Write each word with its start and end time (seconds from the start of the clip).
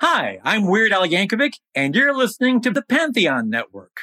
Hi, 0.00 0.38
I'm 0.44 0.68
Weird 0.68 0.92
Al 0.92 1.08
Yankovic, 1.08 1.54
and 1.74 1.92
you're 1.92 2.16
listening 2.16 2.60
to 2.60 2.70
the 2.70 2.82
Pantheon 2.82 3.50
Network. 3.50 4.02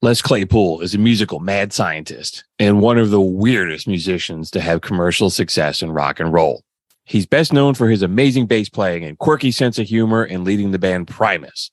Les 0.00 0.22
Claypool 0.22 0.80
is 0.80 0.94
a 0.94 0.98
musical 0.98 1.40
mad 1.40 1.72
scientist 1.72 2.44
and 2.60 2.80
one 2.80 2.98
of 2.98 3.10
the 3.10 3.20
weirdest 3.20 3.88
musicians 3.88 4.48
to 4.48 4.60
have 4.60 4.80
commercial 4.80 5.28
success 5.28 5.82
in 5.82 5.90
rock 5.90 6.20
and 6.20 6.32
roll. 6.32 6.62
He's 7.04 7.26
best 7.26 7.52
known 7.52 7.74
for 7.74 7.88
his 7.88 8.00
amazing 8.00 8.46
bass 8.46 8.68
playing 8.68 9.02
and 9.02 9.18
quirky 9.18 9.50
sense 9.50 9.76
of 9.76 9.88
humor 9.88 10.24
in 10.24 10.44
leading 10.44 10.70
the 10.70 10.78
band 10.78 11.08
Primus, 11.08 11.72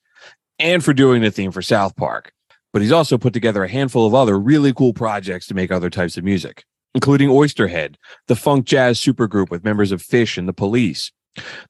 and 0.58 0.84
for 0.84 0.92
doing 0.92 1.22
the 1.22 1.30
theme 1.30 1.52
for 1.52 1.62
South 1.62 1.96
Park. 1.96 2.34
But 2.74 2.82
he's 2.82 2.92
also 2.92 3.20
put 3.20 3.32
together 3.32 3.64
a 3.64 3.70
handful 3.70 4.08
of 4.08 4.16
other 4.16 4.40
really 4.40 4.74
cool 4.74 4.92
projects 4.92 5.46
to 5.48 5.54
make 5.54 5.72
other 5.72 5.92
types 5.92 6.18
of 6.18 6.24
music, 6.24 6.64
including 6.96 7.30
Oysterhead, 7.30 7.94
the 8.26 8.36
funk 8.36 8.66
jazz 8.66 9.00
supergroup 9.00 9.52
with 9.52 9.64
members 9.64 9.92
of 9.92 10.02
Phish 10.02 10.36
and 10.36 10.48
the 10.48 10.54
Police, 10.54 11.12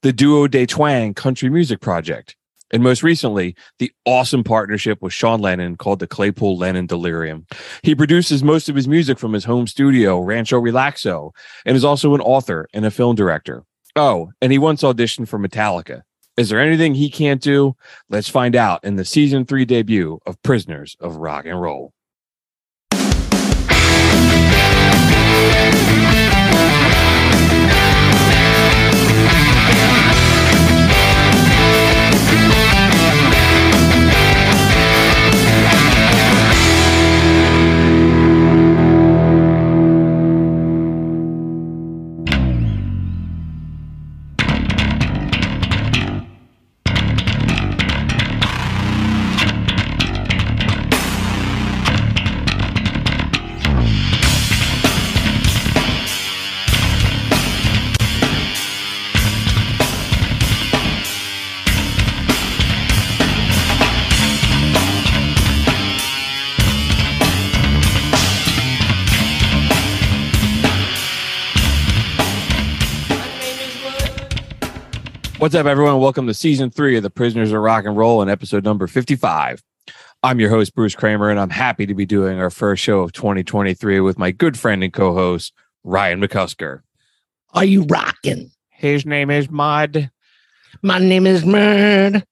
the 0.03 0.13
Duo 0.13 0.47
de 0.47 0.65
Twang 0.65 1.13
country 1.13 1.49
music 1.49 1.81
project, 1.81 2.37
and 2.71 2.83
most 2.83 3.03
recently, 3.03 3.55
the 3.79 3.91
awesome 4.05 4.43
partnership 4.43 5.01
with 5.01 5.13
Sean 5.13 5.39
Lennon 5.41 5.77
called 5.77 5.99
the 5.99 6.07
Claypool 6.07 6.57
Lennon 6.57 6.87
Delirium. 6.87 7.45
He 7.83 7.95
produces 7.95 8.43
most 8.43 8.69
of 8.69 8.75
his 8.75 8.87
music 8.87 9.19
from 9.19 9.33
his 9.33 9.45
home 9.45 9.67
studio, 9.67 10.19
Rancho 10.19 10.59
Relaxo, 10.59 11.31
and 11.65 11.77
is 11.77 11.85
also 11.85 12.15
an 12.15 12.21
author 12.21 12.67
and 12.73 12.85
a 12.85 12.91
film 12.91 13.15
director. 13.15 13.63
Oh, 13.95 14.31
and 14.41 14.51
he 14.51 14.57
once 14.57 14.81
auditioned 14.83 15.27
for 15.27 15.39
Metallica. 15.39 16.01
Is 16.37 16.49
there 16.49 16.59
anything 16.59 16.95
he 16.95 17.09
can't 17.09 17.41
do? 17.41 17.77
Let's 18.09 18.27
find 18.27 18.55
out 18.55 18.83
in 18.83 18.97
the 18.97 19.05
season 19.05 19.45
three 19.45 19.63
debut 19.63 20.19
of 20.25 20.41
Prisoners 20.43 20.97
of 20.99 21.15
Rock 21.15 21.45
and 21.45 21.61
Roll. 21.61 21.93
What's 75.37 75.53
up, 75.53 75.65
everyone? 75.65 75.99
Welcome 75.99 76.27
to 76.27 76.33
season 76.33 76.71
three 76.71 76.95
of 76.95 77.03
the 77.03 77.09
Prisoners 77.09 77.51
of 77.51 77.59
Rock 77.59 77.83
and 77.83 77.97
Roll 77.97 78.21
and 78.21 78.31
episode 78.31 78.63
number 78.63 78.87
55. 78.87 79.61
I'm 80.23 80.39
your 80.39 80.49
host, 80.49 80.73
Bruce 80.73 80.95
Kramer, 80.95 81.29
and 81.29 81.37
I'm 81.37 81.49
happy 81.49 81.85
to 81.85 81.93
be 81.93 82.05
doing 82.05 82.39
our 82.39 82.49
first 82.49 82.81
show 82.81 83.01
of 83.01 83.11
2023 83.11 83.99
with 83.99 84.17
my 84.17 84.31
good 84.31 84.57
friend 84.57 84.81
and 84.81 84.93
co 84.93 85.13
host, 85.13 85.51
Ryan 85.83 86.21
McCusker. 86.21 86.81
Are 87.53 87.65
you 87.65 87.83
rocking? 87.83 88.49
His 88.69 89.05
name 89.05 89.29
is 89.29 89.49
Mud. 89.49 90.09
My 90.81 90.99
name 90.99 91.27
is 91.27 91.43
Murd. 91.43 92.23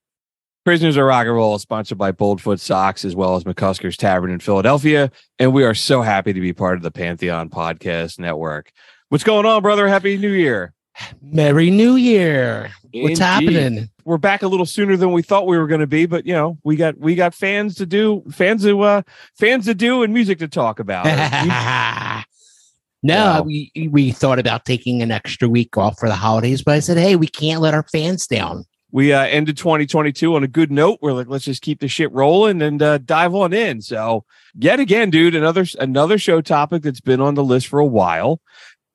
Prisoners 0.64 0.96
of 0.96 1.04
Rock 1.04 1.26
and 1.26 1.34
Roll 1.34 1.56
is 1.56 1.62
sponsored 1.62 1.98
by 1.98 2.10
Boldfoot 2.10 2.58
Socks 2.58 3.04
as 3.04 3.14
well 3.14 3.36
as 3.36 3.44
McCusker's 3.44 3.98
Tavern 3.98 4.30
in 4.30 4.40
Philadelphia. 4.40 5.10
And 5.38 5.52
we 5.52 5.64
are 5.64 5.74
so 5.74 6.00
happy 6.00 6.32
to 6.32 6.40
be 6.40 6.54
part 6.54 6.78
of 6.78 6.82
the 6.82 6.90
Pantheon 6.90 7.50
Podcast 7.50 8.18
Network. 8.18 8.72
What's 9.10 9.24
going 9.24 9.44
on, 9.44 9.60
brother? 9.60 9.88
Happy 9.88 10.16
New 10.16 10.32
Year. 10.32 10.73
Merry 11.22 11.70
New 11.70 11.96
Year. 11.96 12.70
What's 12.92 13.18
happening? 13.18 13.88
We're 14.04 14.18
back 14.18 14.42
a 14.42 14.48
little 14.48 14.66
sooner 14.66 14.96
than 14.96 15.12
we 15.12 15.22
thought 15.22 15.46
we 15.46 15.58
were 15.58 15.66
going 15.66 15.80
to 15.80 15.86
be, 15.86 16.06
but 16.06 16.26
you 16.26 16.32
know, 16.34 16.58
we 16.62 16.76
got 16.76 16.98
we 16.98 17.14
got 17.14 17.34
fans 17.34 17.74
to 17.76 17.86
do, 17.86 18.22
fans 18.30 18.62
to 18.64 18.80
uh 18.82 19.02
fans 19.38 19.64
to 19.64 19.74
do 19.74 20.02
and 20.02 20.12
music 20.14 20.38
to 20.40 20.48
talk 20.48 20.78
about. 20.78 21.04
no, 23.02 23.14
Yeah. 23.14 23.40
we 23.40 23.70
we 23.90 24.12
thought 24.12 24.38
about 24.38 24.64
taking 24.64 25.02
an 25.02 25.10
extra 25.10 25.48
week 25.48 25.76
off 25.76 25.98
for 25.98 26.08
the 26.08 26.14
holidays, 26.14 26.62
but 26.62 26.74
I 26.74 26.80
said, 26.80 26.96
hey, 26.98 27.16
we 27.16 27.26
can't 27.26 27.60
let 27.60 27.74
our 27.74 27.84
fans 27.90 28.26
down. 28.26 28.64
we 28.92 29.12
uh 29.12 29.24
ended 29.24 29.56
2022 29.56 30.36
on 30.36 30.44
a 30.44 30.48
good 30.48 30.70
note. 30.70 30.98
We're 31.02 31.12
like, 31.12 31.28
let's 31.28 31.44
just 31.46 31.62
keep 31.62 31.80
the 31.80 31.88
shit 31.88 32.12
rolling 32.12 32.62
and 32.62 32.80
uh 32.82 32.98
dive 32.98 33.34
on 33.34 33.52
in. 33.52 33.80
So 33.82 34.24
yet 34.54 34.80
again, 34.80 35.10
dude, 35.10 35.34
another 35.34 35.64
another 35.80 36.18
show 36.18 36.40
topic 36.40 36.82
that's 36.82 37.00
been 37.00 37.20
on 37.20 37.34
the 37.34 37.44
list 37.44 37.66
for 37.68 37.80
a 37.80 37.86
while. 37.86 38.40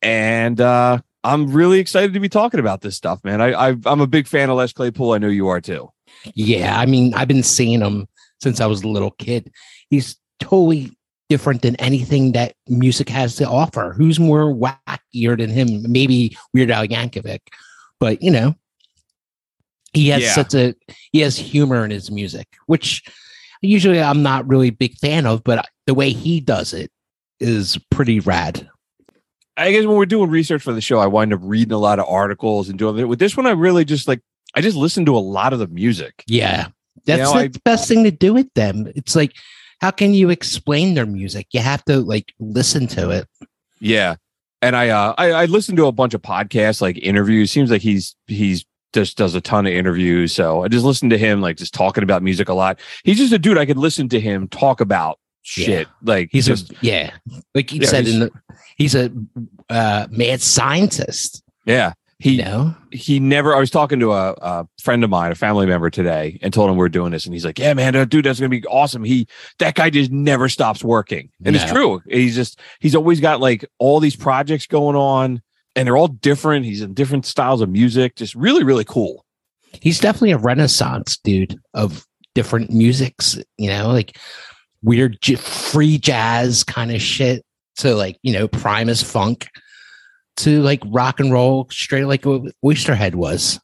And 0.02 0.62
uh 0.62 1.00
I'm 1.24 1.52
really 1.52 1.80
excited 1.80 2.14
to 2.14 2.20
be 2.20 2.30
talking 2.30 2.60
about 2.60 2.82
this 2.82 2.96
stuff, 2.96 3.24
man. 3.24 3.42
I, 3.42 3.70
I 3.72 3.76
I'm 3.86 4.02
a 4.02 4.08
big 4.08 4.28
fan 4.28 4.50
of 4.50 4.58
Les 4.58 4.72
Claypool. 4.74 5.12
I 5.14 5.18
know 5.18 5.28
you 5.28 5.48
are 5.50 5.60
too. 5.62 5.92
Yeah, 6.34 6.80
I 6.80 6.86
mean, 6.86 7.14
I've 7.14 7.28
been 7.28 7.44
seeing 7.44 7.82
him 7.82 8.08
since 8.42 8.62
I 8.62 8.66
was 8.66 8.84
a 8.84 8.88
little 8.88 9.12
kid. 9.12 9.52
He's 9.90 10.18
totally 10.40 10.92
different 11.28 11.62
than 11.62 11.76
anything 11.76 12.32
that 12.32 12.56
music 12.68 13.10
has 13.10 13.36
to 13.36 13.48
offer. 13.48 13.94
Who's 13.96 14.20
more 14.20 14.46
wackier 14.54 15.38
than 15.38 15.50
him? 15.50 15.92
Maybe 15.92 16.36
Weird 16.54 16.72
Al 16.72 16.88
Yankovic, 16.88 17.40
but 18.00 18.22
you 18.24 18.32
know, 18.32 18.56
he 19.94 20.10
has 20.10 20.24
Yeah. 20.24 20.34
such 20.34 20.54
a 20.54 20.74
he 21.12 21.20
has 21.20 21.38
humor 21.38 21.84
in 21.86 21.92
his 21.92 22.10
music, 22.10 22.48
which 22.68 23.04
usually 23.62 24.02
I'm 24.02 24.24
not 24.24 24.48
really 24.48 24.70
big 24.70 24.98
fan 24.98 25.26
of, 25.26 25.44
but 25.44 25.68
the 25.86 25.94
way 25.94 26.12
he 26.12 26.40
does 26.40 26.74
it 26.74 26.92
is 27.40 27.78
pretty 27.92 28.20
rad. 28.22 28.70
I 29.60 29.72
guess 29.72 29.86
when 29.86 29.96
we're 29.98 30.06
doing 30.06 30.30
research 30.30 30.62
for 30.64 30.74
the 30.74 30.82
show, 30.82 31.00
I 31.00 31.08
wind 31.08 31.34
up 31.34 31.40
reading 31.44 31.74
a 31.74 31.78
lot 31.78 32.00
of 32.00 32.06
articles 32.08 32.70
and 32.70 32.80
doing 32.80 32.98
it. 32.98 33.08
With 33.08 33.20
this 33.20 33.36
one, 33.38 33.46
I 33.46 33.52
really 33.52 33.86
just 33.86 34.08
like 34.08 34.22
I 34.56 34.62
just 34.62 34.78
listen 34.78 35.06
to 35.06 35.16
a 35.16 35.20
lot 35.20 35.54
of 35.54 35.60
the 35.60 35.68
music. 35.68 36.24
Yeah, 36.28 36.68
that's 37.06 37.22
know, 37.34 37.40
the 37.40 37.46
I- 37.46 37.52
best 37.66 37.88
thing 37.88 38.04
to 38.04 38.12
do 38.12 38.34
with 38.34 38.52
them. 38.56 38.92
It's 38.96 39.16
like, 39.16 39.34
how 39.82 39.92
can 39.92 40.14
you 40.14 40.30
explain 40.30 40.94
their 40.94 41.06
music? 41.06 41.48
You 41.52 41.60
have 41.60 41.84
to 41.86 42.00
like 42.00 42.34
listen 42.40 42.88
to 42.88 43.10
it. 43.12 43.28
Yeah. 43.80 44.16
And 44.62 44.76
I 44.76 44.90
uh 44.90 45.14
I, 45.18 45.32
I 45.32 45.46
listened 45.46 45.78
to 45.78 45.86
a 45.88 45.92
bunch 45.92 46.14
of 46.14 46.22
podcasts, 46.22 46.82
like 46.82 46.98
interviews. 46.98 47.52
Seems 47.52 47.72
like 47.72 47.82
he's 47.82 48.16
he's 48.28 48.66
just 48.92 49.18
does 49.18 49.36
a 49.36 49.42
ton 49.42 49.68
of 49.68 49.74
interviews. 49.74 50.34
So 50.34 50.64
I 50.64 50.68
just 50.68 50.84
listened 50.84 51.12
to 51.12 51.18
him 51.18 51.42
like 51.42 51.58
just 51.58 51.74
talking 51.74 52.04
about 52.04 52.24
music 52.24 52.50
a 52.50 52.54
lot. 52.54 52.80
He's 53.04 53.18
just 53.18 53.32
a 53.32 53.40
dude 53.40 53.58
I 53.58 53.66
could 53.66 53.78
listen 53.78 54.10
to 54.10 54.20
him 54.20 54.48
talk 54.48 54.82
about 54.82 55.20
shit. 55.44 55.88
Like 56.04 56.30
He's 56.32 56.46
just 56.48 56.72
a 56.72 56.76
yeah, 56.82 57.12
like 57.56 57.70
he 57.70 57.78
Yeah, 57.80 57.88
said 57.88 58.08
in 58.08 58.20
the, 58.20 58.32
he's 58.76 58.96
a 58.96 59.12
uh, 59.70 60.08
mad 60.10 60.42
scientist. 60.42 61.44
yeah. 61.66 61.94
He 62.22 62.32
You 62.32 62.44
know, 62.44 62.76
he 62.92 63.18
never 63.22 63.56
I 63.56 63.60
was 63.60 63.70
talking 63.70 64.02
to 64.02 64.12
a, 64.12 64.34
a 64.42 64.68
friend 64.82 65.06
of 65.06 65.10
mine, 65.10 65.32
a 65.32 65.36
family 65.36 65.66
member 65.66 65.90
today, 65.90 66.38
and 66.42 66.54
told 66.54 66.70
him 66.70 66.76
we 66.76 66.86
are 66.86 66.90
doing 66.90 67.12
this. 67.12 67.24
And 67.24 67.34
he's 67.34 67.46
like, 67.46 67.58
Yeah, 67.58 67.74
man, 67.74 67.94
dude, 68.10 68.26
that's 68.26 68.42
gonna 68.42 68.50
be 68.50 68.62
awesome. 68.66 69.06
He 69.06 69.26
that 69.60 69.76
guy 69.76 69.90
just 69.90 70.12
never 70.12 70.50
stops 70.50 70.84
working. 70.84 71.30
And 71.46 71.56
it's 71.56 71.64
true. 71.72 72.02
He's 72.10 72.36
just 72.36 72.60
he's 72.82 72.94
always 72.94 73.22
got 73.22 73.40
like 73.40 73.66
all 73.78 74.02
these 74.02 74.18
projects 74.18 74.68
going 74.68 74.98
on, 74.98 75.42
and 75.78 75.88
they're 75.88 75.96
all 75.96 76.10
different. 76.10 76.66
He's 76.66 76.82
in 76.82 76.94
different 76.94 77.26
styles 77.26 77.62
of 77.62 77.70
music, 77.70 78.18
just 78.18 78.36
really, 78.36 78.66
really 78.66 78.84
cool. 78.84 79.24
He's 79.80 80.02
definitely 80.02 80.32
a 80.32 80.40
renaissance 80.40 81.18
dude 81.24 81.58
of 81.74 82.06
different 82.36 82.70
musics, 82.70 83.40
you 83.58 83.70
know, 83.70 83.88
like 83.88 84.18
weird 84.84 85.18
j- 85.22 85.36
free 85.36 85.98
jazz 85.98 86.66
kind 86.66 86.92
of 86.92 87.02
shit 87.02 87.46
to 87.80 87.96
like, 87.96 88.18
you 88.24 88.34
know, 88.34 88.48
Primus 88.48 89.04
funk 89.04 89.48
to 90.38 90.62
like 90.62 90.82
rock 90.86 91.20
and 91.20 91.32
roll 91.34 91.68
straight 91.72 92.06
like 92.06 92.22
Oysterhead 92.24 93.16
was. 93.16 93.60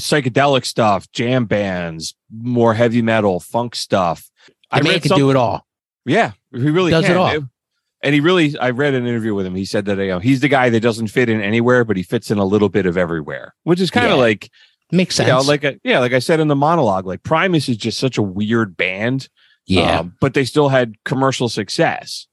Psychedelic 0.00 0.64
stuff, 0.64 1.10
jam 1.12 1.44
bands, 1.46 2.14
more 2.32 2.72
heavy 2.74 3.02
metal, 3.02 3.40
funk 3.40 3.74
stuff. 3.74 4.30
I 4.70 4.80
man 4.80 5.00
can 5.00 5.16
do 5.16 5.30
it 5.30 5.36
all. 5.36 5.66
Yeah, 6.04 6.32
he 6.52 6.70
really 6.70 6.90
does 6.92 7.04
can. 7.04 7.14
it 7.14 7.18
all. 7.18 7.48
And 8.00 8.14
he 8.14 8.20
really, 8.20 8.56
I 8.56 8.70
read 8.70 8.94
an 8.94 9.06
interview 9.06 9.34
with 9.34 9.44
him. 9.44 9.56
He 9.56 9.64
said 9.64 9.86
that 9.86 9.98
you 9.98 10.06
know, 10.06 10.20
he's 10.20 10.38
the 10.40 10.46
guy 10.48 10.70
that 10.70 10.80
doesn't 10.80 11.08
fit 11.08 11.28
in 11.28 11.40
anywhere, 11.40 11.84
but 11.84 11.96
he 11.96 12.04
fits 12.04 12.30
in 12.30 12.38
a 12.38 12.44
little 12.44 12.68
bit 12.68 12.86
of 12.86 12.96
everywhere, 12.96 13.54
which 13.64 13.80
is 13.80 13.90
kind 13.90 14.06
of 14.06 14.12
Yeah. 14.12 14.16
like 14.16 14.50
Makes 14.92 15.16
sense. 15.16 15.26
You 15.26 15.32
know, 15.34 15.40
like 15.40 15.64
a, 15.64 15.78
yeah, 15.82 15.98
like 15.98 16.12
I 16.12 16.20
said 16.20 16.38
in 16.38 16.46
the 16.48 16.54
monologue, 16.56 17.06
like 17.06 17.22
Primus 17.24 17.68
is 17.68 17.76
just 17.76 17.98
such 17.98 18.16
a 18.18 18.22
weird 18.22 18.76
band. 18.76 19.28
yeah, 19.66 19.98
um, 19.98 20.14
but 20.20 20.32
they 20.34 20.44
still 20.44 20.68
had 20.68 20.94
commercial 21.04 21.48
success. 21.48 22.27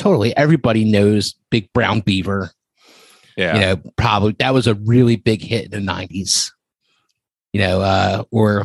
Totally. 0.00 0.36
Everybody 0.36 0.84
knows 0.84 1.34
Big 1.50 1.72
Brown 1.72 2.00
Beaver. 2.00 2.50
Yeah, 3.36 3.54
You 3.54 3.60
know, 3.60 3.92
probably 3.96 4.36
that 4.38 4.52
was 4.52 4.66
a 4.66 4.74
really 4.74 5.16
big 5.16 5.42
hit 5.42 5.66
in 5.66 5.70
the 5.70 5.80
nineties. 5.80 6.52
You 7.52 7.60
know, 7.60 7.80
uh, 7.80 8.24
or 8.30 8.64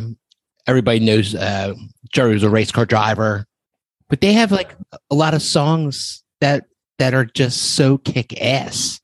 everybody 0.68 1.00
knows 1.00 1.36
uh 1.36 1.74
Jerry 2.14 2.34
was 2.34 2.44
a 2.44 2.50
race 2.50 2.72
car 2.72 2.86
driver. 2.86 3.46
But 4.10 4.22
they 4.22 4.34
have 4.34 4.52
like 4.52 4.76
a 5.10 5.16
lot 5.16 5.34
of 5.34 5.42
songs 5.42 6.24
that 6.42 6.66
that 7.00 7.14
are 7.14 7.26
just 7.26 7.76
so 7.76 7.98
kick 7.98 8.40
ass. 8.42 9.00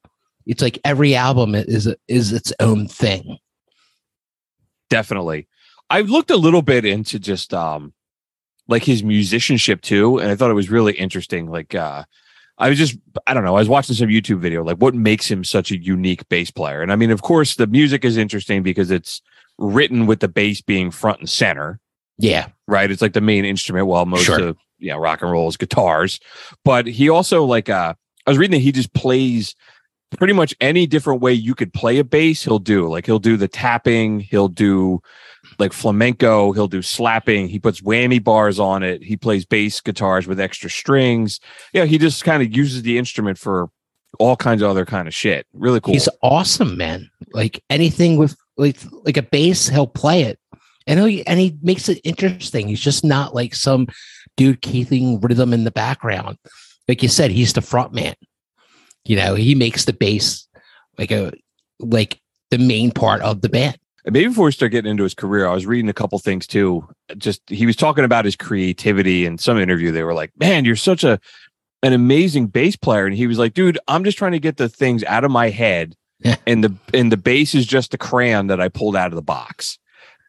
It's 0.45 0.61
like 0.61 0.79
every 0.83 1.15
album 1.15 1.55
is 1.55 1.93
is 2.07 2.33
its 2.33 2.53
own 2.59 2.87
thing. 2.87 3.37
definitely. 4.89 5.47
I 5.89 6.01
looked 6.01 6.31
a 6.31 6.37
little 6.37 6.61
bit 6.61 6.85
into 6.85 7.19
just 7.19 7.53
um 7.53 7.93
like 8.67 8.83
his 8.83 9.03
musicianship 9.03 9.81
too, 9.81 10.19
and 10.19 10.29
I 10.31 10.35
thought 10.35 10.51
it 10.51 10.55
was 10.55 10.69
really 10.69 10.93
interesting. 10.93 11.49
Like 11.49 11.75
uh 11.75 12.03
I 12.61 12.69
was 12.69 12.77
just 12.77 12.95
I 13.27 13.33
don't 13.33 13.43
know, 13.43 13.55
I 13.55 13.59
was 13.59 13.67
watching 13.69 13.95
some 13.95 14.07
YouTube 14.09 14.39
video, 14.39 14.63
like 14.63 14.77
what 14.77 14.93
makes 14.95 15.29
him 15.29 15.43
such 15.43 15.71
a 15.71 15.77
unique 15.81 16.27
bass 16.29 16.51
player. 16.51 16.81
And 16.81 16.91
I 16.91 16.95
mean, 16.95 17.11
of 17.11 17.21
course, 17.21 17.55
the 17.55 17.67
music 17.67 18.05
is 18.05 18.15
interesting 18.17 18.63
because 18.63 18.91
it's 18.91 19.21
written 19.57 20.05
with 20.05 20.19
the 20.21 20.27
bass 20.27 20.61
being 20.61 20.91
front 20.91 21.19
and 21.19 21.29
center. 21.29 21.79
Yeah. 22.17 22.47
right? 22.67 22.89
It's 22.91 23.01
like 23.01 23.13
the 23.13 23.21
main 23.21 23.45
instrument, 23.45 23.87
while 23.87 24.05
most 24.05 24.25
Sure. 24.25 24.49
of 24.49 24.57
you 24.79 24.91
know 24.91 24.97
rock 24.97 25.21
and 25.21 25.31
roll 25.31 25.49
is 25.49 25.57
guitars. 25.57 26.19
But 26.63 26.85
he 26.87 27.09
also 27.09 27.43
like 27.43 27.67
uh 27.67 27.93
I 28.25 28.29
was 28.29 28.37
reading 28.37 28.51
that 28.59 28.63
he 28.63 28.71
just 28.71 28.93
plays 28.93 29.55
pretty 30.17 30.33
much 30.33 30.53
any 30.61 30.85
different 30.85 31.21
way 31.21 31.33
you 31.33 31.55
could 31.55 31.73
play 31.73 31.97
a 31.97 32.03
bass, 32.03 32.43
he'll 32.43 32.59
do. 32.59 32.87
Like 32.89 33.05
he'll 33.07 33.17
do 33.19 33.37
the 33.37 33.47
tapping, 33.47 34.19
he'll 34.19 34.49
do 34.49 35.01
like 35.61 35.71
flamenco, 35.73 36.51
he'll 36.51 36.67
do 36.67 36.81
slapping, 36.81 37.47
he 37.47 37.59
puts 37.59 37.79
whammy 37.81 38.21
bars 38.21 38.59
on 38.59 38.83
it, 38.83 39.01
he 39.03 39.15
plays 39.15 39.45
bass 39.45 39.79
guitars 39.79 40.27
with 40.27 40.39
extra 40.39 40.69
strings. 40.69 41.39
Yeah, 41.71 41.85
he 41.85 41.97
just 41.97 42.23
kind 42.25 42.43
of 42.43 42.53
uses 42.53 42.81
the 42.81 42.97
instrument 42.97 43.37
for 43.37 43.69
all 44.19 44.35
kinds 44.35 44.61
of 44.61 44.69
other 44.69 44.85
kind 44.85 45.07
of 45.07 45.13
shit. 45.13 45.47
Really 45.53 45.79
cool. 45.79 45.93
He's 45.93 46.09
awesome, 46.21 46.77
man. 46.77 47.09
Like 47.33 47.63
anything 47.69 48.17
with 48.17 48.35
like 48.57 48.77
like 49.05 49.17
a 49.17 49.21
bass, 49.21 49.69
he'll 49.69 49.87
play 49.87 50.23
it. 50.23 50.39
And 50.87 50.99
he 50.99 51.25
and 51.25 51.39
he 51.39 51.57
makes 51.61 51.87
it 51.87 52.01
interesting. 52.03 52.67
He's 52.67 52.81
just 52.81 53.05
not 53.05 53.33
like 53.33 53.55
some 53.55 53.87
dude 54.35 54.61
keeping 54.61 55.19
rhythm 55.21 55.53
in 55.53 55.63
the 55.63 55.71
background. 55.71 56.37
Like 56.87 57.03
you 57.03 57.09
said, 57.09 57.31
he's 57.31 57.53
the 57.53 57.61
front 57.61 57.93
man. 57.93 58.15
You 59.05 59.15
know, 59.15 59.35
he 59.35 59.55
makes 59.55 59.85
the 59.85 59.93
bass 59.93 60.47
like 60.97 61.11
a 61.11 61.31
like 61.79 62.19
the 62.49 62.57
main 62.57 62.91
part 62.91 63.21
of 63.21 63.41
the 63.41 63.49
band. 63.49 63.77
Maybe 64.05 64.27
before 64.27 64.45
we 64.45 64.51
start 64.51 64.71
getting 64.71 64.89
into 64.89 65.03
his 65.03 65.13
career, 65.13 65.47
I 65.47 65.53
was 65.53 65.65
reading 65.65 65.89
a 65.89 65.93
couple 65.93 66.17
things 66.19 66.47
too. 66.47 66.87
Just 67.17 67.41
he 67.47 67.65
was 67.65 67.75
talking 67.75 68.03
about 68.03 68.25
his 68.25 68.35
creativity 68.35 69.25
in 69.25 69.37
some 69.37 69.57
interview. 69.59 69.91
They 69.91 70.03
were 70.03 70.13
like, 70.13 70.31
"Man, 70.39 70.65
you're 70.65 70.75
such 70.75 71.03
a 71.03 71.19
an 71.83 71.93
amazing 71.93 72.47
bass 72.47 72.75
player," 72.75 73.05
and 73.05 73.15
he 73.15 73.27
was 73.27 73.37
like, 73.37 73.53
"Dude, 73.53 73.77
I'm 73.87 74.03
just 74.03 74.17
trying 74.17 74.31
to 74.33 74.39
get 74.39 74.57
the 74.57 74.69
things 74.69 75.03
out 75.03 75.23
of 75.23 75.31
my 75.31 75.49
head, 75.49 75.95
Yeah. 76.23 76.35
and 76.47 76.63
the 76.63 76.73
and 76.93 77.11
the 77.11 77.17
bass 77.17 77.53
is 77.53 77.65
just 77.65 77.93
a 77.93 77.97
crayon 77.97 78.47
that 78.47 78.59
I 78.59 78.69
pulled 78.69 78.95
out 78.95 79.07
of 79.11 79.15
the 79.15 79.21
box." 79.21 79.77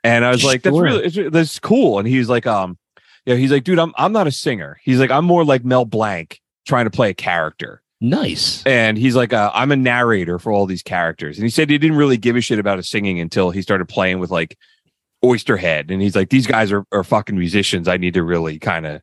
And 0.05 0.25
I 0.25 0.31
was 0.31 0.45
like, 0.45 0.63
"That's 0.63 0.77
really 0.79 1.05
it's, 1.05 1.19
that's 1.33 1.59
cool." 1.59 1.99
And 1.99 2.07
he's 2.09 2.29
like, 2.29 2.47
"Um, 2.47 2.77
yeah," 3.25 3.37
he's 3.37 3.53
like, 3.53 3.65
"Dude, 3.65 3.79
I'm 3.79 3.93
I'm 3.97 4.13
not 4.13 4.27
a 4.27 4.33
singer." 4.33 4.79
He's 4.83 4.99
like, 4.99 5.11
"I'm 5.11 5.25
more 5.25 5.45
like 5.45 5.65
Mel 5.65 5.85
Blanc 5.85 6.41
trying 6.67 6.85
to 6.85 6.91
play 6.91 7.11
a 7.11 7.15
character." 7.15 7.82
Nice. 8.05 8.63
and 8.67 8.99
he's 8.99 9.15
like 9.15 9.33
uh, 9.33 9.51
i'm 9.55 9.71
a 9.71 9.77
narrator 9.77 10.39
for 10.41 10.51
all 10.51 10.67
these 10.67 10.83
characters 10.83 11.39
and 11.39 11.45
he 11.45 11.51
said 11.51 11.71
he 11.71 11.79
didn't 11.79 11.97
really 11.97 12.17
give 12.17 12.35
a 12.35 12.41
shit 12.41 12.59
about 12.59 12.79
his 12.79 12.89
singing 12.89 13.21
until 13.21 13.51
he 13.51 13.63
started 13.63 13.85
playing 13.89 14.19
with 14.19 14.31
like 14.33 14.59
oysterhead 15.25 15.89
and 15.91 16.03
he's 16.03 16.17
like 16.17 16.29
these 16.29 16.47
guys 16.49 16.73
are, 16.73 16.85
are 16.91 17.05
fucking 17.05 17.39
musicians 17.39 17.87
i 17.87 17.97
need 17.97 18.15
to 18.15 18.25
really 18.25 18.59
kind 18.59 18.87
of 18.87 19.01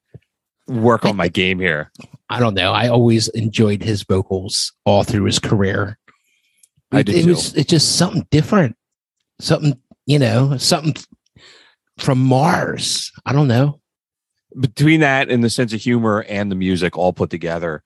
work 0.67 1.05
on 1.05 1.15
my 1.15 1.27
game 1.29 1.59
here 1.59 1.91
I 2.31 2.39
don't 2.39 2.53
know. 2.53 2.73
I 2.73 2.89
always 2.89 3.27
enjoyed 3.29 3.81
his 3.81 4.03
vocals 4.03 4.71
all 4.85 5.03
through 5.03 5.23
his 5.23 5.39
career. 5.39 5.97
I 6.91 6.99
It- 6.99 7.05
did 7.07 7.15
it 7.15 7.23
too. 7.23 7.29
was 7.29 7.55
it's 7.55 7.67
just 7.71 7.95
something 7.95 8.27
different. 8.29 8.75
Something, 9.41 9.79
you 10.05 10.19
know, 10.19 10.55
something 10.57 10.93
from 11.97 12.19
Mars. 12.23 13.11
I 13.25 13.33
don't 13.33 13.47
know. 13.47 13.79
between 14.59 14.99
that 14.99 15.29
and 15.31 15.43
the 15.43 15.49
sense 15.49 15.73
of 15.73 15.81
humor 15.81 16.23
and 16.29 16.51
the 16.51 16.55
music 16.55 16.95
all 16.99 17.13
put 17.13 17.31
together 17.31 17.81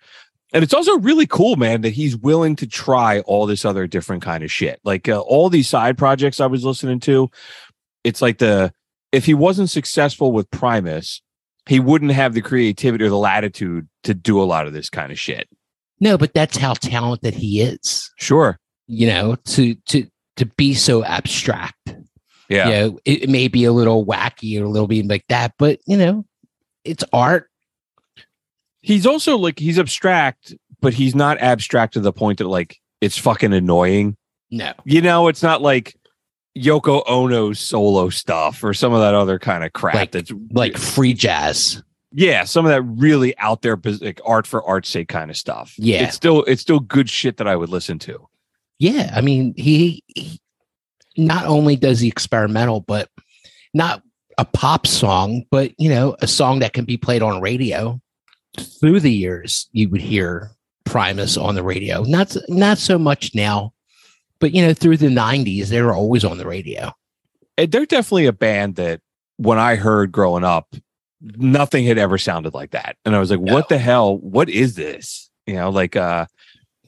and 0.53 0.63
it's 0.63 0.73
also 0.73 0.97
really 0.99 1.25
cool 1.25 1.55
man 1.55 1.81
that 1.81 1.93
he's 1.93 2.15
willing 2.15 2.55
to 2.55 2.67
try 2.67 3.19
all 3.21 3.45
this 3.45 3.65
other 3.65 3.87
different 3.87 4.21
kind 4.23 4.43
of 4.43 4.51
shit 4.51 4.79
like 4.83 5.09
uh, 5.09 5.19
all 5.19 5.49
these 5.49 5.67
side 5.67 5.97
projects 5.97 6.39
i 6.39 6.45
was 6.45 6.63
listening 6.63 6.99
to 6.99 7.29
it's 8.03 8.21
like 8.21 8.37
the 8.37 8.71
if 9.11 9.25
he 9.25 9.33
wasn't 9.33 9.69
successful 9.69 10.31
with 10.31 10.49
primus 10.51 11.21
he 11.67 11.79
wouldn't 11.79 12.11
have 12.11 12.33
the 12.33 12.41
creativity 12.41 13.03
or 13.05 13.09
the 13.09 13.17
latitude 13.17 13.87
to 14.03 14.13
do 14.13 14.41
a 14.41 14.43
lot 14.43 14.67
of 14.67 14.73
this 14.73 14.89
kind 14.89 15.11
of 15.11 15.19
shit 15.19 15.47
No, 15.99 16.17
but 16.17 16.33
that's 16.33 16.57
how 16.57 16.73
talented 16.73 17.33
he 17.33 17.61
is. 17.61 18.11
sure 18.17 18.59
You 18.87 19.07
know, 19.07 19.35
to 19.55 19.75
to 19.87 20.05
to 20.35 20.45
be 20.45 20.73
so 20.73 21.03
abstract. 21.05 21.95
yeah 22.49 22.67
You 22.67 22.73
know, 22.73 22.99
it, 23.05 23.23
it 23.23 23.29
may 23.29 23.47
be 23.47 23.63
a 23.63 23.71
little 23.71 24.05
wacky 24.05 24.59
or 24.59 24.65
a 24.65 24.69
little 24.69 24.87
bit 24.87 25.07
like 25.07 25.23
that, 25.29 25.53
but 25.57 25.79
you 25.87 25.95
know, 25.95 26.25
it's 26.83 27.03
art. 27.13 27.49
He's 28.83 29.07
also 29.07 29.37
like 29.37 29.57
he's 29.57 29.79
abstract 29.79 30.53
but 30.81 30.93
he's 30.93 31.15
not 31.15 31.39
abstract 31.39 31.93
to 31.93 31.99
the 31.99 32.13
point 32.13 32.37
that 32.37 32.47
like 32.47 32.79
it's 33.01 33.17
fucking 33.17 33.53
annoying 33.53 34.15
No. 34.51 34.73
you 34.85 35.01
know, 35.01 35.27
it's 35.29 35.41
not 35.41 35.61
like 35.63 35.95
Yoko 36.55 37.01
Ono's 37.09 37.59
solo 37.59 38.09
stuff 38.09 38.63
or 38.63 38.75
some 38.75 38.93
of 38.93 38.99
that 38.99 39.15
other 39.15 39.39
kind 39.39 39.63
of 39.63 39.73
crap 39.73 39.95
Like- 39.95 40.11
that's 40.11 40.31
Like 40.51 40.77
free 40.77 41.13
jazz. 41.15 41.81
yeah, 42.11 42.43
some 42.43 42.65
of 42.65 42.69
that 42.69 42.83
really 42.83 43.35
out 43.39 43.63
there 43.63 43.79
like 44.01 44.21
art 44.23 44.45
for 44.45 44.63
art's 44.63 44.89
sake 44.89 45.07
kind 45.07 45.31
of 45.31 45.37
stuff. 45.37 45.73
Yeah. 45.79 46.03
It's 46.03 46.15
still 46.15 46.43
it's 46.43 46.61
still 46.61 46.79
good 46.79 47.09
shit 47.09 47.37
that 47.37 47.47
I 47.47 47.55
would 47.55 47.69
listen 47.69 47.97
to. 47.99 48.27
Yeah, 48.79 49.11
I 49.15 49.21
mean, 49.21 49.53
he, 49.57 50.03
he 50.07 50.39
not 51.17 51.45
only 51.45 51.75
does 51.75 51.99
he 52.01 52.07
experimental, 52.09 52.81
but 52.81 53.09
not 53.73 54.01
a 54.37 54.45
pop 54.45 54.85
song, 54.85 55.45
but 55.49 55.71
you 55.79 55.89
know, 55.89 56.15
a 56.21 56.27
song 56.27 56.59
that 56.59 56.73
can 56.73 56.85
be 56.85 56.97
played 56.97 57.21
on 57.23 57.39
radio. 57.41 57.99
Through 58.59 58.99
the 58.99 59.11
years, 59.11 59.67
you 59.71 59.89
would 59.89 60.01
hear 60.01 60.51
Primus 60.85 61.37
on 61.37 61.55
the 61.55 61.63
radio. 61.63 62.03
Not 62.03 62.35
not 62.49 62.77
so 62.77 62.99
much 62.99 63.33
now, 63.33 63.73
but 64.39 64.53
you 64.53 64.61
know, 64.61 64.73
through 64.73 64.97
the 64.97 65.07
'90s, 65.07 65.67
they 65.67 65.81
were 65.81 65.93
always 65.93 66.23
on 66.23 66.37
the 66.37 66.45
radio. 66.45 66.91
And 67.57 67.71
they're 67.71 67.85
definitely 67.85 68.25
a 68.25 68.33
band 68.33 68.75
that 68.75 69.01
when 69.37 69.57
I 69.59 69.75
heard 69.75 70.11
growing 70.11 70.43
up, 70.43 70.75
nothing 71.21 71.85
had 71.85 71.97
ever 71.97 72.17
sounded 72.17 72.53
like 72.53 72.71
that. 72.71 72.97
And 73.05 73.15
I 73.15 73.19
was 73.19 73.31
like, 73.31 73.39
what 73.39 73.69
the 73.69 73.77
hell? 73.77 74.17
What 74.17 74.49
is 74.49 74.75
this? 74.75 75.29
You 75.47 75.55
know, 75.55 75.69
like 75.69 75.95
uh 75.95 76.25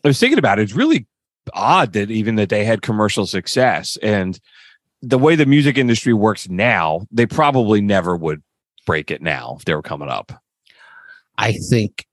I 0.04 0.08
was 0.08 0.20
thinking 0.20 0.40
about 0.40 0.60
it. 0.60 0.64
It's 0.64 0.74
really 0.74 1.08
odd 1.54 1.94
that 1.94 2.12
even 2.12 2.36
that 2.36 2.50
they 2.50 2.64
had 2.66 2.82
commercial 2.82 3.26
success 3.26 3.98
and 4.02 4.40
the 5.02 5.18
way 5.18 5.36
the 5.36 5.46
music 5.46 5.78
industry 5.78 6.14
works 6.14 6.50
now, 6.50 7.06
they 7.12 7.26
probably 7.26 7.82
never 7.82 8.16
would 8.16 8.42
break 8.86 9.12
it 9.12 9.22
now 9.22 9.56
if 9.60 9.66
they 9.66 9.74
were 9.76 9.82
coming 9.82 10.10
up. 10.10 10.32
I 11.38 11.54
think 11.54 12.06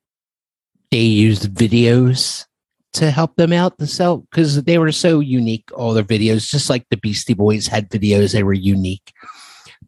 they 0.90 1.00
used 1.00 1.54
videos 1.54 2.44
to 2.94 3.10
help 3.10 3.36
them 3.36 3.52
out 3.52 3.78
to 3.78 3.86
sell 3.86 4.18
because 4.18 4.62
they 4.64 4.78
were 4.78 4.92
so 4.92 5.20
unique. 5.20 5.68
All 5.74 5.94
their 5.94 6.04
videos, 6.04 6.50
just 6.50 6.68
like 6.68 6.86
the 6.90 6.96
Beastie 6.96 7.34
Boys 7.34 7.66
had 7.66 7.90
videos, 7.90 8.32
they 8.32 8.42
were 8.42 8.52
unique. 8.52 9.12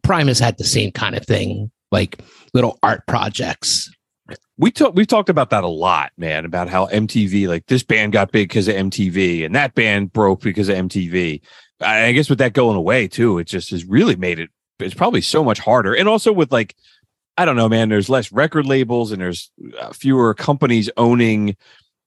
Primus 0.03 0.39
had 0.39 0.57
the 0.57 0.63
same 0.63 0.91
kind 0.91 1.15
of 1.15 1.25
thing, 1.25 1.71
like 1.91 2.19
little 2.53 2.79
art 2.81 3.05
projects. 3.07 3.89
we 4.57 4.71
talked 4.71 4.95
we've 4.95 5.07
talked 5.07 5.29
about 5.29 5.51
that 5.51 5.63
a 5.63 5.67
lot, 5.67 6.11
man, 6.17 6.45
about 6.45 6.69
how 6.69 6.87
MTV, 6.87 7.47
like 7.47 7.65
this 7.67 7.83
band 7.83 8.13
got 8.13 8.31
big 8.31 8.49
because 8.49 8.67
of 8.67 8.75
MTV 8.75 9.45
and 9.45 9.53
that 9.55 9.75
band 9.75 10.11
broke 10.11 10.41
because 10.41 10.69
of 10.69 10.75
MTV. 10.75 11.41
I, 11.81 12.05
I 12.05 12.11
guess 12.11 12.29
with 12.29 12.39
that 12.39 12.53
going 12.53 12.77
away 12.77 13.07
too, 13.07 13.37
it 13.37 13.45
just 13.45 13.69
has 13.69 13.85
really 13.85 14.15
made 14.15 14.39
it 14.39 14.49
it's 14.79 14.93
probably 14.93 15.21
so 15.21 15.43
much 15.43 15.59
harder. 15.59 15.93
And 15.93 16.07
also 16.07 16.31
with 16.31 16.51
like, 16.51 16.75
I 17.37 17.45
don't 17.45 17.55
know, 17.55 17.69
man, 17.69 17.89
there's 17.89 18.09
less 18.09 18.31
record 18.31 18.65
labels 18.65 19.11
and 19.11 19.21
there's 19.21 19.51
uh, 19.79 19.91
fewer 19.91 20.33
companies 20.33 20.89
owning 20.97 21.57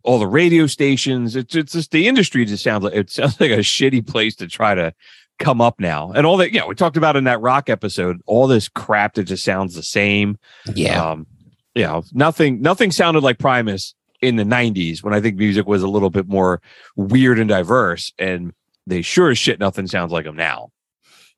all 0.02 0.18
the 0.18 0.26
radio 0.26 0.66
stations. 0.66 1.36
It's 1.36 1.54
it's 1.54 1.72
just 1.72 1.90
the 1.90 2.08
industry 2.08 2.44
just 2.44 2.64
sounds 2.64 2.84
like 2.84 2.94
it 2.94 3.10
sounds 3.10 3.40
like 3.40 3.50
a 3.50 3.58
shitty 3.58 4.06
place 4.06 4.34
to 4.36 4.46
try 4.46 4.74
to 4.74 4.94
come 5.38 5.60
up 5.60 5.78
now, 5.78 6.12
and 6.12 6.26
all 6.26 6.36
that. 6.38 6.52
Yeah, 6.52 6.66
we 6.66 6.74
talked 6.74 6.96
about 6.96 7.16
in 7.16 7.24
that 7.24 7.40
rock 7.40 7.68
episode. 7.68 8.20
All 8.26 8.46
this 8.46 8.68
crap 8.68 9.14
that 9.14 9.24
just 9.24 9.44
sounds 9.44 9.74
the 9.74 9.82
same. 9.82 10.38
Yeah. 10.74 11.10
Um, 11.10 11.26
you 11.74 11.84
know, 11.84 12.02
nothing 12.12 12.60
nothing 12.60 12.90
sounded 12.90 13.22
like 13.22 13.38
Primus 13.38 13.94
in 14.20 14.36
the 14.36 14.44
'90s 14.44 15.02
when 15.02 15.14
I 15.14 15.20
think 15.20 15.36
music 15.36 15.66
was 15.66 15.82
a 15.82 15.88
little 15.88 16.10
bit 16.10 16.28
more 16.28 16.60
weird 16.96 17.38
and 17.38 17.48
diverse, 17.48 18.12
and 18.18 18.52
they 18.86 19.02
sure 19.02 19.30
as 19.30 19.38
shit 19.38 19.60
nothing 19.60 19.86
sounds 19.86 20.12
like 20.12 20.24
them 20.24 20.36
now. 20.36 20.70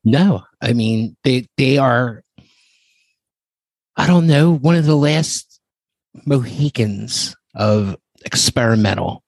No, 0.05 0.45
I 0.61 0.73
mean 0.73 1.17
they 1.25 1.47
they 1.57 1.79
are. 1.79 2.23
I 3.97 4.07
don't 4.07 4.27
know 4.27 4.53
one 4.53 4.77
of 4.77 4.87
the 4.87 4.97
last 4.97 5.61
Mohicans 6.27 7.37
of 7.55 7.97
experimental. 8.25 9.23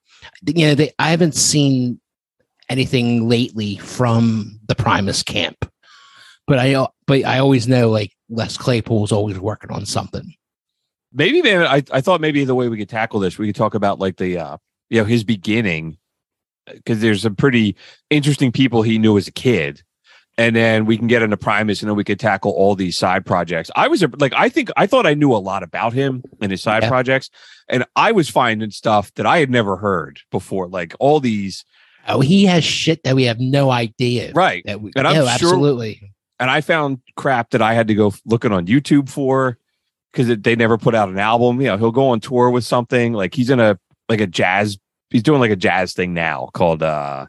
You 0.46 0.68
know, 0.68 0.74
they 0.74 0.92
I 0.98 1.10
haven't 1.10 1.34
seen 1.34 2.00
anything 2.68 3.28
lately 3.28 3.76
from 3.76 4.58
the 4.66 4.74
Primus 4.74 5.22
camp, 5.22 5.70
but 6.46 6.58
I 6.58 6.86
but 7.06 7.24
I 7.24 7.38
always 7.38 7.68
know 7.68 7.90
like 7.90 8.12
Les 8.28 8.56
Claypool's 8.56 9.12
always 9.12 9.38
working 9.38 9.70
on 9.70 9.86
something. 9.86 10.34
Maybe, 11.12 11.42
man, 11.42 11.62
I, 11.62 11.82
I 11.92 12.00
thought 12.00 12.22
maybe 12.22 12.44
the 12.44 12.54
way 12.54 12.68
we 12.68 12.78
could 12.78 12.88
tackle 12.88 13.20
this, 13.20 13.38
we 13.38 13.46
could 13.46 13.56
talk 13.56 13.74
about 13.74 13.98
like 13.98 14.16
the 14.16 14.38
uh 14.38 14.56
you 14.90 15.00
know 15.00 15.04
his 15.04 15.24
beginning 15.24 15.98
because 16.66 17.00
there's 17.00 17.22
some 17.22 17.36
pretty 17.36 17.76
interesting 18.10 18.52
people 18.52 18.82
he 18.82 18.98
knew 18.98 19.18
as 19.18 19.26
a 19.26 19.32
kid 19.32 19.82
and 20.38 20.56
then 20.56 20.86
we 20.86 20.96
can 20.96 21.06
get 21.06 21.22
into 21.22 21.36
Primus, 21.36 21.82
and 21.82 21.88
then 21.90 21.96
we 21.96 22.04
could 22.04 22.18
tackle 22.20 22.52
all 22.52 22.74
these 22.74 22.96
side 22.96 23.24
projects. 23.26 23.70
I 23.76 23.88
was 23.88 24.02
like, 24.18 24.32
I 24.34 24.48
think 24.48 24.70
I 24.76 24.86
thought 24.86 25.06
I 25.06 25.14
knew 25.14 25.32
a 25.32 25.36
lot 25.38 25.62
about 25.62 25.92
him 25.92 26.22
and 26.40 26.50
his 26.50 26.62
side 26.62 26.82
Yeah. 26.84 26.88
projects, 26.88 27.30
and 27.68 27.84
I 27.96 28.12
was 28.12 28.28
finding 28.28 28.70
stuff 28.70 29.12
that 29.14 29.26
I 29.26 29.38
had 29.38 29.50
never 29.50 29.76
heard 29.76 30.20
before, 30.30 30.68
like 30.68 30.94
all 30.98 31.20
these. 31.20 31.64
Oh, 32.08 32.20
he 32.20 32.44
has 32.46 32.64
shit 32.64 33.04
that 33.04 33.14
we 33.14 33.24
have 33.24 33.38
no 33.38 33.70
idea. 33.70 34.32
Right, 34.32 34.62
That 34.66 34.80
we, 34.80 34.90
And 34.96 35.06
I'm 35.06 35.14
no, 35.14 35.22
sure- 35.24 35.30
absolutely. 35.34 36.12
and 36.40 36.50
I 36.50 36.60
found 36.60 36.98
crap 37.14 37.50
that 37.50 37.62
I 37.62 37.74
had 37.74 37.86
to 37.88 37.94
go 37.94 38.12
looking 38.24 38.50
on 38.52 38.66
YouTube 38.66 39.08
for 39.08 39.56
because 40.12 40.36
they 40.38 40.56
never 40.56 40.76
put 40.78 40.94
out 40.96 41.08
an 41.10 41.18
album. 41.20 41.60
You 41.60 41.68
know, 41.68 41.76
he'll 41.76 41.92
go 41.92 42.08
on 42.08 42.18
tour 42.20 42.50
with 42.50 42.64
something 42.64 43.12
like 43.12 43.34
he's 43.34 43.50
in 43.50 43.60
a 43.60 43.78
like 44.08 44.20
a 44.20 44.26
jazz. 44.26 44.78
He's 45.10 45.22
doing 45.22 45.40
like 45.40 45.50
a 45.52 45.56
jazz 45.56 45.92
thing 45.92 46.12
now 46.14 46.48
called 46.54 46.82
uh, 46.82 47.26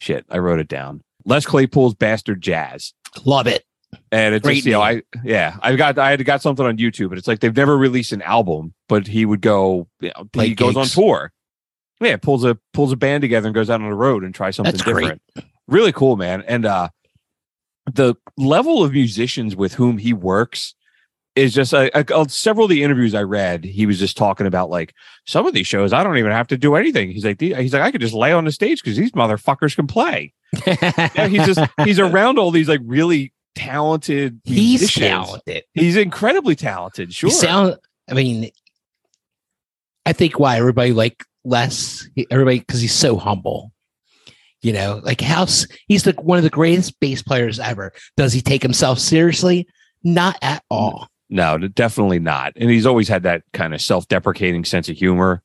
shit. 0.00 0.24
I 0.30 0.38
wrote 0.38 0.58
it 0.58 0.68
down. 0.68 1.02
Les 1.24 1.44
Claypool's 1.44 1.94
Bastard 1.94 2.40
Jazz. 2.40 2.92
Love 3.24 3.46
it. 3.46 3.64
And 4.10 4.34
it's 4.34 4.44
Great 4.44 4.56
just, 4.56 4.66
you 4.66 4.72
know, 4.72 4.82
I 4.82 5.02
yeah, 5.22 5.58
I 5.60 5.76
got 5.76 5.98
I 5.98 6.10
had 6.10 6.24
got 6.24 6.40
something 6.40 6.64
on 6.64 6.78
YouTube, 6.78 7.10
and 7.10 7.18
it's 7.18 7.28
like 7.28 7.40
they've 7.40 7.54
never 7.54 7.76
released 7.76 8.12
an 8.12 8.22
album, 8.22 8.72
but 8.88 9.06
he 9.06 9.26
would 9.26 9.42
go, 9.42 9.86
you 10.00 10.10
know, 10.16 10.28
he 10.42 10.54
goes 10.54 10.76
on 10.76 10.86
tour. 10.86 11.32
Yeah, 12.00 12.16
pulls 12.16 12.44
a 12.44 12.58
pulls 12.72 12.92
a 12.92 12.96
band 12.96 13.20
together 13.20 13.48
and 13.48 13.54
goes 13.54 13.70
out 13.70 13.80
on 13.80 13.88
the 13.88 13.94
road 13.94 14.24
and 14.24 14.34
tries 14.34 14.56
something 14.56 14.72
That's 14.72 14.82
great. 14.82 15.02
different. 15.02 15.22
Really 15.68 15.92
cool, 15.92 16.16
man. 16.16 16.42
And 16.46 16.66
uh 16.66 16.88
the 17.92 18.14
level 18.36 18.82
of 18.82 18.92
musicians 18.92 19.56
with 19.56 19.74
whom 19.74 19.98
he 19.98 20.12
works 20.12 20.74
is 21.34 21.54
just 21.54 21.72
uh, 21.72 21.88
uh, 21.94 22.26
several 22.28 22.64
of 22.64 22.70
the 22.70 22.82
interviews 22.82 23.14
I 23.14 23.22
read. 23.22 23.64
He 23.64 23.86
was 23.86 23.98
just 23.98 24.16
talking 24.16 24.46
about 24.46 24.70
like 24.70 24.94
some 25.26 25.46
of 25.46 25.54
these 25.54 25.66
shows. 25.66 25.92
I 25.92 26.04
don't 26.04 26.18
even 26.18 26.30
have 26.32 26.48
to 26.48 26.58
do 26.58 26.74
anything. 26.74 27.10
He's 27.10 27.24
like, 27.24 27.40
he's 27.40 27.72
like, 27.72 27.82
I 27.82 27.90
could 27.90 28.00
just 28.02 28.14
lay 28.14 28.32
on 28.32 28.44
the 28.44 28.52
stage 28.52 28.82
because 28.82 28.96
these 28.96 29.12
motherfuckers 29.12 29.74
can 29.74 29.86
play. 29.86 30.34
He's 31.28 31.46
just 31.46 31.60
he's 31.84 31.98
around 31.98 32.38
all 32.38 32.50
these 32.50 32.68
like 32.68 32.80
really 32.84 33.32
talented. 33.54 34.40
He's 34.44 34.80
musicians. 34.80 35.06
talented. 35.06 35.64
He's 35.74 35.96
incredibly 35.96 36.54
talented. 36.56 37.12
Sure. 37.14 37.30
He 37.30 37.34
sound. 37.34 37.76
I 38.10 38.14
mean, 38.14 38.50
I 40.04 40.12
think 40.12 40.38
why 40.38 40.58
everybody 40.58 40.92
like 40.92 41.24
less 41.44 42.06
everybody 42.30 42.58
because 42.58 42.80
he's 42.80 42.94
so 42.94 43.16
humble. 43.16 43.72
You 44.60 44.72
know, 44.72 45.00
like 45.02 45.20
house. 45.20 45.66
He's 45.88 46.04
the 46.04 46.12
one 46.12 46.38
of 46.38 46.44
the 46.44 46.50
greatest 46.50 47.00
bass 47.00 47.22
players 47.22 47.58
ever. 47.58 47.92
Does 48.16 48.32
he 48.32 48.40
take 48.40 48.62
himself 48.62 48.98
seriously? 48.98 49.66
Not 50.04 50.36
at 50.42 50.62
all. 50.70 51.08
no, 51.30 51.56
definitely 51.58 52.18
not. 52.18 52.52
And 52.56 52.68
he's 52.70 52.86
always 52.86 53.08
had 53.08 53.22
that 53.24 53.42
kind 53.52 53.72
of 53.74 53.80
self-deprecating 53.80 54.64
sense 54.64 54.88
of 54.88 54.96
humor 54.96 55.42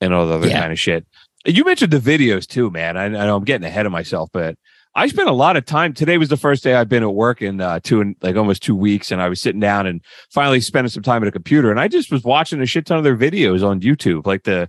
and 0.00 0.14
all 0.14 0.26
the 0.26 0.34
other 0.34 0.48
Yeah. 0.48 0.60
kind 0.60 0.72
of 0.72 0.78
shit. 0.78 1.06
You 1.48 1.64
mentioned 1.64 1.92
the 1.92 1.98
videos 1.98 2.46
too, 2.46 2.70
man. 2.70 2.98
I, 2.98 3.06
I 3.06 3.08
know 3.08 3.36
I'm 3.36 3.44
getting 3.44 3.66
ahead 3.66 3.86
of 3.86 3.92
myself, 3.92 4.28
but 4.34 4.56
I 4.94 5.06
spent 5.06 5.30
a 5.30 5.32
lot 5.32 5.56
of 5.56 5.64
time. 5.64 5.94
Today 5.94 6.18
was 6.18 6.28
the 6.28 6.36
first 6.36 6.62
day 6.62 6.74
I've 6.74 6.90
been 6.90 7.02
at 7.02 7.14
work 7.14 7.40
in 7.40 7.60
uh, 7.60 7.80
two 7.82 8.02
and 8.02 8.16
like 8.20 8.36
almost 8.36 8.62
two 8.62 8.76
weeks, 8.76 9.10
and 9.10 9.22
I 9.22 9.30
was 9.30 9.40
sitting 9.40 9.60
down 9.60 9.86
and 9.86 10.02
finally 10.30 10.60
spending 10.60 10.90
some 10.90 11.02
time 11.02 11.22
at 11.22 11.28
a 11.28 11.32
computer, 11.32 11.70
and 11.70 11.80
I 11.80 11.88
just 11.88 12.12
was 12.12 12.22
watching 12.22 12.60
a 12.60 12.66
shit 12.66 12.84
ton 12.84 12.98
of 12.98 13.04
their 13.04 13.16
videos 13.16 13.66
on 13.66 13.80
YouTube. 13.80 14.26
Like 14.26 14.44
the 14.44 14.68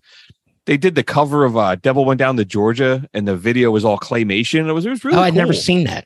they 0.65 0.77
did 0.77 0.95
the 0.95 1.03
cover 1.03 1.43
of 1.43 1.57
uh, 1.57 1.75
"Devil 1.75 2.05
Went 2.05 2.19
Down 2.19 2.38
to 2.38 2.45
Georgia," 2.45 3.05
and 3.13 3.27
the 3.27 3.36
video 3.36 3.71
was 3.71 3.83
all 3.83 3.98
claymation. 3.98 4.69
It 4.69 4.74
was 4.74 4.86
it 4.86 4.89
was 4.89 5.03
really. 5.03 5.17
oh, 5.17 5.21
I'd 5.21 5.36
never 5.36 5.53
seen 5.53 5.83
that. 5.86 6.05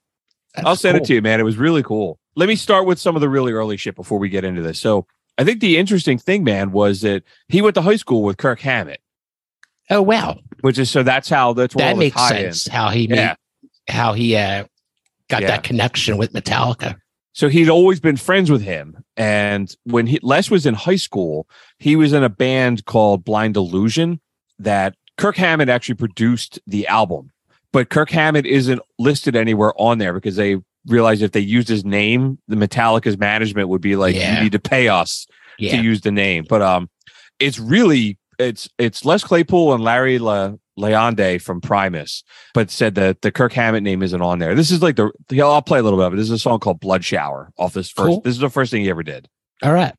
That's 0.56 0.66
I'll 0.66 0.76
send 0.76 0.98
it 0.98 1.06
to 1.06 1.14
you, 1.14 1.22
man. 1.22 1.40
It 1.40 1.44
was 1.44 1.58
really 1.58 1.84
cool. 1.84 2.18
Let 2.36 2.50
me 2.50 2.56
start 2.56 2.88
with 2.88 3.00
some 3.00 3.16
of 3.16 3.22
the 3.22 3.30
really 3.30 3.52
early 3.52 3.78
shit 3.78 3.96
before 3.96 4.18
we 4.18 4.30
get 4.30 4.44
into 4.44 4.64
this. 4.64 4.80
So 4.80 5.06
I 5.38 5.44
think 5.44 5.60
the 5.60 5.78
interesting 5.78 6.18
thing, 6.18 6.44
man, 6.44 6.72
was 6.72 7.02
that 7.02 7.24
he 7.48 7.62
went 7.62 7.76
to 7.76 7.82
high 7.82 7.96
school 7.96 8.24
with 8.24 8.38
Kirk 8.38 8.60
Hammett, 8.60 9.02
Oh 9.90 10.02
wow, 10.02 10.40
which 10.64 10.80
is 10.80 10.90
so 10.90 11.04
that's 11.04 11.28
how 11.28 11.52
that's 11.52 11.76
that 11.76 11.98
makes 11.98 12.16
sense. 12.30 12.68
How 12.68 12.88
he 12.90 13.06
made, 13.08 13.18
Yeah. 13.18 13.36
how 13.90 14.14
he 14.14 14.36
uh, 14.38 14.64
got 15.28 15.42
Yeah. 15.42 15.50
that 15.50 15.64
connection 15.64 16.16
with 16.18 16.32
Metallica. 16.32 16.96
So 17.34 17.50
he'd 17.50 17.68
always 17.68 18.00
been 18.00 18.16
friends 18.16 18.50
with 18.50 18.62
him. 18.62 19.04
And 19.18 19.76
when 19.84 20.08
he, 20.08 20.20
Les 20.22 20.50
was 20.50 20.66
in 20.66 20.74
high 20.74 20.96
school, 20.96 21.48
he 21.80 21.96
was 21.98 22.14
in 22.14 22.24
a 22.24 22.30
band 22.30 22.86
called 22.86 23.26
Blind 23.26 23.58
Illusion 23.58 24.22
that 24.60 24.96
Kirk 25.18 25.36
Hammett 25.36 25.68
actually 25.68 25.96
produced 25.96 26.60
the 26.66 26.88
album. 26.88 27.30
But 27.74 27.90
Kirk 27.90 28.10
Hammett 28.12 28.46
isn't 28.46 28.82
listed 29.00 29.36
anywhere 29.36 29.74
on 29.78 29.98
there 29.98 30.14
because 30.14 30.38
they 30.38 30.58
realized 30.88 31.22
if 31.24 31.32
they 31.34 31.40
used 31.42 31.68
his 31.68 31.84
name, 31.84 32.38
the 32.48 32.56
Metallica's 32.56 33.18
management 33.18 33.68
would 33.68 33.82
be 33.82 33.96
like, 33.98 34.16
Yeah. 34.16 34.38
you 34.38 34.44
need 34.44 34.52
to 34.54 34.60
pay 34.60 34.88
us 34.88 35.28
Yeah, 35.60 35.76
to 35.76 35.84
use 35.84 36.02
the 36.02 36.12
name. 36.12 36.46
But 36.48 36.62
um, 36.62 36.90
it's 37.40 37.60
really 37.60 38.18
it's 38.44 38.70
it's 38.78 39.06
Les 39.06 39.24
Claypool 39.24 39.74
and 39.74 39.84
Larry 39.84 40.20
La, 40.20 40.54
LaLonde 40.78 41.42
from 41.42 41.62
Primus, 41.62 42.24
but 42.54 42.70
said 42.70 42.96
that 42.96 43.22
the 43.22 43.32
Kirk 43.32 43.54
Hammett 43.54 43.84
name 43.84 44.04
isn't 44.04 44.22
on 44.22 44.40
there. 44.40 44.56
This 44.56 44.72
is 44.72 44.82
like 44.82 44.96
the 44.96 45.12
yeah, 45.30 45.46
I'll 45.46 45.62
play 45.62 45.80
a 45.80 45.84
little 45.84 46.00
bit 46.00 46.08
of 46.08 46.14
it. 46.14 46.18
This 46.18 46.26
is 46.26 46.32
a 46.32 46.40
song 46.40 46.60
called 46.60 46.80
Blood 46.80 47.04
Shower 47.04 47.52
off 47.58 47.74
this 47.74 47.90
first. 47.90 48.08
Cool. 48.08 48.22
This 48.22 48.34
is 48.34 48.40
the 48.40 48.50
first 48.50 48.72
thing 48.72 48.84
he 48.84 48.90
ever 48.90 49.04
did. 49.04 49.28
all 49.64 49.74
right. 49.74 49.94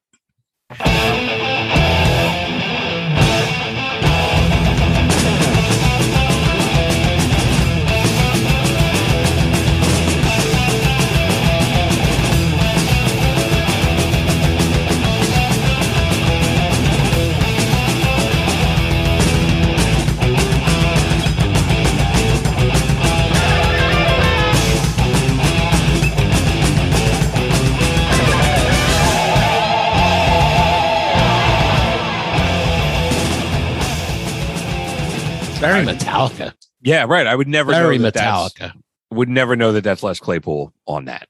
Very 35.83 35.97
Metallica. 35.97 36.53
Yeah, 36.83 37.07
right. 37.09 37.27
I 37.27 37.35
would 37.35 37.49
never 37.49 37.73
Very 37.73 37.99
know 37.99 38.11
Metallica. 38.11 38.73
Would 39.11 39.29
never 39.29 39.57
know 39.57 39.73
that 39.73 39.85
that's 39.85 40.03
Les 40.03 40.19
Claypool 40.19 40.73
on 40.87 41.07
that. 41.07 41.29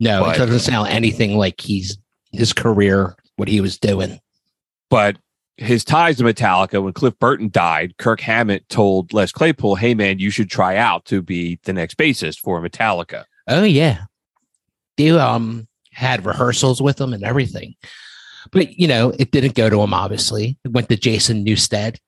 No, 0.00 0.24
But- 0.24 0.36
it 0.36 0.38
doesn't 0.38 0.60
sound 0.60 0.88
anything 0.88 1.36
like 1.36 1.60
he's 1.60 1.96
his 2.32 2.52
career, 2.52 3.14
what 3.36 3.48
he 3.48 3.60
was 3.60 3.78
doing. 3.78 4.18
But 4.90 5.18
his 5.58 5.84
ties 5.84 6.16
to 6.16 6.24
Metallica, 6.24 6.82
when 6.82 6.92
Cliff 6.92 7.18
Burton 7.18 7.50
died, 7.50 7.96
Kirk 7.98 8.20
Hammett 8.20 8.68
told 8.68 9.12
Les 9.12 9.30
Claypool, 9.32 9.76
"Hey 9.76 9.94
man, 9.94 10.18
you 10.18 10.30
should 10.30 10.50
try 10.50 10.76
out 10.76 11.04
to 11.06 11.22
be 11.22 11.60
the 11.64 11.72
next 11.72 11.96
bassist 11.98 12.40
for 12.40 12.60
Metallica." 12.60 13.24
Oh 13.48 13.62
yeah. 13.64 14.04
They 14.96 15.10
um 15.10 15.68
had 15.92 16.24
rehearsals 16.26 16.80
with 16.82 17.00
him 17.00 17.12
and 17.12 17.22
everything. 17.22 17.74
But 18.50 18.78
you 18.78 18.88
know, 18.88 19.12
it 19.18 19.30
didn't 19.30 19.54
go 19.54 19.70
to 19.70 19.80
him 19.82 19.94
obviously. 19.94 20.58
It 20.64 20.72
went 20.72 20.88
to 20.88 20.96
Jason 20.96 21.44
Newsted. 21.44 21.98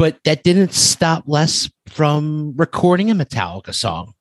But 0.00 0.16
that 0.24 0.44
didn't 0.44 0.72
stop 0.72 1.24
Les 1.26 1.70
from 1.86 2.54
recording 2.56 3.10
a 3.10 3.14
Metallica 3.14 3.74
song. 3.74 4.14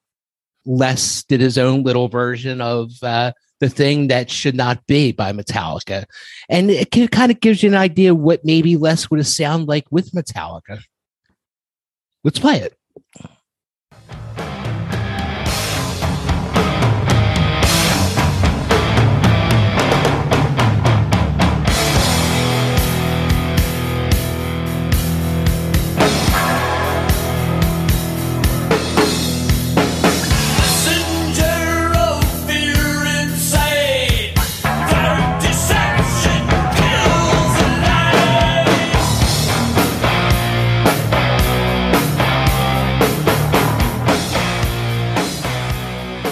Les 0.65 1.23
did 1.23 1.39
his 1.39 1.57
own 1.57 1.83
little 1.83 2.09
version 2.09 2.59
of 2.59 2.91
uh, 3.01 3.31
the 3.61 3.69
thing 3.69 4.09
that 4.09 4.29
should 4.29 4.55
not 4.55 4.85
be 4.87 5.13
by 5.13 5.31
Metallica. 5.31 6.03
And 6.49 6.69
it 6.69 6.91
kind 7.11 7.31
of 7.31 7.39
gives 7.39 7.63
you 7.63 7.69
an 7.69 7.77
idea 7.77 8.13
what 8.13 8.43
maybe 8.43 8.75
Les 8.75 9.09
would 9.09 9.21
have 9.21 9.27
sounded 9.27 9.69
like 9.69 9.85
with 9.89 10.11
Metallica. 10.11 10.81
Let's 12.25 12.39
play 12.39 12.57
it. 12.57 12.75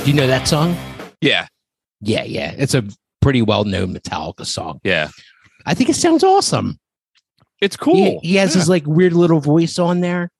You 0.07 0.13
know 0.13 0.27
that 0.27 0.47
song? 0.47 0.75
Yeah, 1.21 1.47
Yeah, 2.01 2.23
yeah. 2.23 2.53
It's 2.57 2.73
a 2.73 2.83
pretty 3.21 3.41
well 3.41 3.65
known 3.65 3.93
Metallica 3.93 4.45
song. 4.45 4.79
yeah, 4.83 5.09
I 5.65 5.73
think 5.73 5.89
it 5.89 5.95
sounds 5.95 6.23
awesome. 6.23 6.79
it's 7.61 7.75
cool. 7.75 8.19
He, 8.21 8.29
he 8.29 8.35
has 8.35 8.55
yeah. 8.55 8.59
his 8.59 8.69
like 8.69 8.85
weird 8.85 9.13
little 9.13 9.41
voice 9.41 9.77
on 9.79 9.99
there. 9.99 10.31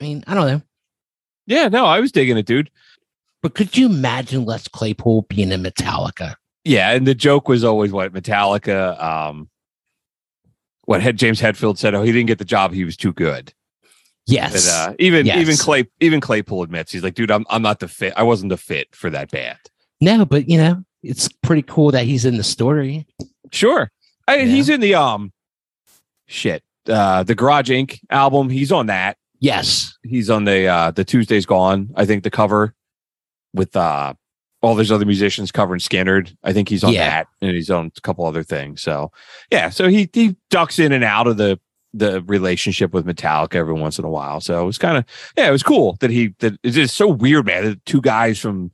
I 0.00 0.04
mean, 0.04 0.24
I 0.26 0.34
don't 0.34 0.46
know. 0.46 0.62
yeah. 1.46 1.68
No, 1.68 1.86
I 1.86 2.00
was 2.00 2.12
digging 2.12 2.36
it, 2.36 2.46
dude. 2.46 2.70
But 3.42 3.54
could 3.54 3.76
you 3.76 3.86
imagine 3.86 4.44
Les 4.44 4.68
Claypool 4.68 5.22
being 5.28 5.50
in 5.50 5.62
Metallica? 5.62 6.34
Yeah, 6.64 6.90
and 6.92 7.06
the 7.06 7.14
joke 7.14 7.48
was 7.48 7.64
always 7.64 7.90
what 7.90 8.12
Metallica. 8.12 9.02
Um, 9.02 9.48
what 10.84 11.02
had 11.02 11.16
James 11.16 11.40
Hetfield 11.40 11.78
said? 11.78 11.94
Oh, 11.94 12.02
he 12.02 12.12
didn't 12.12 12.28
get 12.28 12.38
the 12.38 12.44
job; 12.44 12.72
he 12.72 12.84
was 12.84 12.96
too 12.96 13.12
good. 13.12 13.52
Yes. 14.32 14.66
But 14.66 14.90
uh, 14.92 14.94
even 14.98 15.26
Yes. 15.26 15.38
even 15.38 15.56
Clay 15.56 15.88
even 16.00 16.20
Claypool 16.20 16.62
admits 16.62 16.92
he's 16.92 17.02
like, 17.02 17.14
dude, 17.14 17.30
I'm 17.30 17.44
I'm 17.50 17.62
not 17.62 17.78
the 17.80 17.88
fit. 17.88 18.12
I 18.16 18.22
wasn't 18.22 18.50
the 18.50 18.56
fit 18.56 18.88
for 18.94 19.10
that 19.10 19.30
band. 19.30 19.58
no, 20.00 20.24
but 20.24 20.48
you 20.48 20.58
know, 20.58 20.82
it's 21.02 21.28
pretty 21.42 21.62
cool 21.62 21.90
that 21.92 22.04
he's 22.04 22.24
in 22.24 22.36
the 22.36 22.44
story. 22.44 23.06
Sure, 23.52 23.90
I, 24.26 24.36
Yeah. 24.36 24.44
he's 24.46 24.68
in 24.68 24.80
the 24.80 24.94
um, 24.94 25.32
shit, 26.26 26.62
uh, 26.88 27.22
the 27.22 27.34
Garage 27.34 27.70
Inc. 27.70 27.98
album. 28.10 28.48
He's 28.50 28.72
on 28.72 28.86
that. 28.86 29.16
Yes. 29.40 29.96
He's 30.04 30.30
on 30.30 30.44
the 30.44 30.66
uh 30.66 30.90
the 30.92 31.04
Tuesday's 31.04 31.46
Gone. 31.46 31.90
I 31.96 32.06
think 32.06 32.22
the 32.22 32.30
cover 32.30 32.74
with 33.52 33.74
uh 33.76 34.14
all 34.62 34.76
those 34.76 34.92
other 34.92 35.04
musicians 35.04 35.50
covering 35.50 35.80
Skynyrd. 35.80 36.36
I 36.44 36.52
think 36.52 36.68
he's 36.68 36.84
on 36.84 36.92
Yeah. 36.92 37.08
that, 37.08 37.26
and 37.40 37.50
he's 37.50 37.68
on 37.68 37.90
a 37.96 38.00
couple 38.02 38.24
other 38.24 38.44
things. 38.44 38.80
So 38.82 39.10
yeah, 39.50 39.68
so 39.70 39.88
he 39.88 40.08
he 40.12 40.36
ducks 40.50 40.78
in 40.78 40.92
and 40.92 41.02
out 41.02 41.26
of 41.26 41.36
the 41.36 41.58
the 41.94 42.22
relationship 42.22 42.92
with 42.92 43.06
Metallica 43.06 43.56
every 43.56 43.74
once 43.74 43.98
in 43.98 44.04
a 44.04 44.10
while. 44.10 44.40
So 44.40 44.62
it 44.62 44.66
was 44.66 44.78
kind 44.78 44.96
of 44.96 45.04
yeah, 45.36 45.48
it 45.48 45.52
was 45.52 45.62
cool 45.62 45.96
that 46.00 46.10
he 46.10 46.34
that 46.38 46.58
it's 46.62 46.76
just 46.76 46.96
so 46.96 47.08
weird, 47.08 47.46
man. 47.46 47.64
That 47.64 47.84
two 47.84 48.00
guys 48.00 48.38
from 48.38 48.70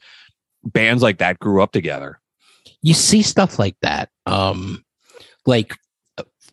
bands 0.64 1.02
like 1.02 1.18
that 1.18 1.38
grew 1.38 1.62
up 1.62 1.72
together. 1.72 2.20
You 2.82 2.94
see 2.94 3.22
stuff 3.22 3.58
like 3.58 3.76
that. 3.82 4.10
Um, 4.26 4.84
like 5.46 5.74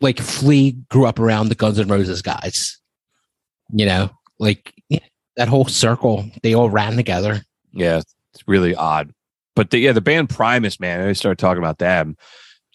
like 0.00 0.18
Flea 0.18 0.72
grew 0.90 1.06
up 1.06 1.18
around 1.18 1.48
the 1.48 1.54
Guns 1.54 1.78
N' 1.78 1.88
Roses 1.88 2.22
guys. 2.22 2.78
You 3.72 3.86
know, 3.86 4.10
like 4.38 4.74
yeah, 4.88 5.00
that 5.36 5.48
whole 5.48 5.66
circle, 5.66 6.28
they 6.42 6.54
all 6.54 6.70
ran 6.70 6.96
together. 6.96 7.42
Yeah, 7.72 7.98
it's 7.98 8.44
really 8.46 8.74
odd. 8.74 9.12
But 9.54 9.70
the, 9.70 9.78
yeah, 9.78 9.92
the 9.92 10.02
band 10.02 10.28
Primus, 10.28 10.78
man, 10.78 11.08
I 11.08 11.12
started 11.14 11.38
talking 11.38 11.62
about 11.62 11.78
them. 11.78 12.16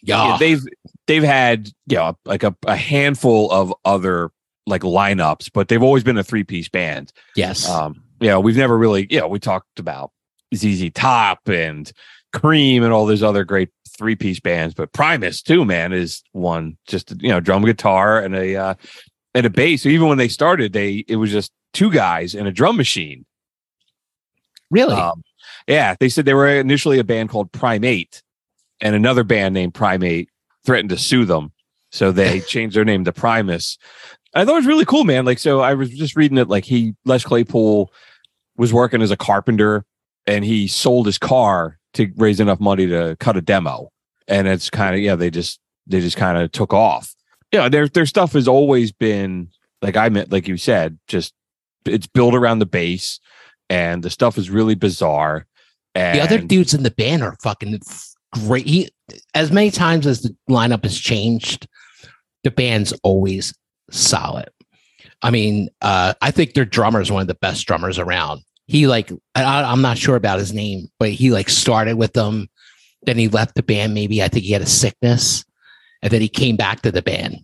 Yeah. 0.03 0.29
yeah, 0.29 0.37
they've 0.37 0.61
they've 1.07 1.23
had 1.23 1.69
you 1.87 1.97
know 1.97 2.17
like 2.25 2.43
a, 2.43 2.55
a 2.65 2.75
handful 2.75 3.51
of 3.51 3.73
other 3.85 4.31
like 4.67 4.81
lineups, 4.81 5.49
but 5.53 5.67
they've 5.67 5.83
always 5.83 6.03
been 6.03 6.17
a 6.17 6.23
three 6.23 6.43
piece 6.43 6.69
band. 6.69 7.11
yes. 7.35 7.69
Um, 7.69 8.03
you 8.19 8.27
know, 8.27 8.39
we've 8.39 8.57
never 8.57 8.77
really, 8.77 9.07
you 9.09 9.19
know, 9.19 9.27
we 9.27 9.39
talked 9.39 9.79
about 9.79 10.11
ZZ 10.55 10.91
Top 10.93 11.49
and 11.49 11.91
Cream 12.33 12.83
and 12.83 12.93
all 12.93 13.07
those 13.07 13.23
other 13.23 13.43
great 13.43 13.69
three 13.97 14.15
piece 14.15 14.39
bands, 14.39 14.73
but 14.73 14.93
Primus 14.93 15.41
too, 15.41 15.65
man, 15.65 15.91
is 15.93 16.23
one 16.31 16.77
just 16.87 17.11
you 17.21 17.29
know 17.29 17.39
drum 17.39 17.63
guitar 17.63 18.19
and 18.19 18.35
a 18.35 18.55
uh, 18.55 18.73
and 19.33 19.45
a 19.45 19.49
bass. 19.49 19.83
So 19.83 19.89
even 19.89 20.07
when 20.07 20.17
they 20.17 20.27
started, 20.27 20.73
they 20.73 21.03
it 21.07 21.17
was 21.17 21.31
just 21.31 21.51
two 21.73 21.91
guys 21.91 22.35
and 22.35 22.47
a 22.47 22.51
drum 22.51 22.77
machine. 22.77 23.25
really? 24.69 24.95
Um, 24.95 25.23
yeah, 25.67 25.95
they 25.99 26.09
said 26.09 26.25
they 26.25 26.33
were 26.33 26.47
initially 26.47 26.99
a 26.99 27.03
band 27.03 27.29
called 27.29 27.51
Primate, 27.51 28.23
and 28.81 28.95
another 28.95 29.23
band 29.23 29.53
named 29.53 29.73
Primate 29.73 30.29
threatened 30.65 30.89
to 30.89 30.97
sue 30.97 31.25
them, 31.25 31.51
so 31.91 32.11
they 32.11 32.39
changed 32.47 32.75
their 32.75 32.85
name 32.85 33.05
to 33.05 33.13
Primus. 33.13 33.77
I 34.33 34.45
thought 34.45 34.53
it 34.53 34.55
was 34.55 34.65
really 34.65 34.85
cool, 34.85 35.03
man. 35.03 35.25
Like, 35.25 35.39
so 35.39 35.59
I 35.59 35.73
was 35.73 35.89
just 35.89 36.15
reading 36.15 36.37
it. 36.37 36.47
Like, 36.47 36.65
he 36.65 36.95
Les 37.05 37.23
Claypool 37.23 37.91
was 38.57 38.73
working 38.73 39.01
as 39.01 39.11
a 39.11 39.17
carpenter, 39.17 39.85
and 40.25 40.45
he 40.45 40.67
sold 40.67 41.05
his 41.05 41.17
car 41.17 41.77
to 41.93 42.11
raise 42.15 42.39
enough 42.39 42.59
money 42.59 42.87
to 42.87 43.17
cut 43.19 43.37
a 43.37 43.41
demo, 43.41 43.91
and 44.27 44.47
it's 44.47 44.69
kind 44.69 44.95
of 44.95 45.01
yeah, 45.01 45.15
they 45.15 45.29
just 45.29 45.59
they 45.87 45.99
just 45.99 46.17
kind 46.17 46.37
of 46.37 46.51
took 46.51 46.73
off. 46.73 47.13
Yeah, 47.51 47.69
their 47.69 47.87
their 47.87 48.05
stuff 48.05 48.33
has 48.33 48.47
always 48.47 48.91
been 48.91 49.49
like 49.81 49.97
I 49.97 50.09
meant, 50.09 50.31
like 50.31 50.47
you 50.47 50.57
said, 50.57 50.97
just 51.07 51.33
it's 51.85 52.07
built 52.07 52.35
around 52.35 52.59
the 52.59 52.65
bass 52.65 53.19
and 53.69 54.03
the 54.03 54.09
stuff 54.09 54.37
is 54.37 54.49
really 54.49 54.75
bizarre. 54.75 55.47
And 55.95 56.17
the 56.17 56.23
other 56.23 56.39
dudes 56.39 56.73
in 56.73 56.83
the 56.83 56.91
band 56.91 57.23
are 57.23 57.35
fucking 57.41 57.79
great. 58.33 58.67
He, 58.67 58.89
as 59.33 59.51
many 59.51 59.71
times 59.71 60.07
as 60.07 60.21
the 60.21 60.35
lineup 60.49 60.83
has 60.83 60.97
changed, 60.97 61.67
the 62.43 62.51
band's 62.51 62.93
always 63.03 63.53
solid. 63.89 64.49
I 65.21 65.31
mean, 65.31 65.69
uh, 65.81 66.13
I 66.21 66.31
think 66.31 66.53
their 66.53 66.65
drummer 66.65 67.01
is 67.01 67.11
one 67.11 67.21
of 67.21 67.27
the 67.27 67.35
best 67.35 67.67
drummers 67.67 67.99
around. 67.99 68.41
He 68.67 68.87
like, 68.87 69.11
I, 69.35 69.63
I'm 69.63 69.81
not 69.81 69.97
sure 69.97 70.15
about 70.15 70.39
his 70.39 70.53
name, 70.53 70.87
but 70.97 71.09
he 71.09 71.31
like 71.31 71.49
started 71.49 71.95
with 71.95 72.13
them, 72.13 72.49
then 73.03 73.17
he 73.17 73.27
left 73.27 73.55
the 73.55 73.63
band. 73.63 73.93
Maybe 73.93 74.23
I 74.23 74.27
think 74.27 74.45
he 74.45 74.53
had 74.53 74.61
a 74.61 74.67
sickness, 74.67 75.43
and 76.01 76.11
then 76.11 76.21
he 76.21 76.29
came 76.29 76.55
back 76.55 76.81
to 76.81 76.91
the 76.91 77.01
band. 77.01 77.37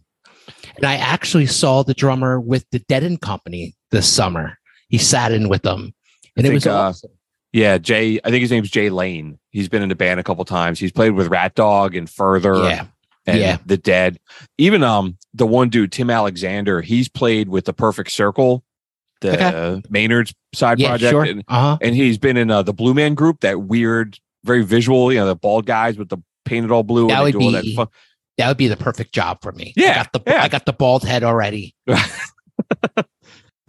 And 0.75 0.85
I 0.85 0.95
actually 0.95 1.47
saw 1.47 1.83
the 1.83 1.93
drummer 1.93 2.39
with 2.39 2.65
the 2.71 2.79
Dead 2.79 3.19
& 3.19 3.21
Company 3.21 3.75
this 3.91 4.07
summer. 4.07 4.57
He 4.89 4.97
sat 4.97 5.31
in 5.31 5.49
with 5.49 5.63
them, 5.63 5.93
and 6.37 6.45
it 6.45 6.53
was 6.53 6.65
uh, 6.65 6.75
awesome. 6.75 7.11
Yeah, 7.53 7.77
Jay, 7.77 8.19
I 8.23 8.29
think 8.29 8.41
his 8.41 8.51
name's 8.51 8.69
Jay 8.69 8.89
Lane. 8.89 9.39
He's 9.51 9.69
been 9.69 9.81
in 9.81 9.89
the 9.89 9.95
band 9.95 10.19
a 10.19 10.23
couple 10.23 10.43
times. 10.45 10.79
He's 10.79 10.91
played 10.91 11.11
with 11.11 11.27
Rat 11.27 11.55
Dog 11.55 11.95
and 11.95 12.09
Further 12.09 12.55
Yeah, 12.63 12.85
and 13.25 13.39
yeah. 13.39 13.57
The 13.65 13.77
Dead. 13.77 14.19
Even 14.57 14.83
um 14.83 15.17
the 15.33 15.47
one 15.47 15.69
dude, 15.69 15.91
Tim 15.91 16.09
Alexander, 16.09 16.81
he's 16.81 17.07
played 17.09 17.49
with 17.49 17.65
the 17.65 17.73
Perfect 17.73 18.11
Circle, 18.11 18.63
the 19.21 19.33
Okay. 19.33 19.81
Maynard's 19.89 20.33
side 20.53 20.79
yeah, 20.79 20.89
project. 20.89 21.11
sure. 21.11 21.23
And, 21.23 21.43
Uh 21.47 21.61
huh. 21.61 21.77
and 21.81 21.95
he's 21.95 22.17
been 22.17 22.37
in 22.37 22.49
uh, 22.51 22.63
the 22.63 22.73
Blue 22.73 22.93
Man 22.93 23.13
group, 23.15 23.39
that 23.41 23.61
weird, 23.61 24.17
very 24.43 24.63
visual, 24.63 25.11
you 25.11 25.19
know, 25.19 25.25
the 25.27 25.35
bald 25.35 25.65
guys 25.65 25.97
with 25.97 26.09
the 26.09 26.17
painted 26.45 26.71
all 26.71 26.83
blue. 26.83 27.07
That 27.07 27.23
and 27.23 27.33
would 27.35 27.61
be- 27.63 27.75
fun- 27.75 27.87
That 28.37 28.47
would 28.49 28.57
be 28.57 28.67
the 28.67 28.77
perfect 28.77 29.13
job 29.13 29.39
for 29.41 29.51
me. 29.51 29.73
Yeah, 29.75 29.91
I 29.91 29.95
got 29.95 30.13
the 30.13 30.21
yeah. 30.27 30.43
I 30.43 30.47
got 30.47 30.65
the 30.65 30.73
bald 30.73 31.03
head 31.03 31.23
already. 31.23 31.75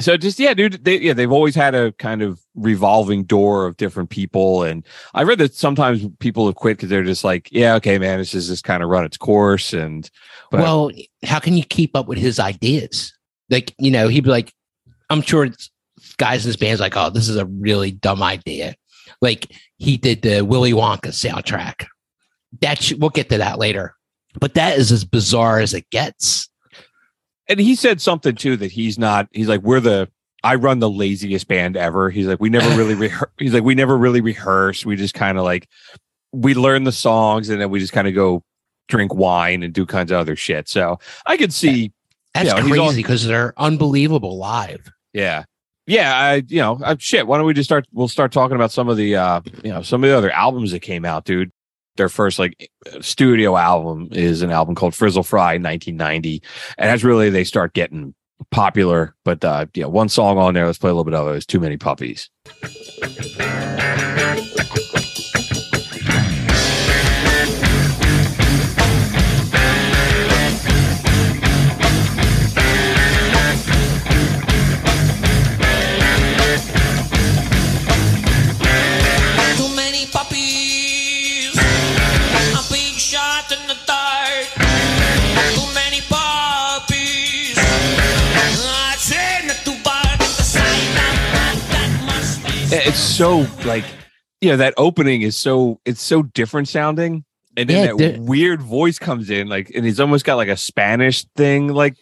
so 0.00 0.16
just 0.16 0.38
yeah 0.38 0.54
dude 0.54 0.84
they, 0.84 0.98
yeah 0.98 1.12
they've 1.12 1.32
always 1.32 1.54
had 1.54 1.74
a 1.74 1.92
kind 1.92 2.22
of 2.22 2.40
revolving 2.54 3.24
door 3.24 3.66
of 3.66 3.76
different 3.76 4.10
people 4.10 4.62
and 4.62 4.84
i 5.14 5.22
read 5.22 5.38
that 5.38 5.54
sometimes 5.54 6.06
people 6.18 6.46
have 6.46 6.54
quit 6.54 6.76
because 6.76 6.88
they're 6.88 7.02
just 7.02 7.24
like 7.24 7.48
yeah 7.50 7.74
okay 7.74 7.98
man 7.98 8.18
this 8.18 8.34
is 8.34 8.48
just 8.48 8.64
kind 8.64 8.82
of 8.82 8.88
run 8.88 9.04
its 9.04 9.16
course 9.16 9.72
and 9.72 10.10
but 10.50 10.60
well, 10.60 10.90
how 11.24 11.38
can 11.38 11.56
you 11.56 11.64
keep 11.64 11.94
up 11.94 12.06
with 12.06 12.18
his 12.18 12.38
ideas? 12.38 13.12
Like, 13.50 13.74
you 13.78 13.90
know, 13.90 14.08
he'd 14.08 14.24
be 14.24 14.30
like, 14.30 14.52
I'm 15.10 15.22
sure 15.22 15.48
guys 16.16 16.44
in 16.44 16.48
his 16.48 16.56
band's 16.56 16.80
like, 16.80 16.96
oh, 16.96 17.10
this 17.10 17.28
is 17.28 17.36
a 17.36 17.46
really 17.46 17.92
dumb 17.92 18.22
idea. 18.22 18.74
Like 19.20 19.52
he 19.76 19.96
did 19.96 20.22
the 20.22 20.42
Willy 20.42 20.72
Wonka 20.72 21.08
soundtrack. 21.08 21.86
That 22.60 22.92
we'll 22.98 23.10
get 23.10 23.28
to 23.30 23.38
that 23.38 23.58
later. 23.58 23.94
But 24.38 24.54
that 24.54 24.78
is 24.78 24.92
as 24.92 25.04
bizarre 25.04 25.60
as 25.60 25.74
it 25.74 25.88
gets. 25.90 26.48
And 27.48 27.60
he 27.60 27.74
said 27.74 28.00
something 28.00 28.34
too 28.34 28.56
that 28.56 28.72
he's 28.72 28.98
not 28.98 29.28
he's 29.32 29.48
like 29.48 29.62
we're 29.62 29.80
the 29.80 30.08
i 30.44 30.54
run 30.54 30.78
the 30.78 30.90
laziest 30.90 31.48
band 31.48 31.76
ever 31.76 32.10
he's 32.10 32.26
like 32.26 32.40
we 32.40 32.50
never 32.50 32.68
really 32.76 32.94
rehearse 33.06 33.30
he's 33.38 33.54
like 33.54 33.64
we 33.64 33.74
never 33.74 33.96
really 33.96 34.20
rehearse 34.20 34.84
we 34.86 34.96
just 34.96 35.14
kind 35.14 35.38
of 35.38 35.44
like 35.44 35.68
we 36.32 36.54
learn 36.54 36.84
the 36.84 36.92
songs 36.92 37.48
and 37.48 37.60
then 37.60 37.70
we 37.70 37.78
just 37.78 37.92
kind 37.92 38.08
of 38.08 38.14
go 38.14 38.42
drink 38.88 39.14
wine 39.14 39.62
and 39.62 39.72
do 39.72 39.84
kinds 39.84 40.10
of 40.10 40.18
other 40.18 40.36
shit 40.36 40.68
so 40.68 40.98
i 41.26 41.36
could 41.36 41.52
see 41.52 41.92
That's 42.34 42.48
Yeah, 42.48 42.62
he's 42.62 42.72
crazy 42.72 43.02
because 43.02 43.24
they're 43.26 43.54
unbelievable 43.56 44.36
live. 44.38 44.90
Yeah. 45.12 45.44
Yeah, 45.86 46.14
I 46.14 46.42
you 46.48 46.60
know, 46.60 46.78
uh, 46.84 46.96
shit, 46.98 47.26
why 47.26 47.38
don't 47.38 47.46
we 47.46 47.54
just 47.54 47.68
start 47.68 47.86
we'll 47.92 48.08
start 48.08 48.30
talking 48.30 48.56
about 48.56 48.70
some 48.70 48.90
of 48.90 48.98
the 48.98 49.16
uh, 49.16 49.40
you 49.64 49.72
know, 49.72 49.80
some 49.80 50.04
of 50.04 50.10
the 50.10 50.16
other 50.16 50.30
albums 50.30 50.72
that 50.72 50.80
came 50.80 51.06
out, 51.06 51.24
dude. 51.24 51.50
Their 51.98 52.08
first 52.08 52.38
like 52.38 52.70
studio 53.00 53.56
album 53.56 54.08
is 54.12 54.40
an 54.40 54.50
album 54.50 54.74
called 54.74 54.94
Frizzle 54.94 55.22
Fry 55.22 55.58
1990. 55.58 56.42
And 56.78 56.88
that's 56.88 57.04
really 57.04 57.28
they 57.28 57.44
start 57.44 57.74
getting 57.74 58.14
popular, 58.50 59.14
but 59.24 59.44
uh 59.44 59.66
yeah, 59.74 59.86
one 59.86 60.08
song 60.08 60.38
on 60.38 60.54
there, 60.54 60.66
let's 60.66 60.78
play 60.78 60.90
a 60.90 60.94
little 60.94 61.04
bit 61.04 61.14
of 61.14 61.28
it. 61.28 61.36
It's 61.36 61.46
Too 61.46 61.60
Many 61.60 61.76
Puppies. 61.76 62.30
It's 92.72 92.98
so 92.98 93.46
like 93.64 93.84
you 94.40 94.50
know, 94.50 94.56
that 94.58 94.74
opening 94.76 95.22
is 95.22 95.36
so 95.36 95.80
it's 95.84 96.00
so 96.02 96.22
different 96.22 96.68
sounding. 96.68 97.24
And 97.56 97.68
then 97.68 97.84
Yeah, 97.98 98.06
that 98.06 98.14
the- 98.14 98.20
weird 98.22 98.62
voice 98.62 98.98
comes 99.00 99.30
in, 99.30 99.48
like, 99.48 99.70
and 99.74 99.84
he's 99.84 99.98
almost 99.98 100.24
got 100.24 100.36
like 100.36 100.48
a 100.48 100.56
Spanish 100.56 101.24
thing, 101.36 101.68
like 101.68 101.96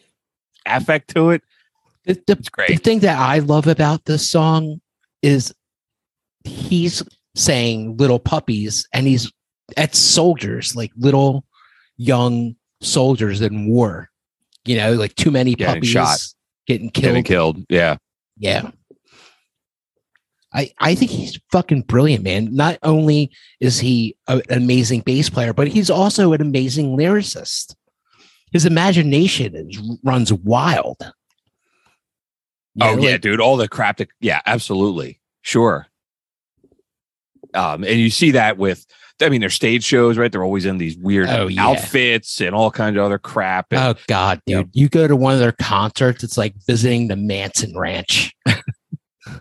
affect 0.67 1.15
to 1.15 1.31
it. 1.31 1.43
The, 2.05 2.15
the, 2.27 2.33
It's 2.35 2.49
great. 2.51 2.69
the 2.69 2.77
thing 2.77 2.99
that 3.01 3.19
I 3.19 3.39
love 3.39 3.67
about 3.67 4.05
this 4.05 4.29
song 4.31 4.81
is 5.23 5.55
he's 6.45 7.03
saying 7.35 7.97
little 7.97 8.19
puppies, 8.19 8.87
and 8.93 9.07
he's 9.07 9.33
at 9.77 9.95
soldiers, 9.95 10.77
like 10.77 10.93
little 10.97 11.45
young 11.97 12.55
soldiers 12.83 13.41
in 13.41 13.67
war. 13.69 14.11
You 14.67 14.77
know, 14.77 14.93
like 14.95 15.15
too 15.15 15.31
many 15.31 15.55
Getting 15.55 15.75
puppies 15.77 15.91
shot. 15.91 16.19
getting 16.67 16.91
killed. 16.91 17.05
Getting 17.05 17.25
killed. 17.25 17.65
Yeah. 17.71 17.97
Yeah. 18.37 18.71
I, 20.57 20.71
I 20.81 20.95
think 20.95 21.11
he's 21.11 21.39
fucking 21.53 21.83
brilliant, 21.83 22.25
man. 22.25 22.49
Not 22.55 22.79
only 22.83 23.31
is 23.61 23.79
he 23.79 24.17
a- 24.27 24.43
an 24.49 24.63
amazing 24.63 25.03
bass 25.03 25.29
player, 25.29 25.53
but 25.53 25.69
he's 25.69 25.91
also 25.91 26.33
an 26.33 26.41
amazing 26.41 26.97
lyricist. 26.97 27.75
His 28.53 28.65
imagination 28.65 29.55
is, 29.55 29.79
runs 30.03 30.33
wild. 30.33 30.97
You 32.75 32.87
Oh 32.87 32.95
know, 32.95 33.03
yeah, 33.03 33.13
like- 33.13 33.21
dude. 33.21 33.41
All 33.41 33.57
the 33.59 33.69
crap 33.69 33.99
that 33.99 34.09
yeah, 34.21 34.41
absolutely. 34.47 35.21
Sure. 35.43 35.87
Um, 37.55 37.85
and 37.85 37.99
you 38.01 38.11
see 38.11 38.33
that 38.33 38.57
with 38.59 38.87
I 39.23 39.31
mean, 39.31 39.41
their 39.41 39.49
stage 39.51 39.83
shows, 39.83 40.19
right? 40.19 40.31
They're 40.31 40.45
always 40.45 40.67
in 40.67 40.77
these 40.77 40.97
weird 40.99 41.29
Oh, 41.31 41.47
yeah. 41.47 41.69
outfits 41.69 42.41
and 42.43 42.55
all 42.55 42.71
kinds 42.71 42.97
of 42.99 43.03
other 43.05 43.19
crap. 43.19 43.67
And, 43.71 43.81
Oh 43.81 43.95
God, 44.09 44.41
dude! 44.45 44.69
You 44.75 44.89
go 44.91 45.09
to 45.09 45.17
one 45.17 45.33
of 45.33 45.41
their 45.41 45.53
concerts, 45.53 46.23
it's 46.23 46.37
like 46.37 46.55
visiting 46.67 47.09
the 47.09 47.17
Manson 47.17 47.77
Ranch. 47.77 48.35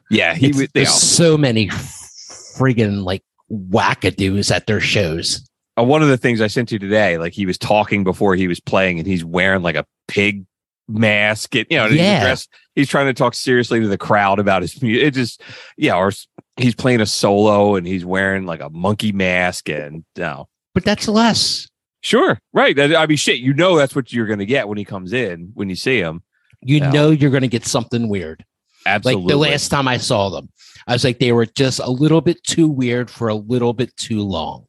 yeah, 0.09 0.33
he 0.35 0.49
It's- 0.49 0.67
there's 0.73 0.87
know, 0.87 0.93
so 0.93 1.37
many 1.37 1.67
friggin' 1.69 3.03
like 3.03 3.23
wackadoos 3.51 4.53
at 4.53 4.67
their 4.67 4.79
shows. 4.81 5.47
uh, 5.77 5.83
one 5.83 6.01
of 6.01 6.07
the 6.07 6.17
things 6.17 6.39
I 6.41 6.47
sent 6.47 6.71
you 6.71 6.79
today, 6.79 7.17
like 7.17 7.33
he 7.33 7.45
was 7.45 7.57
talking 7.57 8.03
before 8.03 8.35
he 8.35 8.47
was 8.47 8.59
playing, 8.59 8.97
and 8.99 9.07
he's 9.07 9.25
wearing 9.25 9.61
like 9.61 9.75
a 9.75 9.85
pig 10.07 10.45
mask. 10.87 11.55
And, 11.55 11.65
you 11.69 11.77
know, 11.77 11.87
Yeah. 11.87 12.13
he's, 12.19 12.23
dressed, 12.23 12.49
he's 12.75 12.89
trying 12.89 13.07
to 13.07 13.13
talk 13.13 13.33
seriously 13.33 13.79
to 13.81 13.87
the 13.87 13.97
crowd 13.97 14.39
about 14.39 14.61
his 14.61 14.81
music. 14.81 15.03
It 15.07 15.11
just, 15.11 15.41
yeah, 15.77 15.95
or 15.97 16.11
he's 16.57 16.75
playing 16.75 17.01
a 17.01 17.05
solo 17.05 17.75
and 17.75 17.85
he's 17.85 18.05
wearing 18.05 18.45
like 18.45 18.61
a 18.61 18.69
monkey 18.69 19.11
mask, 19.11 19.67
and 19.69 20.05
no, 20.17 20.47
But 20.73 20.85
that's 20.85 21.07
Les. 21.07 21.67
sure, 22.01 22.39
right. 22.53 22.75
That- 22.75 22.95
I 22.95 23.05
mean, 23.05 23.17
shit, 23.17 23.39
you 23.39 23.53
know 23.53 23.75
that's 23.77 23.95
what 23.95 24.13
you're 24.13 24.27
going 24.27 24.39
to 24.39 24.45
get 24.45 24.67
when 24.69 24.77
he 24.77 24.85
comes 24.85 25.11
in 25.11 25.51
when 25.55 25.69
you 25.69 25.75
see 25.75 25.99
him. 25.99 26.21
You 26.61 26.79
know 26.79 27.11
you're 27.11 27.29
gonna 27.31 27.47
get 27.47 27.65
something 27.65 28.07
weird. 28.09 28.43
Absolutely. 28.85 29.23
Like 29.23 29.29
the 29.29 29.37
last 29.37 29.69
time 29.69 29.87
I 29.87 29.97
saw 29.97 30.29
them, 30.29 30.49
I 30.87 30.93
was 30.93 31.03
like, 31.03 31.19
they 31.19 31.31
were 31.31 31.45
just 31.45 31.79
a 31.79 31.89
little 31.89 32.21
bit 32.21 32.43
too 32.43 32.67
weird 32.67 33.09
for 33.09 33.27
a 33.27 33.35
little 33.35 33.73
bit 33.73 33.95
too 33.97 34.21
long. 34.21 34.65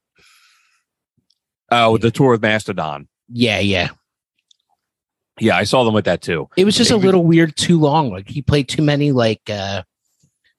Oh, 1.71 1.99
the 1.99 2.11
tour 2.11 2.31
with 2.33 2.43
Mastodon. 2.43 3.09
Yeah, 3.29 3.59
yeah. 3.59 3.89
Yeah, 5.39 5.57
I 5.57 5.65
saw 5.65 5.85
them 5.85 5.93
with 5.93 6.07
that 6.07 6.23
too. 6.23 6.49
It 6.57 6.65
was 6.65 6.77
just 6.77 6.91
a 6.91 6.95
It 6.95 6.99
little 7.03 7.25
weird 7.25 7.57
too 7.57 7.79
long. 7.79 8.11
Like 8.11 8.29
he 8.29 8.41
played 8.41 8.69
too 8.69 8.83
many 8.83 9.13
like 9.13 9.43
uh 9.51 9.83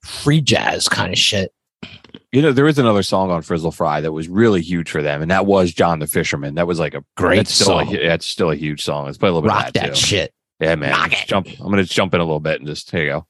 free 0.03 0.41
jazz 0.41 0.87
kind 0.87 1.11
of 1.11 1.17
shit. 1.17 1.51
You 2.31 2.41
know, 2.41 2.51
there 2.51 2.67
is 2.67 2.77
another 2.77 3.03
song 3.03 3.31
on 3.31 3.41
Frizzle 3.41 3.71
Fry 3.71 4.01
that 4.01 4.11
was 4.11 4.27
really 4.27 4.61
huge 4.61 4.91
for 4.91 5.01
them, 5.01 5.21
and 5.21 5.31
that 5.31 5.45
was 5.45 5.71
John 5.71 5.99
the 5.99 6.07
Fisherman. 6.07 6.55
That 6.55 6.67
was 6.67 6.77
like 6.77 6.93
a 6.93 7.03
Great 7.15 7.37
That's 7.37 7.53
still, 7.53 7.79
a, 7.79 7.85
song. 7.85 7.95
hu- 7.95 8.05
that's 8.05 8.25
still 8.25 8.51
a 8.51 8.55
huge 8.55 8.83
song. 8.83 9.05
Let's 9.05 9.17
play 9.17 9.29
a 9.29 9.31
little 9.31 9.47
bit 9.47 9.53
Rock 9.55 9.67
of 9.67 9.73
that, 9.73 9.85
that 9.87 9.97
shit. 9.97 10.33
Yeah, 10.59 10.75
man. 10.75 11.09
Jump. 11.25 11.47
I'm 11.59 11.69
gonna 11.69 11.83
jump 11.85 12.13
in 12.13 12.19
a 12.19 12.23
little 12.23 12.39
bit 12.41 12.59
and 12.59 12.67
just 12.67 12.91
here 12.91 13.03
you 13.03 13.09
go. 13.09 13.27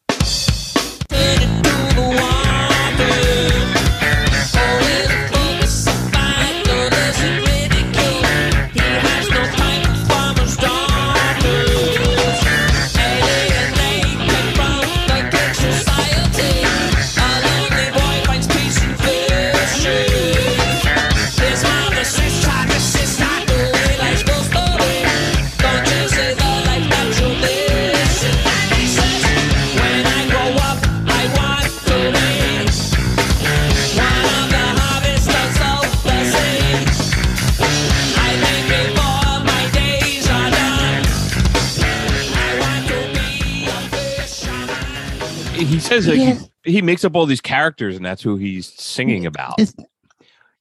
Says 45.87 46.07
like 46.07 46.17
Yeah. 46.17 46.39
he, 46.63 46.73
he 46.73 46.81
makes 46.81 47.03
up 47.05 47.15
all 47.15 47.25
these 47.25 47.41
characters, 47.41 47.95
and 47.95 48.05
that's 48.05 48.21
who 48.21 48.35
he's 48.37 48.67
singing 48.81 49.25
about. 49.25 49.59
It's- 49.59 49.73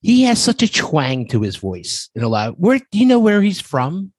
He 0.02 0.22
has 0.24 0.40
such 0.40 0.62
a 0.62 0.72
twang 0.72 1.26
to 1.28 1.40
his 1.42 1.56
voice 1.56 2.10
in 2.14 2.22
a 2.22 2.28
lot. 2.28 2.58
Where 2.60 2.78
do 2.78 2.98
you 2.98 3.06
know 3.06 3.18
where 3.18 3.42
he's 3.42 3.60
from? 3.60 4.12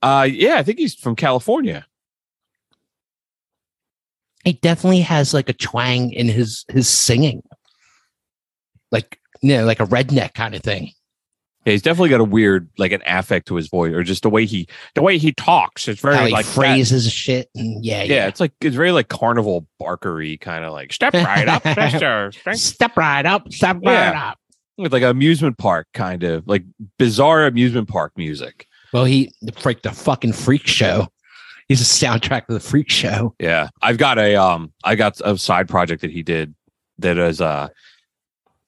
Uh, 0.00 0.28
yeah, 0.30 0.56
I 0.56 0.62
think 0.62 0.78
he's 0.78 0.94
from 0.94 1.16
California. 1.16 1.86
He 4.44 4.54
definitely 4.54 5.00
has 5.02 5.32
like 5.34 5.48
a 5.48 5.52
twang 5.52 6.12
in 6.12 6.28
his 6.28 6.64
his 6.68 6.88
singing. 6.88 7.42
Like 8.90 9.18
you 9.40 9.56
know, 9.56 9.64
like 9.64 9.80
a 9.80 9.86
redneck 9.86 10.34
kind 10.34 10.54
of 10.54 10.62
thing. 10.62 10.92
Yeah, 11.64 11.72
he's 11.72 11.82
definitely 11.82 12.08
got 12.08 12.20
a 12.20 12.24
weird, 12.24 12.68
like 12.76 12.90
an 12.92 13.02
affect 13.06 13.46
to 13.48 13.54
his 13.54 13.68
voice, 13.68 13.92
or 13.92 14.02
just 14.02 14.22
the 14.24 14.30
way 14.30 14.46
he, 14.46 14.66
the 14.94 15.02
way 15.02 15.16
he 15.18 15.32
talks. 15.32 15.86
It's 15.86 16.00
very 16.00 16.16
How 16.16 16.26
he 16.26 16.32
like 16.32 16.44
that- 16.46 16.52
phrases 16.52 17.12
shit 17.12 17.48
and 17.54 17.84
yeah, 17.84 18.02
Yeah, 18.02 18.14
yeah. 18.14 18.26
it's 18.26 18.40
like 18.40 18.52
it's 18.60 18.74
very 18.74 18.90
like 18.92 19.08
carnival 19.08 19.66
barkery 19.80 20.40
kind 20.40 20.64
of 20.64 20.72
like 20.72 20.92
step 20.92 21.14
right 21.14 21.46
up, 21.48 21.62
sister. 21.62 22.32
Step 22.54 22.96
right 22.96 23.24
up, 23.24 23.52
step 23.52 23.78
Yeah. 23.82 24.10
right 24.10 24.16
up. 24.30 24.38
with 24.78 24.92
like 24.92 25.02
amusement 25.04 25.56
park 25.58 25.86
kind 25.94 26.24
of 26.24 26.46
like 26.48 26.64
bizarre 26.98 27.46
amusement 27.46 27.88
park 27.88 28.12
music. 28.16 28.66
Well, 28.92 29.04
he 29.04 29.32
the 29.42 29.52
freak 29.52 29.82
the 29.82 29.92
fucking 29.92 30.32
freak 30.32 30.66
show. 30.66 31.08
He's 31.68 31.80
a 31.80 31.84
soundtrack 31.84 32.46
to 32.48 32.54
the 32.54 32.60
freak 32.60 32.90
show. 32.90 33.34
Yeah, 33.38 33.68
I've 33.80 33.96
got 33.98 34.18
a 34.18 34.34
um, 34.34 34.72
I 34.84 34.96
got 34.96 35.20
a 35.24 35.38
side 35.38 35.68
project 35.68 36.02
that 36.02 36.10
he 36.10 36.22
did 36.22 36.54
that 36.98 37.16
is 37.18 37.40
uh, 37.40 37.68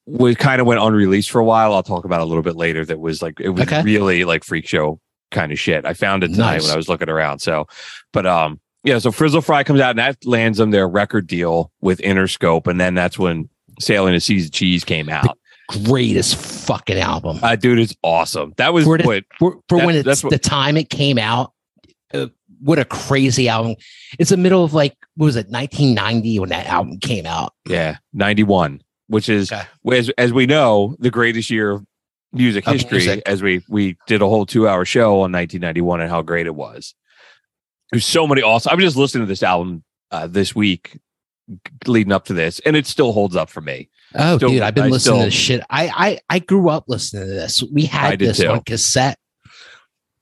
we 0.07 0.35
kind 0.35 0.61
of 0.61 0.67
went 0.67 0.79
unreleased 0.81 1.31
for 1.31 1.39
a 1.39 1.45
while. 1.45 1.73
I'll 1.73 1.83
talk 1.83 2.05
about 2.05 2.21
a 2.21 2.25
little 2.25 2.43
bit 2.43 2.55
later. 2.55 2.85
That 2.85 2.99
was 2.99 3.21
like 3.21 3.39
it 3.39 3.49
was 3.49 3.63
Okay. 3.63 3.81
really 3.81 4.23
like 4.23 4.43
freak 4.43 4.67
show 4.67 4.99
kind 5.31 5.51
of 5.51 5.59
shit. 5.59 5.85
I 5.85 5.93
found 5.93 6.23
it 6.23 6.29
tonight 6.29 6.53
Nice. 6.53 6.63
when 6.63 6.73
I 6.73 6.77
was 6.77 6.87
looking 6.87 7.09
around. 7.09 7.39
So, 7.39 7.67
but 8.13 8.25
um, 8.25 8.59
yeah. 8.83 8.99
So 8.99 9.11
Frizzle 9.11 9.41
Fry 9.41 9.63
comes 9.63 9.79
out 9.81 9.91
and 9.91 9.99
that 9.99 10.17
lands 10.25 10.57
them 10.59 10.71
their 10.71 10.87
record 10.87 11.27
deal 11.27 11.71
with 11.81 11.99
Interscope, 12.01 12.67
and 12.67 12.79
then 12.79 12.93
that's 12.93 13.17
when 13.17 13.49
Sailing 13.79 14.13
the 14.13 14.19
Seas 14.19 14.45
of 14.45 14.51
Cheese 14.51 14.83
came 14.83 15.09
out. 15.09 15.37
Greatest 15.83 16.35
fucking 16.35 16.99
album. 16.99 17.39
Uh, 17.41 17.55
dude, 17.55 17.79
it's 17.79 17.95
awesome. 18.03 18.53
That 18.57 18.71
was 18.73 18.85
For 18.85 18.97
the- 18.99 19.03
what 19.05 19.23
for 19.39 19.59
for 19.67 19.79
that- 19.79 19.85
when 19.87 19.95
it's 19.95 20.23
what- 20.23 20.29
the 20.31 20.37
time 20.37 20.77
it 20.77 20.89
came 20.91 21.17
out. 21.17 21.53
Uh, 22.13 22.27
what 22.61 22.77
a 22.79 22.85
crazy 22.85 23.49
album! 23.49 23.75
It's 24.19 24.29
the 24.29 24.37
middle 24.37 24.63
of 24.63 24.73
like 24.75 24.95
what 25.15 25.25
was 25.25 25.35
it, 25.35 25.49
1990 25.49 26.39
when 26.39 26.49
that 26.49 26.67
album 26.67 26.99
came 26.99 27.25
out. 27.25 27.53
Yeah, 27.67 27.97
91, 28.13 28.81
which 29.07 29.29
is 29.29 29.51
Okay. 29.51 29.63
as 29.93 30.09
as 30.17 30.33
we 30.33 30.45
know, 30.45 30.95
the 30.99 31.11
greatest 31.11 31.49
year 31.49 31.71
of 31.71 31.85
music 32.33 32.67
Of 32.67 32.73
history 32.73 32.97
music. 32.99 33.23
as 33.25 33.41
we 33.41 33.63
we 33.69 33.97
did 34.07 34.21
a 34.21 34.27
whole 34.27 34.45
2-hour 34.45 34.85
show 34.85 35.21
on 35.21 35.31
1991 35.31 36.01
and 36.01 36.09
how 36.09 36.21
great 36.21 36.47
it 36.47 36.55
was. 36.55 36.93
There's 37.91 38.05
so 38.05 38.27
many 38.27 38.41
awesome. 38.41 38.71
I 38.71 38.75
was 38.75 38.83
just 38.83 38.97
listening 38.97 39.23
to 39.25 39.27
this 39.27 39.43
album 39.43 39.83
uh, 40.11 40.27
this 40.27 40.55
week 40.55 40.99
leading 41.85 42.11
up 42.11 42.25
to 42.25 42.33
this 42.33 42.59
and 42.65 42.75
it 42.75 42.87
still 42.87 43.11
holds 43.13 43.35
up 43.35 43.49
for 43.49 43.61
me. 43.61 43.89
Oh, 44.15 44.37
Still- 44.37 44.49
dude, 44.49 44.61
I've 44.63 44.73
been 44.75 44.85
I 44.85 44.87
listening 44.87 44.99
still- 45.15 45.19
to 45.19 45.25
this 45.25 45.33
shit. 45.33 45.61
I 45.69 45.87
I 46.29 46.35
I 46.35 46.39
grew 46.39 46.69
up 46.69 46.85
listening 46.87 47.23
to 47.27 47.33
this. 47.33 47.63
We 47.71 47.85
had 47.85 48.19
this 48.19 48.37
too. 48.39 48.47
on 48.49 48.61
cassette. 48.63 49.19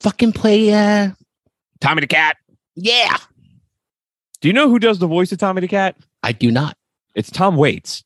Fucking 0.02 0.34
play, 0.34 0.74
uh, 0.74 1.12
Tommy 1.80 2.02
the 2.02 2.08
Cat. 2.08 2.36
yeah. 2.76 3.18
Do 4.42 4.50
you 4.50 4.54
know 4.54 4.68
who 4.70 4.78
does 4.80 5.00
the 5.00 5.08
voice 5.08 5.32
of 5.32 5.38
Tommy 5.38 5.62
the 5.62 5.70
Cat? 5.70 5.96
I 6.22 6.34
do 6.34 6.52
not. 6.52 6.76
It's 7.16 7.32
Tom 7.32 7.56
Waits. 7.56 8.04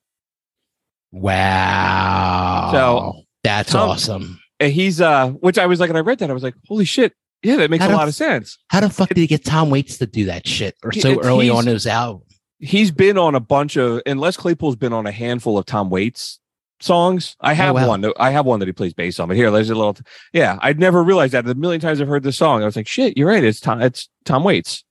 Wow. 1.19 2.69
So, 2.71 3.21
that's 3.43 3.71
Tom- 3.71 3.89
awesome. 3.89 4.39
And 4.59 4.73
he's 4.73 4.99
uh 5.01 5.29
which 5.29 5.57
I 5.57 5.65
was 5.67 5.79
like 5.79 5.89
and 5.89 5.97
I 5.97 6.01
read 6.01 6.19
that 6.19 6.29
I 6.29 6.33
was 6.33 6.43
like, 6.43 6.55
"Holy 6.67 6.85
shit. 6.85 7.13
Yeah, 7.43 7.57
that 7.57 7.69
makes 7.69 7.81
How 7.83 7.89
a 7.89 7.91
the 7.91 7.97
lot 7.97 8.07
of 8.07 8.15
sense." 8.15 8.57
How 8.69 8.79
the 8.79 8.89
fuck 8.89 9.09
did 9.09 9.17
he 9.17 9.27
get 9.27 9.45
Tom 9.45 9.69
Waits 9.69 9.99
to 9.99 10.07
do 10.07 10.25
that 10.25 10.47
shit 10.47 10.75
or 10.83 10.91
so 10.91 11.09
it's- 11.11 11.25
early 11.25 11.45
he's- 11.45 11.57
on 11.57 11.65
his 11.65 11.85
album? 11.85 12.23
he's 12.59 12.89
been 12.89 13.19
on 13.19 13.35
a 13.35 13.39
bunch 13.39 13.77
of 13.77 14.01
and 14.07 14.19
Les 14.19 14.35
Claypool's 14.35 14.75
been 14.75 14.93
on 14.93 15.05
a 15.05 15.11
handful 15.11 15.59
of 15.59 15.65
Tom 15.67 15.91
Waits 15.91 16.39
songs. 16.79 17.35
I 17.39 17.53
have 17.53 17.75
wow. 17.75 17.87
one. 17.87 18.05
I 18.19 18.31
have 18.31 18.45
one 18.47 18.59
that 18.59 18.67
he 18.67 18.71
plays 18.71 18.93
bass 18.95 19.19
on. 19.19 19.27
But 19.27 19.37
here, 19.37 19.51
there's 19.51 19.69
a 19.69 19.75
little. 19.75 19.95
Yeah, 20.33 20.57
I'd 20.61 20.79
never 20.79 21.03
realized 21.03 21.33
that. 21.33 21.45
The 21.45 21.53
million 21.53 21.79
times 21.79 22.01
I've 22.01 22.07
heard 22.07 22.23
this 22.23 22.37
song, 22.37 22.63
I 22.63 22.65
was 22.65 22.75
like, 22.75 22.87
shit, 22.87 23.15
you're 23.15 23.27
right. 23.27 23.43
It's 23.43 23.59
Tom. 23.59 23.79
It's 23.81 24.09
Tom 24.25 24.43
Waits. 24.43 24.83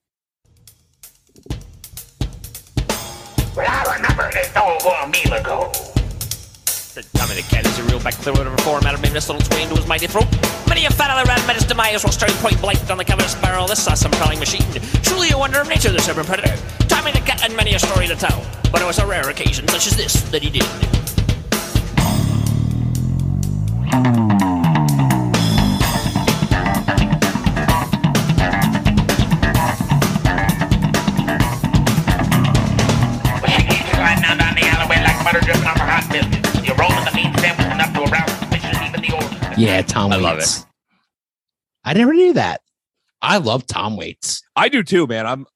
Well, 3.57 3.67
I 3.69 3.97
remember 3.97 4.31
this 4.33 4.53
old 4.57 4.83
a 4.83 5.09
meal 5.09 5.33
ago. 5.41 5.73
Sir 6.97 7.03
Tommy 7.13 7.35
the 7.35 7.43
Cat 7.43 7.67
is 7.67 7.79
a 7.79 7.83
real 7.83 8.01
back 8.01 8.15
clear 8.15 8.33
of 8.41 8.51
reform 8.51 8.87
out 8.87 8.95
of 8.95 9.03
this 9.03 9.29
little 9.29 9.43
twain 9.43 9.69
to 9.69 9.75
his 9.75 9.87
mighty 9.87 10.07
throat. 10.07 10.25
Many 10.67 10.87
a 10.87 10.91
fat 10.91 11.11
other 11.11 11.29
rat 11.29 11.47
met 11.47 11.57
his 11.57 11.67
demise 11.67 12.03
while 12.03 12.11
staring 12.11 12.35
point 12.37 12.59
blank 12.59 12.89
on 12.89 12.97
the 12.97 13.05
cavernous 13.05 13.35
barrel 13.35 13.65
of 13.65 13.69
this 13.69 13.87
awesome 13.87 14.11
prowling 14.13 14.39
machine. 14.39 14.65
Truly 15.03 15.29
a 15.29 15.37
wonder 15.37 15.61
of 15.61 15.69
nature, 15.69 15.91
this 15.91 16.09
urban 16.09 16.25
predator. 16.25 16.57
Tommy 16.89 17.13
the 17.13 17.21
Cat 17.21 17.45
and 17.45 17.55
many 17.55 17.75
a 17.75 17.79
story 17.79 18.07
to 18.07 18.17
tell, 18.17 18.43
but 18.73 18.81
it 18.81 18.87
was 18.87 18.99
a 18.99 19.07
rare 19.07 19.29
occasion 19.29 19.69
such 19.69 19.89
as 19.89 19.97
this 19.99 20.23
that 20.31 20.43
he 20.43 20.49
did. 20.49 20.65
Yeah, 39.63 39.83
Tom 39.83 40.13
I 40.13 40.17
Waits. 40.23 40.59
love 40.61 40.67
I 41.85 41.93
never 41.95 42.13
knew 42.13 42.33
that. 42.35 42.61
I 43.23 43.39
love 43.39 43.67
Tom 43.67 43.97
Waits. 43.97 44.43
I 44.57 44.69
do 44.69 44.83
too, 44.83 45.07
man. 45.07 45.27
I'm 45.27 45.47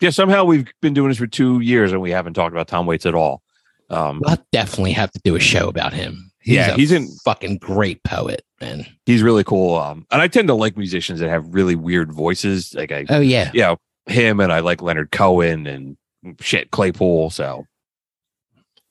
yeah. 0.00 0.10
Somehow 0.10 0.44
we've 0.44 0.66
been 0.80 0.94
doing 0.94 1.08
this 1.08 1.18
for 1.18 1.26
two 1.26 1.60
years 1.60 1.92
and 1.92 2.00
we 2.00 2.10
haven't 2.10 2.34
talked 2.34 2.52
about 2.52 2.68
Tom 2.68 2.86
Waits 2.86 3.06
at 3.06 3.14
all. 3.14 3.42
Um, 3.90 4.20
We'll 4.24 4.36
definitely 4.52 4.92
have 4.92 5.10
to 5.12 5.20
do 5.24 5.36
a 5.36 5.40
show 5.40 5.68
about 5.68 5.92
him. 5.92 6.30
He's 6.40 6.54
Yeah, 6.56 6.70
a 6.70 6.74
he's 6.74 6.92
in- 6.92 7.08
fucking 7.24 7.58
great 7.58 8.02
poet, 8.04 8.42
man. 8.60 8.86
he's 9.06 9.22
really 9.22 9.44
cool. 9.44 9.76
Um, 9.76 10.06
and 10.10 10.20
I 10.22 10.28
tend 10.28 10.48
to 10.48 10.54
like 10.54 10.76
musicians 10.76 11.20
that 11.20 11.28
have 11.28 11.54
really 11.54 11.74
weird 11.76 12.12
voices. 12.12 12.74
Like 12.74 12.90
I, 12.92 13.04
Oh 13.08 13.20
yeah. 13.20 13.50
you 13.54 13.60
know, 13.60 13.76
him 14.06 14.40
and 14.40 14.52
I 14.52 14.60
like 14.60 14.82
Leonard 14.82 15.10
Cohen 15.12 15.66
and 15.66 15.96
shit 16.40 16.70
Claypool. 16.70 17.30
So 17.30 17.64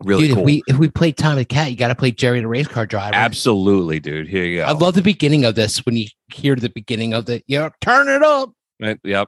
really 0.04 0.28
dude, 0.28 0.36
cool. 0.36 0.44
if 0.44 0.46
we 0.46 0.64
if 0.68 0.78
we 0.78 0.90
play 0.90 1.12
Tom 1.12 1.36
the 1.36 1.46
Cat, 1.46 1.72
you 1.72 1.78
got 1.78 1.90
to 1.90 1.96
play 1.96 2.12
Jerry 2.12 2.40
the 2.42 2.48
race 2.48 2.68
car 2.68 2.86
driver. 2.86 3.16
Absolutely, 3.16 4.00
dude. 4.00 4.28
Here 4.28 4.46
you 4.46 4.58
go. 4.58 4.66
I 4.66 4.72
love 4.72 4.96
the 4.96 5.02
beginning 5.02 5.46
of 5.46 5.56
this 5.56 5.86
when 5.86 5.96
you 5.96 6.08
hear 6.34 6.56
the 6.56 6.70
beginning 6.70 7.14
of 7.14 7.26
the, 7.26 7.42
you 7.48 7.60
know, 7.60 7.72
turn 7.82 8.10
it 8.10 8.24
up. 8.24 8.52
Right, 8.80 9.00
Yep. 9.04 9.28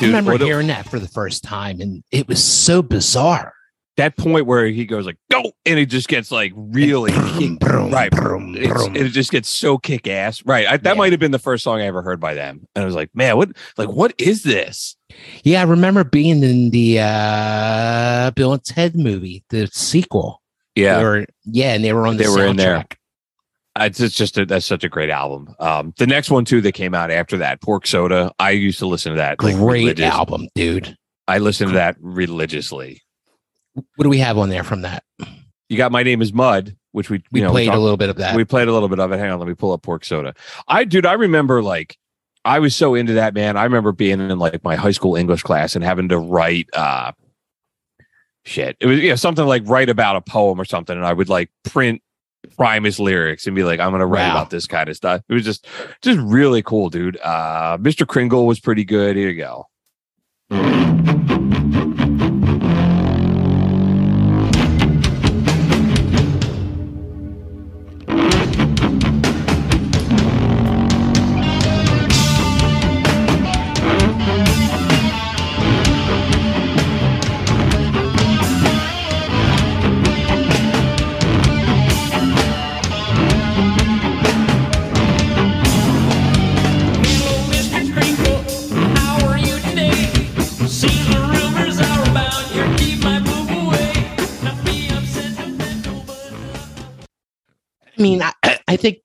Uh, 0.00 0.04
I 0.04 0.06
remember 0.06 0.32
what- 0.32 0.40
hearing 0.42 0.66
that 0.68 0.88
for 0.88 0.98
the 0.98 1.08
first 1.08 1.42
time, 1.44 1.80
and 1.80 2.02
it 2.10 2.28
was 2.28 2.42
so 2.42 2.82
bizarre. 2.82 3.52
that 3.96 4.16
point 4.16 4.44
where 4.44 4.66
he 4.66 4.84
goes 4.86 5.06
like 5.06 5.16
go 5.30 5.52
and 5.64 5.78
it 5.78 5.86
just 5.86 6.08
gets 6.08 6.32
like 6.32 6.52
really 6.56 7.12
Brum, 7.12 7.56
brum, 7.58 7.90
right 7.92 8.10
brum, 8.10 8.52
brum. 8.54 8.96
it 8.96 9.10
just 9.10 9.30
gets 9.30 9.48
so 9.48 9.78
kick 9.78 10.08
ass 10.08 10.44
right 10.44 10.66
I, 10.66 10.76
that 10.78 10.84
Yeah. 10.84 10.98
might 10.98 11.12
have 11.12 11.20
been 11.20 11.30
the 11.30 11.38
first 11.38 11.62
song 11.62 11.80
i 11.80 11.84
ever 11.86 12.02
heard 12.02 12.18
by 12.18 12.34
them 12.34 12.66
and 12.74 12.82
i 12.82 12.86
was 12.86 12.96
like 12.96 13.10
man 13.14 13.36
what 13.36 13.50
like 13.78 13.88
what 13.88 14.12
is 14.18 14.42
this 14.42 14.96
Yeah, 15.44 15.60
I 15.60 15.64
remember 15.66 16.02
being 16.02 16.42
in 16.42 16.70
the 16.70 16.98
uh 17.02 18.32
Bill 18.32 18.54
and 18.54 18.64
Ted 18.64 18.96
movie, 18.96 19.44
the 19.50 19.68
sequel. 19.72 20.42
yeah 20.74 21.00
were- 21.00 21.26
yeah, 21.44 21.74
and 21.74 21.84
they 21.84 21.92
were 21.92 22.08
on 22.08 22.16
the 22.16 22.24
They 22.24 22.30
were 22.30 22.46
in 22.46 22.56
there. 22.56 22.84
It's, 23.76 23.98
just 23.98 24.38
a, 24.38 24.46
that's 24.46 24.66
such 24.66 24.84
a 24.84 24.88
great 24.88 25.10
album 25.10 25.54
um 25.60 25.92
the 25.98 26.06
next 26.06 26.30
one 26.30 26.44
too 26.44 26.60
that 26.60 26.72
came 26.72 26.94
out 26.94 27.10
after 27.10 27.36
that 27.38 27.60
pork 27.60 27.86
soda 27.86 28.32
i 28.38 28.50
used 28.50 28.78
to 28.78 28.86
listen 28.86 29.12
to 29.12 29.16
that 29.16 29.42
like, 29.42 29.56
Great 29.56 29.80
religious- 29.82 30.04
album, 30.12 30.48
dude. 30.54 30.96
i 31.28 31.38
listened 31.38 31.70
to 31.70 31.74
that 31.74 31.96
religiously 32.00 33.02
What 33.74 34.02
do 34.04 34.08
we 34.08 34.18
have 34.18 34.38
on 34.38 34.48
there 34.50 34.64
from 34.64 34.82
that? 34.82 35.02
you 35.68 35.76
got 35.76 35.90
my 35.92 36.02
name 36.02 36.22
is 36.22 36.32
mud 36.32 36.76
which 36.92 37.10
we 37.10 37.22
We 37.32 37.40
you 37.40 37.46
know, 37.46 37.50
played 37.50 37.66
talked- 37.66 37.76
a 37.78 37.80
little 37.80 37.96
bit 37.96 38.08
of 38.10 38.16
that. 38.18 38.36
We 38.36 38.44
played 38.44 38.68
a 38.68 38.72
little 38.72 38.88
bit 38.88 39.00
of 39.00 39.10
it. 39.10 39.18
Hang 39.18 39.32
on, 39.32 39.40
let 39.40 39.48
me 39.48 39.54
pull 39.54 39.72
up 39.72 39.82
pork 39.82 40.04
soda. 40.04 40.32
I 40.68 40.84
dude, 40.84 41.04
I 41.06 41.14
remember 41.14 41.60
like 41.60 41.98
I 42.44 42.60
was 42.60 42.76
so 42.76 42.94
into 42.94 43.14
that 43.14 43.34
man. 43.34 43.56
I 43.56 43.64
remember 43.64 43.90
being 43.90 44.20
in 44.20 44.38
like 44.38 44.62
my 44.62 44.76
high 44.76 44.92
school 44.92 45.16
English 45.16 45.42
class 45.42 45.74
and 45.74 45.82
having 45.82 46.08
to 46.10 46.18
write 46.20 46.68
uh 46.72 47.10
shit. 48.44 48.76
It 48.80 48.86
was 48.86 49.00
you 49.00 49.08
know 49.08 49.16
something 49.16 49.44
like 49.44 49.62
write 49.66 49.88
about 49.88 50.14
a 50.14 50.20
poem 50.20 50.60
or 50.60 50.64
something, 50.64 50.96
and 50.96 51.04
I 51.04 51.12
would 51.12 51.28
like 51.28 51.50
print 51.64 52.00
Primus 52.56 52.98
lyrics 52.98 53.46
and 53.46 53.54
be 53.56 53.64
like, 53.64 53.80
I'm 53.80 53.90
gonna 53.92 54.06
write 54.06 54.28
Wow. 54.28 54.32
about 54.32 54.50
this 54.50 54.66
kind 54.66 54.88
of 54.88 54.96
stuff. 54.96 55.22
It 55.28 55.34
was 55.34 55.44
just 55.44 55.66
just 56.02 56.18
really 56.20 56.62
cool, 56.62 56.90
dude. 56.90 57.18
Uh 57.22 57.78
Mr. 57.78 58.06
Krinkle 58.06 58.46
was 58.46 58.60
pretty 58.60 58.84
good. 58.84 59.16
Here 59.16 59.30
you 59.30 59.36
go. 59.36 59.66
I 97.98 98.02
mean, 98.02 98.22
I, 98.22 98.32
I 98.68 98.76
think 98.76 98.98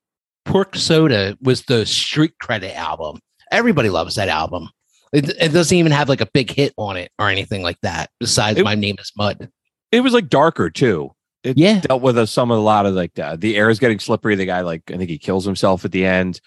Pork 0.45 0.75
Soda 0.75 1.37
was 1.41 1.63
the 1.63 1.85
street 1.85 2.33
credit 2.41 2.75
album. 2.75 3.19
Everybody 3.51 3.89
loves 3.89 4.15
that 4.15 4.29
album. 4.29 4.69
It, 5.11 5.29
it 5.39 5.49
doesn't 5.53 5.75
even 5.75 5.91
have 5.91 6.07
like 6.09 6.21
a 6.21 6.27
big 6.33 6.51
hit 6.51 6.73
on 6.77 6.95
it 6.97 7.11
or 7.19 7.29
anything 7.29 7.63
like 7.63 7.79
that. 7.81 8.09
Besides, 8.19 8.59
It- 8.59 8.63
my 8.63 8.75
name 8.75 8.95
is 8.99 9.11
Mud. 9.17 9.49
It 9.91 10.01
was 10.01 10.13
like 10.13 10.29
darker 10.29 10.69
too. 10.69 11.11
It 11.43 11.57
Yeah. 11.57 11.79
dealt 11.79 12.01
with 12.03 12.17
a, 12.17 12.27
some 12.27 12.51
of 12.51 12.57
a 12.59 12.61
lot 12.61 12.85
of 12.85 12.93
like 12.93 13.13
the, 13.15 13.35
the 13.39 13.55
air 13.57 13.69
is 13.71 13.79
getting 13.79 13.97
slippery. 13.99 14.35
The 14.35 14.45
guy 14.45 14.61
like 14.61 14.83
I 14.91 14.97
think 14.97 15.09
he 15.09 15.17
kills 15.17 15.45
himself 15.45 15.83
at 15.85 15.91
the 15.91 16.05
end. 16.05 16.41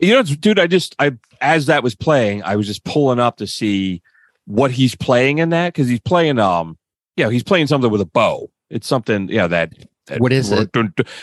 You 0.00 0.14
know, 0.14 0.22
dude. 0.22 0.58
I 0.58 0.66
just 0.66 0.94
I 0.98 1.12
as 1.40 1.66
that 1.66 1.82
was 1.82 1.94
playing, 1.94 2.42
I 2.42 2.56
was 2.56 2.66
just 2.66 2.84
pulling 2.84 3.18
up 3.18 3.36
to 3.38 3.46
see 3.46 4.02
what 4.46 4.70
he's 4.70 4.94
playing 4.94 5.38
in 5.38 5.50
that 5.50 5.74
because 5.74 5.88
he's 5.88 6.00
playing 6.00 6.38
um 6.38 6.78
yeah 7.16 7.28
he's 7.28 7.42
playing 7.42 7.66
something 7.66 7.90
with 7.90 8.00
a 8.00 8.06
bow. 8.06 8.50
It's 8.70 8.86
something 8.86 9.28
yeah 9.28 9.46
that, 9.48 9.72
that 9.78 9.88
What 10.18 10.32
is 10.32 10.52
it? 10.52 10.70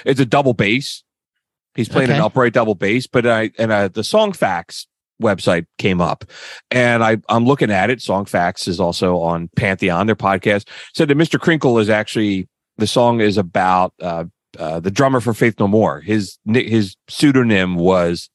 It's 0.05 0.19
a 0.19 0.25
double 0.25 0.53
bass. 0.53 1.03
He's 1.75 1.89
playing 1.89 2.09
an 2.11 2.21
upright 2.21 2.53
double 2.53 2.75
bass, 2.75 3.07
but 3.07 3.25
I 3.25 3.51
and 3.57 3.71
uh, 3.71 3.87
the 3.87 4.01
Songfacts 4.01 4.85
website 5.21 5.65
came 5.77 6.01
up, 6.01 6.25
and 6.69 7.03
I 7.03 7.17
I'm 7.29 7.45
looking 7.45 7.71
at 7.71 7.89
it. 7.89 7.99
Songfacts 7.99 8.67
is 8.67 8.79
also 8.79 9.19
on 9.19 9.49
Pantheon, 9.55 10.05
their 10.05 10.15
podcast. 10.15 10.67
Said 10.93 11.07
that 11.07 11.17
Mr. 11.17 11.39
Krinkle 11.39 11.81
is 11.81 11.89
actually 11.89 12.47
the 12.77 12.87
song 12.87 13.21
is 13.21 13.37
about 13.37 13.93
uh, 14.01 14.25
uh, 14.59 14.79
the 14.79 14.91
drummer 14.91 15.19
for 15.19 15.33
Faith 15.33 15.59
No 15.59 15.67
More. 15.67 16.01
His 16.01 16.37
his 16.45 16.95
pseudonym 17.09 17.75
was 17.75 18.29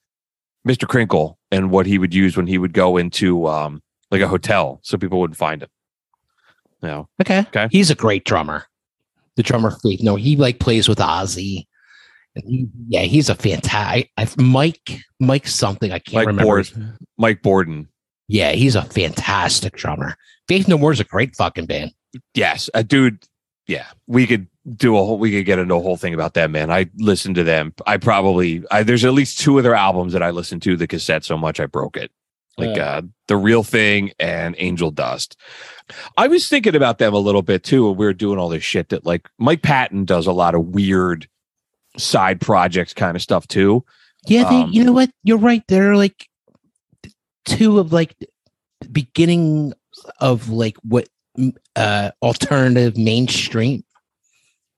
Mr. 0.66 0.88
Krinkle, 0.88 1.36
and 1.52 1.70
what 1.70 1.86
he 1.86 1.98
would 1.98 2.14
use 2.14 2.36
when 2.36 2.46
he 2.46 2.58
would 2.58 2.72
go 2.72 2.96
into 2.96 3.46
um 3.46 3.82
like 4.10 4.20
a 4.20 4.28
hotel, 4.28 4.80
so 4.82 4.98
people 4.98 5.20
wouldn't 5.20 5.36
find 5.36 5.62
him. 5.62 5.68
You 6.82 6.88
know, 6.88 7.08
Okay. 7.20 7.40
Okay. 7.40 7.68
He's 7.70 7.90
a 7.90 7.94
great 7.94 8.24
drummer. 8.24 8.66
The 9.38 9.44
drummer 9.44 9.70
Faith. 9.70 10.02
No, 10.02 10.16
he 10.16 10.34
like 10.34 10.58
plays 10.58 10.88
with 10.88 10.98
Ozzy. 10.98 11.68
He, 12.44 12.66
yeah, 12.88 13.02
he's 13.02 13.28
a 13.28 13.36
fantastic. 13.36 14.10
I 14.16 14.26
Mike, 14.36 14.98
Mike 15.20 15.46
something 15.46 15.92
I 15.92 16.00
can't 16.00 16.16
Mike 16.16 16.26
remember. 16.26 16.62
Bordin. 16.62 16.96
Mike 17.18 17.42
Bordin. 17.42 17.86
Yeah, 18.26 18.50
he's 18.50 18.74
a 18.74 18.82
fantastic 18.82 19.76
drummer. 19.76 20.16
Faith 20.48 20.66
No 20.66 20.76
More 20.76 20.90
is 20.90 20.98
a 20.98 21.04
great 21.04 21.36
fucking 21.36 21.66
band. 21.66 21.92
Yes, 22.34 22.68
a 22.74 22.82
dude. 22.82 23.22
Yeah, 23.68 23.86
we 24.08 24.26
could 24.26 24.48
do 24.74 24.96
a 24.96 25.04
whole. 25.04 25.20
We 25.20 25.30
could 25.30 25.46
get 25.46 25.60
into 25.60 25.76
a 25.76 25.80
whole 25.80 25.96
thing 25.96 26.14
about 26.14 26.34
that 26.34 26.50
man. 26.50 26.72
I 26.72 26.90
listened 26.96 27.36
to 27.36 27.44
them. 27.44 27.72
I 27.86 27.96
probably. 27.96 28.64
I, 28.72 28.82
there's 28.82 29.04
at 29.04 29.14
least 29.14 29.38
two 29.38 29.56
of 29.56 29.62
their 29.62 29.76
albums 29.76 30.14
that 30.14 30.22
I 30.24 30.30
listened 30.30 30.62
to 30.62 30.76
the 30.76 30.88
cassette 30.88 31.24
so 31.24 31.38
much 31.38 31.60
I 31.60 31.66
broke 31.66 31.96
it. 31.96 32.10
Like 32.58 32.78
uh, 32.78 33.02
the 33.28 33.36
real 33.36 33.62
thing 33.62 34.12
and 34.18 34.54
Angel 34.58 34.90
Dust. 34.90 35.36
I 36.16 36.28
was 36.28 36.48
thinking 36.48 36.74
about 36.74 36.98
them 36.98 37.14
a 37.14 37.18
little 37.18 37.42
bit 37.42 37.62
too. 37.62 37.86
when 37.86 37.96
We 37.96 38.06
were 38.06 38.12
doing 38.12 38.38
all 38.38 38.48
this 38.48 38.64
shit 38.64 38.88
that 38.90 39.06
like 39.06 39.28
Mike 39.38 39.62
Patton 39.62 40.04
does 40.04 40.26
a 40.26 40.32
lot 40.32 40.54
of 40.54 40.66
weird 40.66 41.28
side 41.96 42.40
projects 42.40 42.92
kind 42.94 43.16
of 43.16 43.22
stuff 43.22 43.46
too. 43.48 43.84
Yeah, 44.26 44.48
they, 44.48 44.62
Um, 44.62 44.70
you 44.72 44.84
know 44.84 44.92
what? 44.92 45.10
You're 45.22 45.38
right. 45.38 45.62
They're 45.68 45.96
like 45.96 46.28
two 47.44 47.78
of 47.78 47.92
like 47.92 48.14
beginning 48.92 49.72
of 50.20 50.48
like 50.48 50.76
what 50.82 51.08
uh 51.76 52.10
alternative 52.22 52.96
mainstream. 52.96 53.84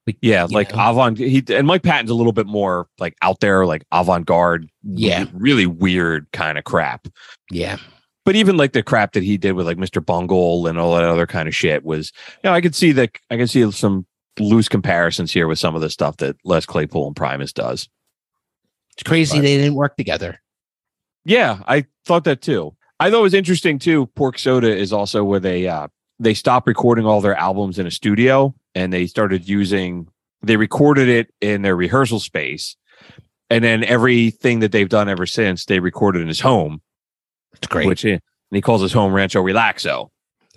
Like, 0.07 0.17
Yeah, 0.23 0.47
like 0.51 0.75
know? 0.75 0.91
avant. 0.91 1.19
He 1.19 1.43
and 1.51 1.67
Mike 1.67 1.83
Patton's 1.83 2.11
a 2.11 2.15
little 2.15 2.33
bit 2.33 2.47
more 2.47 2.89
like 2.99 3.15
out 3.23 3.41
there, 3.41 3.67
like 3.67 3.85
avant 3.93 4.27
garde. 4.27 4.69
Yeah. 4.83 5.27
really 5.35 5.67
weird 5.67 6.27
kind 6.33 6.59
of 6.59 6.65
crap. 6.65 7.07
yeah. 7.51 7.77
but 8.25 8.35
even 8.37 8.57
like 8.57 8.73
the 8.73 8.83
crap 8.83 9.13
that 9.13 9.23
he 9.23 9.37
did 9.37 9.53
with 9.53 9.67
like 9.67 9.77
Mr. 9.77 10.05
Bungle 10.05 10.67
and 10.67 10.79
all 10.79 10.95
that 10.95 11.05
other 11.05 11.27
kind 11.27 11.49
of 11.49 11.55
shit 11.55 11.85
was, 11.85 12.13
you 12.43 12.51
know, 12.51 12.55
I 12.55 12.61
could 12.61 12.75
see 12.75 12.93
that 12.93 13.17
I 13.31 13.37
could 13.37 13.51
see 13.51 13.71
some 13.73 14.07
loose 14.39 14.69
comparisons 14.69 15.33
here 15.33 15.47
with 15.49 15.59
some 15.59 15.75
of 15.75 15.81
the 15.83 15.91
stuff 15.91 16.17
that 16.19 16.37
Les 16.45 16.65
Claypool 16.67 17.07
and 17.09 17.17
Primus 17.17 17.53
does. 17.53 17.89
It's 18.95 19.03
crazy 19.03 19.39
But- 19.39 19.43
they 19.43 19.57
didn't 19.59 19.75
work 19.75 19.97
together. 19.97 20.41
Yeah, 21.25 21.61
I 21.69 21.85
thought 22.07 22.25
that 22.25 22.41
too. 22.41 22.75
I 22.99 23.11
thought 23.11 23.21
it 23.21 23.23
was 23.23 23.35
interesting 23.35 23.79
too. 23.79 24.07
Pork 24.15 24.39
Soda 24.39 24.75
is 24.75 24.93
also 24.93 25.23
with 25.25 25.45
a 25.45 25.69
uh 25.69 25.89
they 26.20 26.35
stopped 26.35 26.66
recording 26.68 27.04
all 27.06 27.20
their 27.20 27.35
albums 27.35 27.78
in 27.78 27.87
a 27.87 27.90
studio 27.90 28.54
and 28.74 28.92
they 28.92 29.06
started 29.06 29.48
using 29.48 30.06
they 30.42 30.56
recorded 30.56 31.09
it 31.09 31.35
in 31.40 31.62
their 31.62 31.74
rehearsal 31.76 32.20
space. 32.20 32.76
And 33.50 33.64
then 33.64 33.83
everything 33.83 34.61
that 34.61 34.70
they've 34.70 34.88
done 34.88 35.09
ever 35.09 35.26
since 35.26 35.64
they 35.64 35.80
recorded 35.80 36.22
in 36.22 36.28
his 36.28 36.40
home, 36.40 36.80
It's 37.54 37.66
great. 37.66 37.87
which 37.87 38.04
eh, 38.04 38.12
and 38.12 38.20
he 38.52 38.61
calls 38.61 38.80
his 38.80 38.92
home 38.92 39.12
Rancho 39.12 39.42
Relaxo. 39.42 40.11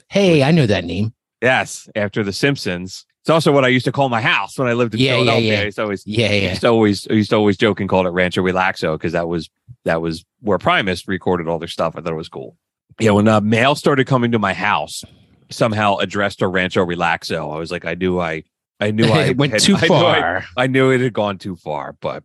hey, 0.09 0.43
I 0.43 0.51
know 0.51 0.65
that 0.67 0.85
name. 0.85 1.13
Yes, 1.41 1.89
after 1.95 2.23
The 2.23 2.31
Simpsons. 2.33 3.05
It's 3.21 3.29
also 3.29 3.51
what 3.53 3.63
I 3.65 3.69
used 3.69 3.85
to 3.85 3.91
call 3.91 4.09
my 4.09 4.21
house 4.21 4.57
when 4.59 4.67
I 4.67 4.73
lived 4.73 4.93
in 4.93 4.99
Yeah, 4.99 5.11
yeah, 5.11 5.17
Philadelphia. 5.17 5.53
yeah. 5.53 5.59
I 5.59 5.63
used 5.65 5.75
to 5.77 5.83
always 5.83 6.03
Yeah, 6.05 6.27
I 6.27 6.31
yeah. 6.33 6.49
used 6.49 6.61
to 6.61 6.67
always 6.67 7.07
I 7.09 7.13
used 7.13 7.29
to 7.31 7.35
always 7.37 7.57
joke 7.57 7.79
and 7.79 7.89
call 7.89 8.05
it 8.05 8.09
Rancho 8.11 8.43
Relaxo 8.43 8.95
because 8.95 9.13
that 9.13 9.27
was 9.29 9.49
that 9.85 10.01
was 10.01 10.23
where 10.41 10.57
Primus 10.57 11.07
recorded 11.07 11.47
all 11.47 11.57
their 11.59 11.67
stuff. 11.69 11.95
I 11.97 12.01
thought 12.01 12.11
it 12.11 12.15
was 12.17 12.29
cool. 12.29 12.57
Yeah, 12.99 13.11
when 13.11 13.27
uh, 13.27 13.39
mail 13.41 13.75
started 13.75 14.07
coming 14.07 14.31
to 14.33 14.39
my 14.39 14.53
house, 14.53 15.03
somehow 15.49 15.97
addressed 15.97 16.39
to 16.39 16.47
Rancho 16.47 16.85
Relaxo, 16.85 17.53
I 17.53 17.57
was 17.59 17.71
like, 17.71 17.85
I 17.85 17.93
knew 17.95 18.19
I 18.19 18.43
I 18.79 18.91
knew 18.91 19.05
I 19.11 19.25
it 19.25 19.37
went 19.37 19.53
had- 19.53 19.61
too 19.61 19.75
I 19.75 19.81
knew 19.81 19.85
I- 19.95 20.19
far. 20.19 20.45
I, 20.57 20.67
knew 20.67 20.91
it 20.91 21.01
had 21.01 21.13
gone 21.13 21.37
too 21.37 21.55
far, 21.55 21.95
but 22.01 22.23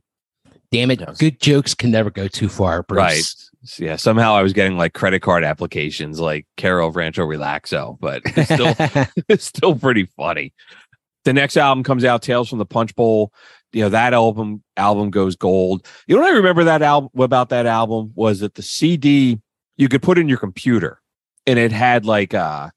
Damn 0.70 0.90
it. 0.90 1.00
Good 1.18 1.40
jokes 1.40 1.74
can 1.74 1.90
never 1.90 2.10
go 2.10 2.28
too 2.28 2.50
far, 2.50 2.82
Bruce. 2.82 2.98
right. 2.98 3.24
Yeah, 3.78 3.96
somehow 3.96 4.34
I 4.34 4.42
was 4.42 4.52
getting 4.52 4.76
like 4.76 4.92
credit 4.92 5.20
card 5.20 5.42
applications 5.42 6.20
like 6.20 6.46
Carol 6.58 6.88
of 6.88 6.96
Rancho 6.96 7.26
Relaxo, 7.26 7.98
but 8.00 8.20
it's 8.26 8.52
still 8.52 8.74
it's 9.28 9.44
still 9.46 9.74
pretty 9.74 10.04
funny. 10.16 10.52
The 11.24 11.32
next 11.32 11.56
album 11.56 11.82
comes 11.84 12.04
out, 12.04 12.20
Tales 12.22 12.48
from 12.50 12.58
the 12.58 12.66
Punch 12.66 12.94
Bowl. 12.94 13.32
You 13.72 13.82
know 13.82 13.88
that 13.90 14.12
album 14.14 14.62
album 14.76 15.10
goes 15.10 15.36
gold. 15.36 15.86
You 16.06 16.16
know 16.16 16.22
what 16.22 16.32
I 16.32 16.36
remember 16.36 16.64
that 16.64 16.82
album 16.82 17.10
about 17.18 17.48
that 17.48 17.64
album 17.66 18.12
was 18.14 18.40
that 18.40 18.54
the 18.54 18.62
CD 18.62 19.40
you 19.78 19.88
could 19.88 20.02
put 20.02 20.18
in 20.18 20.28
your 20.28 20.38
computer, 20.38 21.00
and 21.46 21.58
it 21.58 21.72
had 21.72 22.04
like 22.04 22.34
uh 22.34 22.68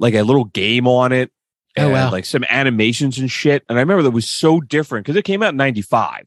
like 0.00 0.14
a 0.14 0.22
little 0.22 0.44
game 0.46 0.88
on 0.88 1.12
it, 1.12 1.30
Oh, 1.78 1.82
and 1.84 1.92
wow. 1.92 2.10
like 2.10 2.24
some 2.24 2.44
animations 2.50 3.18
and 3.18 3.30
shit. 3.30 3.62
And 3.68 3.78
I 3.78 3.82
remember 3.82 4.02
that 4.02 4.10
was 4.10 4.26
so 4.26 4.60
different 4.60 5.06
because 5.06 5.16
it 5.16 5.22
came 5.24 5.40
out 5.42 5.50
in 5.50 5.56
'95. 5.56 6.24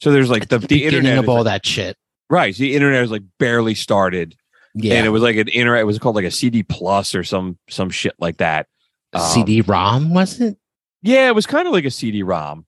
So 0.00 0.10
there's 0.10 0.30
like 0.30 0.48
the, 0.48 0.58
the, 0.58 0.66
the 0.66 0.74
beginning 0.76 0.98
internet 1.00 1.18
of 1.24 1.28
all 1.28 1.36
like- 1.36 1.44
that 1.46 1.66
shit. 1.66 1.96
right. 2.30 2.54
The 2.54 2.74
internet 2.74 3.02
was 3.02 3.10
like 3.10 3.22
barely 3.38 3.74
started, 3.74 4.34
Yeah. 4.74 4.94
and 4.94 5.06
it 5.06 5.10
was 5.10 5.22
like 5.22 5.36
an 5.36 5.48
internet. 5.48 5.82
It 5.82 5.84
was 5.86 5.98
called 5.98 6.16
like 6.16 6.24
a 6.24 6.30
CD 6.30 6.62
Plus 6.62 7.14
or 7.14 7.24
some 7.24 7.58
some 7.68 7.90
shit 7.90 8.14
like 8.18 8.38
that. 8.38 8.68
Um, 9.12 9.22
CD-ROM, 9.22 10.12
was 10.14 10.40
it? 10.40 10.56
Yeah, 11.02 11.28
it 11.28 11.34
was 11.34 11.46
kind 11.46 11.66
of 11.66 11.72
like 11.72 11.84
a 11.84 11.90
CD-ROM. 11.90 12.66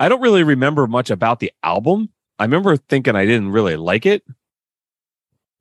I 0.00 0.08
don't 0.08 0.20
really 0.20 0.42
remember 0.44 0.86
much 0.86 1.10
about 1.10 1.40
the 1.40 1.50
album. 1.62 2.10
I 2.38 2.44
remember 2.44 2.76
thinking 2.76 3.16
I 3.16 3.24
didn't 3.24 3.50
really 3.50 3.76
like 3.76 4.06
it. 4.06 4.22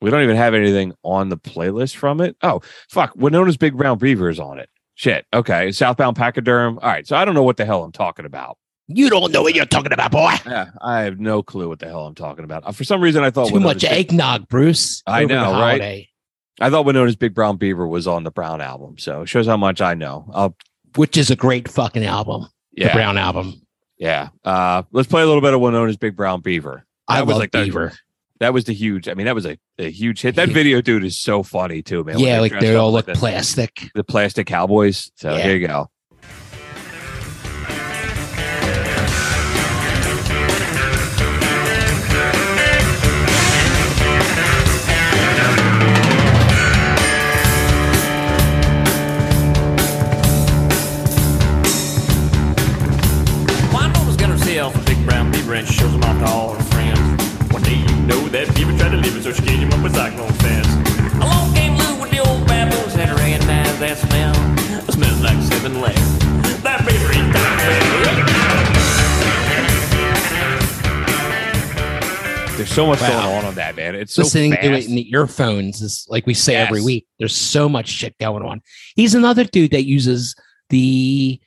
We 0.02 0.10
don't 0.12 0.22
even 0.24 0.36
have 0.36 0.54
anything 0.54 0.94
on 1.04 1.30
the 1.30 1.38
playlist 1.38 1.96
from 1.96 2.22
it. 2.22 2.36
Oh, 2.42 2.62
fuck. 2.90 3.14
Winona's 3.16 3.58
Big 3.58 3.76
Brown 3.76 3.98
Beaver 3.98 4.30
is 4.30 4.40
on 4.40 4.60
it. 4.60 4.70
Shit. 4.96 5.26
Okay. 5.34 5.72
Southbound 5.72 6.16
Pachyderm. 6.16 6.78
All 6.82 6.90
right. 6.90 7.08
So 7.08 7.16
I 7.16 7.26
don't 7.26 7.36
know 7.36 7.44
what 7.44 7.58
the 7.58 7.66
hell 7.66 7.84
I'm 7.84 7.92
talking 7.92 8.26
about. 8.26 8.58
You 8.90 9.10
don't 9.10 9.34
know 9.34 9.42
what 9.42 9.54
you're 9.54 9.66
talking 9.66 9.92
about, 9.92 10.12
boy. 10.12 10.32
Yeah, 10.46 10.68
I 10.82 11.02
have 11.02 11.20
no 11.20 11.44
clue 11.44 11.68
what 11.68 11.80
the 11.80 11.88
hell 11.88 12.06
I'm 12.06 12.16
talking 12.16 12.46
about. 12.46 12.66
Uh, 12.66 12.72
For 12.72 12.86
some 12.86 13.02
reason, 13.02 13.22
I 13.22 13.32
thought 13.32 13.50
Too 13.50 13.56
Winona's 13.56 13.76
much 13.76 13.82
Big- 13.82 13.92
eggnog, 14.12 14.48
Bruce. 14.48 15.04
I 15.06 15.26
know, 15.26 15.52
right? 15.60 16.08
I 16.62 16.70
thought 16.70 16.86
Winona's 16.86 17.18
Big 17.18 17.34
Brown 17.34 17.58
Beaver 17.58 17.86
was 17.86 18.08
on 18.08 18.24
the 18.24 18.32
Brown 18.32 18.62
album. 18.62 18.98
So 18.98 19.24
it 19.24 19.28
shows 19.28 19.46
how 19.46 19.58
much 19.58 19.82
I 19.82 19.94
know. 19.94 20.30
I'll, 20.34 20.56
Which 20.96 21.18
is 21.18 21.30
a 21.30 21.36
great 21.36 21.68
fucking 21.68 22.06
album. 22.06 22.48
yeah. 22.72 22.88
The 22.88 22.94
Brown 22.94 23.18
album. 23.18 23.62
Yeah. 23.98 24.30
Uh, 24.46 24.84
let's 24.94 25.10
play 25.10 25.22
a 25.22 25.26
little 25.26 25.42
bit 25.42 25.54
of 25.54 25.60
Winona's 25.60 25.98
Big 25.98 26.16
Brown 26.16 26.40
Beaver. 26.40 26.86
I 27.10 27.18
That 27.18 27.26
was 27.28 27.34
love 27.34 27.40
like 27.42 27.52
the- 27.52 27.66
Beaver. 27.66 27.94
That 28.40 28.54
was 28.54 28.66
the 28.66 28.74
huge. 28.74 29.08
I 29.10 29.14
mean, 29.16 29.26
that 29.26 29.36
was 29.36 29.46
a, 29.46 29.58
a 29.80 29.90
huge 29.90 30.22
hit. 30.22 30.36
That 30.36 30.50
Yeah. 30.50 30.54
video, 30.54 30.82
dude, 30.82 31.04
is 31.04 31.18
so 31.18 31.42
funny 31.44 31.82
too, 31.82 32.04
man. 32.04 32.20
yeah, 32.20 32.40
like 32.40 32.60
they 32.60 32.76
all 32.76 32.92
like 32.92 33.08
look 33.08 33.16
the, 33.16 33.20
plastic. 33.20 33.90
the 33.96 34.04
plastic 34.04 34.48
cowboys. 34.48 35.12
So 35.16 35.36
Yeah. 35.36 35.44
here 35.44 35.56
you 35.58 35.68
go. 35.68 35.90
Beaver 59.12 59.22
tried 59.22 59.22
to 59.22 59.22
leave 59.22 59.22
it, 59.22 59.24
so 59.24 59.32
she 59.32 59.42
gave 59.46 59.60
him 59.60 59.74
up 59.74 59.86
a 59.86 59.94
cyclone 59.94 60.34
fence. 60.34 60.68
Along 61.16 61.54
came 61.54 61.76
Lou 61.78 62.02
with 62.02 62.12
the 62.12 62.20
old 62.20 62.48
baboons 62.48 62.96
and 62.96 63.10
her 63.10 63.20
and 63.20 63.46
mad 63.48 63.80
that 63.80 63.98
smell. 63.98 64.34
It 64.88 64.92
smells 64.92 65.22
like 65.22 65.42
seven 65.44 65.82
legs. 65.82 66.64
That 66.64 66.86
beaver 66.86 67.14
ain't 67.14 67.34
There's 72.58 72.70
so 72.72 72.88
much 72.88 73.00
Wow. 73.02 73.22
going 73.22 73.38
on 73.38 73.46
on 73.46 73.56
that, 73.56 73.76
man. 73.76 73.94
It's 73.94 74.16
so 74.16 74.24
Listening 74.24 74.52
to 74.52 74.74
it 74.74 74.88
in 74.88 74.96
the 74.96 75.12
earphones 75.12 75.82
is 75.84 76.08
like 76.10 76.26
we 76.26 76.34
say 76.34 76.56
every 76.56 76.82
week. 76.82 77.06
There's 77.20 77.36
so 77.36 77.70
much 77.70 77.88
shit 77.88 78.18
going 78.18 78.42
on. 78.42 78.64
He's 78.96 79.14
another 79.14 79.44
dude 79.44 79.72
that 79.72 79.86
uses 79.86 80.36
the 80.70 81.40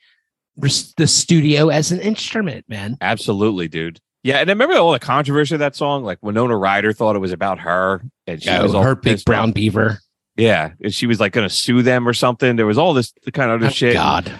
the 0.55 1.07
studio 1.07 1.69
as 1.69 1.91
an 1.91 1.99
instrument, 1.99 2.65
man. 2.69 2.97
Absolutely, 3.01 3.67
dude. 3.67 3.99
Yeah, 4.23 4.37
and 4.37 4.49
I 4.49 4.53
remember 4.53 4.75
all 4.77 4.91
the 4.91 4.99
controversy 4.99 5.55
of 5.55 5.59
that 5.59 5.75
song. 5.75 6.03
Like 6.03 6.19
Winona 6.21 6.55
Ryder 6.55 6.93
thought 6.93 7.15
it 7.15 7.19
was 7.19 7.31
about 7.31 7.59
her, 7.59 8.03
and 8.27 8.41
she 8.41 8.49
Yeah, 8.49 8.61
was 8.61 8.73
her 8.73 8.95
big 8.95 9.23
brown 9.25 9.49
off. 9.49 9.55
beaver. 9.55 9.99
Yeah, 10.37 10.71
and 10.81 10.93
she 10.93 11.07
was 11.07 11.19
like 11.19 11.33
going 11.33 11.47
to 11.47 11.53
sue 11.53 11.81
them 11.81 12.07
or 12.07 12.13
something. 12.13 12.55
There 12.55 12.65
was 12.65 12.77
all 12.77 12.93
this 12.93 13.13
kind 13.33 13.51
of 13.51 13.59
other 13.61 13.67
Oh, 13.67 13.71
shit. 13.71 13.93
God. 13.93 14.31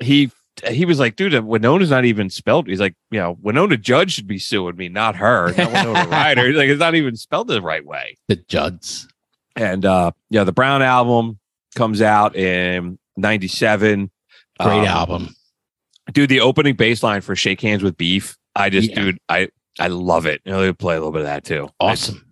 He 0.00 0.30
he 0.68 0.84
was 0.84 0.98
like, 0.98 1.16
dude, 1.16 1.32
Winona's 1.32 1.88
not 1.90 2.04
even 2.04 2.28
spelled. 2.28 2.66
He's 2.68 2.80
like, 2.80 2.94
you 3.10 3.18
know, 3.18 3.36
Wynonna 3.36 3.80
Judd 3.80 4.10
should 4.10 4.26
be 4.26 4.38
suing 4.38 4.76
me, 4.76 4.88
not 4.90 5.16
her, 5.16 5.54
not 5.56 5.72
Winona 5.72 6.06
Ryder. 6.10 6.46
He's 6.48 6.56
like, 6.56 6.68
it's 6.68 6.80
not 6.80 6.94
even 6.94 7.16
spelled 7.16 7.48
the 7.48 7.62
right 7.62 7.84
way. 7.84 8.16
The 8.28 8.36
Judds. 8.36 9.08
And 9.56 9.84
uh 9.86 10.10
yeah, 10.28 10.44
the 10.44 10.52
Brown 10.52 10.82
album 10.82 11.38
comes 11.74 12.02
out 12.02 12.36
in 12.36 12.98
'97. 13.16 14.10
Great 14.60 14.86
album. 14.86 15.34
dude. 16.12 16.28
The 16.28 16.40
opening 16.40 16.74
bass 16.74 17.02
line 17.02 17.20
for 17.22 17.34
"Shake 17.34 17.60
Hands 17.62 17.82
with 17.82 17.96
Beef," 17.96 18.36
I 18.56 18.70
just, 18.70 18.90
Yeah. 18.90 18.94
dude, 18.96 19.18
I 19.28 19.48
I 19.78 19.86
love 19.88 20.26
it. 20.26 20.42
You 20.44 20.52
know, 20.52 20.60
they 20.60 20.72
play 20.72 20.94
a 20.96 20.98
little 20.98 21.12
bit 21.12 21.20
of 21.20 21.26
that 21.26 21.44
too. 21.44 21.68
Awesome. 21.78 22.24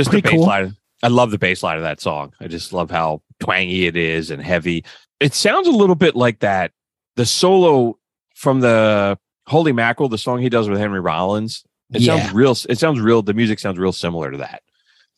Just 0.00 0.10
Pretty 0.10 0.22
the 0.22 0.30
bass 0.32 0.38
cool. 0.38 0.46
line. 0.46 0.76
I 1.02 1.08
love 1.08 1.30
the 1.30 1.38
bass 1.38 1.62
line 1.62 1.76
of 1.76 1.82
that 1.82 2.00
song. 2.00 2.34
I 2.40 2.46
just 2.48 2.72
love 2.72 2.90
how 2.90 3.22
twangy 3.40 3.86
it 3.86 3.96
is 3.96 4.30
and 4.30 4.42
heavy. 4.42 4.84
It 5.18 5.32
sounds 5.34 5.66
a 5.66 5.70
little 5.70 5.94
bit 5.94 6.14
like 6.16 6.40
that. 6.40 6.72
The 7.16 7.24
solo 7.26 7.98
from 8.34 8.60
the 8.60 9.18
Holy 9.46 9.72
Mackerel, 9.72 10.08
the 10.08 10.18
song 10.18 10.40
he 10.40 10.48
does 10.48 10.68
with 10.68 10.78
Henry 10.78 11.00
Rollins. 11.00 11.64
It 11.92 12.02
Yeah. 12.02 12.18
sounds 12.18 12.34
real. 12.34 12.52
It 12.68 12.78
sounds 12.78 13.00
real. 13.00 13.22
The 13.22 13.34
music 13.34 13.58
sounds 13.58 13.78
real 13.78 13.92
similar 13.92 14.30
to 14.30 14.38
that. 14.38 14.62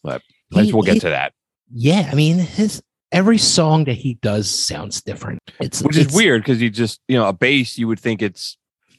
But 0.02 0.22
He- 0.50 0.72
we'll 0.72 0.82
get 0.82 0.94
he- 0.94 1.00
to 1.00 1.08
that. 1.10 1.32
Yeah, 1.74 2.08
I 2.10 2.14
mean 2.14 2.38
his 2.38 2.82
every 3.10 3.38
song 3.38 3.84
that 3.84 3.94
he 3.94 4.14
does 4.22 4.48
sounds 4.50 5.00
different. 5.02 5.40
It's 5.60 5.82
Which 5.82 5.96
is 5.96 6.12
weird 6.12 6.42
because 6.42 6.60
you 6.62 6.70
just 6.70 7.00
you 7.08 7.16
know 7.16 7.26
a 7.28 7.32
bass 7.32 7.76
you 7.78 7.88
would 7.88 8.00
think 8.00 8.22
it's 8.22 8.56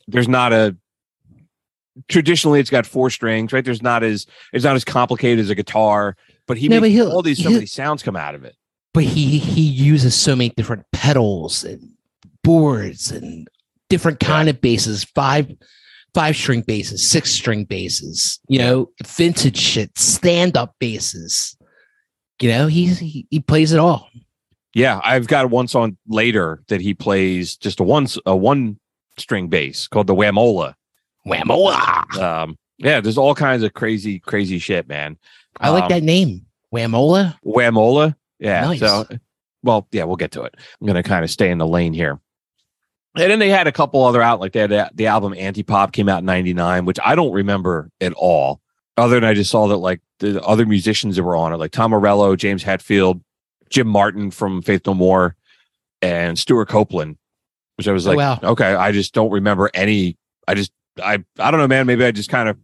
there's 0.07 0.27
not 0.27 0.53
a 0.53 0.75
traditionally 2.07 2.59
it's 2.59 2.69
got 2.69 2.85
four 2.85 3.09
strings 3.09 3.53
right. 3.53 3.63
There's 3.63 3.81
not 3.81 4.03
as 4.03 4.25
it's 4.51 4.63
not 4.63 4.75
as 4.75 4.83
complicated 4.83 5.39
as 5.39 5.49
a 5.49 5.55
guitar, 5.55 6.15
but 6.47 6.57
he 6.57 6.67
No, 6.67 6.79
makes 6.79 6.99
all 6.99 7.21
these 7.21 7.45
of 7.45 7.53
these 7.53 7.71
sounds 7.71 8.03
come 8.03 8.15
out 8.15 8.35
of 8.35 8.43
it. 8.43 8.55
But 8.93 9.03
he 9.05 9.39
he 9.39 9.61
uses 9.61 10.15
so 10.15 10.35
many 10.35 10.49
different 10.49 10.85
pedals 10.91 11.63
and 11.63 11.89
boards 12.43 13.11
and 13.11 13.47
different 13.89 14.19
kind 14.19 14.49
of 14.49 14.61
basses, 14.61 15.03
five 15.03 15.51
five 16.13 16.35
string 16.35 16.61
basses, 16.61 17.07
six 17.07 17.31
string 17.31 17.65
basses, 17.65 18.39
you 18.47 18.59
know, 18.59 18.89
vintage 19.05 19.57
shit, 19.57 19.97
stand 19.97 20.55
up 20.57 20.75
basses. 20.79 21.57
You 22.41 22.49
know, 22.49 22.67
he's 22.67 22.99
he, 22.99 23.27
he 23.29 23.39
plays 23.39 23.71
it 23.71 23.79
all. 23.79 24.09
Yeah, 24.73 24.99
I've 25.03 25.27
got 25.27 25.49
one 25.51 25.67
song 25.67 25.97
later 26.07 26.63
that 26.67 26.81
he 26.81 26.93
plays 26.93 27.55
just 27.55 27.79
a 27.79 27.83
one 27.83 28.07
a 28.25 28.35
one 28.35 28.79
string 29.17 29.47
bass 29.47 29.87
called 29.87 30.07
the 30.07 30.15
Whamola. 30.15 30.73
Whamola. 31.27 32.03
Um, 32.21 32.57
yeah, 32.77 32.99
there's 33.01 33.17
all 33.17 33.35
kinds 33.35 33.63
of 33.63 33.73
crazy 33.73 34.19
crazy 34.19 34.59
shit, 34.59 34.87
man. 34.87 35.17
I 35.59 35.69
like 35.69 35.83
Um, 35.83 35.89
that 35.89 36.03
name. 36.03 36.45
Whamola. 36.73 37.37
Whamola. 37.45 38.15
Yeah. 38.39 38.61
Nice. 38.65 38.79
So, 38.79 39.05
well, 39.61 39.87
yeah, 39.91 40.03
we'll 40.03 40.15
get 40.17 40.31
to 40.31 40.41
it. 40.43 40.55
I'm 40.81 40.87
going 40.87 41.01
to 41.01 41.07
kind 41.07 41.23
of 41.23 41.29
stay 41.29 41.49
in 41.51 41.59
the 41.59 41.67
lane 41.67 41.93
here. 41.93 42.19
And 43.15 43.29
then 43.31 43.37
they 43.39 43.49
had 43.49 43.67
a 43.67 43.71
couple 43.71 44.03
other 44.03 44.21
out, 44.23 44.39
like 44.39 44.53
they 44.53 44.61
had 44.61 44.71
the- 44.71 44.91
the 44.95 45.05
album 45.07 45.33
Antipop 45.33 45.91
came 45.93 46.09
out 46.09 46.19
in 46.19 46.25
99, 46.25 46.85
which 46.85 46.97
I 47.05 47.13
don't 47.15 47.31
remember 47.31 47.89
at 48.01 48.11
all. 48.13 48.59
Other 48.97 49.15
than 49.15 49.23
I 49.23 49.33
just 49.35 49.51
saw 49.51 49.67
that 49.67 49.77
like 49.77 50.01
the 50.19 50.41
other 50.43 50.65
musicians 50.65 51.15
that 51.15 51.23
were 51.23 51.35
on 51.35 51.53
it, 51.53 51.57
like 51.57 51.71
Tom 51.71 51.91
Morello, 51.91 52.35
James 52.35 52.63
Hetfield, 52.63 53.21
Jim 53.69 53.87
Martin 53.87 54.31
from 54.31 54.61
Faith 54.63 54.81
No 54.87 54.93
More, 54.95 55.35
and 56.01 56.37
Stewart 56.37 56.69
Copeland, 56.69 57.17
which 57.77 57.87
I 57.87 57.91
was 57.91 58.05
Oh, 58.07 58.11
like, 58.13 58.17
wow. 58.17 58.49
okay, 58.51 58.73
I 58.73 58.91
just 58.91 59.13
don't 59.13 59.31
remember 59.31 59.69
any. 59.75 60.17
I 60.47 60.55
just, 60.55 60.71
I, 61.01 61.23
I 61.39 61.51
don't 61.51 61.59
know, 61.59 61.67
man. 61.67 61.87
Maybe 61.87 62.05
I 62.05 62.11
just 62.11 62.29
kind 62.29 62.49
of 62.49 62.57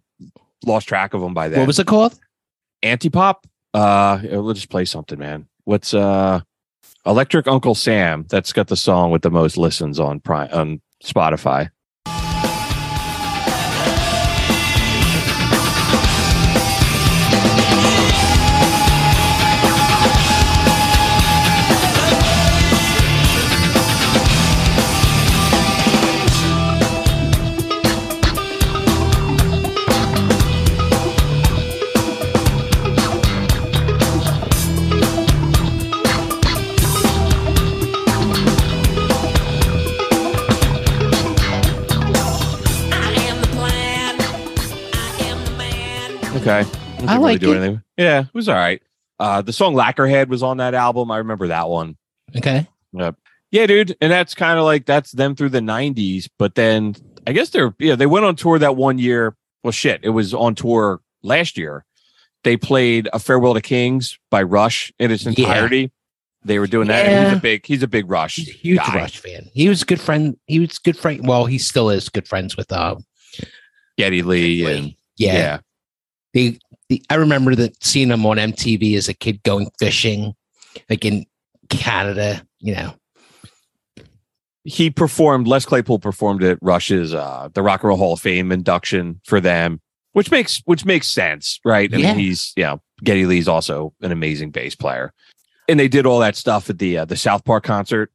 lost 0.66 0.88
track 0.88 1.14
of 1.14 1.22
them 1.22 1.34
by 1.34 1.48
then. 1.50 1.60
What 1.60 1.68
was 1.68 1.80
it 1.80 1.88
called? 1.88 2.20
antipop? 2.84 3.44
Uh 3.74 4.20
we'll 4.24 4.54
just 4.54 4.70
play 4.70 4.86
something 4.86 5.20
man. 5.20 5.48
What's 5.66 5.94
uh 5.94 6.42
electric 7.06 7.48
uncle 7.48 7.76
sam? 7.76 8.26
That's 8.30 8.54
got 8.54 8.68
the 8.68 8.76
song 8.78 9.12
with 9.12 9.22
the 9.22 9.30
most 9.30 9.58
listens 9.58 10.00
on 10.00 10.20
prime 10.22 10.50
on 10.52 10.82
spotify 11.04 11.70
okay 46.50 46.70
Didn't 46.98 47.10
I 47.10 47.14
really 47.16 47.24
like 47.34 47.40
do 47.42 47.54
it. 47.54 47.58
anything. 47.58 47.82
yeah 47.98 48.22
it 48.22 48.34
was 48.34 48.50
all 48.50 48.56
right 48.56 48.82
uh 49.20 49.42
the 49.42 49.54
song 49.54 49.74
lacquerhead 49.76 50.28
was 50.28 50.44
on 50.44 50.58
that 50.58 50.74
album 50.74 51.12
i 51.12 51.18
remember 51.18 51.48
that 51.48 51.70
one 51.70 51.98
Okay. 52.38 52.68
Yep. 52.94 53.16
yeah 53.52 53.66
dude 53.68 53.96
and 54.02 54.12
that's 54.12 54.36
kind 54.36 54.58
of 54.60 54.66
like 54.66 54.86
that's 54.86 55.12
them 55.12 55.36
through 55.36 55.50
the 55.50 55.60
90s 55.60 56.30
but 56.38 56.56
then 56.56 56.96
i 57.28 57.32
guess 57.32 57.50
they're 57.50 57.74
yeah 57.80 57.96
they 57.96 58.06
went 58.06 58.26
on 58.26 58.36
tour 58.36 58.58
that 58.60 58.76
one 58.76 58.98
year 59.00 59.36
well 59.64 59.72
shit 59.72 60.00
it 60.04 60.10
was 60.10 60.34
on 60.34 60.56
tour 60.56 61.02
last 61.24 61.58
year 61.58 61.86
they 62.44 62.56
played 62.56 63.10
a 63.14 63.20
farewell 63.20 63.54
to 63.54 63.62
kings 63.62 64.18
by 64.32 64.42
rush 64.42 64.92
in 65.00 65.12
its 65.12 65.24
Yeah. 65.26 65.30
entirety 65.32 65.92
they 66.46 66.58
were 66.58 66.68
doing 66.68 66.88
that 66.88 67.06
and 67.06 67.28
he's 67.30 67.38
a 67.38 67.42
big 67.42 67.66
he's 67.66 67.84
a 67.84 67.88
big 67.88 68.10
rush 68.10 68.38
He's 68.38 68.48
a 68.50 68.54
huge 68.54 68.78
guy. 68.80 68.96
Rush 68.96 69.18
fan. 69.18 69.50
He 69.54 69.68
was 69.68 69.82
a 69.82 69.86
good 69.86 70.00
friend. 70.00 70.38
He 70.48 70.62
was 70.62 70.80
good 70.80 70.96
friend. 70.98 71.28
Well, 71.28 71.46
he 71.48 71.58
still 71.58 71.90
is 71.90 72.08
good 72.08 72.30
friends 72.30 72.56
with 72.56 72.72
uh 72.72 72.96
Geddy 73.98 74.22
Lee 74.22 74.64
and 74.66 74.96
yeah. 75.18 75.34
yeah. 75.34 75.60
They, 76.34 76.60
the, 76.90 77.04
I 77.10 77.16
remember 77.16 77.56
that 77.56 77.84
seeing 77.84 78.10
them 78.10 78.26
on 78.26 78.38
MTV 78.38 78.96
as 78.96 79.08
a 79.10 79.14
kid 79.14 79.42
going 79.44 79.70
fishing, 79.80 80.34
like 80.90 81.04
in 81.06 81.26
Canada. 81.70 82.46
You 82.60 82.76
know, 82.76 82.94
he 84.64 84.90
performed 84.90 85.48
Les 85.48 85.66
Claypool 85.66 86.00
performed 86.00 86.44
at 86.44 86.58
Rush's 86.62 87.14
uh 87.14 87.50
the 87.54 87.62
Rock 87.62 87.82
and 87.84 87.90
Roll 87.90 87.98
Hall 87.98 88.14
of 88.14 88.20
Fame 88.20 88.52
induction 88.52 89.22
for 89.26 89.40
them 89.40 89.82
which 90.14 90.32
makes 90.32 90.62
which 90.66 90.86
makes 90.86 91.08
sense 91.08 91.60
right 91.64 91.92
I 91.94 91.98
Yeah. 91.98 92.08
mean 92.10 92.20
he's 92.20 92.54
yeah 92.58 92.76
Geddy 93.04 93.26
Lee's 93.26 93.48
also 93.48 93.94
an 94.02 94.12
amazing 94.12 94.52
bass 94.52 94.76
player 94.76 95.14
and 95.70 95.80
they 95.80 95.88
did 95.88 96.06
all 96.06 96.20
that 96.20 96.36
stuff 96.36 96.70
at 96.70 96.78
the 96.80 96.98
uh, 97.00 97.06
the 97.06 97.16
South 97.16 97.46
Park 97.46 97.64
concert 97.64 98.12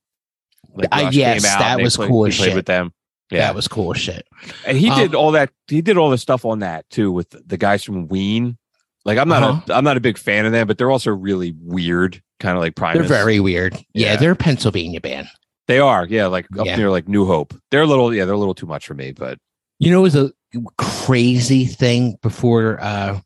like 0.74 0.88
Uh, 0.92 1.08
yes, 1.12 1.42
that 1.42 1.80
was 1.80 1.96
played- 1.96 2.08
cool 2.10 2.26
as 2.26 2.36
played 2.36 2.46
shit. 2.48 2.54
with 2.56 2.66
them 2.66 2.92
yeah 3.30 3.40
that 3.40 3.54
was 3.54 3.68
cool 3.68 3.92
shit. 3.94 4.26
and 4.66 4.76
he 4.78 4.90
Um, 4.90 4.98
did 4.98 5.14
all 5.14 5.32
that 5.32 5.50
he 5.68 5.80
did 5.82 5.96
all 5.96 6.10
the 6.10 6.18
stuff 6.18 6.44
on 6.44 6.58
that 6.60 6.88
too 6.90 7.10
with 7.12 7.30
the 7.46 7.56
guys 7.56 7.82
from 7.84 8.08
Ween 8.08 8.58
like 9.04 9.18
I'm 9.18 9.28
not 9.28 9.42
Uh-huh. 9.42 9.60
a 9.68 9.74
I'm 9.76 9.84
not 9.84 9.96
a 9.96 10.00
big 10.00 10.18
fan 10.18 10.46
of 10.46 10.52
them 10.52 10.66
but 10.66 10.78
they're 10.78 10.90
also 10.90 11.10
really 11.10 11.54
weird 11.60 12.22
kind 12.40 12.56
of 12.56 12.62
like 12.62 12.74
Primus 12.76 13.08
They're 13.08 13.18
very 13.18 13.40
weird. 13.40 13.74
Yeah, 13.94 14.12
Yeah. 14.12 14.16
they're 14.16 14.32
a 14.32 14.36
Pennsylvania 14.36 15.00
band. 15.00 15.28
They 15.68 15.78
are, 15.78 16.04
yeah, 16.06 16.26
like 16.26 16.46
up 16.58 16.66
Yeah. 16.66 16.76
near 16.76 16.90
like 16.90 17.08
New 17.08 17.24
Hope. 17.24 17.54
They're 17.70 17.82
a 17.82 17.86
little, 17.86 18.12
yeah, 18.14 18.24
they're 18.26 18.34
a 18.34 18.38
little 18.38 18.54
too 18.54 18.66
much 18.66 18.86
for 18.86 18.94
me, 18.94 19.12
but 19.12 19.38
You 19.78 19.90
know, 19.90 20.00
it 20.00 20.02
was 20.02 20.16
a 20.16 20.30
crazy 20.78 21.64
thing 21.66 22.16
before 22.22 22.78
uh 22.82 23.20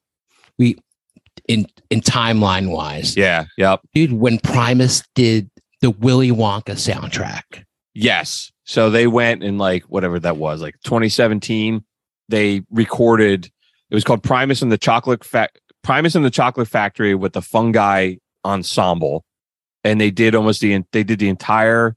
we 0.59 0.77
in 1.49 1.67
in 1.91 2.01
timeline 2.01 2.71
wise. 2.71 3.17
yeah, 3.17 3.47
yep, 3.57 3.81
Dude, 3.95 4.13
when 4.13 4.39
Primus 4.39 5.03
did 5.15 5.51
the 5.81 5.91
Willy 5.91 6.31
Wonka 6.31 6.75
soundtrack. 6.77 7.65
yes. 7.95 8.51
So 8.69 8.91
they 8.91 9.07
went 9.07 9.43
in 9.43 9.57
like 9.57 9.85
whatever 9.85 10.21
that 10.21 10.37
was, 10.37 10.61
like 10.61 10.75
2017. 10.85 11.83
They 12.29 12.63
recorded. 12.71 13.47
It 13.91 13.95
was 13.95 14.05
called 14.05 14.23
Primus 14.23 14.61
and 14.61 14.71
the 14.71 14.77
Chocolate 14.77 15.25
Fac 15.25 15.59
Primus 15.83 16.15
and 16.15 16.23
the 16.23 16.31
Chocolate 16.31 16.69
Factory 16.69 17.15
with 17.15 17.33
the 17.33 17.41
Fungi 17.41 18.17
Ensemble, 18.45 19.25
and 19.85 19.99
they 19.99 20.11
did 20.11 20.35
almost 20.35 20.61
the 20.61 20.85
they 20.93 21.03
did 21.03 21.19
the 21.19 21.31
entire 21.31 21.97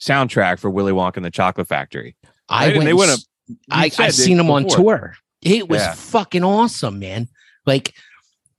soundtrack 0.00 0.60
for 0.60 0.70
Willy 0.70 0.92
Wonka 0.92 1.16
and 1.16 1.24
the 1.24 1.32
Chocolate 1.32 1.66
Factory. 1.66 2.16
I 2.48 2.66
Right, 2.66 2.76
went 2.76 2.86
they 2.86 2.94
went 2.94 3.20
You 3.48 3.56
I, 3.72 3.90
I've 3.98 4.14
seen 4.14 4.38
him 4.38 4.50
on 4.50 4.68
tour. 4.68 5.16
It 5.42 5.68
was 5.68 5.80
Yeah. 5.80 5.94
fucking 5.94 6.44
awesome, 6.44 7.00
man. 7.00 7.28
Like 7.66 7.92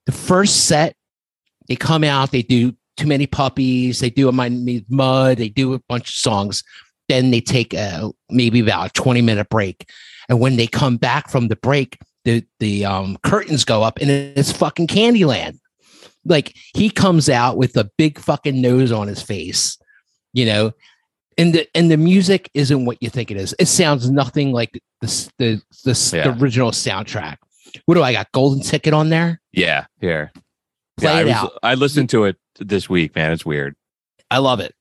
the 0.06 0.12
first 0.12 0.66
set, 0.66 0.98
they 1.70 1.78
come 1.78 2.04
out, 2.04 2.32
they 2.32 2.42
do 2.42 2.76
too 2.98 3.08
many 3.08 3.28
puppies, 3.28 4.00
they 4.00 4.10
do 4.10 4.28
a 4.28 4.34
my 4.34 4.50
mud, 4.90 5.38
they 5.38 5.50
do 5.50 5.74
a 5.74 5.80
bunch 5.88 6.10
of 6.10 6.16
songs. 6.16 6.64
Then 7.10 7.32
they 7.32 7.42
take 7.42 7.74
a 7.74 8.10
maybe 8.30 8.60
about 8.60 8.88
a 8.88 8.94
20 8.94 9.22
minute 9.22 9.50
break. 9.50 9.90
And 10.30 10.40
when 10.40 10.56
they 10.56 10.68
come 10.68 10.98
back 10.98 11.30
from 11.30 11.48
the 11.50 11.56
break, 11.56 11.98
the 12.24 12.44
the 12.60 12.86
um 12.86 13.18
curtains 13.24 13.64
go 13.64 13.84
up 13.84 14.00
and 14.00 14.10
it's 14.10 14.52
fucking 14.52 14.88
Candyland. 14.88 15.60
Like 16.26 16.56
he 16.74 16.90
comes 16.90 17.30
out 17.30 17.58
with 17.58 17.78
a 17.78 17.90
big 17.98 18.18
fucking 18.18 18.60
nose 18.60 18.92
on 18.92 19.08
his 19.08 19.22
face, 19.22 19.78
you 20.34 20.46
know, 20.48 20.72
and 21.38 21.54
the 21.54 21.68
and 21.76 21.92
the 21.92 21.98
music 21.98 22.50
isn't 22.56 22.86
what 22.86 22.98
you 23.02 23.12
think 23.12 23.30
it 23.30 23.38
is. 23.38 23.54
It 23.60 23.68
sounds 23.68 24.10
nothing 24.10 24.52
like 24.52 24.72
the 25.02 25.30
the 25.38 25.62
the, 25.84 25.92
s- 25.92 26.10
the 26.12 26.36
original 26.40 26.72
soundtrack. 26.72 27.38
What 27.86 27.94
do 27.96 28.02
I 28.02 28.14
got? 28.14 28.32
Golden 28.32 28.64
ticket 28.64 28.94
on 28.96 29.10
there. 29.10 29.40
Yeah, 29.52 29.86
here. 30.02 30.32
Play 30.98 31.12
yeah, 31.14 31.20
I 31.20 31.24
was- 31.26 31.34
out. 31.34 31.60
I 31.62 31.74
listened 31.76 32.10
to 32.12 32.24
it 32.24 32.38
this 32.60 32.90
week, 32.90 33.14
man. 33.16 33.32
It's 33.32 33.46
weird. 33.46 33.76
I 34.32 34.40
love 34.40 34.60
it. 34.62 34.74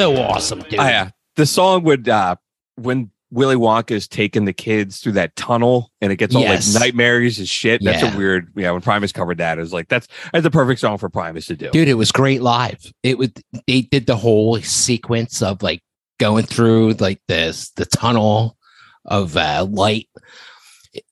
So 0.00 0.16
awesome, 0.16 0.60
dude. 0.60 0.80
Oh, 0.80 0.84
yeah. 0.84 1.10
The 1.36 1.46
song 1.46 1.84
would 1.84 2.08
uh 2.08 2.36
when 2.76 3.10
Willy 3.32 3.54
Wonka 3.54 3.92
is 3.92 4.08
taking 4.08 4.44
the 4.44 4.52
kids 4.52 4.98
through 4.98 5.12
that 5.12 5.36
tunnel 5.36 5.92
and 6.00 6.10
it 6.10 6.16
gets 6.16 6.34
all 6.34 6.42
Yes. 6.42 6.74
like 6.74 6.80
nightmares 6.82 7.38
and 7.38 7.46
shit. 7.48 7.80
That's 7.84 8.02
Yeah. 8.02 8.14
a 8.14 8.16
weird 8.18 8.52
yeah, 8.56 8.70
when 8.72 8.80
Primus 8.80 9.12
covered 9.12 9.38
that, 9.38 9.58
it 9.58 9.60
was 9.60 9.72
like 9.72 9.88
that's 9.88 10.08
that's 10.32 10.42
the 10.42 10.50
perfect 10.50 10.80
song 10.80 10.98
for 10.98 11.08
Primus 11.08 11.46
to 11.46 11.56
do. 11.56 11.70
dude 11.70 11.86
it 11.88 11.94
was 11.94 12.10
great 12.12 12.42
live 12.42 12.80
it 13.02 13.18
would 13.18 13.40
they 13.66 13.82
did 13.82 14.06
the 14.06 14.16
whole 14.16 14.56
sequence 14.62 15.42
of 15.42 15.62
like 15.62 15.80
going 16.18 16.44
through 16.44 16.92
like 16.94 17.20
this 17.28 17.70
the 17.76 17.86
tunnel 17.86 18.56
of 19.04 19.36
uh 19.36 19.66
light 19.70 20.08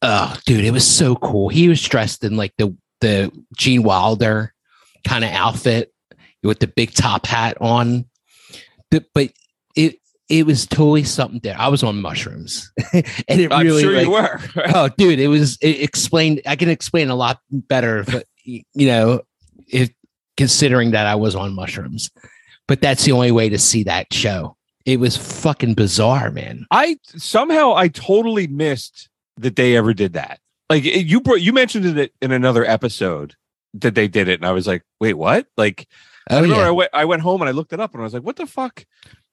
Oh, 0.03 0.35
dude 0.45 0.65
it 0.65 0.73
was 0.73 0.85
so 0.87 1.15
cool 1.15 1.49
he 1.51 1.69
was 1.69 1.81
dressed 1.81 2.25
in 2.25 2.37
like 2.37 2.53
the 2.59 2.77
the 3.01 3.31
gene 3.57 3.85
wilder 3.85 4.53
kind 5.07 5.25
of 5.25 5.31
outfit 5.31 5.93
with 6.43 6.59
the 6.59 6.67
big 6.67 6.93
top 6.95 7.27
hat 7.27 7.57
on 7.61 8.05
but 8.91 9.05
it 9.77 9.99
it 10.29 10.45
was 10.45 10.67
totally 10.67 11.05
something 11.05 11.41
there. 11.43 11.57
I 11.59 11.69
was 11.69 11.83
on 11.83 12.03
mushrooms, 12.03 12.71
and 12.93 13.05
it 13.29 13.53
I'm 13.53 13.67
really 13.67 13.83
sure 13.83 13.93
like, 13.93 14.05
you 14.05 14.11
were. 14.11 14.41
oh 14.75 14.89
dude 14.97 15.19
it 15.19 15.29
was 15.29 15.57
it 15.61 15.81
explained 15.83 16.43
i 16.47 16.57
can 16.57 16.69
explain 16.69 17.09
a 17.09 17.15
lot 17.15 17.41
better 17.51 18.05
but 18.05 18.25
uh, 18.25 18.59
you 18.75 18.87
know 18.87 19.21
if 19.69 19.91
considering 20.37 20.91
that 20.93 21.07
i 21.07 21.15
was 21.15 21.35
on 21.35 21.55
mushrooms 21.55 22.11
but 22.67 22.81
that's 22.81 23.05
the 23.05 23.13
only 23.13 23.33
way 23.33 23.49
to 23.49 23.59
see 23.59 23.83
that 23.83 24.13
show 24.13 24.57
it 24.85 25.01
was 25.01 25.17
fucking 25.17 25.75
bizarre 25.75 26.31
man 26.31 26.67
I 26.71 26.99
somehow 27.17 27.75
I 27.75 27.89
totally 27.89 28.47
missed 28.47 29.09
that 29.39 29.57
they 29.57 29.77
ever 29.77 29.95
did 29.95 30.13
that. 30.15 30.41
Like 30.69 30.85
you 30.85 31.21
brought, 31.21 31.41
you 31.41 31.53
mentioned 31.53 31.99
it 31.99 32.13
in 32.21 32.33
another 32.33 32.65
episode 32.65 33.35
that 33.75 33.95
they 33.95 34.09
did 34.09 34.29
it, 34.29 34.41
and 34.41 34.47
I 34.47 34.53
was 34.53 34.67
like, 34.67 34.83
wait, 35.01 35.15
what? 35.15 35.47
Like 35.57 35.89
Oh, 36.31 36.37
I 36.37 36.39
oh 36.39 36.43
remember 36.43 36.65
I 36.65 36.71
went 36.71 36.91
I 36.93 37.05
went 37.05 37.23
home 37.23 37.41
and 37.43 37.49
I 37.49 37.53
looked 37.53 37.73
it 37.73 37.81
up, 37.81 37.93
and 37.95 38.01
I 38.03 38.05
was 38.05 38.15
like, 38.15 38.23
what 38.23 38.37
the 38.37 38.47
fuck? 38.47 38.85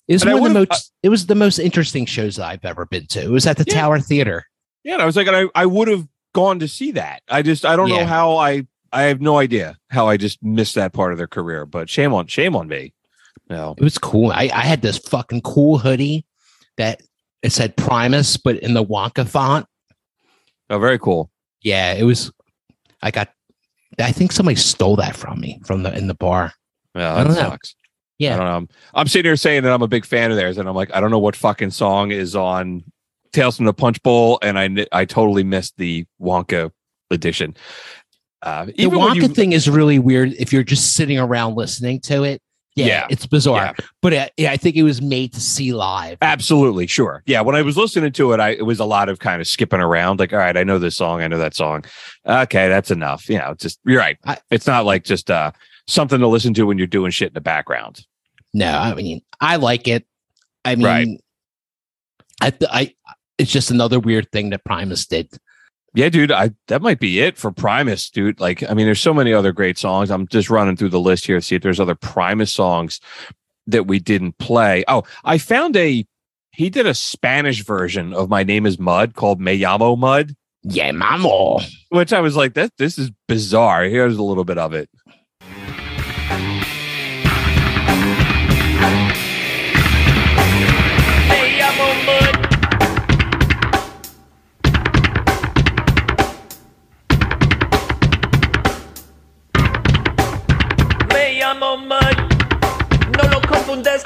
it 0.08 0.14
was 0.14 0.22
and 0.24 0.40
one 0.40 0.52
of 0.52 0.54
the 0.54 0.68
most 0.70 0.94
it 1.02 1.10
was 1.10 1.26
the 1.26 1.34
most 1.36 1.58
interesting 1.58 2.06
shows 2.06 2.36
that 2.36 2.46
i've 2.48 2.64
ever 2.64 2.86
been 2.86 3.08
to 3.08 3.24
it 3.24 3.30
was 3.32 3.48
at 3.48 3.58
the 3.58 3.66
Yeah. 3.68 3.74
tower 3.74 4.00
theater 4.00 4.46
Yeah, 4.84 4.94
and 4.94 5.02
I 5.02 5.06
was 5.06 5.16
like, 5.16 5.28
I 5.28 5.46
I 5.56 5.66
would 5.66 5.88
have 5.88 6.08
gone 6.36 6.60
to 6.60 6.68
see 6.68 6.92
that. 6.92 7.24
I 7.28 7.42
just 7.42 7.66
I 7.66 7.76
don't 7.76 7.90
know 7.90 8.06
how 8.06 8.38
I 8.38 8.68
I 8.94 9.04
have 9.04 9.20
no 9.20 9.38
idea 9.40 9.78
how 9.90 10.08
I 10.08 10.16
just 10.18 10.44
missed 10.44 10.76
that 10.76 10.94
part 10.94 11.12
of 11.12 11.18
their 11.18 11.28
career. 11.28 11.66
But 11.66 11.90
shame 11.90 12.14
on 12.14 12.28
shame 12.28 12.56
on 12.56 12.68
me. 12.68 12.94
No. 13.50 13.74
it 13.78 13.84
was 13.84 13.98
cool 13.98 14.32
i 14.32 14.44
i 14.54 14.62
had 14.62 14.82
this 14.82 14.98
fucking 14.98 15.42
cool 15.42 15.78
hoodie 15.80 16.26
that 16.78 17.02
it 17.44 17.52
said 17.52 17.76
primus 17.78 18.38
but 18.38 18.58
in 18.58 18.74
the 18.74 18.84
wonka 18.84 19.28
font 19.28 19.66
Oh, 20.70 20.80
very 20.80 20.98
cool. 21.00 21.30
yeah 21.62 21.94
it 21.94 22.04
was 22.04 22.32
i 23.04 23.12
got 23.12 23.30
i 24.00 24.12
think 24.12 24.32
somebody 24.32 24.56
stole 24.56 24.96
that 24.98 25.16
from 25.16 25.40
me 25.40 25.62
from 25.66 25.84
the 25.84 25.96
in 25.96 26.08
the 26.08 26.16
bar 26.16 26.54
Yeah, 26.96 27.14
I 27.14 27.18
that 27.18 27.24
don't 27.26 27.34
know. 27.34 27.50
sucks. 27.50 27.76
Yeah. 28.18 28.36
I 28.36 28.38
don't 28.38 28.46
know. 28.46 28.56
I'm, 28.56 28.70
I'm 28.94 29.08
sitting 29.08 29.28
here 29.30 29.36
saying 29.36 29.64
that 29.64 29.74
I'm 29.74 29.82
a 29.82 29.88
big 29.88 30.06
fan 30.06 30.32
of 30.32 30.38
theirs, 30.38 30.58
and 30.58 30.70
I'm 30.70 30.76
like, 30.76 30.90
I 30.96 31.02
don't 31.02 31.12
know 31.12 31.20
what 31.20 31.36
fucking 31.36 31.72
song 31.72 32.12
is 32.12 32.36
on 32.36 32.84
Tales 33.34 33.58
from 33.58 33.66
the 33.66 33.74
Punch 33.74 34.02
Bowl, 34.04 34.40
and 34.42 34.58
I 34.58 34.88
I 34.94 35.04
totally 35.06 35.44
missed 35.44 35.76
the 35.78 36.06
Wonka 36.22 36.72
edition. 37.12 37.56
Uh, 38.42 38.66
the 38.66 38.74
Wonka 38.74 39.16
you, 39.16 39.28
thing 39.28 39.52
is 39.52 39.70
really 39.70 40.00
weird 40.00 40.34
if 40.40 40.54
you're 40.54 40.64
just 40.64 40.94
sitting 40.96 41.20
around 41.20 41.56
listening 41.56 42.00
to 42.02 42.24
it. 42.24 42.42
Yeah, 42.78 42.86
Yeah. 42.88 43.08
it's 43.10 43.26
bizarre. 43.26 43.74
But 44.02 44.14
uh, 44.14 44.28
yeah, 44.38 44.52
I 44.52 44.58
think 44.58 44.76
it 44.76 44.84
was 44.84 45.02
made 45.02 45.32
to 45.34 45.40
see 45.42 45.74
live. 45.74 46.18
absolutely 46.22 46.88
sure, 46.88 47.24
yeah. 47.26 47.42
When 47.42 47.56
I 47.56 47.62
was 47.64 47.76
listening 47.78 48.12
to 48.14 48.34
it, 48.34 48.40
I 48.40 48.50
it 48.52 48.66
was 48.66 48.80
a 48.80 48.86
lot 48.86 49.10
of 49.10 49.20
kind 49.20 49.42
of 49.42 49.48
skipping 49.48 49.80
around. 49.80 50.20
Like, 50.20 50.32
all 50.34 50.40
right, 50.40 50.56
I 50.56 50.64
know 50.64 50.78
this 50.80 50.96
song, 50.96 51.22
I 51.22 51.28
know 51.28 51.38
that 51.38 51.56
song. 51.56 51.86
Okay, 52.26 52.68
that's 52.70 52.92
enough. 52.92 53.28
You 53.30 53.40
know, 53.40 53.56
just 53.58 53.80
you're 53.86 54.00
right. 54.00 54.18
I- 54.26 54.40
it's 54.52 54.68
not 54.68 54.86
like 54.86 55.04
just 55.06 55.32
uh 55.32 55.52
something 55.88 56.20
to 56.20 56.28
listen 56.28 56.54
to 56.56 56.64
when 56.64 56.78
you're 56.78 56.88
doing 56.88 57.12
shit 57.12 57.30
in 57.30 57.34
the 57.34 57.42
background. 57.42 58.06
No, 58.54 58.72
I 58.72 58.94
mean 58.96 59.22
I 59.42 59.58
like 59.58 59.88
it. 59.88 60.06
I 60.64 60.76
mean, 60.76 60.86
Right. 60.86 61.08
I, 62.42 62.50
th- 62.50 62.72
I 62.74 62.94
it's 63.38 63.52
just 63.52 63.72
another 63.72 64.00
weird 64.00 64.32
thing 64.32 64.50
that 64.52 64.64
Primus 64.66 65.06
did. 65.06 65.30
Yeah, 65.94 66.10
dude, 66.10 66.32
I 66.32 66.52
that 66.68 66.82
might 66.82 67.00
be 67.00 67.22
it 67.22 67.38
for 67.38 67.52
Primus, 67.52 68.10
dude. 68.10 68.40
Like, 68.40 68.70
I 68.70 68.74
mean, 68.74 68.86
there's 68.86 69.00
so 69.00 69.14
many 69.14 69.34
other 69.34 69.52
great 69.54 69.78
songs. 69.78 70.12
I'm 70.12 70.28
just 70.28 70.50
running 70.50 70.76
through 70.76 70.90
the 70.90 71.00
list 71.00 71.26
here 71.26 71.38
to 71.38 71.42
see 71.42 71.56
if 71.56 71.62
there's 71.62 71.80
other 71.80 71.96
Primus 71.96 72.54
songs 72.54 73.00
that 73.68 73.88
we 73.88 74.00
didn't 74.00 74.38
play. 74.38 74.84
Oh, 74.90 75.04
I 75.24 75.38
found 75.38 75.78
a 75.78 76.06
he 76.52 76.70
did 76.70 76.86
a 76.86 76.94
Spanish 76.94 77.64
version 77.64 78.14
of 78.14 78.30
My 78.30 78.44
Name 78.44 78.66
is 78.66 78.78
Mud 78.80 79.14
called 79.16 79.40
Me 79.42 79.60
Llamo 79.60 79.98
Mud, 79.98 80.36
Yeah, 80.64 80.92
mamo. 80.92 81.62
which 81.90 82.12
I 82.14 82.20
was 82.22 82.36
like, 82.36 82.54
that 82.56 82.72
this 82.78 82.98
is 82.98 83.12
bizarre. 83.28 83.84
Here's 83.86 84.18
a 84.18 84.24
little 84.24 84.46
bit 84.46 84.58
of 84.58 84.74
it. 84.74 84.90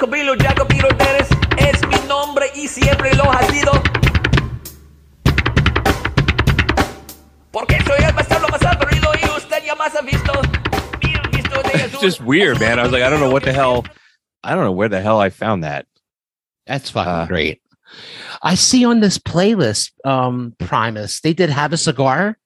con 0.00 0.10
Billy 0.10 0.36
Jacob 0.38 0.68
Es 1.58 1.86
mi 1.86 2.08
nombre 2.08 2.46
y 2.54 2.66
siempre 2.66 3.14
lo 3.14 3.24
ha 3.30 3.42
sido. 3.44 3.72
Porque 7.52 7.78
soy 7.84 8.04
el 8.04 8.14
pastor 8.14 8.50
más 8.50 8.62
aburrido 8.64 9.12
y 9.20 9.28
usted 9.36 9.64
ya 9.64 9.74
más 9.74 9.94
ha 9.96 10.02
visto. 10.02 10.32
Mil 11.02 11.20
visto 11.32 11.62
de 11.62 11.84
It's 11.84 12.00
just 12.00 12.20
weird, 12.20 12.60
man. 12.60 12.78
I 12.78 12.82
was 12.82 12.92
like, 12.92 13.02
I 13.02 13.10
don't 13.10 13.20
know 13.20 13.30
what 13.30 13.42
the 13.44 13.52
hell. 13.52 13.84
I 14.42 14.54
don't 14.54 14.64
know 14.64 14.72
where 14.72 14.88
the 14.88 15.00
hell 15.00 15.20
I 15.20 15.30
found 15.30 15.64
that. 15.64 15.86
That's 16.66 16.90
fucking 16.90 17.12
Uh, 17.12 17.26
great. 17.26 17.60
I 18.42 18.54
see 18.54 18.84
on 18.84 19.00
this 19.00 19.18
playlist, 19.18 19.90
um, 20.04 20.54
Primus, 20.58 21.20
they 21.20 21.34
did 21.34 21.50
have 21.50 21.72
a 21.72 21.76
cigar. 21.76 22.38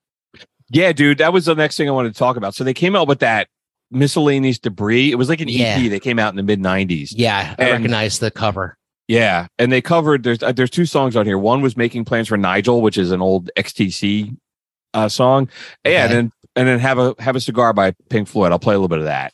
Yeah, 0.70 0.92
dude, 0.92 1.18
that 1.18 1.32
was 1.32 1.44
the 1.44 1.54
next 1.54 1.76
thing 1.76 1.86
I 1.88 1.92
wanted 1.92 2.14
to 2.14 2.18
talk 2.18 2.36
about. 2.36 2.54
So 2.54 2.64
they 2.64 2.72
came 2.72 2.96
out 2.96 3.06
with 3.06 3.18
that 3.20 3.48
miscellaneous 3.94 4.58
debris. 4.58 5.10
It 5.10 5.16
was 5.16 5.28
like 5.28 5.40
an 5.40 5.48
Yeah. 5.48 5.76
EP. 5.78 5.88
that 5.90 6.00
came 6.02 6.18
out 6.18 6.30
in 6.32 6.36
the 6.36 6.42
mid 6.42 6.60
'90s. 6.60 7.12
Yeah, 7.16 7.54
I 7.58 7.62
And- 7.62 7.72
recognize 7.72 8.18
the 8.18 8.30
cover. 8.30 8.76
Yeah, 9.06 9.48
and 9.58 9.70
they 9.70 9.82
covered 9.82 10.22
there's 10.22 10.42
uh, 10.42 10.52
there's 10.52 10.70
two 10.70 10.86
songs 10.86 11.14
on 11.16 11.26
here. 11.26 11.38
One 11.38 11.60
was 11.60 11.76
"Making 11.76 12.04
Plans 12.06 12.28
for 12.28 12.36
Nigel," 12.38 12.80
which 12.80 12.96
is 12.96 13.10
an 13.10 13.20
old 13.20 13.50
XTC 13.56 14.34
uh, 14.94 15.08
song. 15.08 15.48
Yeah, 15.84 16.04
and 16.04 16.12
then 16.12 16.32
and 16.56 16.68
then 16.68 16.78
have 16.78 16.98
a 16.98 17.14
have 17.18 17.36
a 17.36 17.40
cigar 17.40 17.72
by 17.74 17.92
Pink 18.08 18.28
Floyd. 18.28 18.50
I'll 18.52 18.58
play 18.58 18.74
a 18.74 18.78
little 18.78 18.88
bit 18.88 18.98
of 19.00 19.04
that. 19.04 19.32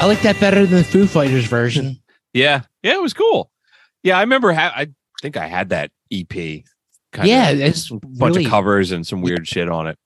I 0.00 0.06
like 0.06 0.20
that 0.22 0.38
better 0.40 0.64
than 0.64 0.78
the 0.78 0.84
Foo 0.84 1.06
Fighters 1.06 1.46
version. 1.46 2.00
Yeah, 2.32 2.62
yeah, 2.82 2.94
it 2.94 3.02
was 3.02 3.14
cool. 3.14 3.50
Yeah, 4.02 4.16
I 4.18 4.20
remember. 4.20 4.52
Ha- 4.52 4.72
I 4.74 4.88
think 5.20 5.36
I 5.36 5.46
had 5.46 5.70
that 5.70 5.90
EP. 6.12 6.30
Kind 7.12 7.28
yeah, 7.28 7.50
of, 7.50 7.60
it's 7.60 7.90
a 7.90 7.94
bunch 7.94 8.34
really, 8.36 8.44
of 8.44 8.50
covers 8.50 8.92
and 8.92 9.06
some 9.06 9.22
weird 9.22 9.48
shit 9.48 9.68
on 9.68 9.86
it. 9.88 9.98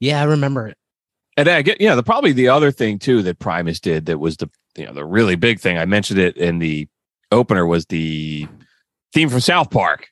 Yeah, 0.00 0.20
I 0.20 0.24
remember 0.24 0.68
it. 0.68 0.76
And 1.36 1.48
I 1.48 1.62
get 1.62 1.80
yeah, 1.80 1.94
the 1.94 2.02
probably 2.02 2.32
the 2.32 2.48
other 2.48 2.70
thing 2.70 2.98
too 2.98 3.22
that 3.22 3.38
Primus 3.38 3.80
did 3.80 4.06
that 4.06 4.18
was 4.18 4.36
the 4.36 4.48
you 4.76 4.86
know 4.86 4.92
the 4.92 5.04
really 5.04 5.34
big 5.34 5.58
thing. 5.60 5.76
I 5.78 5.86
mentioned 5.86 6.20
it 6.20 6.36
in 6.36 6.58
the 6.58 6.86
opener 7.32 7.66
was 7.66 7.86
the 7.86 8.46
theme 9.12 9.28
from 9.28 9.40
South 9.40 9.70
Park. 9.70 10.08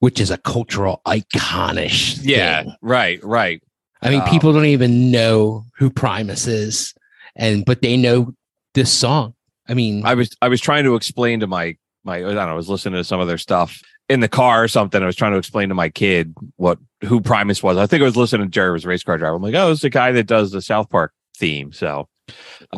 Which 0.00 0.20
is 0.20 0.30
a 0.30 0.38
cultural 0.38 1.00
iconish. 1.06 2.20
Yeah, 2.22 2.62
thing. 2.62 2.74
right, 2.82 3.24
right. 3.24 3.60
I 4.00 4.10
mean, 4.10 4.22
Oh. 4.24 4.30
people 4.30 4.52
don't 4.52 4.66
even 4.66 5.10
know 5.10 5.64
who 5.76 5.90
Primus 5.90 6.46
is, 6.46 6.94
and 7.38 7.64
but 7.64 7.80
they 7.80 7.96
know 7.96 8.34
this 8.74 8.92
song. 8.92 9.34
I 9.68 9.74
mean, 9.74 10.04
I 10.04 10.14
was 10.14 10.36
I 10.42 10.48
was 10.48 10.60
trying 10.60 10.84
to 10.84 10.94
explain 10.94 11.40
to 11.40 11.46
my 11.46 11.76
my 12.04 12.16
I 12.16 12.20
don't 12.20 12.34
know, 12.34 12.42
I 12.42 12.54
was 12.54 12.68
listening 12.68 13.00
to 13.00 13.04
some 13.04 13.20
of 13.20 13.28
their 13.28 13.38
stuff 13.38 13.80
in 14.08 14.20
the 14.20 14.28
car 14.28 14.62
or 14.64 14.68
something. 14.68 15.02
I 15.02 15.06
was 15.06 15.16
trying 15.16 15.32
to 15.32 15.38
explain 15.38 15.70
to 15.70 15.74
my 15.74 15.88
kid 15.88 16.34
what 16.56 16.78
who 17.04 17.20
Primus 17.20 17.62
was. 17.62 17.78
I 17.78 17.86
think 17.86 18.02
I 18.02 18.04
was 18.04 18.16
listening 18.16 18.46
to 18.46 18.50
Jerry 18.50 18.72
was 18.72 18.84
a 18.84 18.88
race 18.88 19.02
car 19.02 19.16
driver. 19.16 19.36
I'm 19.36 19.42
like, 19.42 19.54
oh, 19.54 19.70
it's 19.70 19.82
the 19.82 19.90
guy 19.90 20.12
that 20.12 20.24
does 20.24 20.50
the 20.50 20.60
South 20.60 20.90
Park 20.90 21.12
theme. 21.36 21.72
So 21.72 22.08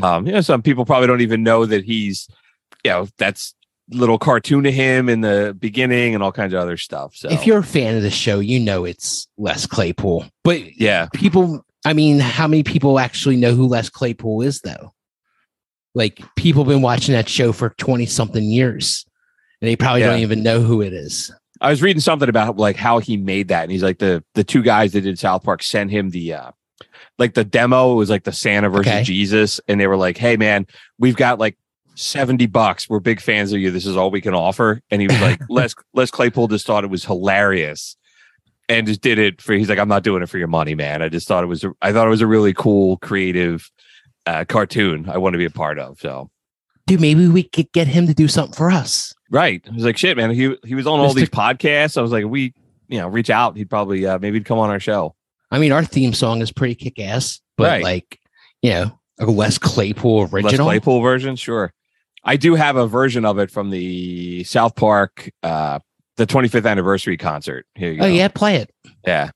um, 0.02 0.26
you 0.26 0.32
know, 0.32 0.40
some 0.42 0.62
people 0.62 0.84
probably 0.84 1.08
don't 1.08 1.22
even 1.22 1.42
know 1.42 1.66
that 1.66 1.84
he's 1.84 2.28
you 2.84 2.90
know, 2.90 3.08
that's 3.18 3.54
little 3.90 4.18
cartoon 4.18 4.64
to 4.64 4.70
him 4.70 5.08
in 5.08 5.20
the 5.20 5.56
beginning 5.58 6.14
and 6.14 6.22
all 6.22 6.32
kinds 6.32 6.54
of 6.54 6.60
other 6.60 6.76
stuff. 6.76 7.14
So 7.16 7.28
if 7.28 7.46
you're 7.46 7.58
a 7.58 7.64
fan 7.64 7.96
of 7.96 8.02
the 8.02 8.10
show, 8.10 8.38
you 8.38 8.60
know 8.60 8.84
it's 8.84 9.26
Les 9.36 9.66
Claypool. 9.66 10.26
But 10.44 10.78
yeah, 10.80 11.08
people, 11.12 11.64
I 11.84 11.92
mean, 11.94 12.18
how 12.18 12.46
many 12.46 12.62
people 12.62 12.98
actually 12.98 13.36
know 13.36 13.54
who 13.54 13.66
Les 13.66 13.88
Claypool 13.88 14.42
is, 14.42 14.60
though? 14.60 14.92
Like, 15.94 16.20
people 16.36 16.62
have 16.62 16.68
been 16.68 16.82
watching 16.82 17.14
that 17.14 17.28
show 17.28 17.52
for 17.52 17.70
20 17.70 18.06
something 18.06 18.44
years, 18.44 19.04
and 19.60 19.68
they 19.68 19.76
probably 19.76 20.02
Yeah. 20.02 20.08
don't 20.10 20.20
even 20.20 20.42
know 20.42 20.60
who 20.60 20.82
it 20.82 20.92
is. 20.92 21.32
I 21.60 21.68
was 21.70 21.82
reading 21.82 22.00
something 22.00 22.28
about 22.28 22.56
like 22.56 22.76
how 22.76 23.00
he 23.00 23.16
made 23.16 23.48
that, 23.48 23.64
and 23.64 23.72
he's 23.72 23.82
like 23.82 23.98
the 23.98 24.24
the 24.34 24.44
two 24.44 24.62
guys 24.62 24.92
that 24.92 25.02
did 25.02 25.18
South 25.18 25.42
Park 25.42 25.62
sent 25.62 25.90
him 25.90 26.08
the 26.10 26.32
uh 26.32 26.50
like 27.18 27.34
the 27.34 27.44
demo 27.44 27.92
It 27.92 27.96
was 27.96 28.08
like 28.08 28.24
the 28.24 28.32
Santa 28.32 28.70
versus 28.70 28.86
Okay. 28.90 29.02
Jesus, 29.02 29.60
and 29.68 29.78
they 29.78 29.86
were 29.86 29.96
like, 29.98 30.16
"Hey 30.16 30.38
man, 30.38 30.66
we've 30.98 31.16
got 31.16 31.38
like 31.38 31.58
seventy 31.96 32.46
bucks. 32.46 32.88
We're 32.88 33.00
big 33.00 33.20
fans 33.20 33.52
of 33.52 33.58
you. 33.60 33.70
This 33.70 33.84
is 33.84 33.94
all 33.94 34.10
we 34.10 34.22
can 34.22 34.32
offer." 34.34 34.80
And 34.90 35.02
he 35.02 35.08
was 35.08 35.20
like, 35.20 35.38
"Les 35.50 35.74
Les 35.92 36.10
Claypool 36.10 36.48
just 36.48 36.64
thought 36.66 36.82
it 36.84 36.88
was 36.90 37.04
hilarious." 37.04 37.94
And 38.70 38.86
just 38.86 39.00
did 39.00 39.18
it 39.18 39.42
for. 39.42 39.52
He's 39.52 39.68
like, 39.68 39.78
I'm 39.78 39.88
not 39.88 40.04
doing 40.04 40.22
it 40.22 40.28
for 40.28 40.38
your 40.38 40.48
money, 40.48 40.74
man. 40.74 41.02
I 41.02 41.08
just 41.08 41.26
thought 41.28 41.42
it 41.44 41.48
was. 41.48 41.64
A, 41.64 41.72
I 41.82 41.92
thought 41.92 42.06
it 42.06 42.10
was 42.10 42.20
a 42.22 42.26
really 42.26 42.54
cool, 42.54 42.96
creative 42.98 43.68
uh, 44.26 44.44
cartoon. 44.48 45.08
I 45.10 45.18
want 45.18 45.34
to 45.34 45.38
be 45.38 45.44
a 45.44 45.50
part 45.50 45.78
of. 45.78 45.98
So 46.00 46.30
Dude, 46.86 47.00
maybe 47.00 47.28
we 47.28 47.42
could 47.42 47.70
get 47.72 47.86
him 47.88 48.06
to 48.06 48.14
do 48.14 48.28
something 48.28 48.54
for 48.56 48.70
us. 48.70 49.12
Right. 49.30 49.62
I 49.70 49.74
was 49.74 49.84
like, 49.84 49.96
shit, 49.96 50.16
man. 50.16 50.30
He 50.30 50.56
he 50.64 50.74
was 50.74 50.86
on 50.86 51.00
all 51.00 51.10
Mr. 51.12 51.16
these 51.16 51.28
podcasts. 51.30 51.98
I 51.98 52.02
was 52.02 52.12
like, 52.12 52.24
we, 52.24 52.54
you 52.88 52.98
know, 52.98 53.08
reach 53.08 53.28
out. 53.30 53.56
He'd 53.56 53.68
probably 53.70 54.06
uh, 54.06 54.18
maybe 54.18 54.38
he'd 54.38 54.44
come 54.46 54.58
on 54.58 54.70
our 54.70 54.80
show. 54.80 55.14
I 55.50 55.58
mean, 55.58 55.72
our 55.72 55.84
theme 55.84 56.12
song 56.12 56.40
is 56.40 56.52
pretty 56.52 56.76
kick 56.76 56.98
ass, 57.00 57.40
but 57.56 57.66
Right. 57.68 57.82
like, 57.82 58.20
you 58.62 58.70
know, 58.70 59.00
a 59.18 59.30
Wes 59.30 59.58
Claypool 59.58 60.28
original. 60.32 60.66
Claypool 60.66 61.00
version, 61.00 61.34
sure. 61.36 61.72
I 62.22 62.36
do 62.36 62.54
have 62.54 62.76
a 62.76 62.86
version 62.86 63.24
of 63.24 63.38
it 63.38 63.50
from 63.50 63.70
the 63.70 64.44
South 64.44 64.76
Park, 64.76 65.30
uh, 65.42 65.80
the 66.20 66.26
25th 66.26 66.70
anniversary 66.70 67.16
concert. 67.16 67.66
Here 67.74 67.90
you 67.90 68.00
oh, 68.00 68.02
go. 68.02 68.08
Oh 68.08 68.12
yeah, 68.12 68.28
play 68.28 68.56
it. 68.56 68.70
yeah. 69.06 69.30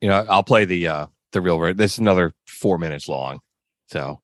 You 0.00 0.08
know, 0.08 0.24
I'll 0.30 0.42
play 0.42 0.64
the 0.64 0.88
uh 0.88 1.06
the 1.32 1.40
real 1.40 1.58
version. 1.58 1.76
This 1.76 1.92
is 1.94 1.98
another 1.98 2.32
four 2.46 2.78
minutes 2.78 3.06
long. 3.08 3.40
So 3.88 4.20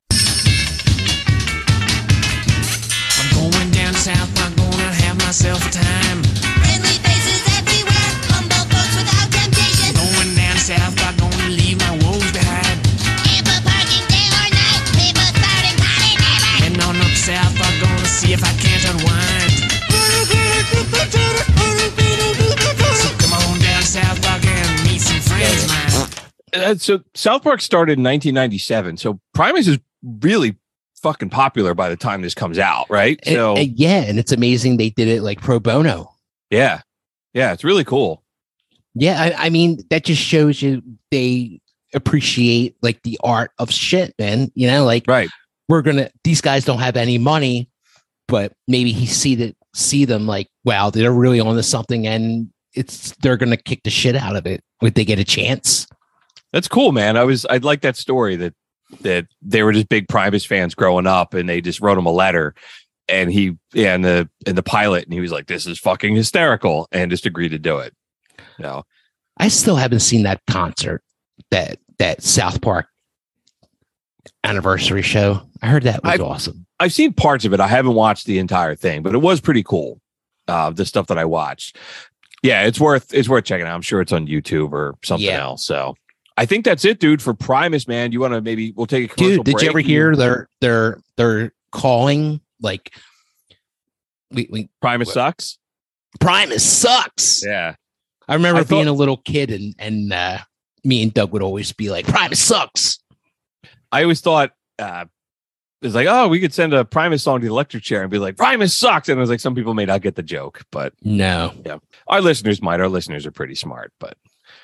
I'm 3.19 3.51
going 3.51 3.71
down 3.73 3.93
south, 3.95 4.43
I'm 4.43 4.57
gonna 4.57 4.95
have 4.95 5.19
myself 5.19 5.61
time. 5.71 6.46
Uh, 26.63 26.75
so 26.77 27.01
South 27.15 27.43
Park 27.43 27.61
started 27.61 27.99
in 27.99 28.05
1997. 28.05 28.97
So 28.97 29.21
Primus 29.35 29.67
is 29.69 29.79
really 30.21 30.57
fucking 31.03 31.31
popular 31.31 31.75
by 31.75 31.89
the 31.89 31.97
time 31.97 32.23
this 32.23 32.35
comes 32.35 32.59
out, 32.59 32.87
right? 32.91 33.21
So 33.25 33.57
and 33.57 33.79
yeah, 33.79 34.03
and 34.03 34.19
it's 34.19 34.33
amazing 34.33 34.77
they 34.77 34.91
did 34.91 35.09
it 35.09 35.23
like 35.23 35.41
pro 35.41 35.61
bono. 35.61 36.13
yeah. 36.51 36.81
Yeah, 37.35 37.53
it's 37.53 37.65
really 37.65 37.85
cool. 37.85 38.23
Yeah, 38.95 39.21
I, 39.21 39.47
I 39.47 39.51
mean 39.51 39.81
that 39.91 40.05
just 40.05 40.23
shows 40.23 40.63
you 40.63 40.83
they 41.11 41.61
appreciate 41.93 42.77
like 42.83 43.03
the 43.03 43.19
art 43.23 43.51
of 43.59 43.71
shit, 43.71 44.15
man. 44.19 44.51
You 44.55 44.67
know, 44.69 44.85
like 44.87 45.05
Right. 45.07 45.29
we're 45.69 45.83
gonna 45.83 46.09
these 46.25 46.41
guys 46.41 46.65
don't 46.65 46.79
have 46.79 46.97
any 46.97 47.19
money, 47.19 47.69
but 48.27 48.53
maybe 48.69 48.93
he 48.93 49.05
see 49.05 49.35
that 49.35 49.55
see 49.75 50.07
them 50.07 50.27
like, 50.27 50.49
wow, 50.65 50.89
they're 50.89 51.13
really 51.13 51.41
on 51.41 51.57
to 51.57 51.63
something 51.63 52.07
and 52.07 52.49
it's 52.73 53.15
they're 53.23 53.37
gonna 53.37 53.57
kick 53.59 53.83
the 53.85 53.91
shit 53.91 54.17
out 54.17 54.35
of 54.37 54.47
it 54.47 54.63
when 54.79 54.93
they 54.95 55.05
get 55.05 55.19
a 55.19 55.25
chance. 55.25 55.87
That's 56.53 56.69
cool, 56.69 56.93
man. 56.93 57.17
I 57.17 57.25
was 57.25 57.45
I'd 57.51 57.65
like 57.65 57.83
that 57.83 57.97
story 57.97 58.37
that 58.37 58.55
that 59.01 59.27
they 59.43 59.63
were 59.63 59.73
just 59.73 59.89
big 59.89 60.09
Primus 60.09 60.45
fans 60.45 60.75
growing 60.75 61.07
up 61.07 61.35
and 61.35 61.49
they 61.49 61.61
just 61.61 61.81
wrote 61.81 61.99
him 61.99 62.07
a 62.07 62.13
letter 62.13 62.55
and 63.09 63.33
he 63.33 63.57
and 63.75 64.05
the 64.05 64.29
and 64.47 64.57
the 64.57 64.63
pilot 64.63 65.05
and 65.05 65.13
he 65.13 65.21
was 65.21 65.33
like, 65.33 65.47
This 65.47 65.67
is 65.67 65.79
fucking 65.79 66.15
hysterical 66.15 66.89
and 66.93 67.11
just 67.11 67.27
agreed 67.27 67.51
to 67.51 67.59
do 67.59 67.79
it. 67.79 67.95
No. 68.59 68.85
I 69.39 69.49
still 69.49 69.77
haven't 69.77 70.01
seen 70.01 70.23
that 70.23 70.41
concert, 70.49 71.03
that 71.51 71.79
that 71.99 72.23
South 72.23 72.61
Park 72.63 72.87
anniversary 74.45 75.03
show. 75.03 75.43
I 75.63 75.67
heard 75.69 75.83
that 75.85 76.03
was 76.03 76.13
I've- 76.15 76.23
awesome. 76.23 76.67
I've 76.79 76.93
seen 76.93 77.15
parts 77.15 77.45
of 77.47 77.55
it. 77.55 77.61
I 77.61 77.69
haven't 77.69 77.95
watched 77.95 78.27
the 78.27 78.39
entire 78.39 78.75
thing, 78.75 79.03
but 79.03 79.15
it 79.15 79.19
was 79.19 79.41
pretty 79.41 79.63
cool. 79.63 79.99
Uh, 80.47 80.71
the 80.71 80.85
stuff 80.85 81.07
that 81.07 81.17
I 81.19 81.25
watched. 81.25 81.77
Yeah, 82.43 82.63
it's 82.67 82.79
worth 82.79 83.13
it's 83.15 83.29
worth 83.29 83.45
checking 83.45 83.67
out. 83.67 83.75
I'm 83.75 83.83
sure 83.83 84.01
it's 84.03 84.13
on 84.13 84.27
YouTube 84.27 84.73
or 84.73 84.95
something 85.03 85.27
Yeah. 85.27 85.41
else. 85.43 85.65
So 85.65 85.97
I 86.37 86.45
think 86.47 86.65
that's 86.65 86.85
it, 86.85 87.01
dude, 87.01 87.23
for 87.23 87.33
Primus, 87.35 87.89
man. 87.89 88.13
You 88.13 88.21
want 88.21 88.35
to 88.35 88.41
maybe 88.43 88.73
we'll 88.77 88.87
take 88.87 89.11
a 89.11 89.15
commercial 89.15 89.43
Dude, 89.43 89.55
did 89.57 89.63
you 89.63 89.69
ever 89.71 89.81
hear 89.81 90.15
they're 90.15 90.49
they're 90.61 91.01
they're 91.17 91.53
calling 91.73 92.41
like 92.61 92.95
we, 94.31 94.49
we 94.51 94.69
Primus 94.81 95.13
sucks? 95.13 95.59
Primus 96.21 96.65
sucks. 96.65 97.45
Yeah. 97.45 97.75
I 98.29 98.35
remember 98.35 98.61
I 98.61 98.65
thought- 98.65 98.77
being 98.77 98.89
a 98.89 98.93
little 98.93 99.17
kid 99.19 99.51
and 99.51 99.75
and 99.79 100.13
uh, 100.13 100.39
me 100.85 101.03
and 101.03 101.13
Doug 101.15 101.33
would 101.33 101.43
always 101.43 101.73
be 101.73 101.91
like, 101.91 102.07
Primus 102.07 102.41
sucks. 102.43 102.99
I 103.93 104.03
always 104.03 104.21
thought 104.21 104.53
uh 104.79 105.07
it's 105.83 105.95
like, 105.95 106.07
oh, 106.09 106.27
we 106.29 106.41
could 106.41 106.55
send 106.55 106.73
a 106.75 106.85
Primus 106.85 107.23
song 107.23 107.41
to 107.41 107.47
the 107.47 107.53
electric 107.53 107.83
chair 107.83 108.01
and 108.03 108.11
be 108.11 108.19
like, 108.19 108.37
Primus 108.37 108.77
sucks. 108.77 109.09
And 109.09 109.19
it 109.19 109.21
was 109.21 109.29
like, 109.31 109.41
some 109.41 109.55
people 109.55 109.75
may 109.75 109.85
not 109.85 110.01
get 110.03 110.17
the 110.17 110.23
joke, 110.23 110.63
but 110.73 110.93
No. 111.03 111.53
Yeah, 111.65 111.79
our 112.09 112.21
listeners 112.21 112.61
might. 112.63 112.81
Our 112.81 112.89
listeners 112.89 113.27
are 113.27 113.31
pretty 113.31 113.55
smart, 113.55 113.93
but 114.01 114.17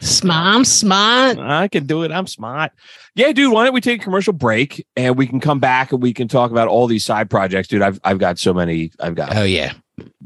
Smart, 0.02 0.66
smart. 0.66 1.38
I 1.38 1.68
can 1.68 1.86
do 1.86 2.02
it. 2.02 2.10
I'm 2.10 2.26
smart. 2.26 2.72
Yeah, 3.14 3.32
dude. 3.32 3.52
Why 3.52 3.64
don't 3.64 3.72
we 3.74 3.80
take 3.80 4.00
a 4.00 4.04
commercial 4.04 4.32
break 4.32 4.84
and 4.96 5.16
we 5.16 5.26
can 5.26 5.38
come 5.38 5.60
back 5.60 5.92
and 5.92 6.02
we 6.02 6.12
can 6.12 6.26
talk 6.28 6.50
about 6.50 6.66
all 6.68 6.86
these 6.86 7.04
side 7.04 7.30
projects, 7.30 7.68
dude. 7.68 7.82
I've 7.82 8.00
I've 8.02 8.18
got 8.18 8.38
so 8.38 8.52
many. 8.52 8.90
I've 9.00 9.14
got 9.14 9.36
Oh 9.36 9.44
yeah. 9.44 9.74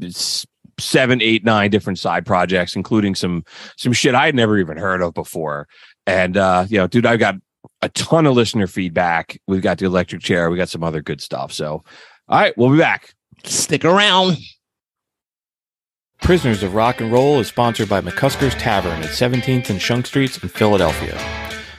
s- 0.03 0.47
seven, 0.79 1.21
eight, 1.21 1.43
nine 1.43 1.69
different 1.69 1.99
side 1.99 2.25
projects, 2.25 2.75
including 2.75 3.13
some 3.13 3.43
some 3.77 3.93
shit 3.93 4.15
I 4.15 4.25
had 4.25 4.35
never 4.35 4.57
even 4.57 4.77
heard 4.77 5.01
of 5.01 5.13
before. 5.13 5.67
And 6.07 6.37
uh, 6.37 6.65
you 6.69 6.77
know, 6.79 6.87
dude, 6.87 7.05
I've 7.05 7.19
got 7.19 7.35
a 7.83 7.89
ton 7.89 8.25
of 8.25 8.33
listener 8.33 8.65
feedback. 8.65 9.39
We've 9.47 9.61
got 9.61 9.77
the 9.77 9.85
electric 9.85 10.21
chair. 10.23 10.49
We 10.49 10.57
got 10.57 10.69
some 10.69 10.83
other 10.83 11.01
good 11.03 11.21
stuff. 11.21 11.51
So, 11.53 11.83
all 12.29 12.39
right, 12.39 12.57
we'll 12.57 12.71
be 12.71 12.77
back. 12.79 13.13
Stick 13.43 13.85
around. 13.85 14.37
Prisoners 16.21 16.63
of 16.63 16.73
Rock 16.73 16.99
and 16.99 17.11
Roll 17.11 17.39
is 17.39 17.47
sponsored 17.47 17.87
by 17.87 18.01
McCusker's 18.01 18.55
Tavern 18.55 19.01
at 19.03 19.09
17th 19.09 19.69
and 19.69 19.81
Shunk 19.81 20.05
Streets 20.07 20.41
in 20.41 20.49
Philadelphia. 20.49 21.17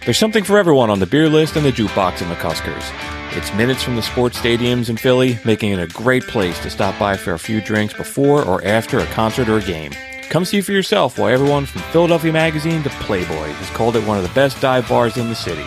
There's 0.05 0.17
something 0.17 0.45
for 0.45 0.57
everyone 0.57 0.89
on 0.91 1.01
the 1.01 1.07
beer 1.07 1.29
list 1.29 1.57
and 1.57 1.67
the 1.67 1.73
jukebox 1.73 2.23
at 2.23 2.35
McCusker's. 2.35 3.37
It's 3.37 3.53
minutes 3.55 3.83
from 3.83 3.97
the 3.97 4.03
sports 4.03 4.39
stadiums 4.39 4.89
in 4.89 4.97
Philly, 4.97 5.39
making 5.45 5.73
it 5.73 5.81
a 5.81 5.93
great 5.93 6.23
place 6.27 6.59
to 6.61 6.71
stop 6.71 6.99
by 6.99 7.17
for 7.17 7.35
a 7.35 7.39
few 7.39 7.61
drinks 7.61 7.93
before 7.93 8.43
or 8.43 8.65
after 8.65 8.99
a 9.01 9.07
concert 9.07 9.49
or 9.51 9.59
a 9.59 9.63
game. 9.63 9.93
Come 10.31 10.47
see 10.47 10.63
for 10.63 10.73
yourself 10.73 11.19
why 11.19 11.33
everyone 11.33 11.67
from 11.67 11.83
Philadelphia 11.93 12.33
Magazine 12.33 12.83
to 12.85 12.91
Playboy 12.91 13.49
has 13.49 13.71
called 13.77 13.97
it 13.97 14.07
one 14.07 14.17
of 14.17 14.23
the 14.23 14.35
best 14.35 14.61
dive 14.63 14.89
bars 14.89 15.19
in 15.19 15.29
the 15.29 15.35
city. 15.35 15.67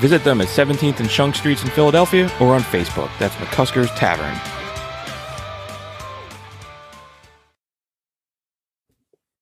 Visit 0.00 0.24
them 0.24 0.40
at 0.40 0.48
17th 0.48 0.98
and 0.98 1.10
Shunk 1.10 1.36
Streets 1.36 1.62
in 1.62 1.70
Philadelphia 1.70 2.24
or 2.40 2.54
on 2.54 2.62
Facebook. 2.62 3.10
That's 3.18 3.34
McCusker's 3.36 3.90
Tavern. 3.92 4.57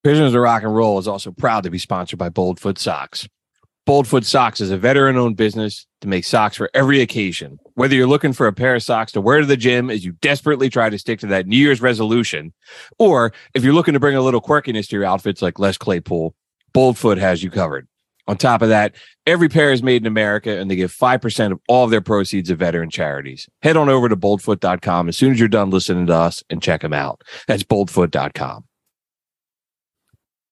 Prisoners 0.07 0.37
of 0.37 0.41
Rock 0.41 0.63
and 0.63 0.73
Roll 0.73 1.01
is 1.01 1.09
also 1.09 1.33
proud 1.33 1.65
to 1.65 1.71
be 1.71 1.79
sponsored 1.79 2.17
by 2.17 2.29
Boldfoot 2.29 2.79
Socks. 2.79 3.29
Boldfoot 3.89 4.25
Socks 4.25 4.61
is 4.61 4.71
a 4.71 4.79
veteran 4.79 5.17
owned 5.17 5.37
business 5.37 5.85
to 6.01 6.07
make 6.07 6.25
socks 6.25 6.57
for 6.57 6.71
every 6.75 7.01
occasion. 7.01 7.59
Whether 7.75 7.97
you're 7.97 8.07
looking 8.07 8.33
for 8.33 8.47
a 8.47 8.53
pair 8.53 8.77
of 8.77 8.85
socks 8.85 9.11
to 9.11 9.21
wear 9.21 9.41
to 9.41 9.47
the 9.47 9.57
gym 9.57 9.91
as 9.91 10.05
you 10.05 10.13
desperately 10.13 10.69
try 10.71 10.91
to 10.91 10.97
stick 10.97 11.19
to 11.19 11.27
that 11.27 11.49
New 11.49 11.57
Year's 11.57 11.81
resolution, 11.81 12.53
or 13.01 13.33
if 13.53 13.65
you're 13.65 13.75
looking 13.75 13.95
to 13.95 13.99
bring 13.99 14.15
a 14.15 14.21
little 14.21 14.41
quirkiness 14.41 14.87
to 14.91 14.95
your 14.95 15.05
outfits 15.05 15.43
like 15.43 15.59
Les 15.59 15.77
Claypool, 15.77 16.37
Boldfoot 16.73 17.19
has 17.19 17.43
you 17.43 17.51
covered. 17.51 17.89
On 18.29 18.37
top 18.37 18.63
of 18.63 18.69
that, 18.69 18.95
every 19.27 19.49
pair 19.49 19.73
is 19.73 19.83
made 19.83 20.03
in 20.03 20.07
America 20.07 20.57
and 20.57 20.71
they 20.71 20.77
give 20.77 20.93
5% 20.93 21.51
of 21.51 21.59
all 21.67 21.85
of 21.85 21.91
their 21.91 22.01
proceeds 22.01 22.49
to 22.49 22.55
veteran 22.55 22.91
charities. 22.91 23.49
Head 23.61 23.77
on 23.77 23.89
over 23.89 24.09
to 24.09 24.17
boldfoot.com 24.17 25.09
as 25.09 25.17
soon 25.17 25.33
as 25.33 25.41
you're 25.41 25.49
done 25.49 25.71
listening 25.71 26.07
to 26.07 26.15
us 26.15 26.45
and 26.49 26.63
check 26.63 26.83
them 26.83 26.93
out. 26.93 27.23
That's 27.49 27.65
boldfoot.com. 27.65 28.66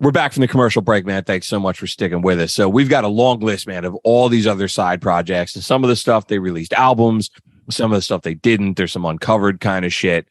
We're 0.00 0.12
back 0.12 0.32
from 0.32 0.40
the 0.40 0.48
commercial 0.48 0.80
break, 0.80 1.04
man. 1.04 1.24
Thanks 1.24 1.46
so 1.46 1.60
much 1.60 1.78
for 1.78 1.86
sticking 1.86 2.22
with 2.22 2.40
us. 2.40 2.54
So 2.54 2.68
we've 2.70 2.88
got 2.88 3.04
a 3.04 3.08
long 3.08 3.40
list, 3.40 3.66
man, 3.66 3.84
of 3.84 3.94
all 3.96 4.30
these 4.30 4.46
other 4.46 4.66
side 4.66 5.02
projects 5.02 5.54
and 5.54 5.62
some 5.62 5.84
of 5.84 5.88
the 5.90 5.96
stuff 5.96 6.26
they 6.26 6.38
released 6.38 6.72
albums, 6.72 7.30
some 7.68 7.92
of 7.92 7.96
the 7.98 8.02
stuff 8.02 8.22
they 8.22 8.32
didn't. 8.34 8.78
There's 8.78 8.92
some 8.92 9.04
uncovered 9.04 9.60
kind 9.60 9.84
of 9.84 9.92
shit. 9.92 10.26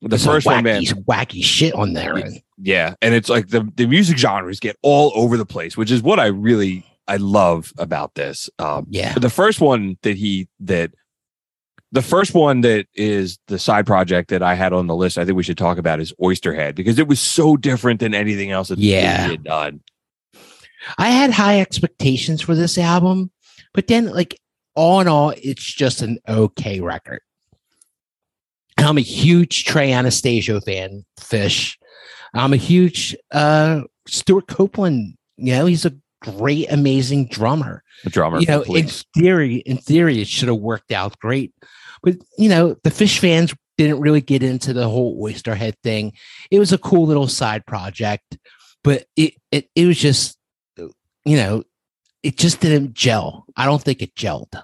The 0.00 0.10
There's 0.10 0.24
first 0.24 0.46
one, 0.46 0.62
man, 0.62 0.82
wacky, 0.82 1.04
wacky 1.04 1.44
shit 1.44 1.74
on 1.74 1.92
there. 1.92 2.22
yeah, 2.56 2.94
and 3.02 3.14
it's 3.14 3.28
like 3.28 3.48
the 3.48 3.68
the 3.76 3.86
music 3.86 4.16
genres 4.16 4.58
get 4.60 4.76
all 4.82 5.12
over 5.14 5.36
the 5.36 5.44
place, 5.44 5.76
which 5.76 5.90
is 5.90 6.02
what 6.02 6.18
I 6.20 6.26
really 6.26 6.86
I 7.08 7.16
love 7.16 7.72
about 7.78 8.14
this. 8.14 8.48
Um, 8.60 8.86
Yeah. 8.88 9.12
the 9.14 9.28
first 9.28 9.60
one 9.60 9.98
that 10.02 10.16
he 10.16 10.48
that 10.60 10.92
the 11.92 12.02
first 12.02 12.34
one 12.34 12.60
that 12.60 12.86
is 12.94 13.38
the 13.48 13.58
side 13.58 13.86
project 13.86 14.30
that 14.30 14.42
I 14.42 14.54
had 14.54 14.72
on 14.72 14.86
the 14.86 14.94
list, 14.94 15.18
I 15.18 15.24
think 15.24 15.36
we 15.36 15.42
should 15.42 15.58
talk 15.58 15.78
about 15.78 16.00
is 16.00 16.12
Oysterhead 16.22 16.74
because 16.74 16.98
it 16.98 17.08
was 17.08 17.20
so 17.20 17.56
different 17.56 18.00
than 18.00 18.14
anything 18.14 18.50
else 18.50 18.68
that 18.68 18.78
Yeah. 18.78 19.28
had 19.28 19.44
done. 19.44 19.80
I 20.98 21.08
had 21.10 21.30
high 21.30 21.60
expectations 21.60 22.40
for 22.40 22.54
this 22.54 22.78
album, 22.78 23.30
but 23.74 23.86
then 23.88 24.06
like 24.06 24.38
all 24.74 25.00
in 25.00 25.08
all, 25.08 25.34
it's 25.42 25.64
just 25.64 26.00
an 26.00 26.18
okay 26.28 26.80
record. 26.80 27.20
And 28.76 28.86
I'm 28.86 28.96
a 28.98 29.02
huge 29.02 29.64
Trey 29.64 29.92
Anastasio 29.92 30.60
fan, 30.60 31.04
Phish. 31.20 31.76
I'm 32.34 32.52
a 32.52 32.56
huge 32.56 33.16
uh 33.32 33.82
Stewart 34.06 34.46
Copeland. 34.46 35.16
You 35.36 35.54
know, 35.54 35.66
he's 35.66 35.84
a 35.84 35.92
great, 36.22 36.70
amazing 36.70 37.28
drummer. 37.28 37.82
The 38.04 38.10
drummer, 38.10 38.40
you 38.40 38.46
know, 38.46 38.62
in 38.62 38.86
theory, 39.14 39.56
in 39.56 39.76
theory, 39.78 40.20
it 40.20 40.28
should 40.28 40.48
have 40.48 40.58
worked 40.58 40.92
out 40.92 41.18
great. 41.18 41.52
But 42.02 42.16
you 42.38 42.48
know, 42.48 42.76
the 42.82 42.90
Phish 42.90 43.18
fans 43.18 43.54
didn't 43.76 44.00
really 44.00 44.20
get 44.20 44.42
into 44.42 44.72
the 44.72 44.88
whole 44.88 45.22
Oysterhead 45.22 45.74
thing. 45.82 46.12
It 46.50 46.58
was 46.58 46.72
a 46.72 46.78
cool 46.78 47.06
little 47.06 47.28
side 47.28 47.64
project, 47.66 48.38
but 48.84 49.06
it 49.16 49.34
it, 49.50 49.68
it 49.74 49.86
was 49.86 49.98
just 49.98 50.36
you 51.24 51.36
know, 51.36 51.62
it 52.22 52.36
just 52.36 52.60
didn't 52.60 52.94
gel. 52.94 53.46
I 53.56 53.64
don't 53.66 53.82
think 53.82 54.02
it 54.02 54.14
gelled. 54.14 54.60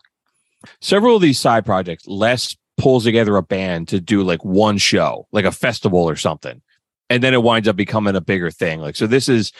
several 0.80 1.16
of 1.16 1.22
these 1.22 1.38
side 1.38 1.64
projects, 1.64 2.06
Les 2.06 2.56
pulls 2.76 3.04
together 3.04 3.36
a 3.36 3.42
band 3.42 3.88
to 3.88 4.00
do 4.00 4.22
like 4.22 4.44
one 4.44 4.78
show, 4.78 5.26
like 5.32 5.44
a 5.44 5.52
festival 5.52 6.00
or 6.08 6.16
something. 6.16 6.62
And 7.08 7.22
then 7.22 7.34
it 7.34 7.42
winds 7.42 7.68
up 7.68 7.76
becoming 7.76 8.16
a 8.16 8.20
bigger 8.20 8.50
thing. 8.50 8.80
Like, 8.80 8.96
so 8.96 9.06
this 9.06 9.28
is, 9.28 9.52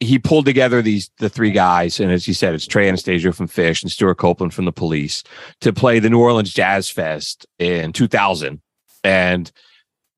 he 0.00 0.18
pulled 0.18 0.46
together 0.46 0.82
these, 0.82 1.10
the 1.18 1.28
three 1.28 1.50
guys. 1.50 2.00
And 2.00 2.10
as 2.10 2.26
you 2.26 2.34
said, 2.34 2.54
it's 2.54 2.66
Trey 2.66 2.88
Anastasio 2.88 3.32
from 3.32 3.48
Phish 3.48 3.82
and 3.82 3.90
Stewart 3.90 4.18
Copeland 4.18 4.54
from 4.54 4.64
the 4.64 4.72
police 4.72 5.22
to 5.60 5.72
play 5.72 5.98
the 5.98 6.10
New 6.10 6.20
Orleans 6.20 6.52
Jazz 6.52 6.90
Fest 6.90 7.46
in 7.58 7.92
2000. 7.92 8.60
And 9.04 9.52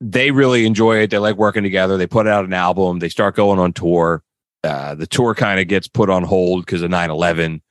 they 0.01 0.31
really 0.31 0.67
enjoy 0.67 0.99
it. 0.99 1.11
They 1.11 1.19
like 1.19 1.37
working 1.37 1.63
together. 1.63 1.97
They 1.97 2.07
put 2.07 2.27
out 2.27 2.45
an 2.45 2.53
album. 2.53 3.01
They 3.01 3.09
start 3.09 3.37
going 3.37 3.59
on 3.59 3.73
tour. 3.73 4.23
Uh, 4.65 4.95
the 4.95 5.07
tour 5.07 5.35
kind 5.35 5.59
of 5.61 5.67
gets 5.67 5.89
put 5.89 6.09
on 6.09 6.23
hold 6.23 6.65
because 6.65 6.83
of 6.83 6.91
9 6.91 7.11
11 7.11 7.63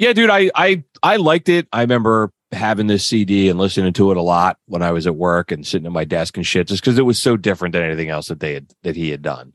yeah, 0.00 0.14
dude, 0.14 0.30
I 0.30 0.50
I 0.54 0.82
I 1.02 1.16
liked 1.16 1.50
it. 1.50 1.68
I 1.74 1.82
remember 1.82 2.32
having 2.52 2.86
this 2.86 3.06
CD 3.06 3.50
and 3.50 3.58
listening 3.58 3.92
to 3.92 4.10
it 4.10 4.16
a 4.16 4.22
lot 4.22 4.56
when 4.64 4.80
I 4.80 4.92
was 4.92 5.06
at 5.06 5.14
work 5.14 5.52
and 5.52 5.64
sitting 5.66 5.84
at 5.84 5.92
my 5.92 6.04
desk 6.04 6.38
and 6.38 6.46
shit, 6.46 6.68
just 6.68 6.82
because 6.82 6.98
it 6.98 7.02
was 7.02 7.20
so 7.20 7.36
different 7.36 7.74
than 7.74 7.82
anything 7.82 8.08
else 8.08 8.28
that 8.28 8.40
they 8.40 8.54
had 8.54 8.72
that 8.82 8.96
he 8.96 9.10
had 9.10 9.20
done. 9.20 9.52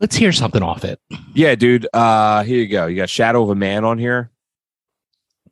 Let's 0.00 0.16
hear 0.16 0.32
something 0.32 0.62
off 0.62 0.84
it. 0.84 1.00
Yeah, 1.32 1.54
dude. 1.54 1.86
Uh, 1.92 2.42
here 2.44 2.58
you 2.58 2.68
go. 2.68 2.86
You 2.86 2.96
got 2.96 3.08
Shadow 3.08 3.42
of 3.42 3.50
a 3.50 3.54
Man 3.54 3.84
on 3.84 3.98
here. 3.98 4.30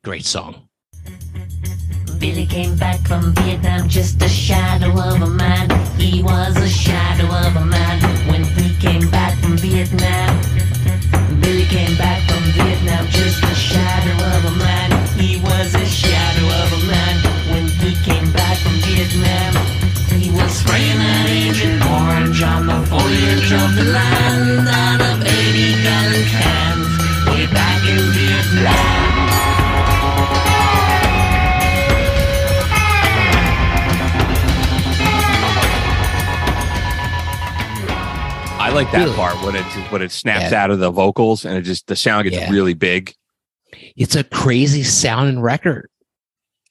Great 0.03 0.25
song. 0.25 0.67
Billy 2.19 2.45
came 2.45 2.75
back 2.77 2.99
from 3.07 3.33
Vietnam, 3.33 3.89
just 3.89 4.21
a 4.21 4.29
shadow 4.29 4.91
of 4.91 5.21
a 5.21 5.27
man. 5.27 5.69
He 5.97 6.23
was 6.23 6.55
a 6.57 6.69
shadow 6.69 7.25
of 7.25 7.55
a 7.55 7.65
man 7.65 8.01
when 8.29 8.43
he 8.43 8.73
came 8.79 9.09
back 9.09 9.37
from 9.39 9.57
Vietnam. 9.57 10.39
Billy 11.41 11.65
came 11.65 11.97
back 11.97 12.21
from 12.29 12.43
Vietnam, 12.53 13.05
just 13.07 13.43
a 13.43 13.55
shadow 13.55 14.37
of 14.37 14.45
a 14.45 14.57
man. 14.57 15.19
He 15.19 15.41
was 15.41 15.75
a 15.75 15.85
shadow 15.85 16.47
of 16.63 16.83
a 16.83 16.87
man 16.87 17.15
when 17.51 17.67
he 17.67 17.95
came 18.03 18.31
back 18.31 18.57
from 18.59 18.73
Vietnam. 18.73 19.74
He 20.55 20.57
was 20.57 20.67
spraying 20.69 20.99
that 20.99 21.27
Agent 21.27 21.83
Orange 21.83 22.41
on 22.41 22.65
the 22.67 22.79
foliage 22.87 23.51
of 23.51 23.75
the 23.75 23.83
land 23.91 24.65
out 24.69 25.01
of 25.01 25.21
80 25.27 25.83
gallon 25.83 26.25
cans 26.31 26.87
way 27.27 27.45
back 27.51 27.83
in 27.83 27.99
Vietnam. 28.15 29.95
I 38.57 38.69
like 38.73 38.91
that 38.91 39.03
Really? 39.03 39.15
part 39.15 39.35
when 39.43 39.55
it 39.55 39.63
when 39.91 40.01
it 40.01 40.11
snaps 40.11 40.51
Yeah. 40.51 40.63
out 40.63 40.71
of 40.71 40.79
the 40.79 40.89
vocals 40.89 41.45
and 41.45 41.55
it 41.57 41.61
just 41.61 41.87
the 41.87 41.95
sound 41.95 42.23
gets 42.23 42.35
Yeah. 42.37 42.49
really 42.49 42.73
big. 42.73 43.13
It's 43.95 44.15
a 44.15 44.23
crazy 44.23 44.83
sounding 44.83 45.39
record. 45.41 45.89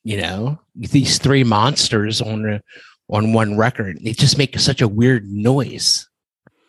You 0.02 0.16
know, 0.20 0.58
these 0.74 1.18
three 1.18 1.44
monsters 1.44 2.20
on 2.20 2.46
a, 2.46 2.60
on 3.08 3.32
one 3.32 3.56
record. 3.56 3.98
They 4.02 4.12
just 4.12 4.38
make 4.38 4.58
such 4.58 4.80
a 4.80 4.88
weird 4.88 5.28
noise. 5.28 6.08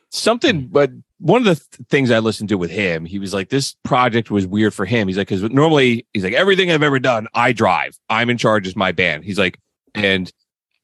Something, 0.10 0.68
but 0.68 0.92
one 1.20 1.46
of 1.46 1.46
the 1.46 1.56
th- 1.56 1.88
things 1.90 2.12
I 2.12 2.20
listened 2.20 2.50
to 2.50 2.58
with 2.58 2.72
him, 2.72 3.06
he 3.06 3.20
was 3.20 3.34
like, 3.34 3.50
this 3.50 3.76
project 3.84 4.32
was 4.32 4.48
weird 4.48 4.74
for 4.74 4.86
him. 4.86 5.08
He's 5.08 5.18
like, 5.18 5.28
because 5.28 5.44
normally 5.44 6.08
he's 6.14 6.24
like, 6.24 6.34
everything 6.34 6.72
I've 6.72 6.84
ever 6.84 7.00
done, 7.00 7.28
I 7.34 7.52
drive. 7.52 7.98
I'm 8.10 8.30
in 8.30 8.38
charge 8.38 8.68
as 8.68 8.76
my 8.76 8.92
band. 8.92 9.26
He's 9.26 9.40
like, 9.40 9.60
and 9.94 10.32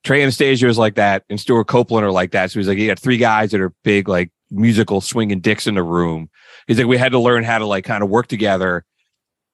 Trey 0.03 0.21
Anastasio 0.21 0.67
is 0.67 0.77
like 0.77 0.95
that, 0.95 1.23
and 1.29 1.39
Stewart 1.39 1.67
Copeland 1.67 2.05
are 2.05 2.11
like 2.11 2.31
that. 2.31 2.51
So 2.51 2.59
he's 2.59 2.67
like, 2.67 2.77
you 2.77 2.87
got 2.87 2.99
three 2.99 3.17
guys 3.17 3.51
that 3.51 3.61
are 3.61 3.73
big, 3.83 4.09
like 4.09 4.31
musical 4.49 4.99
swinging 4.99 5.39
dicks 5.39 5.67
in 5.67 5.75
the 5.75 5.83
room. 5.83 6.29
He's 6.67 6.77
like, 6.77 6.87
we 6.87 6.97
had 6.97 7.11
to 7.11 7.19
learn 7.19 7.43
how 7.43 7.59
to 7.59 7.65
like 7.65 7.85
kind 7.85 8.03
of 8.03 8.09
work 8.09 8.27
together. 8.27 8.83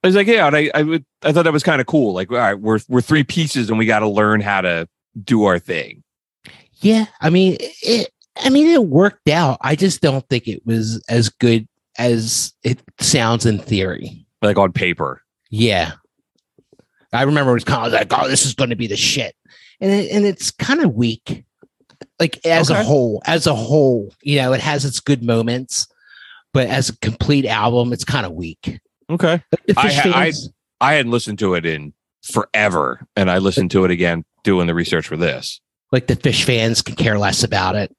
I 0.03 0.07
was 0.07 0.15
like, 0.15 0.27
yeah, 0.27 0.47
and 0.47 0.55
I 0.55 0.71
I, 0.73 1.03
I 1.23 1.31
thought 1.33 1.43
that 1.43 1.53
was 1.53 1.63
kind 1.63 1.81
of 1.81 1.87
cool. 1.87 2.13
Like, 2.13 2.31
all 2.31 2.37
right, 2.37 2.53
we're 2.53 2.79
we're 2.87 3.01
three 3.01 3.23
pieces, 3.23 3.69
and 3.69 3.77
we 3.77 3.85
got 3.85 3.99
to 3.99 4.07
learn 4.07 4.41
how 4.41 4.61
to 4.61 4.87
do 5.23 5.45
our 5.45 5.59
thing. 5.59 6.03
Yeah, 6.79 7.05
I 7.21 7.29
mean 7.29 7.57
it. 7.59 8.09
I 8.43 8.49
mean 8.49 8.67
it 8.67 8.83
worked 8.85 9.29
out. 9.29 9.57
I 9.61 9.75
just 9.75 10.01
don't 10.01 10.27
think 10.29 10.47
it 10.47 10.65
was 10.65 11.03
as 11.09 11.29
good 11.29 11.67
as 11.97 12.53
it 12.63 12.79
sounds 12.99 13.45
in 13.45 13.57
theory. 13.59 14.25
Like 14.41 14.57
on 14.57 14.71
paper. 14.71 15.21
Yeah, 15.49 15.93
I 17.13 17.23
remember 17.23 17.51
it 17.51 17.55
was 17.55 17.63
kind 17.63 17.85
of 17.87 17.93
like, 17.93 18.11
"Oh, 18.11 18.27
this 18.27 18.45
is 18.45 18.53
going 18.53 18.69
to 18.69 18.75
be 18.75 18.87
the 18.87 18.97
shit," 18.97 19.35
and 19.81 19.91
it, 19.91 20.11
and 20.11 20.25
it's 20.25 20.51
kind 20.51 20.81
of 20.81 20.93
weak. 20.93 21.45
Like 22.19 22.45
as 22.45 22.69
a 22.69 22.83
whole, 22.83 23.21
as 23.25 23.47
a 23.47 23.55
whole, 23.55 24.13
you 24.21 24.37
know, 24.37 24.53
it 24.53 24.61
has 24.61 24.85
its 24.85 24.99
good 24.99 25.23
moments, 25.23 25.87
but 26.53 26.67
as 26.67 26.89
a 26.89 26.97
complete 26.99 27.45
album, 27.45 27.91
it's 27.93 28.03
kind 28.05 28.25
of 28.25 28.33
weak. 28.33 28.79
Okay. 29.09 29.41
I 29.77 30.11
I- 30.13 30.31
I 30.79 30.93
hadn't 30.93 31.11
listened 31.11 31.39
to 31.39 31.55
it 31.55 31.65
in 31.65 31.93
forever, 32.23 33.05
and 33.15 33.29
I 33.31 33.37
listened 33.37 33.71
to 33.71 33.85
it 33.85 33.91
again 33.91 34.23
doing 34.43 34.67
the 34.67 34.73
research 34.73 35.07
for 35.07 35.17
this. 35.17 35.59
like 35.91 36.07
the 36.07 36.15
Phish 36.15 36.43
fans 36.43 36.81
can 36.81 36.95
care 36.95 37.17
less 37.17 37.43
about 37.43 37.75
it, 37.75 37.95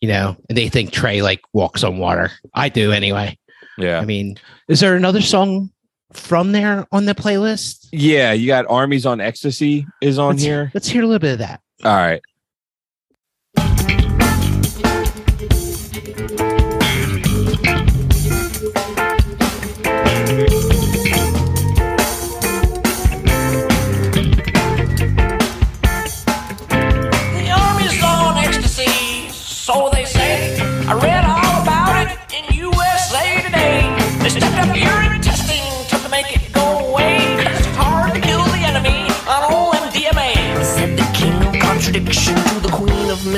you 0.00 0.08
know, 0.08 0.36
and 0.48 0.58
they 0.58 0.68
think 0.68 0.92
Trey 0.92 1.22
like 1.22 1.40
walks 1.52 1.84
on 1.84 1.98
water. 1.98 2.30
I 2.54 2.68
do 2.68 2.92
anyway. 2.92 3.38
Yeah. 3.76 3.98
I 3.98 4.04
mean, 4.04 4.38
is 4.68 4.80
there 4.80 4.96
another 4.96 5.22
song 5.22 5.70
from 6.12 6.52
there 6.52 6.86
on 6.92 7.06
the 7.06 7.14
playlist? 7.14 7.88
Yeah, 7.92 8.32
you 8.32 8.46
got 8.46 8.66
Armies 8.68 9.06
on 9.06 9.20
Ecstasy 9.20 9.86
is 10.00 10.18
on 10.18 10.30
let's, 10.30 10.42
here. 10.42 10.70
Let's 10.74 10.88
hear 10.88 11.02
a 11.02 11.06
little 11.06 11.20
bit 11.20 11.32
of 11.34 11.38
that. 11.38 11.60
All 11.84 11.94
right. 11.94 12.22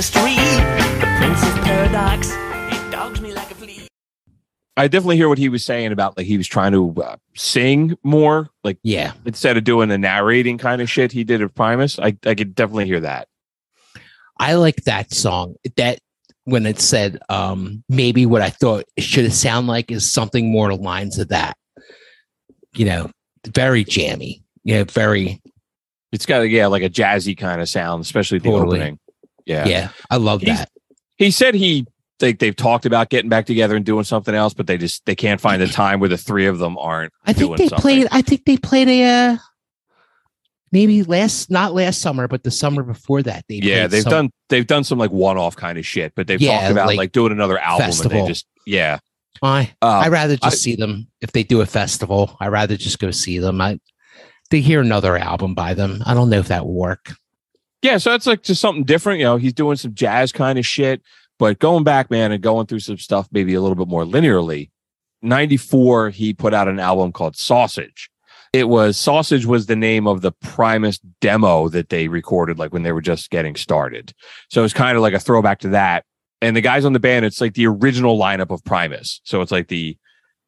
Queen 0.09 0.39
of. 0.39 1.01
The 1.01 1.07
prince 1.19 1.43
of 1.43 1.55
paradox. 1.65 2.31
He 2.31 2.91
dogs 2.91 3.21
me 3.21 3.35
like 3.35 3.51
a 3.51 3.55
flea. 3.55 3.87
I 4.77 4.89
definitely 4.89 5.17
hear 5.17 5.29
what 5.29 5.37
he 5.39 5.49
was 5.51 5.65
saying 5.65 5.93
about 5.93 6.17
like 6.17 6.27
he 6.27 6.39
was 6.39 6.47
trying 6.49 6.73
to 6.73 6.95
uh, 7.03 7.17
sing 7.37 7.99
more, 8.03 8.49
like 8.65 8.79
Yeah. 8.83 9.13
instead 9.27 9.57
of 9.59 9.65
doing 9.65 9.89
the 9.91 9.99
narrating 9.99 10.57
kind 10.57 10.81
of 10.81 10.89
shit 10.89 11.13
he 11.13 11.25
did 11.25 11.43
at 11.43 11.55
Primus. 11.55 11.99
I 11.99 12.17
I 12.25 12.35
could 12.35 12.55
definitely 12.55 12.87
hear 12.87 13.01
that. 13.01 13.29
I 14.39 14.55
like 14.55 14.85
that 14.85 15.13
song. 15.13 15.57
That 15.77 15.99
when 16.45 16.65
it 16.65 16.81
said 16.81 17.19
um 17.29 17.85
maybe 17.91 18.25
what 18.25 18.41
I 18.41 18.49
thought 18.49 18.85
it 18.97 19.03
should 19.03 19.25
have 19.25 19.35
sound 19.35 19.67
like 19.67 19.91
is 19.91 20.11
something 20.11 20.51
more 20.51 20.75
lines 20.75 21.19
of 21.19 21.29
that. 21.29 21.59
You 22.75 22.87
know, 22.87 23.11
very 23.47 23.85
jammy. 23.85 24.43
Yeah, 24.65 24.85
very 24.85 25.43
It's 26.13 26.25
got 26.25 26.41
a 26.43 26.49
yeah, 26.49 26.69
like 26.69 26.83
a 26.83 26.89
jazzy 26.91 27.37
kind 27.37 27.61
of 27.61 27.69
sound, 27.69 28.03
especially 28.03 28.39
the 28.39 28.49
Totally. 28.51 28.79
opening. 28.79 28.99
Yeah. 29.47 29.67
yeah. 29.67 29.89
I 30.11 30.17
love 30.17 30.41
He's- 30.43 30.59
that. 30.59 30.71
He 31.17 31.31
said 31.31 31.55
he 31.55 31.87
they 32.19 32.33
they've 32.33 32.57
talked 32.57 32.87
about 32.87 33.09
getting 33.11 33.29
back 33.29 33.47
together 33.47 33.77
and 33.77 33.85
doing 33.85 34.05
something 34.05 34.35
else, 34.35 34.55
but 34.55 34.67
they 34.67 34.79
just 34.79 35.05
they 35.07 35.15
can't 35.15 35.41
find 35.41 35.61
the 35.61 35.67
time 35.69 36.01
where 36.01 36.09
the 36.09 36.17
three 36.19 36.47
of 36.47 36.59
them 36.59 36.77
aren't 36.79 37.13
I 37.27 37.33
think 37.33 37.57
they 37.57 37.69
something. 37.69 37.81
played 37.83 38.09
I 38.11 38.23
think 38.23 38.45
they 38.47 38.57
played 38.57 38.89
a 38.89 39.03
uh 39.05 39.37
maybe 40.73 41.03
last 41.03 41.51
not 41.51 41.75
last 41.75 42.01
summer, 42.01 42.29
but 42.29 42.43
the 42.45 42.51
summer 42.51 42.83
before 42.83 43.23
that. 43.23 43.45
They 43.49 43.57
yeah, 43.57 43.87
they've 43.87 44.03
some- 44.03 44.11
done 44.11 44.31
they've 44.49 44.67
done 44.67 44.85
some 44.85 44.99
like 44.99 45.11
one 45.11 45.37
off 45.39 45.57
kind 45.57 45.79
of 45.79 45.87
shit, 45.87 46.15
but 46.15 46.27
they've 46.27 46.41
Yeah, 46.41 46.61
talked 46.61 46.73
about 46.73 46.87
like 46.87 46.97
like, 46.99 47.13
doing 47.13 47.33
another 47.33 47.59
album 47.59 47.91
and 47.91 48.11
they 48.11 48.27
just 48.27 48.47
yeah. 48.67 48.99
I 49.43 49.73
Um, 49.83 49.91
I 49.91 50.09
rather 50.09 50.37
just 50.37 50.45
I- 50.55 50.57
see 50.57 50.77
them 50.77 51.09
if 51.21 51.33
they 51.33 51.43
do 51.43 51.61
a 51.61 51.67
festival. 51.67 52.37
I 52.41 52.49
rather 52.49 52.77
just 52.77 52.99
go 52.99 53.11
see 53.11 53.39
them. 53.39 53.61
I 53.61 53.79
they 54.51 54.61
hear 54.61 54.81
another 54.81 55.17
album 55.17 55.55
by 55.55 55.75
them. 55.75 56.03
I 56.07 56.15
don't 56.15 56.29
know 56.31 56.39
if 56.39 56.49
that 56.49 56.67
will 56.67 56.75
work. 56.75 57.13
Yeah, 57.83 57.99
so 57.99 58.15
it's 58.15 58.27
like 58.27 58.43
just 58.43 58.61
something 58.61 58.85
different. 58.85 59.21
You 59.21 59.25
know, 59.25 59.37
he's 59.37 59.55
doing 59.55 59.77
some 59.77 59.95
jazz 59.95 60.33
kind 60.33 60.59
of 60.59 60.67
shit, 60.67 61.03
but 61.39 61.59
going 61.59 61.85
back, 61.85 62.11
man, 62.11 62.33
and 62.33 62.43
going 62.43 62.67
through 62.67 62.81
some 62.81 62.99
stuff 62.99 63.29
maybe 63.33 63.55
a 63.55 63.61
little 63.61 63.77
bit 63.77 63.89
more 63.89 64.05
linearly. 64.05 64.71
94, 65.23 66.11
he 66.11 66.33
put 66.33 66.55
out 66.55 66.69
an 66.69 66.79
album 66.81 67.13
called 67.13 67.37
Sausage. 67.37 68.11
It 68.53 68.69
was 68.69 68.97
Sausage 68.97 69.47
was 69.47 69.67
the 69.67 69.77
name 69.77 70.07
of 70.07 70.23
the 70.23 70.33
Primus 70.33 70.99
demo 71.21 71.69
that 71.69 71.89
they 71.89 72.09
recorded, 72.09 72.59
like 72.59 72.73
when 72.73 72.83
they 72.83 72.93
were 72.93 73.01
just 73.01 73.31
getting 73.31 73.55
started. 73.55 74.13
So 74.49 74.65
it's 74.65 74.75
kind 74.75 74.97
of 74.97 75.03
like 75.03 75.15
a 75.15 75.21
throwback 75.21 75.61
to 75.61 75.69
that. 75.69 76.05
And 76.43 76.57
the 76.57 76.61
guys 76.61 76.85
on 76.85 76.93
the 76.93 77.01
band, 77.01 77.25
it's 77.25 77.41
like 77.41 77.55
the 77.55 77.67
original 77.67 78.19
lineup 78.19 78.51
of 78.51 78.65
Primus. 78.65 79.21
So 79.25 79.41
it's 79.41 79.53
like 79.53 79.69
the 79.69 79.97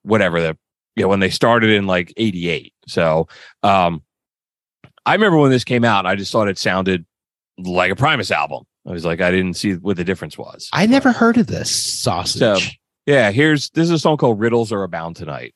whatever 0.03 0.41
the 0.41 0.59
you 0.97 1.05
know, 1.05 1.09
when 1.09 1.20
they 1.20 1.30
started 1.30 1.70
in 1.70 1.87
like 1.87 2.12
88. 2.16 2.74
So 2.89 3.28
um 3.62 4.03
I 5.07 5.14
remember 5.14 5.39
when 5.39 5.51
this 5.51 5.64
came 5.64 5.85
out, 5.85 6.07
I 6.07 6.16
just 6.16 6.33
thought 6.33 6.49
it 6.49 6.59
sounded 6.59 7.07
like 7.59 7.91
a 7.91 7.97
Primus 7.97 8.31
album. 8.31 8.65
I 8.87 8.91
was 8.91 9.05
like, 9.05 9.21
I 9.21 9.31
didn't 9.31 9.55
see 9.55 9.75
what 9.75 9.97
the 9.97 10.05
difference 10.05 10.37
was. 10.37 10.69
I 10.73 10.87
never 10.87 11.13
heard 11.13 11.37
of 11.37 11.47
this 11.47 11.71
sausage. 11.71 12.41
So 12.41 12.59
yeah, 13.07 13.31
here's 13.31 13.71
this 13.71 13.85
is 13.85 13.91
a 13.91 13.99
song 13.99 14.17
called 14.17 14.41
Riddles 14.41 14.73
Are 14.73 14.83
Abound 14.83 15.17
Tonight. 15.17 15.55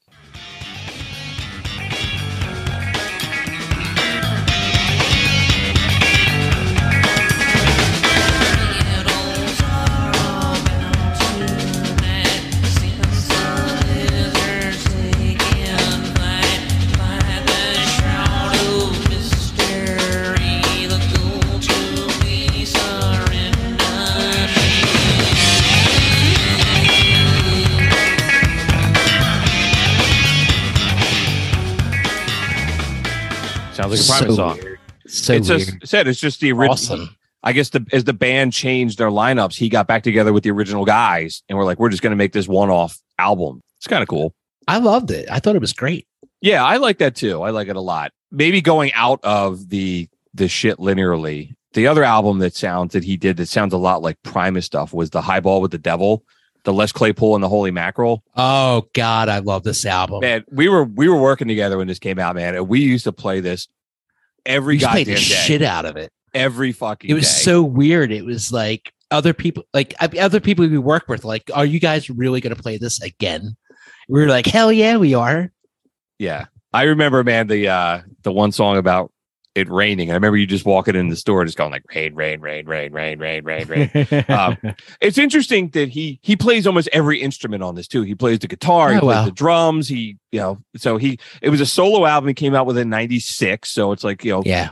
Like 33.99 34.21
a 34.23 34.25
Primus 34.25 34.37
So 34.37 34.37
song. 34.37 34.59
weird. 34.63 34.79
So 35.07 35.33
it's 35.35 35.49
weird. 35.49 35.61
just 35.61 35.87
said 35.87 36.09
it's 36.09 36.21
just 36.21 36.41
the 36.41 36.53
original. 36.53 36.73
awesome. 36.73 37.17
I 37.43 37.53
guess 37.53 37.69
the 37.71 37.87
as 37.93 38.05
the 38.05 38.13
band 38.13 38.53
changed 38.53 38.99
their 38.99 39.11
lineups, 39.11 39.55
he 39.57 39.69
got 39.69 39.87
back 39.87 40.03
together 40.03 40.33
with 40.33 40.43
the 40.43 40.51
original 40.51 40.85
guys, 40.85 41.43
and 41.49 41.57
we're 41.57 41.65
like, 41.65 41.79
we're 41.79 41.91
just 41.91 42.03
going 42.03 42.11
to 42.11 42.17
make 42.17 42.33
this 42.33 42.49
one-off 42.49 42.99
album. 43.19 43.61
It's 43.79 43.87
kind 43.87 44.03
of 44.03 44.09
cool. 44.09 44.35
I 44.67 44.79
loved 44.79 45.11
it. 45.13 45.29
I 45.31 45.39
thought 45.39 45.55
it 45.55 45.61
was 45.61 45.73
great. 45.73 46.09
Yeah, 46.41 46.65
I 46.65 46.79
like 46.79 46.99
that 46.99 47.15
too. 47.15 47.43
I 47.43 47.51
like 47.51 47.69
it 47.69 47.77
a 47.77 47.81
lot. 47.81 48.11
Maybe 48.33 48.61
going 48.61 48.93
out 48.95 49.21
of 49.23 49.69
the 49.69 50.09
the 50.35 50.49
shit 50.49 50.79
linearly. 50.79 51.55
The 51.75 51.87
other 51.87 52.03
album 52.05 52.39
that 52.41 52.55
sounds 52.57 52.95
that 52.95 53.05
he 53.05 53.17
did 53.17 53.37
that 53.37 53.47
sounds 53.49 53.73
a 53.75 53.79
lot 53.79 54.03
like 54.03 54.17
Primus 54.23 54.65
stuff 54.67 54.93
was 54.93 55.11
the 55.11 55.21
Highball 55.23 55.61
with 55.61 55.71
the 55.71 55.79
Devil, 55.79 56.25
the 56.65 56.73
Les 56.73 56.91
Claypool 56.91 57.35
and 57.37 57.45
the 57.45 57.49
Holy 57.49 57.71
Mackerel. 57.71 58.25
Oh 58.35 58.89
God, 58.95 59.29
I 59.29 59.39
love 59.39 59.63
this 59.63 59.85
album. 59.87 60.21
Man, 60.21 60.45
we 60.51 60.69
were 60.69 60.85
we 60.85 61.09
were 61.09 61.21
working 61.21 61.47
together 61.49 61.77
when 61.79 61.87
this 61.87 61.99
came 62.01 62.19
out, 62.19 62.35
man, 62.35 62.55
and 62.57 62.67
we 62.67 62.81
used 62.81 63.05
to 63.05 63.13
play 63.13 63.39
this 63.41 63.69
every 64.47 64.79
goddamn 64.79 64.93
played 64.93 65.07
the 65.09 65.15
day, 65.15 65.21
shit 65.21 65.63
out 65.63 65.85
of 65.85 65.97
it. 65.97 66.11
every 66.35 66.73
fucking. 66.73 67.11
It 67.11 67.15
was 67.15 67.25
day. 67.25 67.43
so 67.43 67.63
weird. 67.63 68.13
It 68.13 68.25
was 68.25 68.53
like 68.53 68.93
other 69.11 69.35
people, 69.35 69.65
like 69.75 69.95
other 70.01 70.41
people 70.41 70.67
we 70.69 70.79
work 70.79 71.09
with, 71.09 71.25
like, 71.25 71.51
are 71.53 71.67
you 71.67 71.81
guys 71.81 72.09
really 72.09 72.41
going 72.41 72.55
to 72.55 72.63
play 72.63 72.79
this 72.79 73.03
again? 73.03 73.57
We 74.09 74.21
were 74.21 74.29
like, 74.29 74.47
hell 74.47 74.73
yeah, 74.73 74.97
we 74.97 75.15
are. 75.15 75.53
Yeah. 76.19 76.47
I 76.73 76.85
remember, 76.85 77.25
man, 77.25 77.47
the 77.47 77.69
uh 77.69 78.03
the 78.23 78.33
one 78.33 78.53
song 78.53 78.77
about 78.77 79.13
it 79.57 79.69
raining. 79.71 80.11
I 80.11 80.15
remember 80.15 80.37
you 80.37 80.47
just 80.47 80.65
walking 80.67 80.95
in 80.95 81.09
the 81.09 81.17
store 81.17 81.45
just 81.45 81.57
going 81.57 81.71
like 81.73 81.85
rain, 81.95 82.15
rain, 82.15 82.41
rain, 82.41 82.67
rain, 82.67 82.93
rain, 82.93 83.19
rain, 83.19 83.45
rain, 83.45 83.67
rain. 83.69 84.25
um, 84.29 84.57
it's 85.01 85.19
interesting 85.19 85.71
that 85.71 85.89
he 85.89 86.21
he 86.23 86.37
plays 86.37 86.67
almost 86.67 86.89
every 86.93 87.21
instrument 87.21 87.63
on 87.63 87.75
this 87.75 87.89
too. 87.89 88.03
He 88.03 88.15
plays 88.15 88.39
the 88.41 88.49
guitar, 88.49 88.91
he 88.93 88.97
Oh, 88.99 89.01
plays 89.01 89.17
wow. 89.17 89.25
the 89.25 89.31
drums, 89.33 89.89
he 89.89 90.19
you 90.33 90.41
know, 90.41 90.59
so 90.77 90.97
he 90.99 91.19
it 91.41 91.49
was 91.51 91.61
a 91.61 91.67
solo 91.67 92.05
album. 92.07 92.29
He 92.29 92.35
came 92.35 92.55
out 92.55 92.67
with 92.67 92.77
in 92.79 92.91
96. 92.91 93.71
So 93.71 93.93
it's 93.93 94.05
like, 94.05 94.25
you 94.25 94.33
know, 94.33 94.43
yeah, 94.45 94.71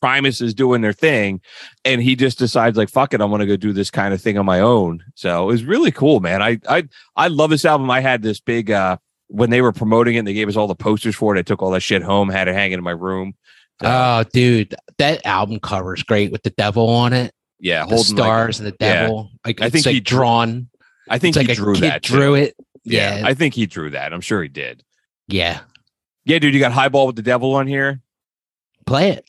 Primus 0.00 0.40
is 0.40 0.52
doing 0.52 0.80
their 0.80 0.92
thing, 0.92 1.40
and 1.84 2.02
he 2.02 2.16
just 2.16 2.38
decides 2.38 2.76
like, 2.76 2.90
"Fuck 2.90 3.14
it, 3.14 3.20
I'm 3.20 3.30
gonna 3.30 3.46
go 3.46 3.56
do 3.56 3.72
this 3.72 3.90
kind 3.90 4.12
of 4.12 4.20
thing 4.20 4.36
on 4.36 4.44
my 4.44 4.60
own." 4.60 5.02
So 5.14 5.44
it 5.44 5.52
was 5.52 5.64
really 5.64 5.92
cool, 5.92 6.20
man. 6.20 6.42
I 6.42 6.58
I 6.68 6.88
I 7.16 7.28
love 7.28 7.50
this 7.50 7.64
album. 7.64 7.90
I 7.90 8.00
had 8.00 8.22
this 8.22 8.40
big 8.40 8.70
uh 8.70 8.96
when 9.28 9.50
they 9.50 9.62
were 9.62 9.72
promoting 9.72 10.16
it, 10.16 10.18
and 10.18 10.28
they 10.28 10.34
gave 10.34 10.48
us 10.48 10.56
all 10.56 10.66
the 10.66 10.74
posters 10.74 11.14
for 11.14 11.34
it. 11.34 11.38
I 11.38 11.42
took 11.42 11.62
all 11.62 11.70
that 11.70 11.80
shit 11.80 12.02
home, 12.02 12.28
had 12.28 12.48
it 12.48 12.54
hanging 12.54 12.78
in 12.78 12.84
my 12.84 12.90
room. 12.90 13.34
So, 13.82 13.88
Oh, 13.88 14.24
dude, 14.32 14.74
that 14.98 15.24
album 15.26 15.58
cover 15.60 15.94
is 15.94 16.02
great 16.02 16.30
with 16.32 16.42
the 16.42 16.50
devil 16.50 16.88
on 16.88 17.12
it. 17.12 17.32
yeah, 17.60 17.80
The 17.86 17.94
holding 17.96 18.16
like- 18.16 18.24
stars 18.24 18.60
and 18.60 18.68
the 18.68 18.76
yeah. 18.80 19.02
devil. 19.02 19.30
Like 19.44 19.60
I 19.60 19.70
think 19.70 19.84
like 19.86 19.94
he 19.94 20.00
drew- 20.00 20.18
drawn. 20.18 20.68
I 21.08 21.18
think 21.18 21.36
like 21.36 21.46
he 21.46 21.52
a 21.52 21.54
drew 21.56 21.76
that. 21.76 22.02
Drew 22.02 22.28
too. 22.30 22.34
it. 22.34 22.56
Yeah, 22.84 23.18
Yeah, 23.18 23.26
I 23.26 23.34
think 23.34 23.54
he 23.54 23.66
drew 23.66 23.90
that. 23.90 24.12
I'm 24.12 24.20
sure 24.20 24.42
he 24.42 24.48
did. 24.48 24.82
yeah. 25.28 25.60
Yeah, 26.26 26.38
dude, 26.38 26.54
you 26.54 26.60
got 26.60 26.72
Highball 26.72 27.06
with 27.06 27.16
the 27.16 27.22
Devil 27.22 27.54
on 27.54 27.66
here. 27.66 28.00
Play 28.86 29.10
it. 29.10 29.26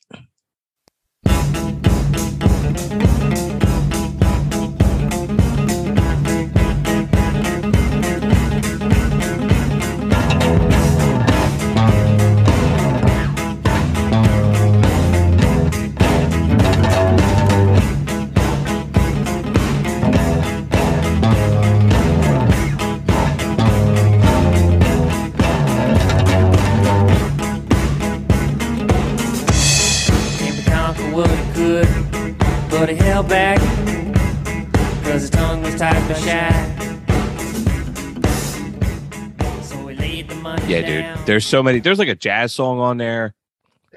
Yeah, 40.82 41.16
dude. 41.16 41.26
There's 41.26 41.46
so 41.46 41.62
many. 41.64 41.80
There's 41.80 42.00
like 42.00 42.08
a 42.08 42.16
jazz 42.16 42.54
song 42.54 42.80
on 42.80 42.98
there. 42.98 43.34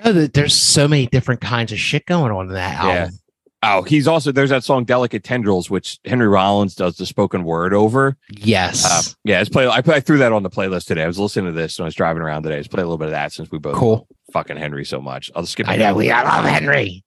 Oh, 0.04 0.12
there's 0.12 0.54
so 0.54 0.86
many 0.86 1.06
different 1.06 1.40
kinds 1.40 1.72
of 1.72 1.78
shit 1.78 2.06
going 2.06 2.30
on 2.32 2.46
in 2.48 2.52
that 2.54 2.84
Yeah. 2.84 2.90
album. 3.00 3.18
Oh, 3.60 3.82
he's 3.82 4.06
also 4.06 4.30
there's 4.30 4.50
that 4.50 4.62
song 4.62 4.84
"Delicate 4.84 5.24
Tendrils," 5.24 5.68
which 5.68 5.98
Henry 6.04 6.28
Rollins 6.28 6.76
does 6.76 6.96
the 6.96 7.04
spoken 7.06 7.42
word 7.42 7.74
over. 7.74 8.16
Yes. 8.30 8.84
Uh, 8.84 9.02
yeah, 9.24 9.40
it's 9.40 9.48
play. 9.50 9.66
I, 9.66 9.78
I 9.84 9.98
threw 9.98 10.18
that 10.18 10.32
on 10.32 10.44
the 10.44 10.50
playlist 10.50 10.86
today. 10.86 11.02
I 11.02 11.08
was 11.08 11.18
listening 11.18 11.46
to 11.46 11.52
this 11.60 11.76
when 11.78 11.84
I 11.84 11.88
was 11.88 11.96
driving 11.96 12.22
around 12.22 12.44
today. 12.44 12.54
Let's 12.56 12.68
play 12.68 12.82
a 12.82 12.86
little 12.86 12.98
bit 12.98 13.06
of 13.06 13.10
that 13.12 13.32
since 13.32 13.50
we 13.50 13.58
both 13.58 13.74
Cool. 13.74 14.06
fucking 14.32 14.56
Henry 14.56 14.84
so 14.84 15.00
much. 15.00 15.32
I'll 15.34 15.44
skip. 15.44 15.68
I 15.68 15.74
know 15.76 15.92
we 15.94 16.08
I 16.12 16.22
love 16.22 16.44
Henry. 16.44 17.02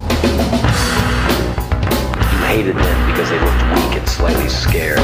You 0.00 0.08
hated 2.50 2.76
them 2.76 3.10
because 3.12 3.30
they 3.30 3.38
looked 3.38 3.62
weak 3.74 3.98
and 4.00 4.08
slightly 4.08 4.48
scared. 4.48 4.98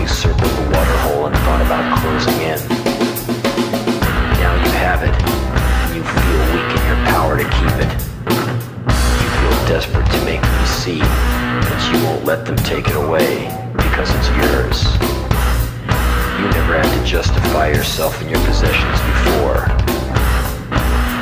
You 0.00 0.08
circled 0.08 0.50
the 0.50 0.70
water 0.72 0.89
hole 1.20 1.28
and 1.28 1.36
thought 1.44 1.60
about 1.60 1.84
closing 2.00 2.38
in. 2.40 2.58
Now 4.40 4.54
you 4.56 4.72
have 4.80 5.00
it, 5.04 5.14
you 5.94 6.00
feel 6.00 6.42
weak 6.54 6.70
in 6.78 6.82
your 6.88 7.00
power 7.12 7.36
to 7.36 7.44
keep 7.44 7.76
it. 7.84 7.92
You 9.20 9.28
feel 9.40 9.56
desperate 9.68 10.08
to 10.08 10.20
make 10.24 10.40
them 10.40 10.66
see, 10.66 11.00
but 11.00 11.80
you 11.92 11.98
won't 12.04 12.24
let 12.24 12.46
them 12.46 12.56
take 12.56 12.88
it 12.88 12.96
away 12.96 13.52
because 13.76 14.08
it's 14.16 14.30
yours. 14.40 14.78
You 16.40 16.46
never 16.56 16.80
had 16.80 16.88
to 16.88 17.04
justify 17.04 17.68
yourself 17.68 18.20
and 18.22 18.30
your 18.30 18.40
possessions 18.46 18.98
before. 19.12 19.68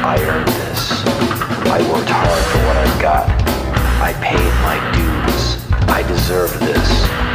I 0.07 0.17
earned 0.23 0.49
this. 0.63 1.03
I 1.67 1.81
worked 1.91 2.11
hard 2.11 2.45
for 2.53 2.61
what 2.67 2.77
I've 2.77 3.03
got. 3.03 3.27
I 4.01 4.13
paid 4.23 4.53
my 4.63 4.79
dues. 4.95 5.59
I 5.91 6.07
deserve 6.07 6.53
this. 6.61 7.28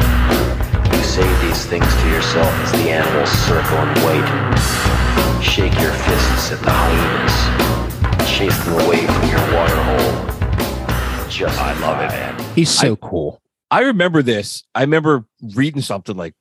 Say 1.14 1.46
these 1.46 1.68
things 1.68 1.86
to 1.86 2.10
yourself 2.10 2.48
as 2.48 2.72
the 2.72 2.90
animals 2.90 3.30
circle 3.30 3.78
and 3.78 3.96
wait. 4.04 5.44
Shake 5.44 5.80
your 5.80 5.92
fists 5.92 6.52
at 6.52 6.60
the 6.62 6.72
hyenas. 6.72 8.28
Chase 8.28 8.58
them 8.66 8.74
away 8.84 9.06
from 9.06 9.30
your 9.30 9.54
water 9.54 9.76
hole. 9.84 11.30
Just 11.30 11.62
I 11.62 11.80
love 11.82 12.02
it, 12.02 12.08
man. 12.08 12.56
He's 12.56 12.72
so 12.72 12.96
cool. 12.96 13.40
I 13.70 13.82
remember 13.82 14.24
this. 14.24 14.64
I 14.74 14.82
remember 14.82 15.26
reading 15.54 15.84
something 15.84 16.18
like 16.18 16.34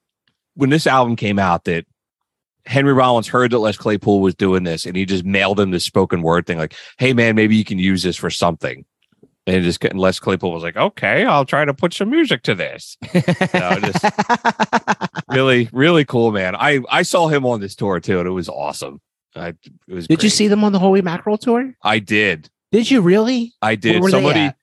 when 0.55 0.71
this 0.71 0.87
album 0.87 1.17
came 1.17 1.39
out 1.39 1.65
that 1.65 1.85
Henry 2.65 2.95
Rollins 2.95 3.29
heard 3.29 3.51
that 3.51 3.59
Les 3.59 3.77
Claypool 3.77 4.23
was 4.23 4.35
doing 4.35 4.65
this 4.65 4.87
and 4.87 4.97
he 4.97 5.05
just 5.05 5.27
mailed 5.27 5.61
him 5.61 5.71
this 5.71 5.85
spoken 5.85 6.23
word 6.23 6.47
thing 6.47 6.57
like, 6.57 6.73
hey 6.97 7.13
man, 7.13 7.37
maybe 7.37 7.57
you 7.57 7.65
can 7.67 7.79
use 7.79 8.03
this 8.03 8.17
for 8.17 8.31
something. 8.31 8.87
And 9.47 9.65
just 9.65 9.85
and 9.85 9.99
Les 9.99 10.21
Claypool 10.21 10.53
was 10.53 10.63
like, 10.63 10.77
okay, 10.77 11.25
I'll 11.25 11.45
try 11.45 11.65
to 11.65 11.75
put 11.75 11.93
some 11.95 12.11
music 12.11 12.43
to 12.45 12.55
this. 12.55 12.97
Just 13.13 14.05
really, 15.29 15.69
really 15.73 16.05
cool, 16.05 16.31
man. 16.33 16.55
I 16.55 16.81
I 16.89 17.03
saw 17.03 17.29
him 17.29 17.45
on 17.45 17.61
this 17.61 17.75
tour 17.75 17.99
too, 18.01 18.19
and 18.21 18.29
it 18.29 18.33
was 18.33 18.49
awesome. 18.49 19.01
I 19.35 19.49
it 19.49 19.59
was 19.89 20.07
Did 20.07 20.23
you 20.23 20.29
see 20.31 20.47
them 20.49 20.63
on 20.63 20.73
the 20.73 20.79
Holy 20.79 21.03
Mackerel 21.03 21.39
tour? 21.39 21.75
I 21.83 21.99
did. 21.99 22.51
Did 22.71 22.91
you 22.91 23.01
really? 23.01 23.53
I 23.61 23.75
did. 23.75 24.03
they 24.03 24.11
Somebody 24.11 24.41
at? 24.41 24.57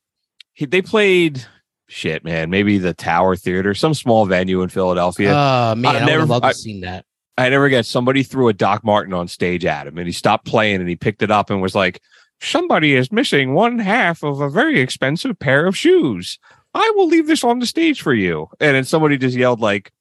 he, 0.54 0.66
they 0.66 0.82
played 0.82 1.46
shit, 1.88 2.24
man. 2.24 2.50
Maybe 2.50 2.78
the 2.78 2.94
Tower 2.94 3.36
Theater, 3.36 3.74
some 3.74 3.94
small 3.94 4.26
venue 4.26 4.62
in 4.62 4.70
Philadelphia. 4.70 5.32
Oh 5.34 5.76
man, 5.76 5.96
I've 5.96 6.04
I 6.04 6.06
never- 6.06 6.26
would 6.26 6.44
I- 6.44 6.48
have 6.48 6.56
seen 6.56 6.82
that. 6.82 7.06
I 7.38 7.48
never 7.48 7.70
get 7.70 7.86
somebody 7.86 8.24
threw 8.24 8.50
a 8.50 8.54
Doc 8.54 8.84
Martin 8.84 9.14
on 9.14 9.30
stage 9.30 9.64
at 9.64 9.88
him 9.88 9.98
and 9.98 10.06
he 10.06 10.12
stopped 10.12 10.46
playing 10.46 10.82
and 10.82 10.90
he 10.90 10.98
picked 10.98 11.22
it 11.22 11.32
up 11.32 11.50
and 11.50 11.62
was 11.62 11.74
like, 11.74 12.02
Somebody 12.42 12.96
is 12.96 13.12
missing 13.12 13.54
one 13.54 13.80
half 13.80 14.24
of 14.24 14.40
a 14.42 14.50
very 14.50 14.80
expensive 14.80 15.38
pair 15.40 15.66
of 15.66 15.76
shoes. 15.78 16.40
I 16.74 16.92
will 16.96 17.08
leave 17.08 17.28
this 17.28 17.44
on 17.44 17.60
the 17.60 17.66
stage 17.66 18.02
for 18.02 18.14
you. 18.14 18.48
And 18.60 18.76
then 18.76 18.84
somebody 18.86 19.18
just 19.18 19.36
yelled 19.36 19.60
like, 19.60 19.92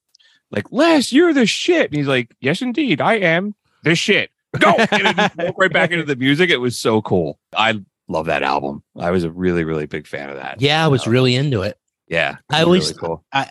like, 0.51 0.70
Les, 0.70 1.12
you're 1.12 1.32
the 1.32 1.47
shit. 1.47 1.86
And 1.91 1.97
he's 1.97 2.07
like, 2.07 2.34
Yes, 2.41 2.62
indeed, 2.62 3.01
I 3.01 3.14
am 3.14 3.55
the 3.84 3.95
shit. 3.95 4.30
Go 4.59 4.74
and 4.76 5.32
broke 5.36 5.59
right 5.59 5.72
back 5.72 5.91
into 5.91 6.05
the 6.05 6.16
music. 6.16 6.49
It 6.51 6.57
was 6.59 6.78
so 6.78 7.03
cool. 7.03 7.39
I 7.57 7.80
love 8.09 8.26
that 8.26 8.43
album. 8.43 8.82
I 8.97 9.11
was 9.11 9.24
a 9.24 9.30
really, 9.30 9.64
really 9.64 9.86
big 9.86 10.07
fan 10.07 10.30
of 10.30 10.36
that. 10.36 10.61
Yeah, 10.61 10.82
I 10.84 10.89
was 10.89 11.07
Uh, 11.07 11.11
really 11.11 11.34
into 11.34 11.62
it. 11.62 11.76
Yeah. 12.09 12.36
I 12.51 12.62
it 12.62 12.64
was 12.64 12.64
always 12.66 12.86
really 12.89 12.99
cool. 13.01 13.24
I 13.32 13.51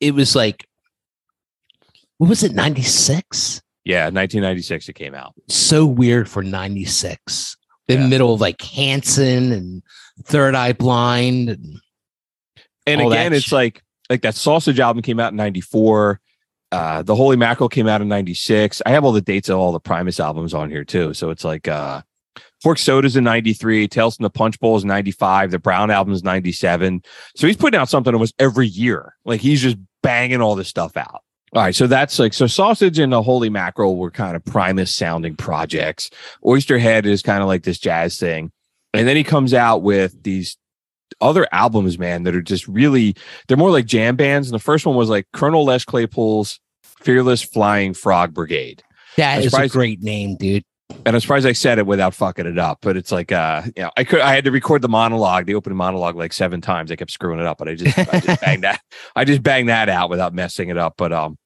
it 0.00 0.14
was 0.14 0.34
like 0.36 0.66
what 2.18 2.28
was 2.28 2.42
it 2.42 2.52
96 2.52 3.62
Yeah, 3.84 4.04
1996 4.10 4.88
it 4.90 4.92
came 4.94 5.14
out. 5.14 5.32
so 5.48 5.86
weird 5.86 6.28
for 6.28 6.42
96 6.42 7.56
the 7.56 7.59
Yeah. 7.98 8.06
middle 8.06 8.34
of 8.34 8.40
like 8.40 8.60
Hanson 8.62 9.52
and 9.52 9.82
Third 10.24 10.54
Eye 10.54 10.72
Blind 10.72 11.48
and 11.50 11.80
And 12.86 13.00
again, 13.00 13.32
it's 13.32 13.46
shit. 13.46 13.52
like 13.52 13.82
like 14.08 14.22
that 14.22 14.34
sausage 14.34 14.80
album 14.80 15.02
came 15.02 15.20
out 15.20 15.32
in 15.32 15.36
94. 15.36 16.20
Uh 16.72 17.02
the 17.02 17.14
Holy 17.16 17.36
Mackerel 17.36 17.68
came 17.68 17.88
out 17.88 18.00
in 18.00 18.08
96. 18.08 18.82
I 18.86 18.90
have 18.90 19.04
all 19.04 19.12
the 19.12 19.20
dates 19.20 19.48
of 19.48 19.58
all 19.58 19.72
the 19.72 19.80
Primus 19.80 20.20
albums 20.20 20.54
on 20.54 20.70
here 20.70 20.84
too. 20.84 21.14
So 21.14 21.30
it's 21.30 21.44
like 21.44 21.66
uh 21.68 22.02
Pork 22.62 22.78
Soda's 22.78 23.16
in 23.16 23.24
93, 23.24 23.88
Tales 23.88 24.16
from 24.16 24.24
the 24.24 24.30
Punch 24.30 24.60
Bowl 24.60 24.76
is 24.76 24.84
95, 24.84 25.50
the 25.50 25.58
Brown 25.58 25.90
album's 25.90 26.22
97. 26.22 27.02
So 27.34 27.46
he's 27.46 27.56
putting 27.56 27.80
out 27.80 27.88
something 27.88 28.12
almost 28.12 28.34
every 28.38 28.68
year. 28.68 29.16
Like 29.24 29.40
he's 29.40 29.62
just 29.62 29.78
banging 30.02 30.42
all 30.42 30.54
this 30.56 30.68
stuff 30.68 30.96
out. 30.96 31.22
All 31.52 31.62
right, 31.62 31.74
so 31.74 31.88
that's 31.88 32.18
like 32.20 32.32
so 32.32 32.46
sausage 32.46 33.00
and 33.00 33.12
the 33.12 33.22
holy 33.22 33.50
mackerel 33.50 33.96
were 33.96 34.12
kind 34.12 34.36
of 34.36 34.44
Primus 34.44 34.94
sounding 34.94 35.34
projects. 35.34 36.08
Oysterhead 36.44 37.06
is 37.06 37.22
kind 37.22 37.42
of 37.42 37.48
like 37.48 37.64
this 37.64 37.78
jazz 37.78 38.18
thing. 38.18 38.52
And 38.94 39.08
then 39.08 39.16
he 39.16 39.24
comes 39.24 39.52
out 39.52 39.82
with 39.82 40.22
these 40.22 40.56
other 41.20 41.48
albums, 41.52 41.98
man, 41.98 42.22
that 42.22 42.36
are 42.36 42.42
just 42.42 42.68
really 42.68 43.16
they're 43.48 43.56
more 43.56 43.70
like 43.70 43.86
jam 43.86 44.16
bands. 44.16 44.48
And 44.48 44.54
the 44.54 44.62
first 44.62 44.86
one 44.86 44.94
was 44.94 45.08
like 45.08 45.26
Colonel 45.32 45.64
Les 45.64 45.84
Claypool's 45.84 46.60
Fearless 46.82 47.42
Flying 47.42 47.94
Frog 47.94 48.32
Brigade. 48.32 48.82
that 49.52 49.54
I'm 49.54 49.64
a 49.64 49.68
great 49.68 50.02
name, 50.02 50.36
dude. 50.36 50.62
And 51.06 51.14
I'm 51.14 51.20
surprised 51.20 51.46
I 51.46 51.52
said 51.52 51.78
it 51.78 51.86
without 51.86 52.14
fucking 52.14 52.46
it 52.46 52.58
up. 52.58 52.78
But 52.82 52.96
it's 52.96 53.12
like 53.12 53.32
uh, 53.32 53.62
you 53.76 53.82
know, 53.82 53.90
I 53.96 54.04
could 54.04 54.20
I 54.20 54.34
had 54.34 54.44
to 54.44 54.50
record 54.50 54.82
the 54.82 54.88
monologue, 54.88 55.46
the 55.46 55.54
opening 55.54 55.76
monologue 55.76 56.16
like 56.16 56.32
seven 56.32 56.60
times. 56.60 56.90
I 56.90 56.96
kept 56.96 57.10
screwing 57.10 57.40
it 57.40 57.46
up, 57.46 57.58
but 57.58 57.68
I 57.68 57.74
just 57.74 57.98
I 57.98 58.20
just 58.20 58.40
banged 58.44 58.64
that 58.64 58.80
I 59.16 59.24
just 59.24 59.42
banged 59.42 59.68
that 59.68 59.88
out 59.88 60.10
without 60.10 60.34
messing 60.34 60.68
it 60.68 60.76
up. 60.76 60.94
But 60.96 61.12
um 61.12 61.36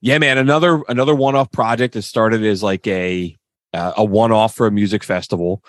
yeah, 0.00 0.18
man, 0.18 0.38
another 0.38 0.82
another 0.88 1.14
one-off 1.14 1.50
project 1.52 1.94
that 1.94 2.02
started 2.02 2.44
as 2.44 2.62
like 2.62 2.86
a 2.86 3.36
uh, 3.72 3.92
a 3.96 4.04
one-off 4.04 4.54
for 4.54 4.66
a 4.66 4.70
music 4.70 5.04
festival. 5.04 5.62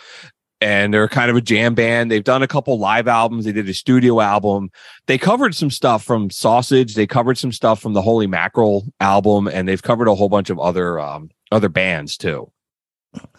And 0.60 0.92
they're 0.92 1.08
kind 1.08 1.30
of 1.30 1.36
a 1.36 1.42
jam 1.42 1.76
band. 1.76 2.10
They've 2.10 2.24
done 2.24 2.42
a 2.42 2.48
couple 2.48 2.80
live 2.80 3.08
albums. 3.08 3.46
They 3.46 3.52
did 3.52 3.70
a 3.70 3.76
studio 3.76 4.20
album. 4.22 4.72
They 5.06 5.20
covered 5.20 5.54
some 5.54 5.70
stuff 5.70 6.04
from 6.04 6.32
Sausage. 6.32 6.96
They 6.96 7.06
covered 7.06 7.38
some 7.38 7.52
stuff 7.52 7.80
from 7.80 7.94
the 7.94 8.02
Holy 8.02 8.26
Mackerel 8.26 8.88
album, 9.00 9.48
and 9.48 9.68
they've 9.68 9.84
covered 9.84 10.08
a 10.08 10.16
whole 10.16 10.30
bunch 10.30 10.50
of 10.50 10.60
other 10.60 11.00
um, 11.00 11.30
other 11.52 11.70
bands 11.70 12.18
too. 12.18 12.52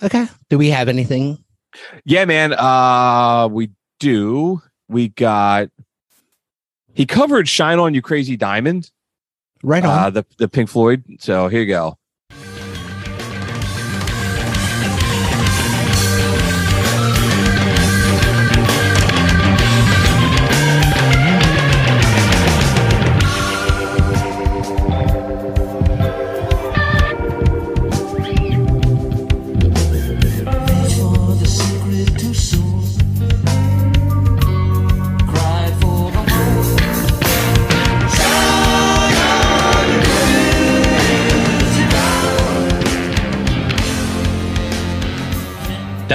Okay. 0.03 0.27
Do 0.49 0.59
we 0.59 0.71
have 0.71 0.89
anything? 0.89 1.43
Yeah, 2.05 2.25
man. 2.25 2.53
Uh 2.53 3.49
we 3.51 3.71
do. 4.01 4.63
We 4.89 5.09
got 5.09 5.69
he 6.95 7.05
covered 7.05 7.49
Shine 7.49 7.79
On 7.79 7.95
You 7.95 8.03
Crazy 8.03 8.37
Diamond. 8.37 8.91
Right 9.63 9.85
on. 9.85 9.91
Uh 9.91 10.11
the 10.11 10.27
the 10.39 10.49
Pink 10.49 10.69
Floyd. 10.69 11.05
So 11.19 11.49
here 11.49 11.61
you 11.61 11.67
go. 11.67 11.99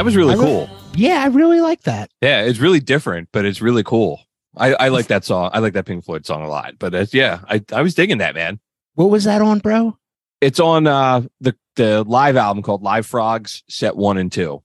That 0.04 0.08
was 0.08 0.18
really 0.18 0.34
I 0.34 0.38
re- 0.38 0.44
cool. 0.44 0.70
yeah, 0.96 1.22
I 1.24 1.28
really 1.28 1.62
like 1.62 1.84
that. 1.84 2.12
Yeah, 2.22 2.42
it's 2.42 2.60
really 2.60 2.82
different, 2.82 3.30
but 3.32 3.46
it's 3.46 3.62
really 3.62 3.84
cool. 3.84 4.20
I, 4.58 4.74
I 4.74 4.88
like 4.90 5.08
that 5.08 5.24
song. 5.24 5.50
I 5.54 5.60
like 5.60 5.72
that 5.74 5.86
Pink 5.86 6.04
Floyd 6.04 6.26
song 6.26 6.44
a 6.44 6.50
lot. 6.50 6.74
But 6.78 6.94
it's, 6.94 7.14
yeah, 7.14 7.40
I, 7.48 7.64
I 7.72 7.82
was 7.82 7.96
digging 7.96 8.18
that, 8.18 8.36
man. 8.36 8.60
What 8.96 9.06
was 9.10 9.24
that 9.24 9.42
on, 9.42 9.60
bro? 9.60 9.98
It's 10.42 10.60
on 10.60 10.88
uh 10.88 11.22
the 11.40 11.56
the 11.78 12.04
live 12.04 12.36
album 12.36 12.64
called 12.64 12.84
Live 12.84 13.06
Frogs 13.06 13.64
Set 13.70 13.96
One 13.96 14.18
and 14.18 14.30
Two. 14.30 14.62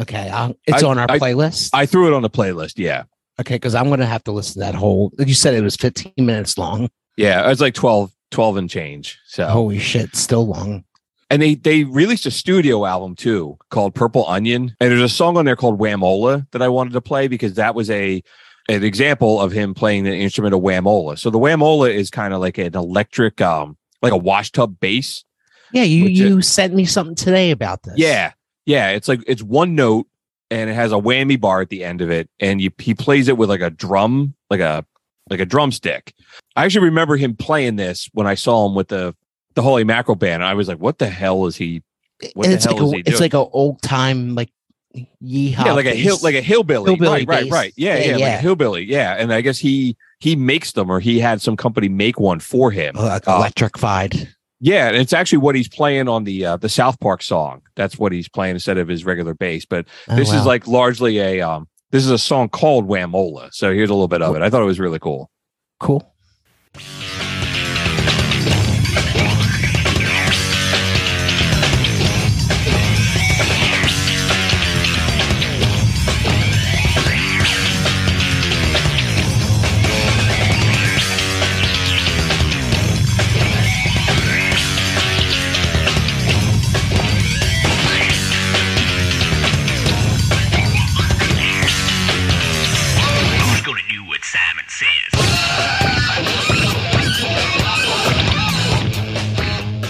Okay, 0.00 0.28
uh, 0.28 0.52
it's 0.68 0.84
I- 0.84 0.86
on 0.86 0.98
our 1.00 1.06
I- 1.10 1.18
playlist. 1.18 1.70
I 1.72 1.84
threw 1.84 2.06
it 2.06 2.12
on 2.12 2.22
the 2.22 2.30
playlist. 2.30 2.74
Yeah. 2.76 3.02
okay, 3.40 3.56
because 3.56 3.74
I'm 3.74 3.88
gonna 3.88 4.06
have 4.06 4.22
to 4.24 4.30
listen 4.32 4.54
to 4.54 4.66
that 4.66 4.76
whole. 4.76 5.12
You 5.18 5.34
said 5.34 5.54
it 5.54 5.62
was 5.62 5.74
15 5.74 6.12
minutes 6.16 6.56
long. 6.56 6.90
Yeah. 7.16 7.44
it 7.44 7.48
was 7.48 7.60
like 7.60 7.74
12, 7.74 8.12
12 8.30 8.56
and 8.56 8.70
change. 8.70 9.18
So 9.26 9.48
Holy 9.48 9.80
shit, 9.80 10.14
still 10.14 10.46
long. 10.46 10.84
And 11.30 11.40
they 11.40 11.54
they 11.54 11.84
released 11.84 12.26
a 12.26 12.30
studio 12.30 12.84
album 12.84 13.14
too 13.14 13.56
called 13.70 13.94
Purple 13.94 14.26
Onion. 14.26 14.76
And 14.80 14.90
there's 14.90 15.00
a 15.00 15.08
song 15.08 15.36
on 15.36 15.44
there 15.44 15.56
called 15.56 15.78
Whamola 15.78 16.46
that 16.50 16.60
I 16.60 16.68
wanted 16.68 16.92
to 16.94 17.00
play 17.00 17.28
because 17.28 17.54
that 17.54 17.74
was 17.74 17.88
a 17.88 18.22
an 18.68 18.84
example 18.84 19.40
of 19.40 19.52
him 19.52 19.74
playing 19.74 20.04
the 20.04 20.14
instrument 20.14 20.54
of 20.54 20.60
whamola. 20.60 21.18
So 21.18 21.30
the 21.30 21.38
whamola 21.38 21.92
is 21.92 22.10
kind 22.10 22.34
of 22.34 22.40
like 22.40 22.58
an 22.58 22.74
electric 22.74 23.40
um 23.40 23.76
like 24.02 24.12
a 24.12 24.16
washtub 24.16 24.78
bass. 24.80 25.24
Yeah, 25.72 25.84
you 25.84 26.06
you 26.06 26.42
sent 26.42 26.74
me 26.74 26.84
something 26.84 27.14
today 27.14 27.52
about 27.52 27.84
this. 27.84 27.94
Yeah, 27.96 28.32
yeah. 28.66 28.90
It's 28.90 29.08
like 29.08 29.22
it's 29.26 29.42
one 29.42 29.74
note 29.74 30.06
and 30.50 30.68
it 30.68 30.74
has 30.74 30.90
a 30.90 30.96
whammy 30.96 31.40
bar 31.40 31.60
at 31.60 31.68
the 31.68 31.84
end 31.84 32.00
of 32.00 32.10
it, 32.10 32.28
and 32.40 32.60
you 32.60 32.70
he 32.78 32.92
plays 32.92 33.28
it 33.28 33.36
with 33.36 33.48
like 33.48 33.60
a 33.60 33.70
drum, 33.70 34.34
like 34.50 34.60
a 34.60 34.84
like 35.30 35.40
a 35.40 35.46
drumstick. 35.46 36.12
I 36.56 36.64
actually 36.64 36.86
remember 36.86 37.16
him 37.16 37.36
playing 37.36 37.76
this 37.76 38.08
when 38.12 38.26
I 38.26 38.34
saw 38.34 38.66
him 38.66 38.74
with 38.74 38.88
the 38.88 39.14
the 39.60 39.68
Holy 39.68 39.84
Mackerel 39.84 40.16
band. 40.16 40.42
I 40.42 40.54
was 40.54 40.68
like, 40.68 40.78
"What 40.78 40.98
the 40.98 41.08
hell 41.08 41.46
is 41.46 41.56
he? 41.56 41.82
What 42.34 42.46
and 42.46 42.52
the 42.52 42.56
it's 42.56 42.64
hell 42.64 42.74
like 42.74 42.82
is 42.86 42.92
a, 42.92 42.96
he 42.96 43.02
it's 43.06 43.20
like 43.20 43.34
an 43.34 43.46
old 43.52 43.80
time 43.82 44.34
like 44.34 44.50
yeehaw. 45.22 45.64
yeah, 45.64 45.72
like 45.72 45.86
a 45.86 45.94
hill, 45.94 46.18
like 46.22 46.34
a 46.34 46.40
hillbilly. 46.40 46.90
Hillbilly 46.90 47.24
right, 47.26 47.42
right, 47.42 47.50
right. 47.50 47.72
Yeah, 47.76 47.96
Yeah, 47.96 48.04
yeah, 48.04 48.12
like 48.26 48.38
a 48.38 48.42
hillbilly. 48.42 48.84
Yeah, 48.84 49.14
and 49.18 49.32
I 49.32 49.40
guess 49.40 49.58
he 49.58 49.96
he 50.18 50.36
makes 50.36 50.72
them, 50.72 50.90
or 50.90 51.00
he 51.00 51.18
had 51.20 51.40
some 51.40 51.56
company 51.56 51.88
make 51.88 52.18
one 52.18 52.40
for 52.40 52.70
him. 52.70 52.94
Oh, 52.98 53.04
like 53.04 53.26
Uh, 53.28 53.36
electrified. 53.36 54.28
yeah, 54.60 54.88
and 54.88 54.96
it's 54.96 55.12
actually 55.12 55.38
what 55.38 55.54
he's 55.54 55.68
playing 55.68 56.08
on 56.08 56.24
the 56.24 56.44
uh, 56.44 56.56
the 56.56 56.68
South 56.68 56.98
Park 57.00 57.22
song. 57.22 57.62
That's 57.76 57.98
what 57.98 58.12
he's 58.12 58.28
playing 58.28 58.54
instead 58.56 58.78
of 58.78 58.88
his 58.88 59.04
regular 59.04 59.34
bass. 59.34 59.64
But 59.64 59.86
Oh, 60.08 60.16
this 60.16 60.28
wow. 60.30 60.38
is 60.40 60.46
like 60.46 60.66
largely 60.66 61.18
a 61.18 61.40
um 61.40 61.68
this 61.90 62.04
is 62.04 62.10
a 62.10 62.18
song 62.18 62.48
called 62.48 62.88
Whamola. 62.88 63.50
So 63.52 63.72
here's 63.72 63.90
a 63.90 63.94
little 63.94 64.08
bit 64.08 64.22
of 64.22 64.34
it. 64.36 64.42
I 64.42 64.50
thought 64.50 64.62
it 64.62 64.66
was 64.66 64.78
really 64.80 64.98
cool. 64.98 65.30
Cool. 65.80 66.12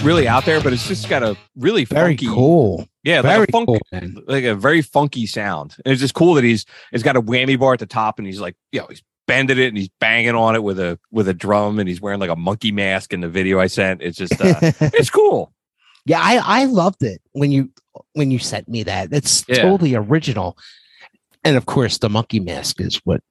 Really 0.03 0.27
out 0.27 0.45
there, 0.45 0.59
but 0.61 0.73
it's 0.73 0.87
just 0.87 1.07
got 1.09 1.21
a 1.21 1.37
really 1.55 1.85
Very 1.85 2.13
funky, 2.17 2.25
cool. 2.25 2.87
yeah, 3.03 3.17
like 3.17 3.23
Very 3.23 3.43
a 3.47 3.51
funk, 3.51 3.67
cool, 3.67 4.23
like 4.25 4.43
a 4.45 4.55
very 4.55 4.81
funky 4.81 5.27
sound. 5.27 5.75
And 5.85 5.91
it's 5.91 6.01
just 6.01 6.15
cool 6.15 6.33
that 6.33 6.43
he's 6.43 6.65
it's 6.91 7.03
got 7.03 7.15
a 7.15 7.21
whammy 7.21 7.57
bar 7.59 7.73
at 7.73 7.79
the 7.79 7.85
top, 7.85 8.17
and 8.17 8.25
he's 8.25 8.39
like, 8.41 8.55
you 8.71 8.79
know, 8.79 8.87
he's 8.89 9.03
bending 9.27 9.59
it 9.59 9.67
and 9.67 9.77
he's 9.77 9.89
banging 9.99 10.33
on 10.33 10.55
it 10.55 10.63
with 10.63 10.79
a 10.79 10.97
with 11.11 11.27
a 11.27 11.35
drum, 11.35 11.77
and 11.77 11.87
he's 11.87 12.01
wearing 12.01 12.19
like 12.19 12.31
a 12.31 12.35
monkey 12.35 12.71
mask 12.71 13.13
in 13.13 13.21
the 13.21 13.29
video 13.29 13.59
I 13.59 13.67
sent. 13.67 14.01
It's 14.01 14.17
just 14.17 14.33
uh, 14.41 14.55
it's 14.81 15.11
cool. 15.11 15.53
Yeah, 16.05 16.19
I 16.19 16.61
I 16.61 16.65
loved 16.65 17.03
it 17.03 17.21
when 17.33 17.51
you 17.51 17.69
when 18.13 18.31
you 18.31 18.39
sent 18.39 18.67
me 18.67 18.81
that. 18.83 19.09
It's 19.13 19.45
Yeah. 19.47 19.61
totally 19.61 19.93
original. 19.93 20.57
And 21.43 21.55
of 21.57 21.67
course, 21.67 21.99
the 21.99 22.09
monkey 22.09 22.39
mask 22.39 22.81
is 22.81 22.99
what 23.03 23.21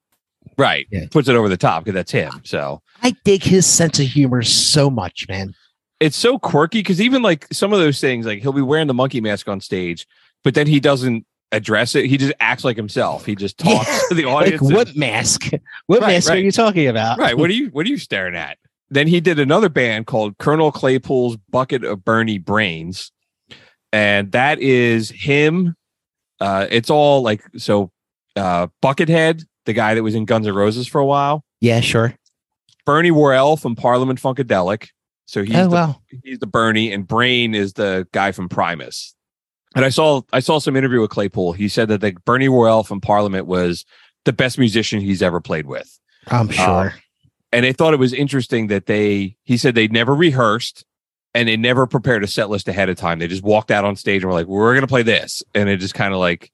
Right, 0.57 0.87
Yeah. 0.93 1.07
puts 1.11 1.29
it 1.29 1.35
over 1.35 1.49
the 1.49 1.57
top 1.57 1.83
because 1.85 1.95
that's 1.97 2.13
him. 2.13 2.31
So 2.45 2.81
I 3.03 3.15
dig 3.25 3.43
his 3.43 3.67
sense 3.67 3.99
of 3.99 4.07
humor 4.07 4.43
so 4.43 4.89
much, 4.89 5.27
man. 5.29 5.53
It's 6.01 6.17
so 6.17 6.39
quirky 6.39 6.81
because 6.81 7.01
even 7.01 7.23
like 7.23 7.47
some 7.53 7.73
of 7.73 7.79
those 7.79 8.01
things, 8.01 8.27
like 8.27 8.41
he'll 8.43 8.53
be 8.53 8.63
wearing 8.63 8.87
the 8.87 8.95
monkey 8.95 9.21
mask 9.21 9.49
on 9.49 9.61
stage, 9.61 10.07
but 10.43 10.55
then 10.55 10.67
he 10.67 10.81
doesn't 10.81 11.27
address 11.53 11.95
it. 11.95 12.07
He 12.07 12.17
just 12.17 12.33
acts 12.41 12.65
like 12.65 12.77
himself. 12.77 13.27
He 13.27 13.35
just 13.35 13.59
talks 13.59 13.87
Yeah. 13.89 14.01
to 14.09 14.15
the 14.15 14.25
Like 14.27 14.35
audience. 14.47 14.63
and- 14.63 14.75
what 14.75 14.97
mask? 14.97 15.51
What 15.87 16.01
Right, 16.01 16.15
mask 16.15 16.31
are 16.31 16.37
you 16.37 16.51
talking 16.53 16.87
about? 16.89 17.19
right. 17.19 17.37
What 17.37 17.51
are 17.51 17.53
you 17.55 17.69
what 17.69 17.87
are 17.87 17.89
you 17.91 17.99
staring 17.99 18.35
at? 18.37 18.57
Then 18.89 19.07
he 19.07 19.21
did 19.21 19.39
another 19.39 19.69
band 19.69 20.07
called 20.07 20.39
Colonel 20.39 20.73
Claypool's 20.73 21.37
Bucket 21.51 21.85
of 21.85 22.05
Bernie 22.05 22.39
Brains. 22.39 23.13
And 23.93 24.33
that 24.33 24.59
is 24.61 25.11
him. 25.11 25.75
Uh 26.41 26.67
it's 26.71 26.89
all 26.91 27.23
like 27.23 27.43
so 27.57 27.91
uh 28.37 28.69
Buckethead, 28.83 29.45
the 29.67 29.73
guy 29.73 29.95
that 29.95 30.03
was 30.03 30.15
in 30.15 30.25
Guns 30.25 30.47
N' 30.47 30.55
Roses 30.55 30.87
for 30.87 31.01
a 31.01 31.07
while. 31.07 31.45
Yeah, 31.61 31.81
sure. 31.81 32.15
Bernie 32.87 33.11
Worrell 33.11 33.57
from 33.57 33.77
Parliament 33.77 34.21
Funkadelic. 34.23 34.89
So 35.31 35.45
he's 35.45 35.55
oh 35.55 35.69
the 35.69 35.71
wow. 35.71 36.01
he's 36.25 36.41
the 36.41 36.49
Bernie, 36.49 36.93
and 36.93 37.07
Brain 37.07 37.55
is 37.55 37.75
the 37.75 38.09
guy 38.11 38.33
from 38.33 38.49
Primus. 38.49 39.15
And 39.77 39.85
I 39.85 39.89
saw 39.89 40.23
I 40.33 40.41
saw 40.41 40.59
some 40.59 40.75
interview 40.75 41.01
with 41.01 41.11
Claypool. 41.11 41.53
He 41.53 41.69
said 41.69 41.87
that 41.87 42.01
the 42.01 42.17
Bernie 42.25 42.49
Worrell 42.49 42.83
from 42.83 43.01
Parliament 43.01 43.47
was 43.47 43.85
the 44.25 44.33
best 44.33 44.59
musician 44.59 45.01
he's 45.01 45.23
ever 45.23 45.41
played 45.41 45.67
with. 45.67 46.01
I'm 46.27 46.49
sure. 46.49 46.95
And 47.53 47.65
they 47.65 47.73
thought 47.73 47.95
it 47.95 48.01
was 48.01 48.13
interesting 48.13 48.67
that 48.67 48.87
they 48.87 49.37
he 49.45 49.57
said 49.57 49.77
they 49.77 49.87
never 49.87 50.17
rehearsed 50.17 50.85
and 51.33 51.49
they 51.49 51.57
never 51.57 51.87
prepared 51.87 52.25
a 52.25 52.27
set 52.27 52.51
list 52.51 52.67
ahead 52.67 52.89
of 52.89 52.97
time. 52.97 53.21
They 53.21 53.29
just 53.29 53.45
walked 53.45 53.71
out 53.71 53.85
on 53.85 53.95
stage 53.95 54.23
and 54.23 54.31
were 54.31 54.35
like, 54.35 54.49
"We're 54.49 54.75
gonna 54.75 54.89
play 54.89 55.05
this," 55.05 55.45
and 55.55 55.69
it 55.69 55.77
just 55.77 55.95
kind 55.95 56.13
of 56.13 56.19
like, 56.19 56.51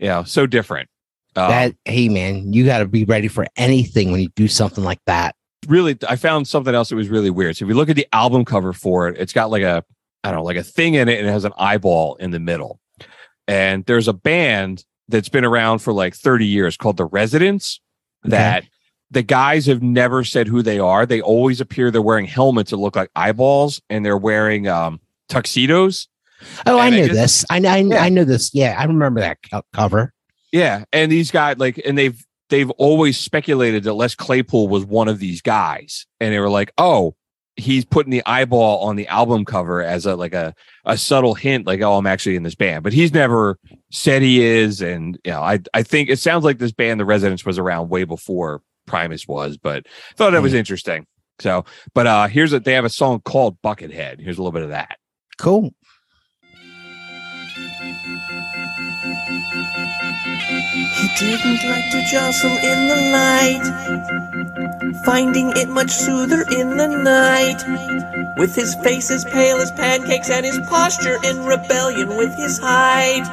you 0.00 0.08
know, 0.08 0.24
so 0.24 0.48
different. 0.48 0.88
Um, 1.36 1.48
that 1.48 1.74
hey 1.84 2.08
man, 2.08 2.52
you 2.52 2.66
got 2.66 2.80
to 2.80 2.86
be 2.86 3.04
ready 3.04 3.28
for 3.28 3.46
anything 3.56 4.10
when 4.10 4.20
you 4.20 4.30
do 4.30 4.48
something 4.48 4.82
like 4.82 5.00
that. 5.06 5.36
Really 5.68 5.96
I 6.08 6.16
found 6.16 6.48
something 6.48 6.74
else 6.74 6.88
that 6.88 6.96
was 6.96 7.08
really 7.08 7.30
weird. 7.30 7.56
So 7.56 7.64
if 7.64 7.68
you 7.68 7.74
look 7.74 7.88
at 7.90 7.96
the 7.96 8.06
album 8.12 8.44
cover 8.44 8.72
for 8.72 9.08
it, 9.08 9.16
it's 9.18 9.32
got 9.32 9.50
like 9.50 9.62
a 9.62 9.84
I 10.24 10.30
don't 10.30 10.40
know, 10.40 10.44
like 10.44 10.56
a 10.56 10.62
thing 10.62 10.94
in 10.94 11.08
it 11.08 11.18
and 11.18 11.28
it 11.28 11.32
has 11.32 11.44
an 11.44 11.52
eyeball 11.58 12.14
in 12.16 12.30
the 12.30 12.40
middle. 12.40 12.78
And 13.48 13.84
there's 13.86 14.06
a 14.08 14.12
band 14.12 14.84
that's 15.08 15.28
been 15.28 15.44
around 15.44 15.80
for 15.80 15.92
like 15.92 16.14
30 16.14 16.46
years 16.46 16.76
called 16.76 16.96
The 16.96 17.06
Residents 17.06 17.80
that 18.24 18.64
the 19.10 19.22
guys 19.22 19.66
have 19.66 19.82
never 19.82 20.22
said 20.24 20.46
who 20.46 20.62
they 20.62 20.78
are. 20.78 21.04
They 21.06 21.20
always 21.20 21.60
appear 21.60 21.90
they're 21.90 22.00
wearing 22.02 22.26
helmets 22.26 22.70
that 22.70 22.76
look 22.76 22.94
like 22.96 23.10
eyeballs 23.16 23.80
and 23.90 24.04
they're 24.04 24.16
wearing 24.16 24.68
um 24.68 25.00
tuxedos. 25.28 26.06
Oh, 26.66 26.78
I 26.78 26.90
knew 26.90 27.04
I 27.04 27.08
just- 27.08 27.14
this. 27.14 27.44
I 27.50 27.56
I, 27.56 27.76
Yeah. 27.78 28.02
I 28.02 28.08
know 28.08 28.24
this. 28.24 28.54
Yeah, 28.54 28.76
I 28.78 28.84
remember 28.84 29.20
that 29.20 29.38
cover. 29.74 30.12
Yeah, 30.52 30.84
and 30.92 31.10
these 31.12 31.30
guys 31.30 31.58
like, 31.58 31.80
and 31.84 31.96
they've 31.96 32.24
they've 32.50 32.70
always 32.72 33.18
speculated 33.18 33.84
that 33.84 33.94
Les 33.94 34.14
Claypool 34.14 34.68
was 34.68 34.84
one 34.84 35.08
of 35.08 35.18
these 35.18 35.40
guys, 35.40 36.06
and 36.20 36.32
they 36.32 36.38
were 36.38 36.50
like, 36.50 36.72
oh, 36.76 37.14
he's 37.56 37.84
putting 37.84 38.10
the 38.10 38.22
eyeball 38.26 38.80
on 38.80 38.96
the 38.96 39.06
album 39.08 39.44
cover 39.44 39.82
as 39.82 40.06
a 40.06 40.16
like 40.16 40.34
a 40.34 40.54
a 40.84 40.98
subtle 40.98 41.34
hint, 41.34 41.66
like, 41.66 41.80
oh, 41.80 41.96
I'm 41.96 42.06
actually 42.06 42.36
in 42.36 42.42
this 42.42 42.54
band, 42.54 42.82
but 42.82 42.92
he's 42.92 43.12
never 43.12 43.58
said 43.90 44.22
he 44.22 44.42
is, 44.42 44.82
and 44.82 45.18
you 45.24 45.32
know, 45.32 45.42
I 45.42 45.60
I 45.72 45.82
think 45.82 46.10
it 46.10 46.18
sounds 46.18 46.44
like 46.44 46.58
this 46.58 46.72
band, 46.72 47.00
The 47.00 47.04
Residents, 47.04 47.44
was 47.44 47.58
around 47.58 47.88
way 47.88 48.04
before 48.04 48.62
Primus 48.86 49.26
was, 49.26 49.56
but 49.56 49.86
I 49.86 50.14
thought 50.14 50.30
that 50.30 50.42
was 50.42 50.54
interesting. 50.54 51.06
So, 51.38 51.64
but 51.94 52.06
uh 52.06 52.26
here's 52.28 52.52
a 52.52 52.60
they 52.60 52.74
have 52.74 52.84
a 52.84 52.90
song 52.90 53.20
called 53.20 53.60
Buckethead. 53.62 54.20
Here's 54.20 54.38
a 54.38 54.42
little 54.42 54.52
bit 54.52 54.62
of 54.62 54.70
that. 54.70 54.98
Cool. 55.38 55.72
He 59.30 61.08
didn't 61.20 61.62
like 61.64 61.90
to 61.92 62.02
jostle 62.10 62.50
in 62.50 62.88
the 62.88 62.96
light, 63.12 63.62
finding 65.04 65.52
it 65.56 65.68
much 65.68 65.90
soother 65.90 66.44
in 66.50 66.76
the 66.76 66.88
night. 66.88 67.62
With 68.36 68.56
his 68.56 68.74
face 68.76 69.08
as 69.12 69.24
pale 69.24 69.58
as 69.58 69.70
pancakes 69.70 70.30
and 70.30 70.44
his 70.44 70.58
posture 70.68 71.18
in 71.22 71.44
rebellion 71.44 72.16
with 72.16 72.34
his 72.34 72.58
height. 72.58 73.24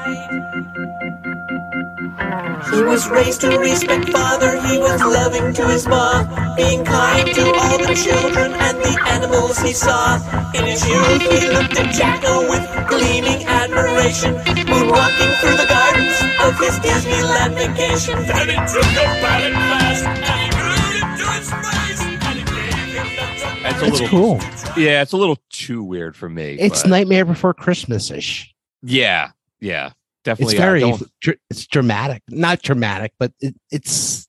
He 2.71 2.81
was 2.81 3.07
raised 3.09 3.41
to 3.41 3.57
respect 3.59 4.09
father, 4.09 4.59
he 4.67 4.77
was 4.77 4.99
loving 5.01 5.53
to 5.53 5.67
his 5.67 5.87
mom, 5.87 6.27
being 6.55 6.83
kind 6.83 7.27
to 7.35 7.45
all 7.53 7.77
the 7.77 7.93
children 7.95 8.53
and 8.53 8.77
the 8.77 8.99
animals 9.07 9.59
he 9.59 9.71
saw. 9.73 10.15
In 10.53 10.65
his 10.65 10.85
youth, 10.87 11.21
he 11.21 11.47
looked 11.49 11.77
at 11.77 11.93
Jacko 11.93 12.49
with 12.49 12.63
gleaming 12.89 13.45
admiration, 13.45 14.33
moonwalking 14.65 15.33
through 15.39 15.57
the 15.57 15.67
gardens 15.69 16.17
of 16.43 16.57
his 16.59 16.75
Disneyland 16.79 17.53
vacation. 17.55 18.17
Then 18.25 18.49
he 18.49 18.55
took 18.73 18.83
a 18.83 19.05
ballet 19.21 19.51
class 19.51 20.01
and 20.03 20.41
he 20.41 20.49
grew 20.57 21.09
into 21.11 21.31
his 21.37 21.51
face 21.51 22.01
and 22.01 22.39
he 22.39 22.45
gave 22.45 22.73
him 22.73 22.95
the 22.95 23.61
That's 23.63 23.81
a 23.81 23.85
It's 23.85 24.01
little 24.01 24.07
cool. 24.07 24.39
Yeah, 24.75 25.01
it's 25.03 25.13
a 25.13 25.17
little 25.17 25.37
too 25.49 25.83
weird 25.83 26.15
for 26.15 26.29
me. 26.29 26.57
It's 26.59 26.81
but- 26.81 26.89
Nightmare 26.89 27.25
Before 27.25 27.53
Christmas 27.53 28.09
ish. 28.11 28.53
Yeah, 28.83 29.31
yeah, 29.59 29.91
definitely. 30.27 30.55
It's 30.55 30.61
very 30.61 31.07
dr- 31.21 31.37
it's 31.49 31.65
dramatic, 31.67 32.21
not 32.29 32.61
dramatic, 32.61 33.13
but 33.17 33.31
it, 33.39 33.55
it's 33.71 34.27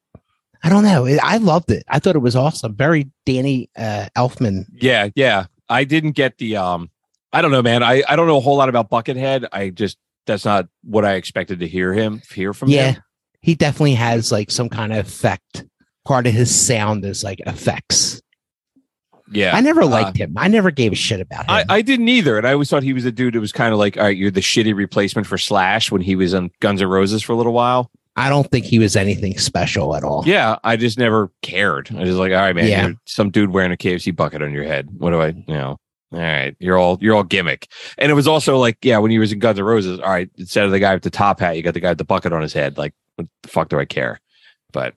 I 0.62 0.68
don't 0.70 0.84
know. 0.84 1.04
It, 1.06 1.18
I 1.22 1.36
loved 1.38 1.70
it. 1.70 1.82
I 1.88 1.98
thought 1.98 2.14
it 2.16 2.20
was 2.20 2.36
awesome. 2.36 2.74
Very 2.74 3.10
Danny 3.26 3.68
uh, 3.76 4.08
Elfman. 4.16 4.64
yeah, 4.74 5.08
yeah. 5.14 5.46
I 5.68 5.84
didn't 5.84 6.12
get 6.12 6.38
the 6.38 6.56
um. 6.56 6.90
I 7.32 7.42
don't 7.42 7.50
know, 7.50 7.62
man. 7.62 7.82
I 7.82 8.02
I 8.08 8.16
don't 8.16 8.26
know 8.26 8.38
a 8.38 8.40
whole 8.40 8.56
lot 8.56 8.68
about 8.68 8.90
Buckethead. 8.90 9.48
I 9.52 9.70
just 9.70 9.98
that's 10.26 10.44
not 10.44 10.68
what 10.84 11.04
I 11.04 11.14
expected 11.14 11.60
to 11.60 11.68
hear 11.68 11.92
him 11.92 12.22
hear 12.32 12.54
from 12.54 12.70
Yeah, 12.70 12.92
him. 12.92 13.02
he 13.40 13.54
definitely 13.54 13.94
has 13.94 14.30
like 14.32 14.50
some 14.50 14.68
kind 14.68 14.92
of 14.92 15.06
effect. 15.06 15.64
Part 16.06 16.26
of 16.26 16.32
his 16.32 16.54
sound 16.54 17.04
is 17.04 17.22
like 17.22 17.40
effects. 17.40 18.22
Yeah, 19.30 19.54
I 19.54 19.60
never 19.60 19.82
Uh, 19.82 19.86
liked 19.88 20.16
him. 20.16 20.34
I 20.36 20.48
never 20.48 20.70
gave 20.70 20.92
a 20.92 20.96
shit 20.96 21.20
about 21.20 21.40
him. 21.44 21.50
I, 21.50 21.64
I 21.68 21.82
didn't 21.82 22.08
either, 22.08 22.38
and 22.38 22.46
I 22.46 22.52
always 22.52 22.70
thought 22.70 22.82
he 22.82 22.92
was 22.92 23.04
a 23.04 23.12
dude 23.12 23.34
that 23.34 23.40
was 23.40 23.52
kind 23.52 23.72
of 23.72 23.78
like, 23.78 23.96
all 23.96 24.04
right, 24.04 24.16
you're 24.16 24.30
the 24.30 24.40
shitty 24.40 24.74
replacement 24.74 25.26
for 25.26 25.36
Slash 25.38 25.90
when 25.90 26.00
he 26.00 26.16
was 26.16 26.32
on 26.34 26.50
Guns 26.60 26.80
N' 26.82 26.88
Roses 26.88 27.22
for 27.22 27.32
a 27.32 27.36
little 27.36 27.52
while. 27.52 27.90
I 28.16 28.28
don't 28.30 28.50
think 28.50 28.64
he 28.64 28.78
was 28.80 28.96
anything 28.96 29.38
special 29.38 29.94
at 29.94 30.02
all. 30.02 30.24
Yeah, 30.26 30.56
I 30.64 30.76
just 30.76 30.98
never 30.98 31.30
cared. 31.42 31.88
I 31.94 32.00
was 32.00 32.16
like, 32.16 32.32
all 32.32 32.38
right, 32.38 32.56
man, 32.56 32.66
Yeah. 32.68 32.86
you're 32.86 32.94
some 33.04 33.30
dude 33.30 33.50
wearing 33.50 33.70
a 33.70 33.76
KFC 33.76 34.14
bucket 34.16 34.42
on 34.42 34.52
your 34.52 34.64
head. 34.64 34.88
What 34.98 35.10
do 35.10 35.20
I, 35.20 35.28
you 35.28 35.44
know? 35.54 35.78
All 36.10 36.18
right, 36.18 36.56
you're 36.58 36.78
all 36.78 36.96
you're 37.02 37.14
all 37.14 37.22
gimmick, 37.22 37.68
and 37.98 38.10
it 38.10 38.14
was 38.14 38.26
also 38.26 38.56
like, 38.58 38.78
yeah, 38.82 38.96
when 38.96 39.10
he 39.10 39.18
was 39.18 39.30
in 39.30 39.40
Guns 39.40 39.58
N' 39.58 39.64
Roses, 39.66 40.00
all 40.00 40.08
right, 40.10 40.30
instead 40.38 40.64
of 40.64 40.70
the 40.70 40.78
guy 40.78 40.94
with 40.94 41.02
the 41.02 41.10
top 41.10 41.38
hat, 41.38 41.56
you 41.58 41.62
got 41.62 41.74
the 41.74 41.80
guy 41.80 41.90
with 41.90 41.98
the 41.98 42.04
bucket 42.04 42.32
on 42.32 42.40
his 42.40 42.54
head. 42.54 42.78
Like, 42.78 42.94
what 43.16 43.28
the 43.42 43.48
fuck 43.50 43.68
do 43.68 43.78
I 43.78 43.84
care? 43.84 44.18
But 44.72 44.94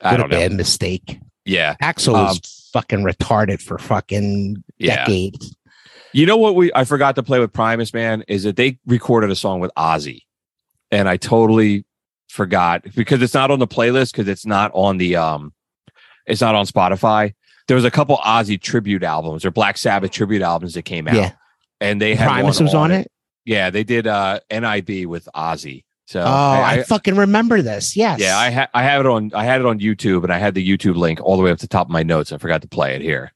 I 0.00 0.12
What 0.12 0.16
don't 0.16 0.30
know. 0.30 0.36
bad 0.38 0.52
mistake. 0.52 1.18
Yeah, 1.44 1.74
Axl 1.82 2.14
was 2.14 2.36
Um, 2.36 2.40
fucking 2.76 3.00
retarded 3.04 3.62
for 3.62 3.78
fucking 3.78 4.62
Yeah. 4.78 5.06
decades. 5.06 5.56
You 6.12 6.26
know 6.26 6.36
what 6.36 6.54
we 6.54 6.70
I 6.74 6.84
forgot 6.84 7.14
to 7.16 7.22
play 7.22 7.38
with 7.40 7.54
Primus, 7.54 7.94
man, 7.94 8.22
is 8.28 8.42
that 8.42 8.56
they 8.56 8.78
recorded 8.86 9.30
a 9.30 9.34
song 9.34 9.60
with 9.60 9.70
Ozzy. 9.78 10.22
And 10.90 11.08
I 11.08 11.16
totally 11.16 11.86
forgot 12.28 12.84
because 12.94 13.22
it's 13.22 13.32
not 13.32 13.50
on 13.50 13.60
the 13.60 13.66
playlist 13.66 14.12
because 14.12 14.28
it's 14.28 14.44
not 14.44 14.70
on 14.74 14.98
the 14.98 15.16
um 15.16 15.54
it's 16.26 16.42
not 16.42 16.54
on 16.54 16.66
Spotify. 16.66 17.32
There 17.66 17.76
was 17.76 17.84
a 17.86 17.90
couple 17.90 18.18
Ozzy 18.18 18.60
tribute 18.60 19.02
albums 19.02 19.44
or 19.46 19.50
Black 19.50 19.78
Sabbath 19.78 20.10
tribute 20.10 20.42
albums 20.42 20.74
that 20.74 20.82
came 20.82 21.08
out. 21.08 21.14
Yeah. 21.14 21.32
And 21.80 21.98
they 22.00 22.14
had 22.14 22.28
Primus 22.28 22.60
was 22.60 22.74
on 22.74 22.90
it. 22.90 23.10
Yeah, 23.46 23.70
they 23.70 23.84
did 23.84 24.06
uh 24.06 24.40
NIB 24.50 25.06
with 25.06 25.28
Ozzy. 25.34 25.84
So 26.06 26.20
Oh, 26.20 26.24
I, 26.24 26.84
fucking 26.84 27.16
remember 27.16 27.62
this. 27.62 27.96
Yes. 27.96 28.20
yeah, 28.20 28.38
I 28.38 28.50
ha- 28.50 28.68
I 28.72 28.84
have 28.84 29.00
it 29.00 29.06
on 29.06 29.32
I 29.34 29.44
had 29.44 29.60
it 29.60 29.66
on 29.66 29.80
YouTube 29.80 30.22
and 30.22 30.32
I 30.32 30.38
had 30.38 30.54
the 30.54 30.66
YouTube 30.66 30.94
link 30.96 31.20
all 31.20 31.36
the 31.36 31.42
way 31.42 31.50
up 31.50 31.58
to 31.58 31.66
the 31.66 31.68
top 31.68 31.88
of 31.88 31.90
my 31.90 32.04
notes. 32.04 32.32
I 32.32 32.38
forgot 32.38 32.62
to 32.62 32.68
play 32.68 32.94
it 32.94 33.02
here. 33.02 33.32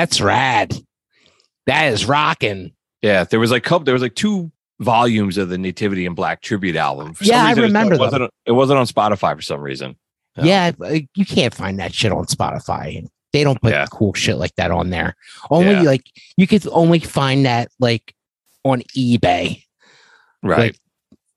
That's 0.00 0.18
rad. 0.22 0.74
That 1.66 1.92
is 1.92 2.06
rocking. 2.06 2.72
Yeah, 3.02 3.24
there 3.24 3.38
was 3.38 3.50
like 3.50 3.64
couple, 3.64 3.84
there 3.84 3.92
was 3.92 4.00
like 4.02 4.14
two 4.14 4.50
volumes 4.80 5.36
of 5.36 5.50
the 5.50 5.58
Nativity 5.58 6.06
in 6.06 6.14
Black 6.14 6.40
tribute 6.40 6.74
album. 6.74 7.12
For 7.12 7.24
Yeah, 7.24 7.44
I 7.44 7.48
reason, 7.50 7.64
it 7.64 7.66
remember 7.66 7.98
wasn't, 7.98 8.22
on- 8.22 8.28
it 8.46 8.52
wasn't 8.52 8.78
on 8.78 8.86
Spotify 8.86 9.36
for 9.36 9.42
some 9.42 9.60
reason. 9.60 9.96
Yeah, 10.42 10.70
you 11.14 11.26
can't 11.26 11.52
find 11.54 11.78
that 11.80 11.92
shit 11.92 12.12
on 12.12 12.24
Spotify. 12.24 13.06
They 13.34 13.44
don't 13.44 13.60
put 13.60 13.72
Yeah. 13.72 13.84
cool 13.92 14.14
shit 14.14 14.38
like 14.38 14.54
that 14.56 14.70
on 14.70 14.88
there. 14.88 15.16
Only 15.50 15.72
Yeah. 15.72 15.82
like 15.82 16.04
you 16.38 16.46
could 16.46 16.66
only 16.68 16.98
find 17.00 17.44
that 17.44 17.70
like 17.78 18.14
on 18.64 18.80
eBay. 18.96 19.64
Right. 20.42 20.58
Like, 20.58 20.76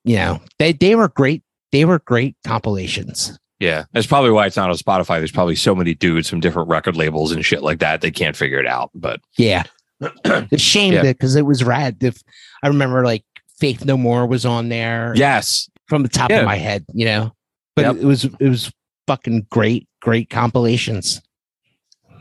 you 0.04 0.16
know, 0.16 0.40
they 0.58 0.72
they 0.72 0.94
were 0.94 1.08
great. 1.08 1.42
They 1.70 1.84
were 1.84 1.98
great 1.98 2.34
compilations. 2.46 3.38
Yeah, 3.64 3.84
that's 3.92 4.06
probably 4.06 4.30
why 4.30 4.46
it's 4.46 4.56
not 4.56 4.68
on 4.70 4.76
Spotify. 4.76 5.18
There's 5.18 5.32
probably 5.32 5.56
so 5.56 5.74
many 5.74 5.94
dudes 5.94 6.28
from 6.28 6.40
different 6.40 6.68
record 6.68 6.96
labels 6.96 7.32
and 7.32 7.44
shit 7.44 7.62
like 7.62 7.78
that. 7.80 8.00
They 8.00 8.10
can't 8.10 8.36
figure 8.36 8.58
it 8.58 8.66
out. 8.66 8.90
But 8.94 9.20
Yeah. 9.38 9.64
It's 10.00 10.52
a 10.52 10.58
shame 10.58 10.92
Yeah. 10.94 11.02
that 11.02 11.16
because 11.18 11.34
it 11.36 11.46
was 11.46 11.64
rad. 11.64 11.96
If 12.02 12.22
I 12.62 12.68
remember 12.68 13.04
like 13.04 13.24
Faith 13.58 13.84
No 13.84 13.96
More 13.96 14.26
was 14.26 14.44
on 14.44 14.68
there. 14.68 15.12
yes, 15.16 15.68
From 15.86 16.02
the 16.02 16.08
top 16.08 16.30
Yeah. 16.30 16.40
of 16.40 16.46
my 16.46 16.56
head, 16.56 16.84
you 16.92 17.04
know. 17.06 17.32
But 17.76 17.86
Yep. 17.86 17.96
it 17.96 18.04
was 18.04 18.24
it 18.24 18.48
was 18.48 18.70
fucking 19.06 19.46
great, 19.50 19.88
great 20.00 20.30
compilations. 20.30 21.20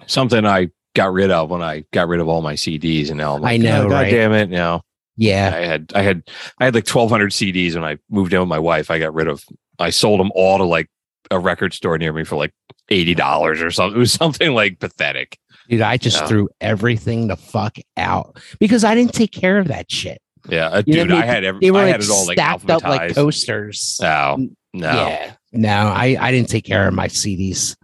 something 0.07 0.45
I 0.45 0.69
got 0.95 1.13
rid 1.13 1.31
of 1.31 1.49
when 1.49 1.61
I 1.61 1.85
got 1.93 2.07
rid 2.07 2.19
of 2.19 2.27
all 2.27 2.41
my 2.41 2.53
CDs, 2.55 3.09
and 3.09 3.17
now 3.17 3.35
I'm 3.35 3.41
like, 3.41 3.53
I 3.53 3.57
know, 3.57 3.85
"Oh, 3.85 3.89
God 3.89 3.95
right? 3.95 4.11
damn 4.11 4.33
it! 4.33 4.49
Now 4.49 4.81
Yeah. 5.17 5.51
I 5.55 5.59
had 5.65 5.91
I 5.95 6.01
had 6.01 6.23
I 6.59 6.65
had 6.65 6.75
like 6.75 6.85
1,200 6.87 7.31
CDs 7.31 7.75
when 7.75 7.83
I 7.83 7.97
moved 8.09 8.33
in 8.33 8.39
with 8.39 8.49
my 8.49 8.59
wife. 8.59 8.91
I 8.91 8.99
got 8.99 9.13
rid 9.13 9.27
of. 9.27 9.43
I 9.79 9.89
sold 9.89 10.19
them 10.19 10.31
all 10.35 10.57
to 10.59 10.65
like 10.65 10.89
a 11.33 11.39
record 11.39 11.73
store 11.73 11.97
near 11.97 12.13
me 12.13 12.23
for 12.23 12.35
like 12.35 12.53
eighty 12.89 13.13
dollars 13.15 13.61
or 13.61 13.71
something. 13.71 13.95
It 13.97 13.99
was 13.99 14.13
something 14.23 14.53
like 14.53 14.79
pathetic. 14.79 15.37
Dude, 15.69 15.81
I 15.81 15.97
just 15.97 16.21
Yeah. 16.21 16.27
threw 16.27 16.49
everything 16.61 17.27
the 17.27 17.37
fuck 17.37 17.77
out 17.97 18.37
because 18.59 18.83
I 18.83 18.95
didn't 18.95 19.13
take 19.13 19.31
care 19.31 19.57
of 19.57 19.67
that 19.69 19.89
shit. 19.91 20.21
Yeah, 20.49 20.67
uh, 20.67 20.75
know, 20.77 20.81
dude, 20.81 21.09
they- 21.11 21.17
I 21.17 21.25
had 21.25 21.43
every, 21.45 21.61
They 21.61 21.71
were 21.71 21.79
I 21.79 21.91
like 21.91 22.01
it 22.01 22.09
all 22.09 22.27
like 22.27 22.35
stacked 22.37 22.69
up 22.69 22.83
like 22.83 23.15
coasters. 23.15 23.97
No, 24.01 24.49
no. 24.73 24.91
Yeah. 24.91 25.33
No, 25.53 25.69
I, 25.87 26.17
I 26.19 26.31
didn't 26.31 26.49
take 26.49 26.65
care 26.65 26.87
of 26.87 26.93
my 26.93 27.07
CDs. 27.07 27.75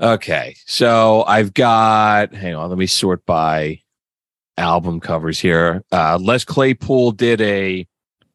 Okay, 0.00 0.56
so 0.66 1.22
I've 1.28 1.54
got. 1.54 2.34
Hang 2.34 2.54
on, 2.56 2.68
let 2.70 2.78
me 2.78 2.86
sort 2.86 3.24
by 3.24 3.80
album 4.56 4.98
covers 4.98 5.38
here. 5.38 5.84
Uh, 5.92 6.18
Les 6.20 6.44
Claypool 6.44 7.12
did 7.12 7.40
a. 7.40 7.86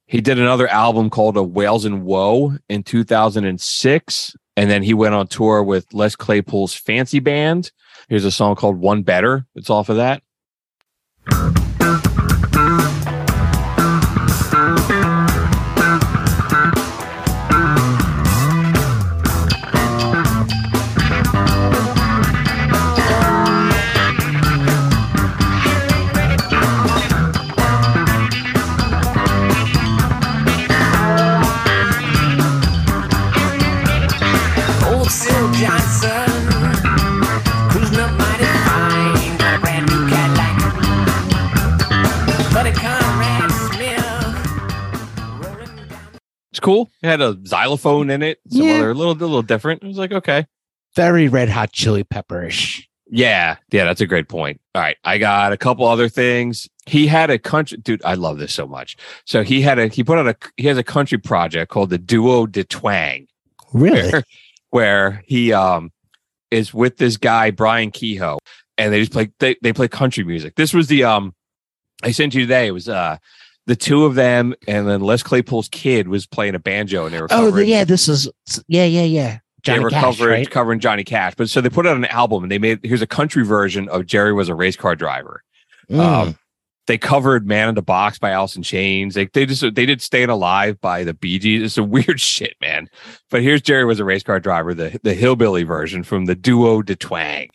He 0.07 0.21
did 0.21 0.39
another 0.39 0.69
album 0.69 1.09
called 1.09 1.35
"Of 1.35 1.51
Whales 1.51 1.83
and 1.83 2.03
Woe" 2.03 2.57
in 2.69 2.83
2006, 2.83 4.35
and 4.55 4.71
then 4.71 4.81
he 4.81 4.93
went 4.93 5.13
on 5.13 5.27
tour 5.27 5.61
with 5.61 5.93
Les 5.93 6.15
Claypool's 6.15 6.73
Fancy 6.73 7.19
Band. 7.19 7.71
Here's 8.07 8.23
a 8.23 8.31
song 8.31 8.55
called 8.55 8.77
"One 8.77 9.03
Better." 9.03 9.45
It's 9.53 9.69
off 9.69 9.89
of 9.89 9.97
that. 9.97 10.23
It's 46.57 46.65
cool. 46.65 46.89
It 47.03 47.07
had 47.07 47.21
a 47.21 47.37
xylophone 47.45 48.09
in 48.09 48.23
it. 48.23 48.39
Some 48.49 48.63
Yeah. 48.65 48.77
other 48.77 48.95
little, 48.95 49.13
a 49.13 49.13
little 49.13 49.43
different. 49.43 49.83
It 49.83 49.87
was 49.87 49.99
like 49.99 50.11
okay. 50.11 50.47
Very 50.95 51.27
red 51.27 51.49
hot 51.49 51.71
chili 51.71 52.03
pepperish. 52.03 52.83
Yeah, 53.09 53.57
yeah, 53.71 53.83
that's 53.85 54.01
a 54.01 54.07
great 54.07 54.27
point. 54.27 54.59
All 54.73 54.81
right, 54.81 54.97
I 55.03 55.19
got 55.19 55.53
a 55.53 55.57
couple 55.57 55.85
other 55.87 56.09
things. 56.09 56.67
He 56.87 57.05
had 57.05 57.29
a 57.29 57.37
country, 57.37 57.77
dude. 57.77 58.01
I 58.03 58.15
love 58.15 58.39
this 58.39 58.55
so 58.55 58.65
much. 58.65 58.97
So 59.25 59.43
he 59.43 59.61
had 59.61 59.77
a 59.77 59.87
he 59.87 60.03
put 60.03 60.17
out 60.17 60.25
a 60.27 60.35
he 60.57 60.65
has 60.67 60.79
a 60.79 60.83
country 60.83 61.19
project 61.19 61.71
called 61.71 61.91
the 61.91 61.99
Duo 61.99 62.47
de 62.47 62.63
Twang, 62.63 63.27
Really? 63.71 64.09
where, 64.11 64.23
where 64.71 65.23
he 65.27 65.53
um 65.53 65.91
is 66.49 66.73
with 66.73 66.97
this 66.97 67.17
guy 67.17 67.51
Bryan 67.51 67.91
Kehoe, 67.91 68.39
and 68.79 68.91
they 68.91 68.99
just 69.01 69.11
play 69.13 69.29
they 69.39 69.55
they 69.61 69.73
play 69.73 69.87
country 69.87 70.23
music. 70.23 70.55
This 70.55 70.73
was 70.73 70.87
the 70.87 71.03
um 71.03 71.35
I 72.01 72.09
sent 72.11 72.33
you 72.33 72.41
today. 72.41 72.65
It 72.65 72.71
was 72.71 72.89
uh 72.89 73.17
the 73.67 73.75
two 73.75 74.05
of 74.05 74.15
them, 74.15 74.55
and 74.67 74.87
then 74.87 75.01
Les 75.01 75.21
Claypool's 75.21 75.69
kid 75.69 76.07
was 76.07 76.25
playing 76.25 76.55
a 76.55 76.59
banjo, 76.59 77.05
and 77.05 77.13
they 77.13 77.21
were 77.21 77.27
Oh, 77.29 77.45
covering 77.47 77.67
yeah. 77.69 77.83
This 77.83 78.07
is, 78.07 78.27
yeah, 78.67 78.85
yeah, 78.85 79.03
yeah. 79.03 79.39
Johnny 79.63 79.79
they 79.79 79.83
were 79.83 79.89
Cash, 79.89 80.03
covering, 80.03 80.31
right? 80.39 80.49
covering 80.49 80.79
Johnny 80.79 81.03
Cash. 81.03 81.33
But 81.35 81.49
so 81.49 81.61
they 81.61 81.69
put 81.69 81.85
out 81.85 81.95
an 81.97 82.05
album 82.05 82.43
and 82.43 82.51
they 82.51 82.57
made 82.59 82.79
here's 82.83 83.01
a 83.01 83.07
country 83.07 83.43
version 83.43 83.89
of 83.89 84.05
Jerry 84.05 84.31
was 84.33 84.49
a 84.49 84.55
race 84.55 84.75
car 84.77 84.95
driver. 84.95 85.43
Mm. 85.91 85.99
Um, 85.99 86.39
they 86.85 86.97
covered 86.97 87.45
Man 87.45 87.67
in 87.67 87.75
the 87.75 87.81
Box 87.81 88.17
by 88.17 88.31
Alice 88.31 88.55
in 88.55 88.63
Chains. 88.63 89.15
They 89.15 89.25
they 89.25 89.45
just 89.45 89.61
they 89.75 89.85
did 89.85 90.01
Staying 90.01 90.29
Alive 90.29 90.79
by 90.79 91.03
the 91.03 91.13
Bee 91.13 91.37
Gees. 91.37 91.61
It's 91.63 91.77
a 91.77 91.83
weird 91.95 92.21
shit, 92.21 92.55
man. 92.61 92.87
But 93.29 93.41
here's 93.41 93.61
Jerry 93.61 93.83
was 93.83 93.99
a 93.99 94.05
race 94.05 94.23
car 94.23 94.39
driver, 94.39 94.73
the 94.73 94.97
the 95.03 95.13
hillbilly 95.13 95.63
version 95.63 96.03
from 96.03 96.25
the 96.25 96.35
Duo 96.35 96.81
de 96.81 96.95
Twang. 96.95 97.49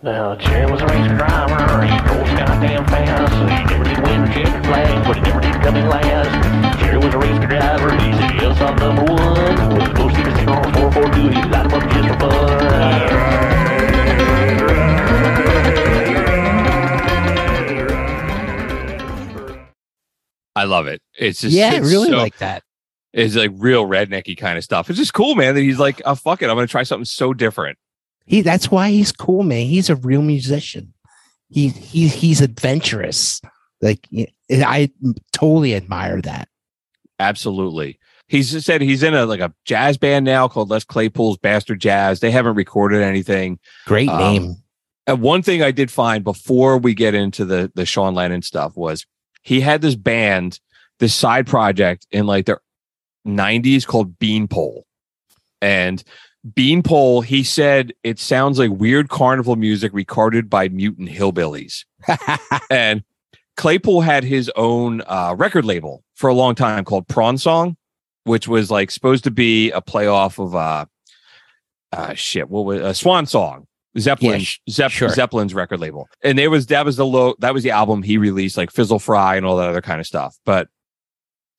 Now, 0.00 0.36
Jerry 0.36 0.70
was 0.70 0.80
a 0.80 0.86
race 0.86 1.08
driver. 1.08 1.82
He 1.82 1.98
drove 2.06 2.28
so 2.28 2.36
goddamn 2.36 2.84
fast. 2.86 3.32
He 3.34 3.74
never 3.74 3.84
did 3.84 3.98
win 4.04 4.22
the 4.22 4.28
checkered 4.32 4.64
flag, 4.64 5.04
but 5.04 5.16
he 5.16 5.22
never 5.22 5.40
did 5.40 5.54
come 5.54 5.76
in 5.76 5.88
last. 5.88 6.78
Jerry 6.78 6.98
was 6.98 7.14
a 7.14 7.18
race 7.18 7.38
car 7.38 7.46
driver. 7.48 7.90
He 7.94 8.12
said, 8.12 8.34
yes, 8.40 8.60
I'm 8.60 8.76
number 8.76 9.02
one. 9.12 9.74
Was 9.74 9.84
supposed 9.88 10.14
to 10.14 10.22
be 10.22 10.46
on 10.46 10.72
442. 10.72 11.28
He 11.30 11.42
light 11.50 11.66
him 11.66 11.72
up 11.74 11.90
just 11.90 12.08
for 12.08 12.18
fun. 12.20 13.78
I 20.56 20.64
love 20.64 20.86
it. 20.88 21.00
It's 21.16 21.40
just 21.40 21.54
yeah, 21.54 21.74
it's 21.74 21.88
really 21.90 22.10
so- 22.10 22.16
like 22.16 22.36
that. 22.38 22.62
It's 23.14 23.34
like 23.34 23.50
real 23.54 23.86
rednecky 23.86 24.36
kind 24.36 24.58
of 24.58 24.64
stuff. 24.64 24.90
It's 24.90 24.98
just 24.98 25.14
cool, 25.14 25.34
man. 25.34 25.54
That 25.54 25.62
he's 25.62 25.78
like, 25.78 26.02
oh 26.04 26.14
fuck 26.14 26.42
it, 26.42 26.50
I'm 26.50 26.56
gonna 26.56 26.66
try 26.66 26.82
something 26.82 27.06
so 27.06 27.32
different. 27.32 27.78
He 28.28 28.42
that's 28.42 28.70
why 28.70 28.90
he's 28.90 29.10
cool, 29.10 29.42
man. 29.42 29.66
He's 29.66 29.90
a 29.90 29.96
real 29.96 30.22
musician. 30.22 30.92
He 31.48 31.68
he 31.68 32.08
he's 32.08 32.40
adventurous. 32.40 33.40
Like 33.80 34.06
I 34.50 34.90
totally 35.32 35.74
admire 35.74 36.20
that. 36.22 36.48
Absolutely. 37.18 37.98
He's 38.28 38.64
said 38.64 38.82
he's 38.82 39.02
in 39.02 39.14
a 39.14 39.24
like 39.24 39.40
a 39.40 39.54
jazz 39.64 39.96
band 39.96 40.26
now 40.26 40.46
called 40.48 40.68
Les 40.68 40.84
Claypool's 40.84 41.38
Bastard 41.38 41.80
Jazz. 41.80 42.20
They 42.20 42.30
haven't 42.30 42.56
recorded 42.56 43.02
anything. 43.02 43.58
Great 43.86 44.10
Um, 44.10 44.18
name. 44.18 44.56
And 45.06 45.22
one 45.22 45.42
thing 45.42 45.62
I 45.62 45.70
did 45.70 45.90
find 45.90 46.22
before 46.22 46.76
we 46.76 46.92
get 46.92 47.14
into 47.14 47.46
the 47.46 47.72
the 47.74 47.86
Sean 47.86 48.14
Lennon 48.14 48.42
stuff 48.42 48.76
was 48.76 49.06
he 49.42 49.62
had 49.62 49.80
this 49.80 49.94
band, 49.94 50.60
this 50.98 51.14
side 51.14 51.46
project 51.46 52.06
in 52.10 52.26
like 52.26 52.44
the 52.44 52.58
90s 53.26 53.86
called 53.86 54.18
Beanpole. 54.18 54.84
And 55.62 56.04
Beanpole, 56.54 57.22
he 57.22 57.42
said 57.42 57.92
it 58.04 58.18
sounds 58.18 58.58
like 58.58 58.70
weird 58.70 59.08
carnival 59.08 59.56
music 59.56 59.92
recorded 59.92 60.48
by 60.48 60.68
mutant 60.68 61.08
hillbillies. 61.08 61.84
and 62.70 63.02
Claypool 63.56 64.02
had 64.02 64.24
his 64.24 64.50
own 64.56 65.02
uh, 65.06 65.34
record 65.36 65.64
label 65.64 66.04
for 66.14 66.28
a 66.28 66.34
long 66.34 66.54
time 66.54 66.84
called 66.84 67.08
Prawn 67.08 67.38
Song, 67.38 67.76
which 68.24 68.46
was 68.46 68.70
like 68.70 68.90
supposed 68.90 69.24
to 69.24 69.30
be 69.30 69.70
a 69.72 69.80
playoff 69.80 70.42
of 70.42 70.54
uh, 70.54 70.86
uh 71.92 72.14
shit, 72.14 72.48
what 72.48 72.64
was 72.64 72.80
a 72.80 72.94
Swan 72.94 73.26
Song, 73.26 73.66
Zeppelin, 73.98 74.40
Yeah, 74.40 74.44
sh- 74.44 74.60
Zepp- 74.70 74.92
sure. 74.92 75.08
Zeppelin's 75.08 75.54
record 75.54 75.80
label, 75.80 76.08
and 76.22 76.38
there 76.38 76.50
was 76.50 76.66
that 76.66 76.84
was 76.84 76.96
the 76.96 77.06
low 77.06 77.34
that 77.40 77.54
was 77.54 77.62
the 77.62 77.72
album 77.72 78.02
he 78.02 78.16
released, 78.18 78.56
like 78.56 78.70
Frizzle 78.70 79.00
Fry 79.00 79.36
and 79.36 79.44
all 79.44 79.56
that 79.56 79.68
other 79.68 79.82
kind 79.82 80.00
of 80.00 80.06
stuff. 80.06 80.36
But 80.44 80.68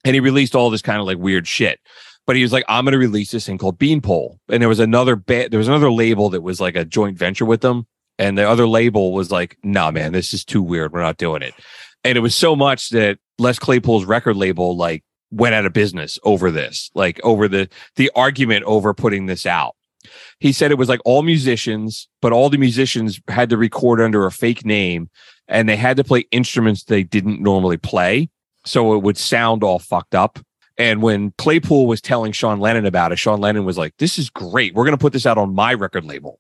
and 0.06 0.14
he 0.14 0.20
released 0.20 0.56
all 0.56 0.70
this 0.70 0.82
kind 0.82 1.00
of 1.00 1.06
like 1.06 1.18
weird 1.18 1.48
shit. 1.48 1.80
But 2.28 2.36
he 2.36 2.44
was 2.44 2.54
like, 2.54 2.66
I'm 2.68 2.86
going 2.86 2.92
to 2.92 3.00
release 3.00 3.32
this 3.32 3.46
thing 3.46 3.58
called 3.58 3.80
Beanpole, 3.80 4.40
and 4.50 4.62
there 4.62 4.70
was 4.70 4.80
another 4.80 5.16
ba- 5.16 5.50
there 5.50 5.58
was 5.58 5.68
another 5.68 5.92
label 5.92 6.30
that 6.30 6.42
was 6.42 6.62
like 6.62 6.76
a 6.76 6.86
joint 6.86 7.18
venture 7.18 7.46
with 7.46 7.62
them, 7.62 7.88
and 8.18 8.38
the 8.38 8.48
other 8.48 8.68
label 8.68 9.14
was 9.14 9.32
like, 9.32 9.58
Nah, 9.64 9.92
man, 9.92 10.14
this 10.14 10.34
is 10.34 10.46
too 10.46 10.62
weird. 10.62 10.94
We're 10.94 11.02
not 11.02 11.18
doing 11.18 11.42
it. 11.42 11.54
And 12.04 12.18
it 12.18 12.22
was 12.22 12.36
so 12.36 12.56
much 12.56 12.90
that 12.90 13.18
Les 13.40 13.60
Claypool's 13.60 14.06
record 14.06 14.36
label 14.36 14.78
like 14.78 15.04
went 15.32 15.56
out 15.56 15.66
of 15.66 15.74
business 15.74 16.20
over 16.24 16.52
this, 16.52 16.92
like 16.94 17.20
over 17.24 17.48
the 17.48 17.70
the 17.96 18.12
argument 18.16 18.64
over 18.66 18.94
putting 18.94 19.26
this 19.26 19.46
out. 19.46 19.76
He 20.40 20.52
said 20.52 20.72
it 20.72 20.78
was 20.78 20.90
like 20.90 21.02
all 21.04 21.24
musicians, 21.24 22.08
but 22.22 22.32
all 22.32 22.50
the 22.50 22.58
musicians 22.58 23.20
had 23.28 23.50
to 23.50 23.58
record 23.58 24.00
under 24.00 24.26
a 24.26 24.32
fake 24.32 24.66
name 24.66 25.10
and 25.48 25.68
they 25.68 25.76
had 25.76 25.98
to 25.98 26.04
play 26.04 26.26
instruments 26.32 26.84
they 26.84 27.04
didn't 27.04 27.42
normally 27.42 27.78
play. 27.78 28.30
So 28.66 28.94
it 28.94 29.04
would 29.04 29.18
sound 29.18 29.64
all 29.64 29.80
fucked 29.80 30.16
up. 30.16 30.40
And 30.80 31.02
when 31.04 31.34
Claypool 31.38 31.86
was 31.88 32.00
telling 32.02 32.32
Sean 32.32 32.60
Lennon 32.60 32.86
about 32.86 33.12
it, 33.12 33.20
Sean 33.20 33.40
Lennon 33.42 33.66
was 33.66 33.78
like, 33.78 33.94
This 33.98 34.18
is 34.18 34.30
great. 34.30 34.74
We're 34.74 34.86
going 34.86 34.98
to 34.98 35.02
put 35.02 35.14
this 35.14 35.26
out 35.26 35.38
on 35.38 35.54
my 35.54 35.74
record 35.74 36.06
label. 36.06 36.40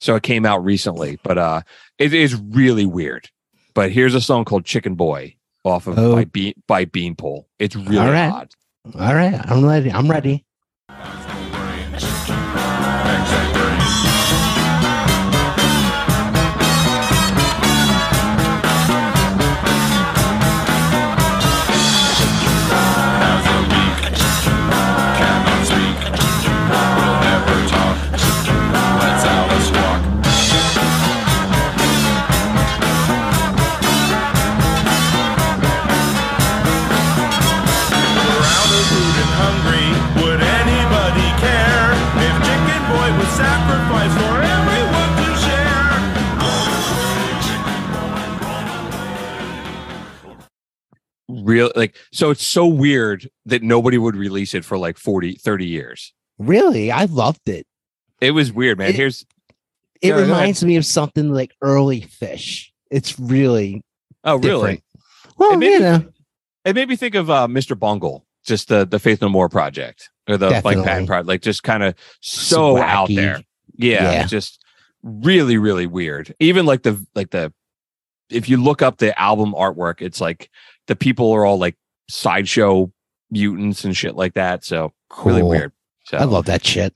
So 0.00 0.14
it 0.14 0.22
came 0.22 0.44
out 0.44 0.62
recently, 0.64 1.18
but 1.22 1.38
uh, 1.38 1.62
it 1.98 2.12
is 2.12 2.34
really 2.34 2.86
weird. 2.86 3.28
But 3.74 3.90
here's 3.92 4.14
a 4.14 4.20
song 4.20 4.44
called 4.44 4.64
Chicken 4.64 4.94
Boy 4.94 5.36
off 5.64 5.86
of 5.86 5.98
Oh. 5.98 6.16
by, 6.16 6.24
Bean, 6.24 6.52
by 6.66 6.84
Beanpole. 6.84 7.46
It's 7.58 7.74
really 7.74 7.98
All 7.98 8.10
right. 8.12 8.30
odd. 8.32 8.50
All 8.98 9.14
right, 9.14 9.40
I'm 9.48 9.64
ready. 9.64 9.90
I'm 9.92 10.10
ready. 10.10 10.44
Real 51.42 51.70
like 51.76 51.96
so 52.12 52.30
it's 52.30 52.46
so 52.46 52.66
weird 52.66 53.28
that 53.46 53.62
nobody 53.62 53.98
would 53.98 54.16
release 54.16 54.54
it 54.54 54.64
for 54.64 54.78
like 54.78 54.96
40, 54.98 55.34
30 55.36 55.66
years. 55.66 56.12
Really, 56.38 56.90
I 56.90 57.04
loved 57.04 57.48
it. 57.48 57.66
It 58.20 58.30
was 58.32 58.52
weird, 58.52 58.78
man. 58.78 58.90
It- 58.90 58.94
Here's 58.96 59.24
It 60.00 60.10
ahead. 60.10 60.22
reminds 60.22 60.64
me 60.64 60.76
of 60.76 60.84
something 60.86 61.32
like 61.32 61.52
early 61.60 62.02
Phish. 62.02 62.68
It's 62.90 63.18
really 63.18 63.82
oh 64.24 64.36
really? 64.38 64.48
different. 64.78 64.84
Well, 65.38 65.52
It 65.54 65.56
made 65.58 65.66
you 65.72 65.78
me- 65.78 65.80
know, 65.80 66.08
It 66.64 66.74
made 66.74 66.88
me 66.88 66.96
think 66.96 67.14
of 67.14 67.30
uh, 67.30 67.46
Mr. 67.48 67.78
Bungle, 67.78 68.24
just 68.44 68.68
the 68.68 68.84
the 68.86 68.98
Faith 68.98 69.20
No 69.22 69.28
More 69.28 69.48
project 69.48 70.10
or 70.28 70.36
the. 70.36 70.50
Patton 70.62 71.06
project, 71.06 71.26
like 71.26 71.42
just 71.42 71.62
kind 71.62 71.82
of 71.82 71.94
so 72.20 72.76
out 72.78 73.08
there. 73.08 73.42
Yeah, 73.76 74.12
Yeah. 74.12 74.26
just 74.26 74.62
really, 75.02 75.56
really 75.56 75.86
weird. 75.86 76.34
Even 76.38 76.66
like 76.66 76.82
the 76.82 77.04
like 77.14 77.30
the 77.30 77.52
if 78.30 78.48
you 78.48 78.56
look 78.56 78.80
up 78.82 78.98
the 78.98 79.18
album 79.20 79.52
artwork, 79.54 80.00
it's 80.00 80.20
like 80.20 80.48
the 80.86 80.96
people 80.96 81.32
are 81.32 81.44
all 81.44 81.58
like 81.58 81.76
sideshow 82.08 82.92
mutants 83.30 83.84
and 83.84 83.96
shit 83.96 84.14
like 84.16 84.34
that. 84.34 84.64
So 84.64 84.92
really 85.24 85.40
Cool. 85.40 85.50
weird. 85.50 85.72
So 86.06 86.16
I 86.18 86.24
love 86.24 86.46
that 86.46 86.64
shit. 86.64 86.94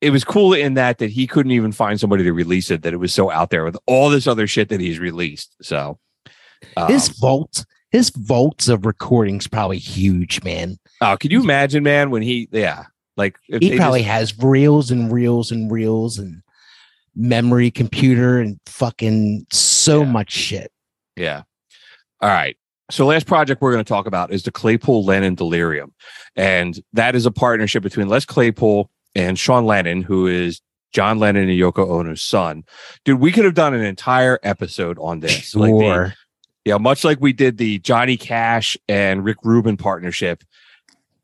it 0.00 0.10
was 0.10 0.24
cool 0.24 0.52
in 0.52 0.74
that 0.74 0.98
that 0.98 1.10
he 1.10 1.26
couldn't 1.26 1.52
even 1.52 1.72
find 1.72 1.98
somebody 1.98 2.24
to 2.24 2.32
release 2.32 2.70
it. 2.70 2.82
That 2.82 2.92
it 2.92 2.98
was 2.98 3.12
so 3.14 3.30
out 3.30 3.50
there 3.50 3.64
with 3.64 3.76
all 3.86 4.10
this 4.10 4.26
other 4.26 4.46
shit 4.46 4.68
that 4.68 4.80
he's 4.80 4.98
released. 4.98 5.54
So 5.62 5.98
um, 6.76 6.88
his 6.90 7.08
vault, 7.08 7.64
his 7.90 8.10
vaults 8.10 8.68
of 8.68 8.84
recordings 8.84 9.46
probably 9.46 9.78
huge, 9.78 10.42
man. 10.44 10.76
Oh, 11.00 11.16
can 11.18 11.30
you 11.30 11.42
imagine, 11.42 11.82
man, 11.82 12.10
when 12.10 12.22
he, 12.22 12.48
yeah, 12.50 12.84
like 13.16 13.38
He 13.46 13.76
probably 13.76 14.00
just- 14.00 14.10
has 14.10 14.38
reels 14.38 14.90
and 14.90 15.10
reels 15.12 15.50
and 15.52 15.70
reels 15.70 16.18
and 16.18 16.42
memory 17.14 17.70
computer 17.70 18.38
and 18.40 18.58
fucking 18.66 19.46
so 19.52 20.04
much 20.04 20.32
shit. 20.32 20.70
yeah. 21.16 21.42
All 22.20 22.28
right. 22.30 22.56
So, 22.90 23.04
last 23.06 23.26
project 23.26 23.60
we're 23.60 23.72
going 23.72 23.84
to 23.84 23.88
talk 23.88 24.06
about 24.06 24.32
is 24.32 24.44
the 24.44 24.52
Claypool 24.52 25.04
Lennon 25.04 25.34
Delirium, 25.34 25.92
and 26.36 26.78
that 26.92 27.16
is 27.16 27.26
a 27.26 27.30
partnership 27.32 27.82
between 27.82 28.08
Les 28.08 28.24
Claypool 28.24 28.90
and 29.16 29.36
Sean 29.38 29.66
Lennon, 29.66 30.02
who 30.02 30.26
is 30.28 30.60
John 30.92 31.18
Lennon 31.18 31.48
and 31.48 31.58
Yoko 31.60 31.88
Ono's 31.90 32.22
son. 32.22 32.62
Dude, 33.04 33.18
we 33.20 33.32
could 33.32 33.44
have 33.44 33.54
done 33.54 33.74
an 33.74 33.84
entire 33.84 34.38
episode 34.44 34.98
on 35.00 35.20
this. 35.20 35.54
Like 35.56 35.72
the- 35.72 35.80
Sure. 35.80 36.14
yeah, 36.64 36.76
much 36.78 37.02
like 37.02 37.20
we 37.20 37.32
did 37.32 37.58
the 37.58 37.78
Johnny 37.80 38.16
Cash 38.16 38.76
and 38.88 39.24
Rick 39.24 39.38
Rubin 39.42 39.76
partnership. 39.76 40.44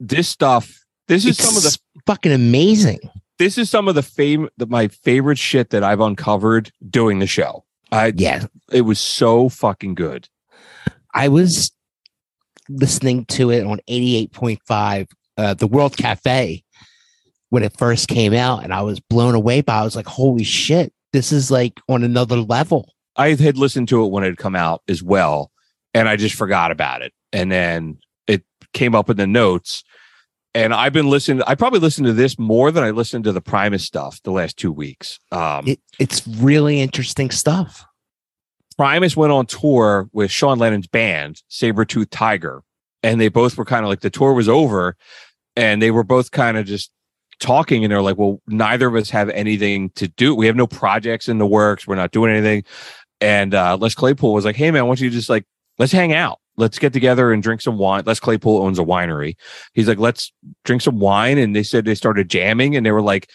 This 0.00 0.28
stuff, 0.28 0.84
this 1.06 1.24
is 1.24 1.38
It's 1.38 1.44
some 1.46 1.56
of 1.56 1.62
the 1.62 1.78
fucking 2.06 2.32
amazing. 2.32 2.98
this 3.38 3.56
is 3.56 3.70
some 3.70 3.86
of 3.86 3.94
the 3.94 4.02
fame 4.02 4.48
the, 4.56 4.66
my 4.66 4.88
favorite 4.88 5.38
shit 5.38 5.70
that 5.70 5.84
I've 5.84 6.00
uncovered 6.00 6.72
doing 6.90 7.20
the 7.20 7.26
show. 7.28 7.64
I 7.92 8.12
Yeah. 8.16 8.46
it 8.72 8.80
was 8.80 8.98
so 8.98 9.48
fucking 9.48 9.94
good. 9.94 10.28
I 11.14 11.28
was 11.28 11.70
listening 12.68 13.26
to 13.26 13.50
it 13.50 13.64
on 13.64 13.80
88.5, 13.88 15.10
uh, 15.36 15.54
the 15.54 15.66
World 15.66 15.96
Cafe, 15.96 16.62
when 17.50 17.62
it 17.62 17.76
first 17.76 18.08
came 18.08 18.32
out, 18.32 18.64
and 18.64 18.72
I 18.72 18.82
was 18.82 19.00
blown 19.00 19.34
away 19.34 19.60
by 19.60 19.78
it. 19.78 19.80
I 19.80 19.84
was 19.84 19.96
like, 19.96 20.06
holy 20.06 20.44
shit, 20.44 20.92
this 21.12 21.32
is 21.32 21.50
like 21.50 21.80
on 21.88 22.02
another 22.02 22.36
level. 22.36 22.92
I 23.16 23.34
had 23.34 23.58
listened 23.58 23.88
to 23.88 24.04
it 24.04 24.08
when 24.08 24.24
it 24.24 24.28
had 24.28 24.38
come 24.38 24.56
out 24.56 24.82
as 24.88 25.02
well, 25.02 25.50
and 25.92 26.08
I 26.08 26.16
just 26.16 26.34
forgot 26.34 26.70
about 26.70 27.02
it. 27.02 27.12
And 27.32 27.52
then 27.52 27.98
it 28.26 28.42
came 28.72 28.94
up 28.94 29.10
in 29.10 29.16
the 29.16 29.26
notes. 29.26 29.84
And 30.54 30.74
I've 30.74 30.92
been 30.92 31.08
listening. 31.08 31.42
I 31.46 31.54
probably 31.54 31.80
listened 31.80 32.06
to 32.06 32.12
this 32.12 32.38
more 32.38 32.70
than 32.70 32.84
I 32.84 32.90
listened 32.90 33.24
to 33.24 33.32
the 33.32 33.40
Primus 33.40 33.84
stuff 33.84 34.20
the 34.22 34.32
last 34.32 34.58
two 34.58 34.70
weeks. 34.70 35.18
Um, 35.30 35.66
It, 35.66 35.80
it's 35.98 36.26
really 36.26 36.80
interesting 36.80 37.30
stuff. 37.30 37.86
Primus 38.76 39.16
went 39.16 39.32
on 39.32 39.46
tour 39.46 40.08
with 40.12 40.30
Sean 40.30 40.58
Lennon's 40.58 40.86
band, 40.86 41.42
Sabretooth 41.50 42.08
Tiger, 42.10 42.62
and 43.02 43.20
they 43.20 43.28
both 43.28 43.56
were 43.56 43.64
kind 43.64 43.84
of 43.84 43.88
like 43.88 44.00
the 44.00 44.10
tour 44.10 44.32
was 44.32 44.48
over 44.48 44.96
and 45.56 45.82
they 45.82 45.90
were 45.90 46.04
both 46.04 46.30
kind 46.30 46.56
of 46.56 46.66
just 46.66 46.90
talking 47.40 47.84
and 47.84 47.90
they're 47.90 48.02
like, 48.02 48.16
well, 48.16 48.40
neither 48.46 48.86
of 48.86 48.94
us 48.94 49.10
have 49.10 49.28
anything 49.30 49.90
to 49.90 50.08
do. 50.08 50.34
We 50.34 50.46
have 50.46 50.56
no 50.56 50.66
projects 50.66 51.28
in 51.28 51.38
the 51.38 51.46
works. 51.46 51.86
We're 51.86 51.96
not 51.96 52.12
doing 52.12 52.32
anything. 52.32 52.64
And 53.20 53.54
uh, 53.54 53.76
Les 53.80 53.94
Claypool 53.94 54.32
was 54.32 54.44
like, 54.44 54.56
hey, 54.56 54.70
man, 54.70 54.84
why 54.84 54.90
don't 54.90 55.00
you 55.00 55.10
just 55.10 55.28
like, 55.28 55.44
let's 55.78 55.92
hang 55.92 56.12
out. 56.12 56.38
Let's 56.56 56.78
get 56.78 56.92
together 56.92 57.32
and 57.32 57.42
drink 57.42 57.60
some 57.60 57.78
wine. 57.78 58.02
Les 58.06 58.20
Claypool 58.20 58.58
owns 58.62 58.78
a 58.78 58.84
winery. 58.84 59.36
He's 59.72 59.88
like, 59.88 59.98
let's 59.98 60.32
drink 60.64 60.82
some 60.82 60.98
wine. 60.98 61.38
And 61.38 61.56
they 61.56 61.62
said 61.62 61.84
they 61.84 61.94
started 61.94 62.28
jamming 62.28 62.76
and 62.76 62.84
they 62.84 62.92
were 62.92 63.02
like, 63.02 63.30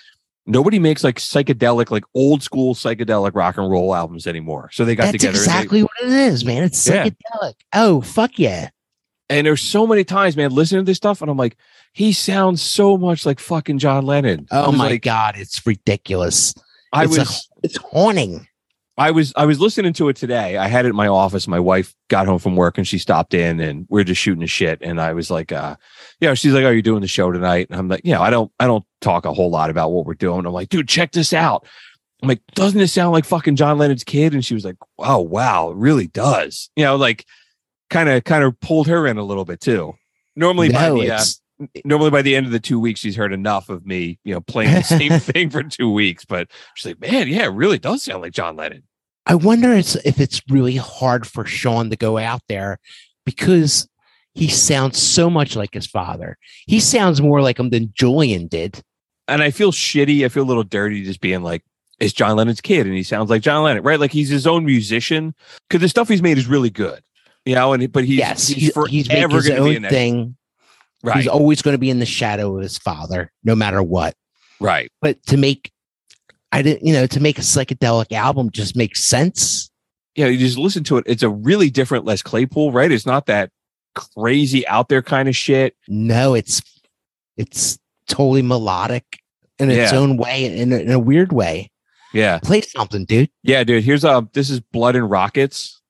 nobody 0.48 0.80
makes 0.80 1.04
like 1.04 1.18
psychedelic, 1.18 1.92
like 1.92 2.04
old 2.16 2.42
school 2.42 2.74
psychedelic 2.74 3.36
rock 3.36 3.58
and 3.58 3.70
roll 3.70 3.94
albums 3.94 4.26
anymore. 4.26 4.70
So 4.72 4.86
they 4.86 4.96
got 4.96 5.12
That's 5.12 5.24
together. 5.24 5.30
and 5.30 5.36
they- 5.38 5.42
exactly 5.52 5.84
what 5.84 5.92
it 6.04 6.10
is, 6.10 6.44
man. 6.46 6.64
It's 6.64 6.88
Yeah. 6.88 7.06
psychedelic. 7.06 7.54
Oh, 7.74 8.02
fuck 8.02 8.40
yeah. 8.40 8.70
And 9.30 9.46
there's 9.46 9.62
so 9.62 9.86
many 9.86 10.04
times, 10.06 10.38
man, 10.38 10.52
listening 10.52 10.86
to 10.86 10.90
this 10.90 10.96
stuff, 10.98 11.22
and 11.22 11.30
I'm 11.30 11.36
like, 11.38 11.58
he 11.92 12.14
sounds 12.14 12.62
so 12.62 12.98
much 12.98 13.26
like 13.26 13.40
fucking 13.40 13.78
John 13.80 14.06
Lennon. 14.06 14.48
Oh 14.52 14.72
my 14.72 14.88
like- 14.92 15.02
god, 15.02 15.36
it's 15.38 15.66
ridiculous. 15.68 16.56
I 16.94 17.04
It's 17.04 17.18
a- 17.18 17.20
was 17.20 17.50
it's 17.64 17.78
haunting. 17.78 18.48
I 19.00 19.12
was 19.12 19.32
I 19.36 19.46
was 19.46 19.60
listening 19.60 19.94
to 19.94 20.10
it 20.10 20.16
today. 20.16 20.58
I 20.58 20.68
had 20.68 20.86
it 20.86 20.90
in 20.90 20.96
my 20.96 21.08
office. 21.08 21.48
My 21.48 21.60
wife 21.60 21.94
got 22.10 22.26
home 22.26 22.40
from 22.40 22.56
work 22.56 22.78
and 22.80 22.88
she 22.88 22.98
stopped 22.98 23.34
in 23.36 23.60
and 23.60 23.86
we 23.90 24.02
are 24.02 24.04
just 24.04 24.20
shooting 24.22 24.40
the 24.40 24.48
shit. 24.48 24.80
And 24.82 25.00
I 25.00 25.14
was 25.14 25.30
like, 25.30 25.52
uh, 25.52 25.76
you 26.20 26.28
know, 26.28 26.36
she's 26.36 26.54
like, 26.54 26.64
Are 26.64 26.74
you 26.74 26.82
doing 26.82 27.02
the 27.02 27.08
show 27.08 27.32
tonight? 27.32 27.68
And 27.70 27.80
I'm 27.80 27.88
like, 27.88 28.02
Yeah, 28.04 28.22
I 28.22 28.30
don't 28.30 28.52
I 28.60 28.68
don't 28.68 28.86
talk 29.02 29.26
a 29.26 29.34
whole 29.34 29.50
lot 29.50 29.70
about 29.70 29.92
what 29.92 30.06
we're 30.06 30.14
doing. 30.14 30.46
I'm 30.46 30.54
like, 30.54 30.70
dude, 30.70 30.88
check 30.88 31.12
this 31.12 31.34
out. 31.34 31.68
I'm 32.22 32.30
like, 32.30 32.42
doesn't 32.56 32.80
it 32.80 32.88
sound 32.88 33.12
like 33.12 33.26
fucking 33.26 33.56
John 33.56 33.78
Lennon's 33.78 34.04
kid? 34.04 34.34
And 34.34 34.44
she 34.44 34.54
was 34.54 34.66
like, 34.66 34.78
Oh 35.00 35.22
wow, 35.22 35.70
it 35.72 35.78
really 35.78 36.08
does. 36.08 36.70
You 36.76 36.86
know, 36.86 36.96
like 36.96 37.26
kind 37.90 38.10
of 38.10 38.24
kind 38.24 38.44
of 38.44 38.60
pulled 38.60 38.88
her 38.88 39.08
in 39.08 39.18
a 39.18 39.24
little 39.24 39.46
bit 39.46 39.62
too. 39.62 39.94
Normally 40.36 40.70
by 40.70 40.90
the 40.90 41.12
uh, 41.12 41.24
normally 41.86 42.12
by 42.12 42.22
the 42.22 42.36
end 42.36 42.46
of 42.46 42.52
the 42.52 42.60
two 42.60 42.80
weeks, 42.80 43.00
she's 43.00 43.16
heard 43.16 43.34
enough 43.34 43.70
of 43.70 43.86
me, 43.86 44.20
you 44.24 44.34
know, 44.34 44.42
playing 44.42 44.74
the 44.74 44.84
same 44.84 45.20
thing 45.20 45.50
for 45.50 45.64
two 45.64 45.92
weeks. 45.92 46.26
But 46.26 46.50
she's 46.76 46.92
like, 46.92 47.12
Man, 47.12 47.28
yeah, 47.28 47.46
it 47.46 47.54
really 47.54 47.80
does 47.80 48.04
sound 48.04 48.22
like 48.22 48.34
John 48.34 48.56
Lennon. 48.56 48.84
I 49.26 49.36
wonder 49.36 49.74
if 49.74 50.22
it's 50.22 50.42
really 50.50 50.78
hard 50.78 51.28
for 51.28 51.46
Sean 51.46 51.90
to 51.90 51.98
go 51.98 52.18
out 52.18 52.42
there 52.48 52.80
because 53.26 53.90
he 54.38 54.48
sounds 54.48 55.02
so 55.02 55.30
much 55.30 55.56
like 55.56 55.74
his 55.74 55.88
father. 55.88 56.38
He 56.68 56.80
sounds 56.80 57.22
more 57.22 57.42
like 57.42 57.60
him 57.60 57.72
than 57.72 57.92
Julian 57.94 58.48
did. 58.48 58.82
and 59.28 59.42
I 59.42 59.52
feel 59.52 59.72
shitty. 59.72 60.24
I 60.24 60.30
feel 60.30 60.44
a 60.44 60.46
little 60.46 60.64
dirty 60.64 61.04
just 61.04 61.22
being 61.22 61.42
like, 61.42 61.64
it's 62.00 62.14
John 62.14 62.38
Lennon's 62.38 62.62
kid 62.62 62.86
and 62.86 62.96
he 62.96 63.04
sounds 63.04 63.30
like 63.30 63.42
John 63.42 63.64
Lennon, 63.64 63.84
right? 63.84 64.00
Like 64.00 64.12
he's 64.12 64.30
his 64.30 64.46
own 64.46 64.64
musician 64.66 65.34
because 65.68 65.82
the 65.82 65.90
stuff 65.90 66.08
he's 66.08 66.22
made 66.22 66.38
is 66.38 66.46
really 66.48 66.70
good, 66.70 67.02
you 67.46 67.56
know. 67.56 67.74
And 67.74 67.92
but 67.92 68.06
he's 68.06 68.20
yes, 68.20 68.48
he's, 68.48 68.72
he's, 68.90 69.08
forever 69.08 69.36
he's 69.36 69.46
his 69.46 69.50
going 69.50 69.58
to 69.58 69.70
be 69.70 69.78
own 69.78 69.86
in 69.86 69.90
thing. 69.90 70.38
right? 71.04 71.18
He's 71.18 71.28
always 71.28 71.64
going 71.64 71.74
to 71.74 71.80
be 71.80 71.90
in 71.90 71.98
the 71.98 72.06
shadow 72.06 72.56
of 72.56 72.62
his 72.62 72.78
father, 72.78 73.32
no 73.44 73.56
matter 73.56 73.82
what. 73.82 74.14
right. 74.60 74.92
But 75.02 75.26
to 75.26 75.38
make, 75.38 75.72
I 76.52 76.62
didn't, 76.62 76.86
you 76.86 76.94
know, 76.94 77.08
to 77.08 77.20
make 77.20 77.40
a 77.40 77.42
psychedelic 77.42 78.12
album 78.12 78.52
just 78.52 78.76
makes 78.76 79.04
sense. 79.04 79.72
Yeah, 80.16 80.28
you 80.28 80.38
just 80.38 80.58
listen 80.58 80.84
to 80.86 80.98
it. 80.98 81.04
It's 81.08 81.24
a 81.24 81.30
really 81.30 81.70
different 81.72 82.06
Les 82.06 82.22
Claypool, 82.22 82.72
right? 82.72 82.92
It's 82.92 83.06
not 83.08 83.26
that 83.26 83.50
crazy 83.98 84.68
out 84.68 84.90
there 84.90 85.02
kind 85.02 85.28
of 85.28 85.36
shit. 85.36 85.76
No, 85.88 86.34
it's 86.34 86.62
it's 87.36 87.78
totally 88.08 88.42
melodic 88.42 89.20
in 89.60 89.70
its 89.72 89.92
Yeah. 89.92 89.98
own 90.00 90.18
way, 90.18 90.46
in 90.46 90.72
a, 90.72 90.78
in 90.78 90.92
a 90.92 91.00
weird 91.00 91.32
way. 91.34 91.72
Yeah, 92.14 92.40
Play 92.40 92.62
something, 92.62 93.04
dude. 93.06 93.30
yeah, 93.44 93.64
dude. 93.64 93.84
Here's 93.84 94.06
uh 94.06 94.22
this 94.34 94.50
is 94.50 94.60
Blood 94.62 94.96
and 94.96 95.10
Rockets. 95.10 95.82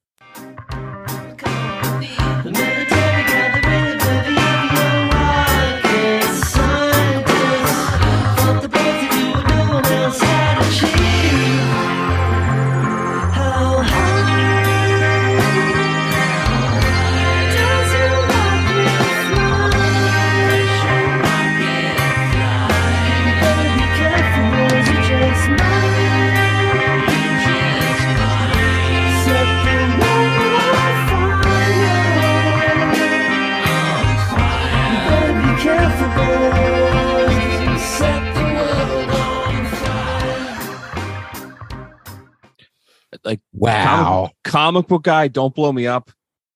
Wow. 43.67 44.31
comic, 44.43 44.83
comic 44.83 44.87
book 44.87 45.03
guy, 45.03 45.27
don't 45.27 45.53
blow 45.53 45.71
me 45.71 45.87
up. 45.87 46.11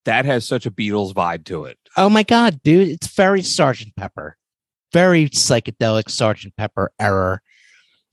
That 0.05 0.25
has 0.25 0.47
such 0.47 0.65
a 0.65 0.71
Beatles 0.71 1.13
vibe 1.13 1.45
to 1.45 1.65
it. 1.65 1.77
Oh 1.95 2.09
my 2.09 2.23
god, 2.23 2.61
dude, 2.63 2.89
it's 2.89 3.07
very 3.07 3.41
Sergeant 3.41 3.95
Pepper. 3.95 4.37
Very 4.93 5.29
psychedelic 5.29 6.09
Sergeant 6.09 6.55
Pepper 6.57 6.91
error. 6.99 7.41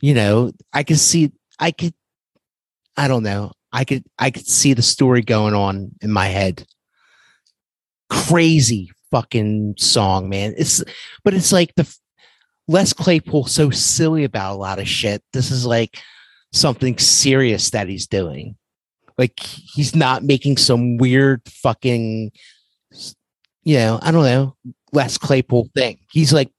You 0.00 0.14
know, 0.14 0.52
I 0.72 0.82
could 0.82 0.98
see 0.98 1.32
I 1.58 1.70
could 1.70 1.94
I 2.96 3.08
don't 3.08 3.22
know. 3.22 3.52
I 3.72 3.84
could 3.84 4.04
I 4.18 4.30
could 4.30 4.46
see 4.46 4.74
the 4.74 4.82
story 4.82 5.22
going 5.22 5.54
on 5.54 5.92
in 6.02 6.10
my 6.10 6.26
head. 6.26 6.66
Crazy 8.10 8.90
fucking 9.10 9.74
song, 9.78 10.28
man. 10.28 10.54
It's 10.56 10.82
but 11.24 11.34
it's 11.34 11.52
like 11.52 11.74
the 11.74 11.92
Les 12.68 12.92
Claypool 12.92 13.46
so 13.46 13.70
silly 13.70 14.24
about 14.24 14.54
a 14.54 14.58
lot 14.58 14.78
of 14.78 14.86
shit. 14.86 15.22
This 15.32 15.50
is 15.50 15.64
like 15.64 15.98
something 16.52 16.98
serious 16.98 17.70
that 17.70 17.88
he's 17.88 18.06
doing. 18.06 18.56
Like 19.18 19.38
he's 19.40 19.94
not 19.94 20.22
making 20.22 20.56
some 20.56 20.96
weird 20.96 21.42
fucking 21.46 22.30
you 23.64 23.76
know, 23.76 23.98
I 24.00 24.12
don't 24.12 24.24
know, 24.24 24.56
Les 24.92 25.18
Claypool 25.18 25.68
thing. 25.74 25.98
He's 26.10 26.32
like 26.32 26.50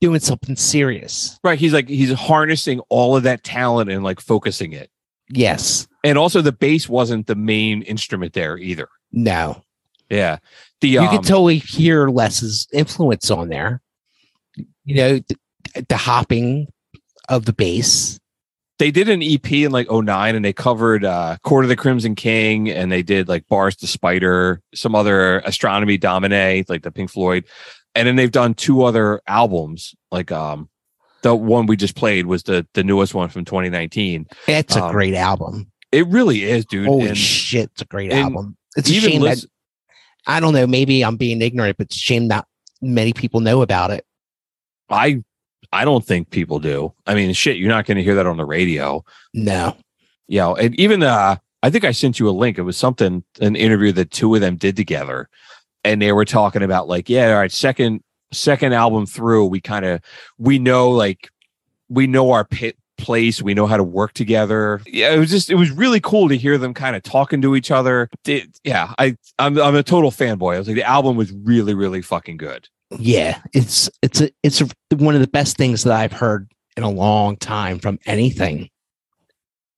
doing 0.00 0.20
something 0.20 0.56
serious. 0.56 1.38
Right. 1.44 1.58
He's 1.58 1.74
like 1.74 1.88
he's 1.88 2.12
harnessing 2.12 2.80
all 2.88 3.16
of 3.16 3.24
that 3.24 3.44
talent 3.44 3.90
and 3.90 4.02
like 4.02 4.20
focusing 4.20 4.72
it. 4.72 4.90
Yes. 5.28 5.86
And 6.04 6.16
also 6.16 6.40
the 6.40 6.52
bass 6.52 6.88
wasn't 6.88 7.26
the 7.26 7.34
main 7.34 7.82
instrument 7.82 8.32
there 8.32 8.56
either. 8.56 8.88
No. 9.12 9.62
Yeah. 10.08 10.38
The 10.80 10.88
you 10.88 11.00
um, 11.00 11.08
can 11.08 11.22
totally 11.22 11.58
hear 11.58 12.08
Les's 12.08 12.68
influence 12.72 13.30
on 13.30 13.48
there. 13.48 13.82
You 14.84 14.94
know, 14.94 15.18
the, 15.18 15.86
the 15.88 15.96
hopping 15.96 16.68
of 17.28 17.46
the 17.46 17.52
bass. 17.52 18.18
They 18.78 18.90
did 18.90 19.08
an 19.08 19.22
EP 19.22 19.50
in 19.52 19.70
like 19.72 19.88
09 19.90 20.34
and 20.34 20.44
they 20.44 20.52
covered 20.52 21.04
uh 21.04 21.36
Court 21.42 21.64
of 21.64 21.68
the 21.68 21.76
Crimson 21.76 22.14
King 22.14 22.68
and 22.68 22.90
they 22.90 23.02
did 23.02 23.28
like 23.28 23.46
Boris 23.46 23.76
the 23.76 23.86
Spider, 23.86 24.60
some 24.74 24.94
other 24.94 25.38
Astronomy 25.40 25.96
Domine, 25.96 26.64
like 26.68 26.82
the 26.82 26.90
Pink 26.90 27.10
Floyd. 27.10 27.44
And 27.94 28.08
then 28.08 28.16
they've 28.16 28.32
done 28.32 28.54
two 28.54 28.82
other 28.82 29.20
albums. 29.28 29.94
Like 30.10 30.32
um 30.32 30.68
the 31.22 31.34
one 31.34 31.66
we 31.66 31.76
just 31.76 31.94
played 31.96 32.26
was 32.26 32.42
the 32.42 32.66
the 32.74 32.82
newest 32.84 33.14
one 33.14 33.28
from 33.28 33.44
2019. 33.44 34.26
It's 34.48 34.76
a 34.76 34.84
Um, 34.84 34.92
great 34.92 35.14
album. 35.14 35.70
It 35.92 36.08
really 36.08 36.42
is, 36.42 36.66
dude. 36.66 36.86
Holy 36.88 37.06
And 37.08 37.16
shit, 37.16 37.70
it's 37.72 37.82
a 37.82 37.86
great 37.86 38.12
album. 38.12 38.56
It's 38.76 38.90
a 38.90 38.94
shame 38.94 39.22
that 39.22 39.44
I 40.26 40.40
don't 40.40 40.52
know, 40.52 40.66
maybe 40.66 41.04
I'm 41.04 41.16
being 41.16 41.40
ignorant, 41.42 41.76
but 41.76 41.86
it's 41.86 41.96
a 41.96 42.00
shame 42.00 42.28
that 42.28 42.46
many 42.82 43.12
people 43.12 43.40
know 43.40 43.62
about 43.62 43.90
it. 43.92 44.04
I 44.90 45.22
I 45.72 45.84
don't 45.84 46.04
think 46.04 46.30
people 46.30 46.58
do. 46.58 46.92
I 47.06 47.14
mean, 47.14 47.32
shit, 47.32 47.56
you're 47.56 47.68
not 47.68 47.86
going 47.86 47.96
to 47.96 48.02
hear 48.02 48.14
that 48.16 48.26
on 48.26 48.36
the 48.36 48.44
radio. 48.44 49.04
No. 49.32 49.76
you 50.28 50.38
know, 50.38 50.54
and 50.56 50.78
even 50.78 51.02
uh 51.02 51.36
I 51.62 51.70
think 51.70 51.84
I 51.84 51.92
sent 51.92 52.18
you 52.20 52.28
a 52.28 52.30
link. 52.30 52.58
It 52.58 52.62
was 52.62 52.76
something 52.76 53.24
an 53.40 53.56
interview 53.56 53.90
that 53.92 54.10
two 54.10 54.34
of 54.34 54.42
them 54.42 54.56
did 54.56 54.76
together, 54.76 55.30
and 55.82 56.00
they 56.02 56.12
were 56.12 56.26
talking 56.26 56.62
about 56.62 56.88
like, 56.88 57.08
yeah, 57.08 57.30
all 57.30 57.38
right, 57.38 57.50
second 57.50 58.02
second 58.32 58.74
album 58.74 59.06
through, 59.06 59.46
we 59.46 59.60
kind 59.60 59.84
of 59.86 60.00
we 60.38 60.58
know 60.58 60.90
like 60.90 61.30
we 61.88 62.06
know 62.06 62.32
our 62.32 62.44
pit 62.44 62.76
place, 62.98 63.40
we 63.42 63.54
know 63.54 63.66
how 63.66 63.76
to 63.78 63.82
work 63.84 64.12
together. 64.12 64.80
Yeah, 64.86 65.12
it 65.14 65.18
was 65.18 65.30
just 65.30 65.48
it 65.50 65.54
was 65.54 65.70
really 65.70 66.00
cool 66.00 66.28
to 66.28 66.36
hear 66.36 66.58
them 66.58 66.74
kind 66.74 66.96
of 66.96 67.02
talking 67.02 67.40
to 67.42 67.56
each 67.56 67.70
other. 67.70 68.10
It- 68.26 68.60
yeah, 68.62 68.92
I 68.98 69.16
I'm 69.38 69.58
I'm 69.58 69.74
a 69.74 69.82
total 69.82 70.10
fanboy. 70.10 70.56
I 70.56 70.58
was 70.58 70.66
like, 70.68 70.76
the 70.76 70.82
album 70.88 71.16
was 71.16 71.32
really 71.32 71.72
really 71.74 72.02
fucking 72.02 72.36
good. 72.36 72.68
Yeah, 72.90 73.40
it's 73.52 73.90
it's 74.02 74.20
a, 74.20 74.30
it's 74.42 74.60
a, 74.60 74.68
one 74.94 75.14
of 75.14 75.20
the 75.20 75.26
best 75.26 75.56
things 75.56 75.84
that 75.84 75.92
I've 75.92 76.12
heard 76.12 76.50
in 76.76 76.82
a 76.82 76.90
long 76.90 77.36
time 77.36 77.78
from 77.78 77.98
anything. 78.06 78.68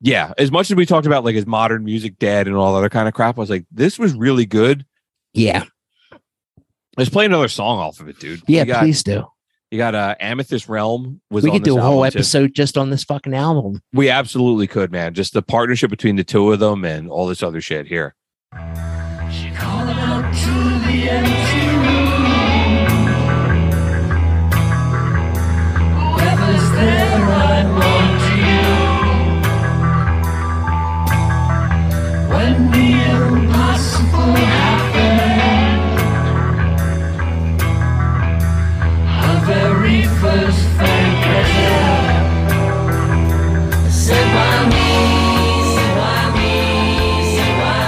Yeah, 0.00 0.32
as 0.38 0.50
much 0.50 0.70
as 0.70 0.76
we 0.76 0.84
talked 0.86 1.06
about 1.06 1.24
like 1.24 1.34
his 1.34 1.46
modern 1.46 1.84
music 1.84 2.18
dead 2.18 2.46
and 2.46 2.56
all 2.56 2.72
that 2.72 2.78
other 2.78 2.88
kind 2.90 3.08
of 3.08 3.14
crap, 3.14 3.38
I 3.38 3.40
was 3.40 3.50
like, 3.50 3.64
this 3.70 3.98
was 3.98 4.12
really 4.14 4.44
good. 4.46 4.84
Yeah, 5.32 5.64
Let's 6.98 7.10
play 7.10 7.24
another 7.26 7.48
song 7.48 7.78
off 7.78 8.00
of 8.00 8.08
it, 8.08 8.18
dude. 8.18 8.42
yeah, 8.46 8.64
got- 8.64 8.80
please 8.80 9.02
do. 9.02 9.26
You 9.70 9.78
got 9.78 9.94
uh, 9.96 10.14
Amethyst 10.20 10.68
Realm 10.68 11.20
was 11.28 11.42
We 11.42 11.50
on 11.50 11.56
could 11.56 11.64
do 11.64 11.76
a 11.76 11.80
whole 11.82 12.04
album, 12.04 12.12
too. 12.12 12.18
episode 12.18 12.54
just 12.54 12.78
on 12.78 12.90
this 12.90 13.02
fucking 13.02 13.34
album. 13.34 13.82
We 13.92 14.08
absolutely 14.08 14.68
could, 14.68 14.92
man. 14.92 15.12
Just 15.12 15.32
the 15.32 15.42
partnership 15.42 15.90
between 15.90 16.14
the 16.16 16.22
two 16.24 16.52
of 16.52 16.60
them 16.60 16.84
and 16.84 17.10
all 17.10 17.26
this 17.26 17.42
other 17.42 17.60
shit 17.60 17.86
here. 17.88 18.14
When 32.28 32.70
the 32.70 32.88
impossible 33.14 34.34
happened, 34.34 36.00
our 39.08 39.38
very 39.46 40.02
first 40.20 40.60
frank 40.76 41.12
pleasure. 41.24 41.84
Said 43.90 44.26
why 44.34 44.56
me? 44.74 44.90
Why 45.98 46.20
me? 46.36 46.54
Why 47.60 47.80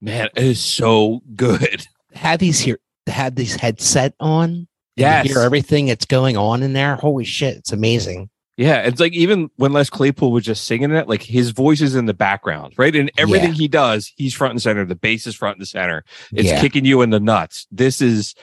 Man, 0.00 0.28
It 0.36 0.42
is 0.44 0.60
so 0.60 1.22
good. 1.36 1.86
Have 2.14 2.40
these 2.40 2.60
here 2.60 2.78
had 3.06 3.36
these 3.36 3.56
headset 3.56 4.14
on. 4.20 4.66
and 4.96 5.28
you 5.28 5.34
hear 5.34 5.42
everything 5.42 5.86
that's 5.86 6.04
going 6.06 6.36
on 6.36 6.62
in 6.62 6.72
there. 6.72 6.96
Holy 6.96 7.24
shit, 7.24 7.56
it's 7.58 7.72
amazing. 7.72 8.28
Yeah, 8.58 8.82
it's 8.82 9.00
like 9.00 9.14
even 9.14 9.50
when 9.56 9.72
Les 9.72 9.88
Claypool 9.88 10.30
was 10.30 10.44
just 10.44 10.64
singing 10.64 10.90
it, 10.90 11.08
like 11.08 11.22
his 11.22 11.50
voice 11.50 11.80
is 11.80 11.94
in 11.94 12.04
the 12.06 12.12
background, 12.14 12.74
right? 12.76 12.94
And 12.94 13.10
everything 13.16 13.50
Yeah. 13.50 13.54
he 13.54 13.68
does, 13.68 14.12
he's 14.16 14.34
front 14.34 14.52
and 14.52 14.62
center. 14.62 14.84
The 14.84 14.94
bass 14.94 15.26
is 15.26 15.34
front 15.34 15.56
and 15.58 15.66
center. 15.66 16.04
It's 16.34 16.48
Yeah. 16.50 16.60
kicking 16.60 16.84
you 16.84 17.00
in 17.02 17.10
the 17.10 17.18
nuts. 17.20 17.66
This 17.70 18.02
is, 18.02 18.34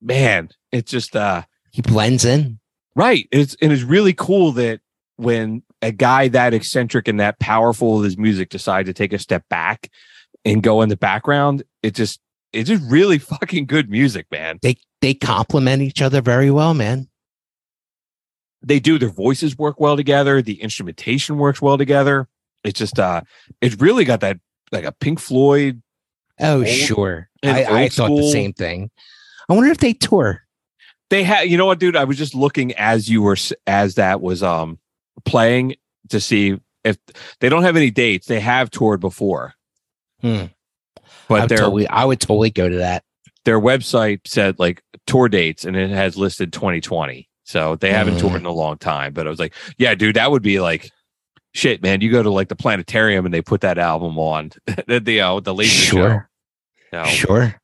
man, 0.00 0.50
it's 0.72 0.90
just 0.90 1.16
uh 1.16 1.42
He 1.72 1.82
blends 1.82 2.24
in. 2.24 2.60
right. 2.94 3.26
It's 3.32 3.56
and 3.60 3.72
it's 3.72 3.82
really 3.82 4.12
cool 4.12 4.52
that 4.52 4.80
when 5.16 5.62
a 5.82 5.90
guy 5.92 6.28
that 6.28 6.54
eccentric 6.54 7.08
and 7.08 7.18
that 7.20 7.38
powerful 7.40 7.96
with 7.96 8.04
his 8.04 8.16
music 8.18 8.50
decide 8.50 8.86
to 8.86 8.92
take 8.92 9.12
a 9.12 9.18
step 9.18 9.44
back 9.50 9.90
and 10.44 10.62
go 10.62 10.80
in 10.82 10.88
the 10.88 10.96
background, 10.96 11.64
it 11.82 11.94
just 11.96 12.20
it's 12.52 12.68
just 12.68 12.82
really 12.90 13.18
fucking 13.34 13.66
good 13.66 13.90
music, 13.90 14.26
man. 14.30 14.58
They 14.62 14.76
they 15.00 15.12
complement 15.14 15.82
each 15.82 16.00
other 16.02 16.20
very 16.22 16.50
well, 16.52 16.72
man. 16.72 17.08
They 18.62 18.78
do 18.80 18.98
their 18.98 19.08
voices 19.08 19.56
work 19.58 19.80
well 19.80 19.96
together 19.96 20.42
the 20.42 20.60
instrumentation 20.62 21.38
works 21.38 21.60
well 21.62 21.78
together 21.78 22.28
it's 22.64 22.78
just 22.78 22.98
uh 22.98 23.20
it's 23.60 23.76
really 23.76 24.04
got 24.04 24.20
that 24.20 24.38
like 24.72 24.84
a 24.84 24.92
pink 24.92 25.18
floyd 25.20 25.82
Oh, 26.42 26.58
Old- 26.60 26.68
sure. 26.68 27.28
I, 27.44 27.64
I 27.84 27.88
thought 27.90 28.16
the 28.16 28.30
same 28.30 28.54
thing. 28.54 28.90
I 29.48 29.52
wonder 29.52 29.70
if 29.70 29.76
they 29.76 29.92
tour. 29.92 30.42
they 31.10 31.22
had 31.22 31.42
you 31.50 31.56
know 31.58 31.66
what 31.66 31.78
dude 31.78 31.96
i 31.96 32.04
was 32.04 32.16
just 32.16 32.34
looking 32.34 32.72
as 32.74 33.08
you 33.10 33.20
were 33.22 33.36
as 33.66 33.96
that 33.96 34.20
was 34.22 34.42
um 34.42 34.78
playing 35.26 35.74
to 36.08 36.18
see 36.20 36.58
if 36.84 36.96
they 37.40 37.48
don't 37.50 37.62
have 37.62 37.76
any 37.76 37.90
dates 37.90 38.26
they 38.26 38.40
have 38.40 38.70
toured 38.70 39.00
before 39.00 39.54
Hmm. 40.22 40.26
I 40.28 41.08
but 41.28 41.40
would, 41.42 41.48
their 41.50 41.58
totally, 41.58 41.88
I 41.88 42.04
would 42.04 42.20
totally 42.20 42.50
go 42.50 42.68
to 42.68 42.76
that. 42.76 43.04
their 43.44 43.58
website 43.60 44.20
said 44.26 44.58
like 44.58 44.82
tour 45.06 45.28
dates 45.28 45.64
and 45.64 45.76
it 45.76 45.90
has 45.90 46.16
listed 46.16 46.52
2020 46.52 47.28
so 47.50 47.74
they 47.76 47.92
haven't 47.92 48.14
Mm. 48.16 48.20
toured 48.20 48.40
in 48.40 48.46
a 48.46 48.52
long 48.52 48.78
time 48.78 49.12
but 49.12 49.26
i 49.26 49.30
was 49.30 49.38
like 49.40 49.54
yeah 49.78 49.94
dude 49.94 50.16
that 50.16 50.30
would 50.30 50.42
be 50.42 50.60
like 50.60 50.90
shit 51.52 51.82
man 51.82 52.00
you 52.00 52.10
go 52.10 52.22
to 52.22 52.30
like 52.30 52.48
the 52.48 52.54
planetarium 52.56 53.24
and 53.24 53.34
they 53.34 53.42
put 53.42 53.60
that 53.62 53.76
album 53.78 54.18
on 54.18 54.50
the 54.86 55.00
the, 55.00 55.20
uh, 55.20 55.40
the 55.40 55.52
laser 55.54 55.70
show 55.84 55.96
Sure. 55.96 56.30
know, 56.92 57.04
Sure. 57.04 57.54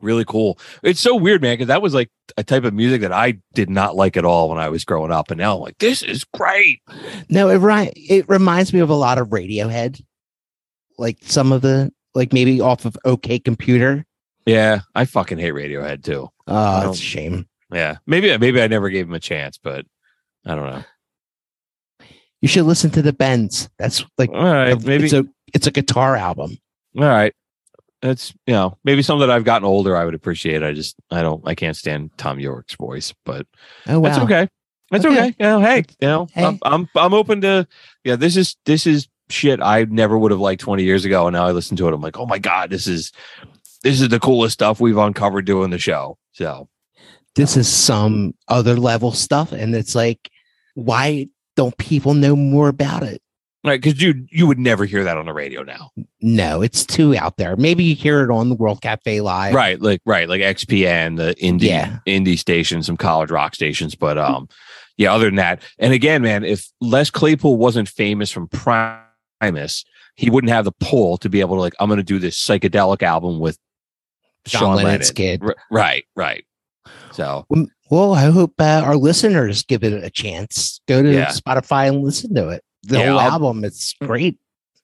really 0.00 0.24
cool 0.24 0.58
it's 0.82 1.00
so 1.00 1.14
weird 1.14 1.42
man 1.42 1.54
because 1.54 1.68
that 1.68 1.82
was 1.82 1.92
like 1.94 2.10
a 2.36 2.42
type 2.42 2.64
of 2.64 2.72
music 2.74 3.02
that 3.02 3.12
i 3.12 3.38
did 3.54 3.68
not 3.70 3.94
like 3.94 4.16
at 4.16 4.24
all 4.24 4.48
when 4.48 4.58
i 4.58 4.68
was 4.68 4.84
growing 4.84 5.12
up 5.12 5.30
and 5.30 5.38
now 5.38 5.54
i'm 5.56 5.60
like 5.60 5.78
this 5.78 6.02
is 6.02 6.24
great 6.24 6.80
No, 7.28 7.48
it 7.50 7.58
right. 7.58 7.92
It 7.94 8.28
reminds 8.28 8.72
me 8.72 8.80
of 8.80 8.90
a 8.90 8.94
lot 8.94 9.18
of 9.18 9.28
Radiohead, 9.28 10.02
like 10.98 11.18
some 11.22 11.52
of 11.52 11.62
the 11.62 11.92
like 12.14 12.32
maybe 12.32 12.60
off 12.60 12.84
of 12.84 12.96
OK 13.04 13.38
Computer. 13.38 14.04
yeah 14.46 14.80
i 14.94 15.04
fucking 15.04 15.38
hate 15.38 15.54
radiohead 15.54 16.02
too 16.04 16.28
Oh, 16.48 16.90
it's 16.90 16.98
a 16.98 17.02
shame. 17.02 17.46
Yeah 17.72 17.96
maybe 18.06 18.36
maybe 18.38 18.60
i 18.62 18.66
never 18.66 18.90
gave 18.90 19.06
him 19.08 19.14
a 19.14 19.20
chance 19.20 19.58
but 19.58 19.86
i 20.46 20.54
don't 20.54 20.66
know 20.70 20.84
You 22.40 22.48
should 22.48 22.64
listen 22.64 22.90
to 22.92 23.02
the 23.02 23.12
Bends. 23.12 23.68
That's 23.78 24.04
like 24.18 24.30
all 24.30 24.44
right 24.44 24.80
maybe 24.84 25.04
it's 25.04 25.12
a 25.12 25.24
it's 25.54 25.66
a 25.66 25.70
guitar 25.70 26.16
album. 26.16 26.58
All 26.96 27.04
right. 27.04 27.32
That's 28.00 28.34
you 28.48 28.52
know 28.54 28.76
maybe 28.84 29.02
something 29.02 29.26
that 29.28 29.34
I've 29.34 29.44
gotten 29.44 29.64
older 29.66 29.96
I 29.96 30.04
would 30.04 30.14
appreciate. 30.14 30.62
I 30.62 30.72
just 30.72 30.96
I 31.10 31.22
don't 31.22 31.46
I 31.46 31.54
can't 31.54 31.76
stand 31.76 32.10
Thom 32.18 32.40
Yorke's 32.40 32.74
voice, 32.74 33.14
but 33.24 33.46
Oh 33.86 34.00
wow. 34.00 34.08
that's 34.08 34.24
okay. 34.24 34.48
That's 34.90 35.04
Okay. 35.04 35.18
okay. 35.18 35.26
You 35.38 35.46
know, 35.46 35.60
hey, 35.60 35.84
you 36.00 36.08
know, 36.08 36.26
Hey. 36.34 36.44
I'm, 36.44 36.58
I'm 36.64 36.88
I'm 36.96 37.14
open 37.14 37.40
to 37.42 37.66
yeah. 38.04 38.16
This 38.16 38.36
is 38.36 38.56
this 38.66 38.86
is 38.88 39.06
shit 39.30 39.62
I 39.62 39.84
never 39.84 40.18
would 40.18 40.32
have 40.32 40.40
liked 40.40 40.60
20 40.62 40.82
years 40.82 41.04
ago, 41.04 41.28
and 41.28 41.34
now 41.34 41.46
I 41.46 41.52
listen 41.52 41.76
to 41.78 41.86
it. 41.88 41.94
I'm 41.94 42.00
like, 42.02 42.18
oh 42.18 42.26
my 42.26 42.38
god, 42.40 42.70
this 42.70 42.86
is 42.88 43.12
this 43.84 44.00
is 44.00 44.08
the 44.08 44.18
coolest 44.20 44.54
stuff 44.54 44.80
we've 44.80 44.98
uncovered 44.98 45.44
doing 45.46 45.70
the 45.70 45.78
show. 45.78 46.18
So 46.32 46.68
This 47.34 47.56
is 47.56 47.68
some 47.68 48.34
other 48.48 48.76
level 48.76 49.12
stuff, 49.12 49.52
and 49.52 49.74
it's 49.74 49.94
like, 49.94 50.30
why 50.74 51.28
don't 51.56 51.76
people 51.78 52.14
know 52.14 52.36
more 52.36 52.68
about 52.68 53.02
it? 53.02 53.22
right, 53.64 53.80
because 53.80 54.02
you 54.02 54.26
you 54.30 54.46
would 54.46 54.58
never 54.58 54.84
hear 54.84 55.04
that 55.04 55.16
on 55.16 55.24
the 55.26 55.32
radio 55.32 55.62
now. 55.62 55.90
No, 56.20 56.62
it's 56.62 56.84
too 56.84 57.14
out 57.16 57.36
there. 57.36 57.54
Maybe 57.56 57.84
you 57.84 57.94
hear 57.94 58.22
it 58.24 58.30
on 58.30 58.48
the 58.48 58.54
World 58.56 58.80
Cafe 58.82 59.20
Live. 59.20 59.54
right 59.54 59.80
like 59.80 60.00
right 60.04 60.28
like 60.28 60.40
xpn 60.40 61.16
the 61.16 61.34
indie 61.40 61.62
Yeah. 61.68 61.98
indie 62.06 62.36
stations 62.38 62.86
some 62.86 62.96
college 62.96 63.30
rock 63.30 63.54
stations 63.54 63.94
but 63.94 64.18
um 64.18 64.48
yeah 64.96 65.12
other 65.14 65.26
than 65.26 65.36
that 65.36 65.62
and 65.78 65.92
again 65.92 66.22
man 66.22 66.44
if 66.44 66.68
les 66.80 67.08
claypool 67.10 67.56
wasn't 67.56 67.88
famous 67.88 68.30
from 68.32 68.48
primus 68.48 69.84
he 70.16 70.28
wouldn't 70.28 70.50
have 70.52 70.64
the 70.64 70.72
pull 70.80 71.16
to 71.18 71.28
be 71.28 71.40
able 71.40 71.54
to 71.56 71.60
like 71.60 71.74
i'm 71.80 71.88
gonna 71.88 72.02
do 72.02 72.18
this 72.18 72.36
psychedelic 72.38 73.02
album 73.02 73.38
with 73.38 73.58
John 74.44 74.60
Sean 74.60 74.76
Lennon's 74.76 75.16
Lennon. 75.16 75.40
kid. 75.40 75.54
Right 75.70 76.04
right 76.16 76.44
so 77.12 77.46
Well, 77.90 78.14
I 78.14 78.30
hope 78.30 78.54
uh, 78.58 78.82
our 78.84 78.96
listeners 78.96 79.62
give 79.62 79.84
it 79.84 79.92
a 80.04 80.10
chance. 80.10 80.80
Go 80.88 81.02
to 81.02 81.12
Yeah. 81.12 81.28
Spotify 81.30 81.88
and 81.88 82.02
listen 82.02 82.34
to 82.34 82.48
it. 82.48 82.64
The 82.84 82.98
Yeah, 82.98 83.10
whole 83.10 83.18
I'll- 83.18 83.30
album, 83.32 83.64
it's 83.64 83.94
great. 84.02 84.38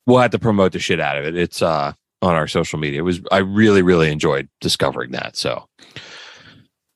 we'll 0.06 0.18
have 0.20 0.30
to 0.30 0.38
promote 0.38 0.72
the 0.72 0.78
shit 0.78 1.00
out 1.00 1.18
of 1.18 1.24
it 1.26 1.36
it's 1.36 1.60
uh 1.60 1.92
on 2.22 2.34
our 2.34 2.46
social 2.46 2.78
media 2.78 3.00
it 3.00 3.02
was 3.02 3.20
i 3.30 3.36
really 3.38 3.82
really 3.82 4.10
enjoyed 4.10 4.48
discovering 4.60 5.10
that 5.10 5.36
so 5.36 5.68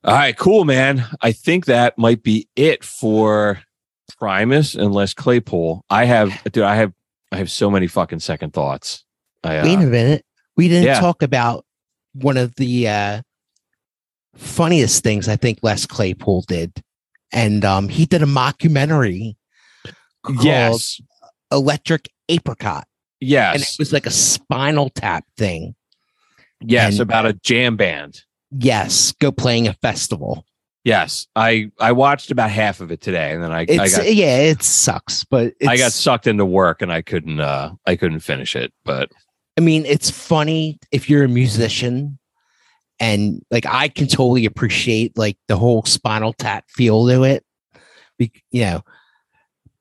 all 0.05 0.15
right 0.15 0.37
cool 0.39 0.65
man 0.65 1.05
i 1.21 1.31
think 1.31 1.67
that 1.67 1.97
might 1.99 2.23
be 2.23 2.49
it 2.57 2.83
for 2.83 3.61
primus 4.19 4.75
and 4.75 4.93
les 4.95 5.13
claypool 5.15 5.85
i 5.91 6.05
have 6.07 6.43
dude 6.53 6.65
i 6.65 6.75
have 6.75 6.93
i 7.33 7.37
have 7.37 7.51
so 7.51 7.71
many 7.71 7.87
fucking 7.87 8.19
second 8.19 8.53
thoughts 8.53 9.05
I, 9.45 9.59
uh, 9.59 9.65
Wait 9.65 9.75
a 9.75 9.87
minute. 9.87 10.25
We 10.57 10.69
didn't 10.69 10.85
yeah. 10.87 11.01
talk 11.01 11.21
about 11.23 11.65
one 12.15 12.37
of 12.37 12.55
the 12.55 12.87
uh, 12.89 13.23
funniest 14.35 15.03
things 15.03 15.29
I 15.29 15.37
think 15.37 15.59
Les 15.63 15.87
Claypool 15.87 16.43
did. 16.49 16.83
And 17.33 17.65
um, 17.65 17.89
he 17.89 18.05
did 18.07 18.23
a 18.23 18.27
mockumentary 18.27 19.37
called 20.25 20.45
yes 20.45 21.01
Electric 21.51 22.11
Apricot. 22.29 22.87
Yes. 23.21 23.55
And 23.55 23.63
it 23.63 23.77
was 23.79 23.93
like 23.93 24.07
a 24.07 24.11
spinal 24.11 24.91
tap 24.91 25.25
thing. 25.37 25.75
yes 26.61 26.95
and- 26.95 27.01
about 27.03 27.27
a 27.27 27.33
jam 27.35 27.77
band 27.77 28.23
Yes, 28.55 29.13
go 29.13 29.33
playing 29.33 29.67
a 29.67 29.73
festival. 29.75 30.45
yes 30.85 31.27
i 31.37 31.71
i 31.79 31.91
watched 31.93 32.31
about 32.31 32.51
half 32.51 32.81
of 32.83 32.91
it 32.93 33.01
today 33.01 33.33
and 33.33 33.43
then 33.43 33.51
i 33.53 33.61
i 33.61 33.65
got 33.65 34.13
yeah, 34.13 34.39
it 34.39 34.63
sucks, 34.63 35.25
but 35.25 35.55
it's, 35.61 35.69
i 35.69 35.77
got 35.77 35.93
sucked 35.93 36.27
into 36.27 36.45
work 36.45 36.83
and 36.83 36.93
i 36.93 37.01
couldn't 37.01 37.41
uh 37.41 37.71
i 37.87 37.95
couldn't 37.97 38.21
finish 38.21 38.55
it 38.57 38.73
but 38.85 39.09
I 39.57 39.61
mean, 39.61 39.85
it's 39.87 40.11
funny 40.11 40.79
if 40.93 41.09
you're 41.11 41.25
a 41.25 41.29
musician 41.29 42.19
and 43.03 43.43
like 43.51 43.67
I 43.67 43.89
can 43.89 44.07
totally 44.07 44.47
appreciate 44.47 45.19
like 45.19 45.37
the 45.49 45.57
whole 45.57 45.83
spinal 45.85 46.33
tap 46.33 46.65
feel 46.69 47.07
to 47.09 47.25
it. 47.25 47.45
Be, 48.19 48.31
you 48.51 48.63
know, 48.65 48.83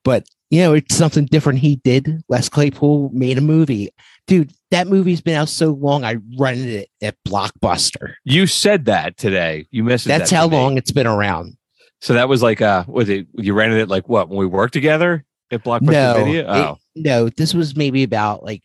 but 0.03 0.25
you 0.49 0.61
know, 0.61 0.73
it's 0.73 0.95
something 0.95 1.25
different 1.25 1.59
he 1.59 1.77
did. 1.77 2.23
Les 2.27 2.49
Claypool 2.49 3.11
made 3.13 3.37
a 3.37 3.41
movie. 3.41 3.89
Dude, 4.27 4.51
that 4.71 4.87
movie's 4.87 5.21
been 5.21 5.35
out 5.35 5.49
so 5.49 5.71
long 5.71 6.03
I 6.03 6.17
rented 6.37 6.67
it 6.67 6.89
at 7.01 7.15
Blockbuster. 7.27 8.13
you 8.25 8.47
said 8.47 8.85
that 8.85 9.17
today 9.17 9.67
you 9.71 9.83
missed 9.83 10.07
That's 10.07 10.31
how 10.31 10.47
long 10.47 10.77
it's 10.77 10.91
been 10.91 11.07
around. 11.07 11.55
So 12.01 12.13
that 12.15 12.27
was 12.27 12.41
like 12.41 12.61
uh 12.61 12.83
was 12.87 13.07
it 13.09 13.27
you 13.33 13.53
rented 13.53 13.79
it 13.79 13.87
like 13.89 14.09
what 14.09 14.29
when 14.29 14.39
we 14.39 14.45
worked 14.47 14.73
together 14.73 15.23
at 15.51 15.63
Blockbuster 15.63 15.91
No, 15.91 16.13
Video? 16.25 16.41
it- 16.41 16.47
Oh. 16.47 16.77
no, 16.95 17.29
this 17.29 17.53
was 17.53 17.75
maybe 17.75 18.01
about 18.03 18.43
like 18.43 18.63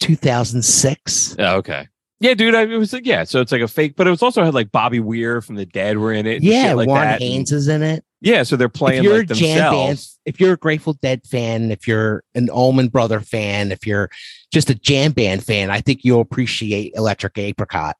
2006. 0.00 1.36
oh, 1.38 1.56
okay. 1.56 1.88
Yeah, 2.24 2.32
dude, 2.32 2.54
I, 2.54 2.62
it 2.62 2.78
was 2.78 2.90
like 2.94 3.04
yeah, 3.04 3.24
so 3.24 3.42
it's 3.42 3.52
like 3.52 3.60
a 3.60 3.68
fake, 3.68 3.96
but 3.96 4.06
it 4.06 4.10
was 4.10 4.22
also 4.22 4.42
had 4.42 4.54
like 4.54 4.72
Bobby 4.72 4.98
Weir 4.98 5.42
from 5.42 5.56
the 5.56 5.66
Dead 5.66 5.98
were 5.98 6.10
in 6.10 6.26
it. 6.26 6.42
Yeah, 6.42 6.72
like 6.72 6.88
Warren 6.88 7.06
that. 7.06 7.20
Haynes 7.20 7.52
is 7.52 7.68
in 7.68 7.82
it. 7.82 8.02
Yeah, 8.22 8.44
so 8.44 8.56
they're 8.56 8.70
playing 8.70 9.00
if 9.00 9.04
you're 9.04 9.18
like 9.18 9.30
a 9.30 9.34
jam 9.34 9.58
band, 9.58 9.90
themselves. 9.90 10.18
if 10.24 10.40
you're 10.40 10.54
a 10.54 10.56
Grateful 10.56 10.94
Dead 10.94 11.20
fan, 11.26 11.70
if 11.70 11.86
you're 11.86 12.24
an 12.34 12.48
Allman 12.48 12.88
Brother 12.88 13.20
fan, 13.20 13.70
if 13.72 13.86
you're 13.86 14.08
just 14.50 14.70
a 14.70 14.74
jam 14.74 15.12
band 15.12 15.44
fan, 15.44 15.70
I 15.70 15.82
think 15.82 16.00
you'll 16.02 16.22
appreciate 16.22 16.94
Electric 16.94 17.36
Apricot. 17.36 17.94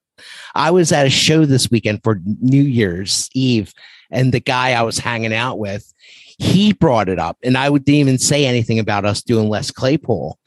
I 0.54 0.70
was 0.70 0.90
at 0.90 1.04
a 1.04 1.10
show 1.10 1.44
this 1.44 1.70
weekend 1.70 2.02
for 2.02 2.22
New 2.40 2.62
Year's 2.62 3.28
Eve, 3.34 3.74
and 4.10 4.32
the 4.32 4.40
guy 4.40 4.72
I 4.72 4.80
was 4.84 4.98
hanging 4.98 5.34
out 5.34 5.58
with, 5.58 5.92
he 6.38 6.72
brought 6.72 7.10
it 7.10 7.18
up, 7.18 7.36
and 7.42 7.58
I 7.58 7.68
would- 7.68 7.84
didn't 7.84 8.00
even 8.00 8.18
say 8.18 8.46
anything 8.46 8.78
about 8.78 9.04
us 9.04 9.20
doing 9.20 9.50
Les 9.50 9.70
Claypool. 9.70 10.38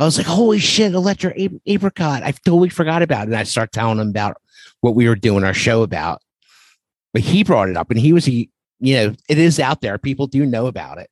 I 0.00 0.04
was 0.04 0.18
like, 0.18 0.26
"Holy 0.26 0.58
shit, 0.58 0.94
Electric 0.94 1.38
Ap- 1.38 1.60
Apricot!" 1.66 2.22
I 2.22 2.32
totally 2.32 2.70
forgot 2.70 3.02
about 3.02 3.22
it, 3.22 3.26
and 3.30 3.36
I 3.36 3.44
start 3.44 3.70
telling 3.70 3.98
him 3.98 4.08
about 4.08 4.38
what 4.80 4.94
we 4.94 5.08
were 5.08 5.14
doing 5.14 5.44
our 5.44 5.54
show 5.54 5.82
about. 5.82 6.22
But 7.12 7.22
he 7.22 7.44
brought 7.44 7.68
it 7.68 7.76
up, 7.76 7.90
and 7.90 8.00
he 8.00 8.12
was 8.12 8.24
he 8.24 8.50
you 8.80 8.94
know, 8.96 9.14
it 9.28 9.38
is 9.38 9.60
out 9.60 9.82
there. 9.82 9.98
People 9.98 10.26
do 10.26 10.44
know 10.44 10.66
about 10.66 10.98
it. 10.98 11.10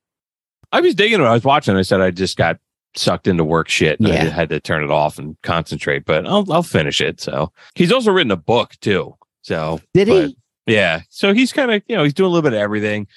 I 0.71 0.81
was 0.81 0.95
digging 0.95 1.21
it. 1.21 1.25
I 1.25 1.33
was 1.33 1.43
watching. 1.43 1.75
I 1.75 1.83
said 1.83 2.01
I 2.01 2.11
just 2.11 2.35
got 2.35 2.57
sucked 2.95 3.27
into 3.27 3.43
work 3.43 3.69
shit. 3.69 3.99
And 3.99 4.09
I 4.09 4.15
had 4.25 4.49
to 4.49 4.59
turn 4.59 4.83
it 4.83 4.91
off 4.91 5.17
and 5.17 5.37
concentrate, 5.43 6.05
but 6.05 6.25
I'll 6.27 6.51
I'll 6.51 6.63
finish 6.63 6.99
it. 7.01 7.21
So 7.21 7.51
he's 7.75 7.91
also 7.91 8.11
written 8.11 8.31
a 8.31 8.37
book 8.37 8.73
too. 8.81 9.15
So 9.41 9.79
Did 9.93 10.07
he? 10.07 10.35
Yeah. 10.65 11.01
So 11.09 11.33
he's 11.33 11.51
kind 11.53 11.71
of, 11.71 11.81
you 11.87 11.95
know, 11.95 12.03
he's 12.03 12.13
doing 12.13 12.27
a 12.27 12.29
little 12.29 12.47
bit 12.47 12.55
of 12.55 12.61
everything. 12.61 13.07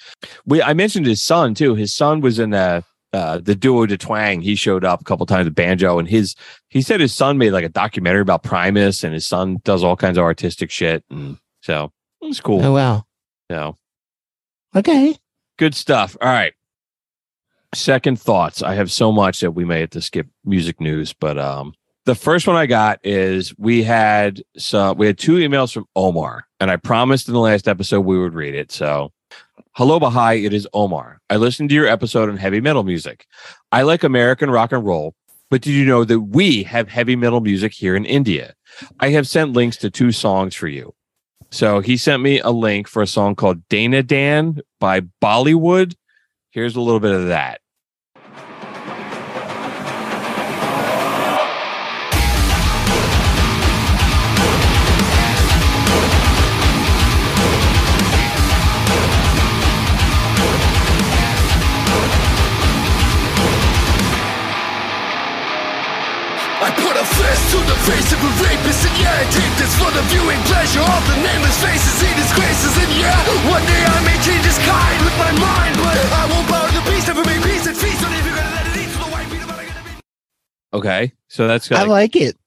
We 0.45 0.61
I 0.61 0.73
mentioned 0.73 1.05
his 1.05 1.21
son 1.21 1.53
too. 1.53 1.75
His 1.75 1.93
son 1.93 2.21
was 2.21 2.39
in 2.39 2.53
a 2.53 2.83
uh, 3.13 3.37
the 3.37 3.55
duo 3.55 3.85
de 3.85 3.97
Twang, 3.97 4.41
he 4.41 4.55
showed 4.55 4.83
up 4.83 4.99
a 5.01 5.03
couple 5.03 5.25
times 5.25 5.45
with 5.45 5.55
banjo, 5.55 5.99
and 5.99 6.07
his 6.07 6.35
he 6.69 6.81
said 6.81 6.99
his 6.99 7.13
son 7.13 7.37
made 7.37 7.51
like 7.51 7.63
a 7.65 7.69
documentary 7.69 8.21
about 8.21 8.43
Primus, 8.43 9.03
and 9.03 9.13
his 9.13 9.25
son 9.27 9.59
does 9.63 9.83
all 9.83 9.95
kinds 9.95 10.17
of 10.17 10.23
artistic 10.23 10.71
shit, 10.71 11.03
and 11.09 11.37
so 11.61 11.91
it's 12.21 12.39
cool. 12.41 12.63
Oh 12.63 12.73
wow. 12.73 13.05
So 13.51 13.77
Okay. 14.75 15.15
good 15.57 15.75
stuff. 15.75 16.17
All 16.19 16.27
right. 16.29 16.53
Second 17.75 18.19
thoughts. 18.19 18.61
I 18.61 18.75
have 18.75 18.91
so 18.91 19.11
much 19.11 19.39
that 19.39 19.51
we 19.51 19.65
may 19.65 19.81
have 19.81 19.89
to 19.91 20.01
skip 20.01 20.27
music 20.45 20.79
news, 20.79 21.13
but 21.13 21.39
um, 21.39 21.73
the 22.05 22.13
first 22.15 22.45
one 22.47 22.55
I 22.55 22.65
got 22.67 22.99
is 23.03 23.53
we 23.57 23.81
had 23.83 24.43
so 24.57 24.93
we 24.93 25.07
had 25.07 25.17
two 25.17 25.33
emails 25.37 25.73
from 25.73 25.85
Omar, 25.95 26.45
and 26.59 26.69
I 26.69 26.75
promised 26.77 27.27
in 27.27 27.33
the 27.33 27.39
last 27.39 27.67
episode 27.67 28.01
we 28.01 28.19
would 28.19 28.33
read 28.35 28.53
it. 28.53 28.71
So, 28.71 29.11
hello, 29.73 29.99
Bahai. 29.99 30.45
It 30.45 30.53
is 30.53 30.67
Omar. 30.73 31.19
I 31.29 31.37
listened 31.37 31.69
to 31.69 31.75
your 31.75 31.87
episode 31.87 32.29
on 32.29 32.37
heavy 32.37 32.61
metal 32.61 32.83
music. 32.83 33.25
I 33.71 33.81
like 33.83 34.03
American 34.03 34.49
rock 34.49 34.71
and 34.71 34.85
roll, 34.85 35.15
but 35.49 35.61
did 35.61 35.71
you 35.71 35.85
know 35.85 36.03
that 36.03 36.19
we 36.19 36.63
have 36.63 36.89
heavy 36.89 37.15
metal 37.15 37.41
music 37.41 37.73
here 37.73 37.95
in 37.95 38.05
India? 38.05 38.53
I 38.99 39.09
have 39.09 39.27
sent 39.27 39.53
links 39.53 39.77
to 39.77 39.89
two 39.89 40.11
songs 40.11 40.55
for 40.55 40.67
you. 40.67 40.93
So 41.51 41.81
he 41.81 41.97
sent 41.97 42.23
me 42.23 42.39
a 42.39 42.49
link 42.49 42.87
for 42.87 43.03
a 43.03 43.07
song 43.07 43.35
called 43.35 43.67
Dana 43.69 44.01
Dan 44.01 44.59
by 44.79 45.01
Bollywood. 45.21 45.95
Here's 46.49 46.75
a 46.75 46.81
little 46.81 46.99
bit 46.99 47.13
of 47.13 47.27
that. 47.27 47.61
Face 67.83 68.15
of 68.15 68.19
a 68.23 68.31
rapist 68.39 68.87
And 68.87 68.95
yeah, 68.95 69.11
I 69.11 69.27
take 69.27 69.53
this 69.59 69.75
for 69.75 69.91
the 69.91 69.99
viewing 70.07 70.39
pleasure 70.47 70.79
Of 70.79 71.03
the 71.03 71.19
nameless 71.19 71.57
faces 71.59 71.99
he 71.99 72.07
disgraces 72.15 72.73
And 72.79 72.91
yeah, 72.95 73.11
one 73.51 73.59
day 73.67 73.83
I 73.83 73.99
may 74.07 74.15
change 74.23 74.45
his 74.47 74.55
kind 74.63 74.99
with 75.03 75.15
my 75.19 75.31
mind 75.35 75.75
But 75.83 75.99
I 75.99 76.23
won't 76.31 76.47
bow 76.47 76.63
to 76.63 76.73
the 76.79 76.85
beast, 76.87 77.07
never 77.11 77.27
make 77.27 77.43
peace 77.43 77.67
and 77.67 77.75
feast 77.75 77.99
On 77.99 78.13
if 78.13 78.23
you're 78.23 78.39
gonna 78.39 78.55
let 78.55 78.67
it 78.71 78.79
eat 78.79 78.87
to 78.87 78.99
the 79.03 79.09
white 79.11 79.27
peanut 79.27 79.47
butter 79.51 79.67
Okay. 80.73 81.11
So 81.27 81.47
that's 81.47 81.71
I 81.71 81.83
like 81.83 82.15
it. 82.15 82.37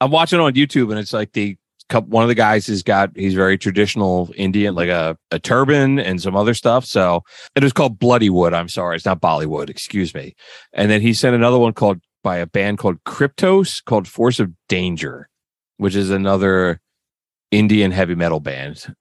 I'm 0.00 0.10
watching 0.10 0.40
on 0.40 0.54
YouTube 0.54 0.90
and 0.90 0.98
it's 0.98 1.12
like 1.12 1.32
the 1.32 1.58
couple, 1.88 2.10
one 2.10 2.22
of 2.22 2.28
the 2.28 2.34
guys 2.34 2.66
has 2.68 2.82
got 2.82 3.10
he's 3.16 3.34
very 3.34 3.58
traditional 3.58 4.30
Indian, 4.36 4.74
like 4.74 4.88
a, 4.88 5.16
a 5.30 5.38
turban 5.38 5.98
and 5.98 6.20
some 6.20 6.36
other 6.36 6.54
stuff. 6.54 6.84
So 6.84 7.24
it 7.54 7.62
was 7.62 7.72
called 7.72 7.98
Bloodywood. 7.98 8.54
I'm 8.54 8.68
sorry, 8.68 8.96
it's 8.96 9.04
not 9.04 9.20
Bollywood, 9.20 9.68
excuse 9.68 10.14
me. 10.14 10.34
And 10.72 10.90
then 10.90 11.00
he 11.00 11.12
sent 11.12 11.34
another 11.34 11.58
one 11.58 11.72
called 11.72 12.00
by 12.22 12.38
a 12.38 12.46
band 12.46 12.78
called 12.78 13.02
Kryptos 13.04 13.84
called 13.84 14.08
Force 14.08 14.40
of 14.40 14.52
Danger, 14.68 15.28
which 15.76 15.94
is 15.94 16.10
another 16.10 16.80
Indian 17.50 17.90
heavy 17.90 18.14
metal 18.14 18.40
band. 18.40 18.94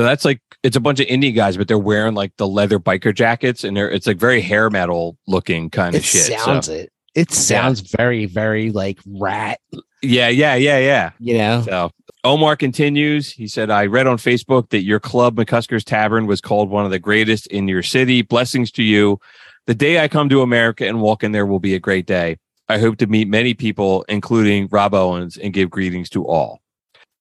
So 0.00 0.04
that's 0.04 0.24
like 0.24 0.40
it's 0.62 0.76
a 0.76 0.80
bunch 0.80 0.98
of 0.98 1.08
indie 1.08 1.34
guys, 1.34 1.58
but 1.58 1.68
they're 1.68 1.78
wearing 1.78 2.14
like 2.14 2.34
the 2.38 2.48
leather 2.48 2.80
biker 2.80 3.14
jackets 3.14 3.64
and 3.64 3.76
they're 3.76 3.90
it's 3.90 4.06
like 4.06 4.16
very 4.16 4.40
hair 4.40 4.70
metal 4.70 5.18
looking 5.26 5.68
kind 5.68 5.94
of 5.94 6.00
It 6.00 6.04
shit. 6.06 6.40
sounds 6.40 6.68
so, 6.68 6.72
it. 6.72 6.90
It 7.14 7.30
sounds 7.30 7.80
very, 7.80 8.24
very 8.24 8.70
like 8.70 8.98
Ratt. 9.06 9.60
Yeah, 10.00 10.28
yeah, 10.28 10.54
yeah, 10.54 10.78
yeah. 10.78 11.10
You 11.18 11.36
know. 11.36 11.62
So 11.66 11.90
Omar 12.24 12.56
continues. 12.56 13.30
He 13.30 13.46
said, 13.46 13.68
I 13.68 13.84
read 13.84 14.06
on 14.06 14.16
Facebook 14.16 14.70
that 14.70 14.84
your 14.84 15.00
club, 15.00 15.36
McCusker's 15.36 15.84
Tavern, 15.84 16.26
was 16.26 16.40
called 16.40 16.70
one 16.70 16.86
of 16.86 16.90
the 16.90 16.98
greatest 16.98 17.46
in 17.48 17.68
your 17.68 17.82
city. 17.82 18.22
Blessings 18.22 18.72
to 18.72 18.82
you. 18.82 19.20
The 19.66 19.74
day 19.74 20.02
I 20.02 20.08
come 20.08 20.30
to 20.30 20.40
America 20.40 20.88
and 20.88 21.02
walk 21.02 21.22
in 21.22 21.32
there 21.32 21.44
will 21.44 21.60
be 21.60 21.74
a 21.74 21.78
great 21.78 22.06
day. 22.06 22.38
I 22.70 22.78
hope 22.78 22.96
to 22.98 23.06
meet 23.06 23.28
many 23.28 23.52
people, 23.52 24.06
including 24.08 24.66
Rob 24.70 24.94
Owens, 24.94 25.36
and 25.36 25.52
give 25.52 25.68
greetings 25.68 26.08
to 26.10 26.26
all. 26.26 26.59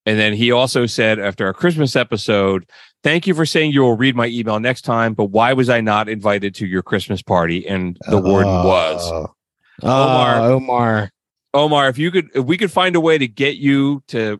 And 0.05 0.17
then 0.17 0.33
he 0.33 0.51
also 0.51 0.85
said, 0.85 1.19
after 1.19 1.45
our 1.45 1.53
Christmas 1.53 1.95
episode, 1.95 2.69
thank 3.03 3.27
you 3.27 3.33
for 3.33 3.45
saying 3.45 3.73
you 3.73 3.81
will 3.81 3.97
read 3.97 4.15
my 4.15 4.27
email 4.27 4.59
next 4.59 4.81
time, 4.81 5.13
but 5.13 5.25
why 5.25 5.53
was 5.53 5.69
I 5.69 5.81
not 5.81 6.09
invited 6.09 6.55
to 6.55 6.65
your 6.65 6.81
Christmas 6.81 7.21
party? 7.21 7.67
And 7.67 7.97
the 8.07 8.19
warden 8.19 8.51
was. 8.51 9.11
Oh, 9.11 9.35
Omar. 9.83 10.39
Omar. 10.39 11.11
Omar, 11.53 11.89
if 11.89 11.97
you 11.97 12.11
could, 12.11 12.29
if 12.33 12.45
we 12.45 12.57
could 12.57 12.71
find 12.71 12.95
a 12.95 12.99
way 12.99 13.17
to 13.17 13.27
get 13.27 13.57
you 13.57 14.03
to 14.07 14.39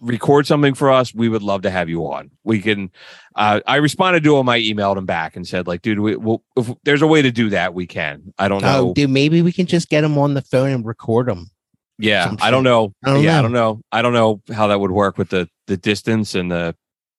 record 0.00 0.46
something 0.46 0.74
for 0.74 0.90
us, 0.90 1.14
we 1.14 1.28
would 1.28 1.42
love 1.42 1.62
to 1.62 1.70
have 1.70 1.88
you 1.88 2.02
on. 2.06 2.30
We 2.44 2.60
can. 2.60 2.90
Uh, 3.34 3.60
I 3.66 3.76
responded 3.76 4.24
to 4.24 4.36
him. 4.36 4.48
I 4.48 4.60
emailed 4.60 4.96
him 4.96 5.06
back 5.06 5.36
and 5.36 5.46
said, 5.46 5.66
like, 5.66 5.82
dude, 5.82 6.00
we, 6.00 6.16
we'll, 6.16 6.42
if 6.56 6.70
there's 6.84 7.02
a 7.02 7.06
way 7.06 7.22
to 7.22 7.30
do 7.30 7.50
that, 7.50 7.74
we 7.74 7.86
can. 7.86 8.32
I 8.38 8.48
don't 8.48 8.62
know. 8.62 8.90
Oh, 8.90 8.94
dude, 8.94 9.10
maybe 9.10 9.42
we 9.42 9.52
can 9.52 9.66
just 9.66 9.88
get 9.88 10.04
him 10.04 10.16
on 10.18 10.34
the 10.34 10.42
phone 10.42 10.70
and 10.70 10.86
record 10.86 11.28
him. 11.28 11.50
Yeah, 12.00 12.34
I 12.40 12.50
don't 12.50 12.64
know. 12.64 12.92
I 13.04 13.14
don't 13.14 13.22
yeah, 13.24 13.38
I 13.38 13.42
don't 13.42 13.52
know. 13.52 13.80
I 13.92 14.02
don't 14.02 14.12
know 14.12 14.40
how 14.52 14.66
that 14.68 14.80
would 14.80 14.90
work 14.90 15.18
with 15.18 15.28
the 15.30 15.48
the 15.66 15.76
distance 15.76 16.34
and 16.34 16.50
the, 16.50 16.74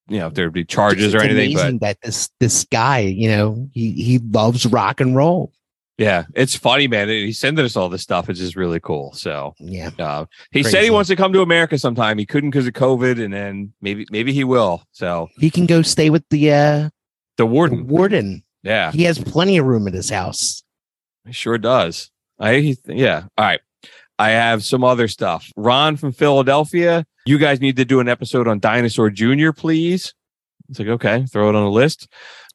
you 0.08 0.18
know, 0.18 0.26
if 0.26 0.34
there'd 0.34 0.52
be 0.52 0.64
charges 0.64 1.14
It's 1.14 1.14
or 1.14 1.22
anything. 1.26 1.54
But 1.78 1.80
that 1.80 1.98
this 2.02 2.28
this 2.40 2.64
guy, 2.64 3.00
you 3.00 3.28
know, 3.30 3.68
he 3.72 3.92
he 3.92 4.18
loves 4.18 4.66
rock 4.66 5.00
and 5.00 5.14
roll. 5.16 5.52
yeah, 5.98 6.24
it's 6.34 6.56
funny, 6.56 6.88
man. 6.88 7.08
He's 7.08 7.38
sending 7.38 7.64
us 7.64 7.76
all 7.76 7.88
this 7.88 8.02
stuff. 8.02 8.28
It's 8.28 8.38
just 8.40 8.56
really 8.56 8.80
cool. 8.80 9.12
So 9.12 9.54
Yeah. 9.58 9.90
Uh, 9.98 10.26
he 10.50 10.62
said 10.62 10.82
he 10.84 10.90
wants 10.90 11.08
to 11.08 11.16
come 11.16 11.32
to 11.32 11.42
America 11.42 11.78
sometime. 11.78 12.18
He 12.18 12.26
couldn't 12.26 12.50
because 12.50 12.66
of 12.66 12.72
COVID, 12.74 13.22
and 13.22 13.32
then 13.32 13.72
maybe 13.80 14.06
maybe 14.10 14.32
he 14.32 14.44
will. 14.44 14.82
So 14.92 15.28
He 15.38 15.50
can 15.50 15.66
go 15.66 15.82
stay 15.82 16.10
with 16.10 16.28
the 16.30 16.52
uh 16.52 16.90
the 17.38 17.46
warden, 17.46 17.86
warden. 17.86 18.42
yeah, 18.62 18.92
He 18.92 19.04
has 19.04 19.18
plenty 19.18 19.56
of 19.56 19.64
room 19.66 19.86
at 19.88 19.94
his 19.94 20.10
house. 20.10 20.62
he 21.26 21.32
sure 21.32 21.56
does. 21.58 22.10
I 22.38 22.56
he, 22.58 22.78
yeah. 22.86 23.24
All 23.38 23.44
right, 23.44 23.60
I 24.22 24.30
have 24.30 24.64
some 24.64 24.84
other 24.84 25.08
stuff. 25.08 25.50
Ron 25.56 25.96
from 25.96 26.12
Philadelphia. 26.12 27.04
You 27.26 27.38
guys 27.38 27.60
need 27.60 27.74
to 27.74 27.84
do 27.84 27.98
an 27.98 28.08
episode 28.08 28.46
on 28.46 28.60
Dinosaur 28.60 29.10
Junior, 29.10 29.52
please. 29.52 30.14
It's 30.68 30.78
like 30.78 30.86
okay, 30.86 31.26
throw 31.26 31.48
it 31.48 31.56
on 31.56 31.64
the 31.64 31.70
list. 31.72 32.06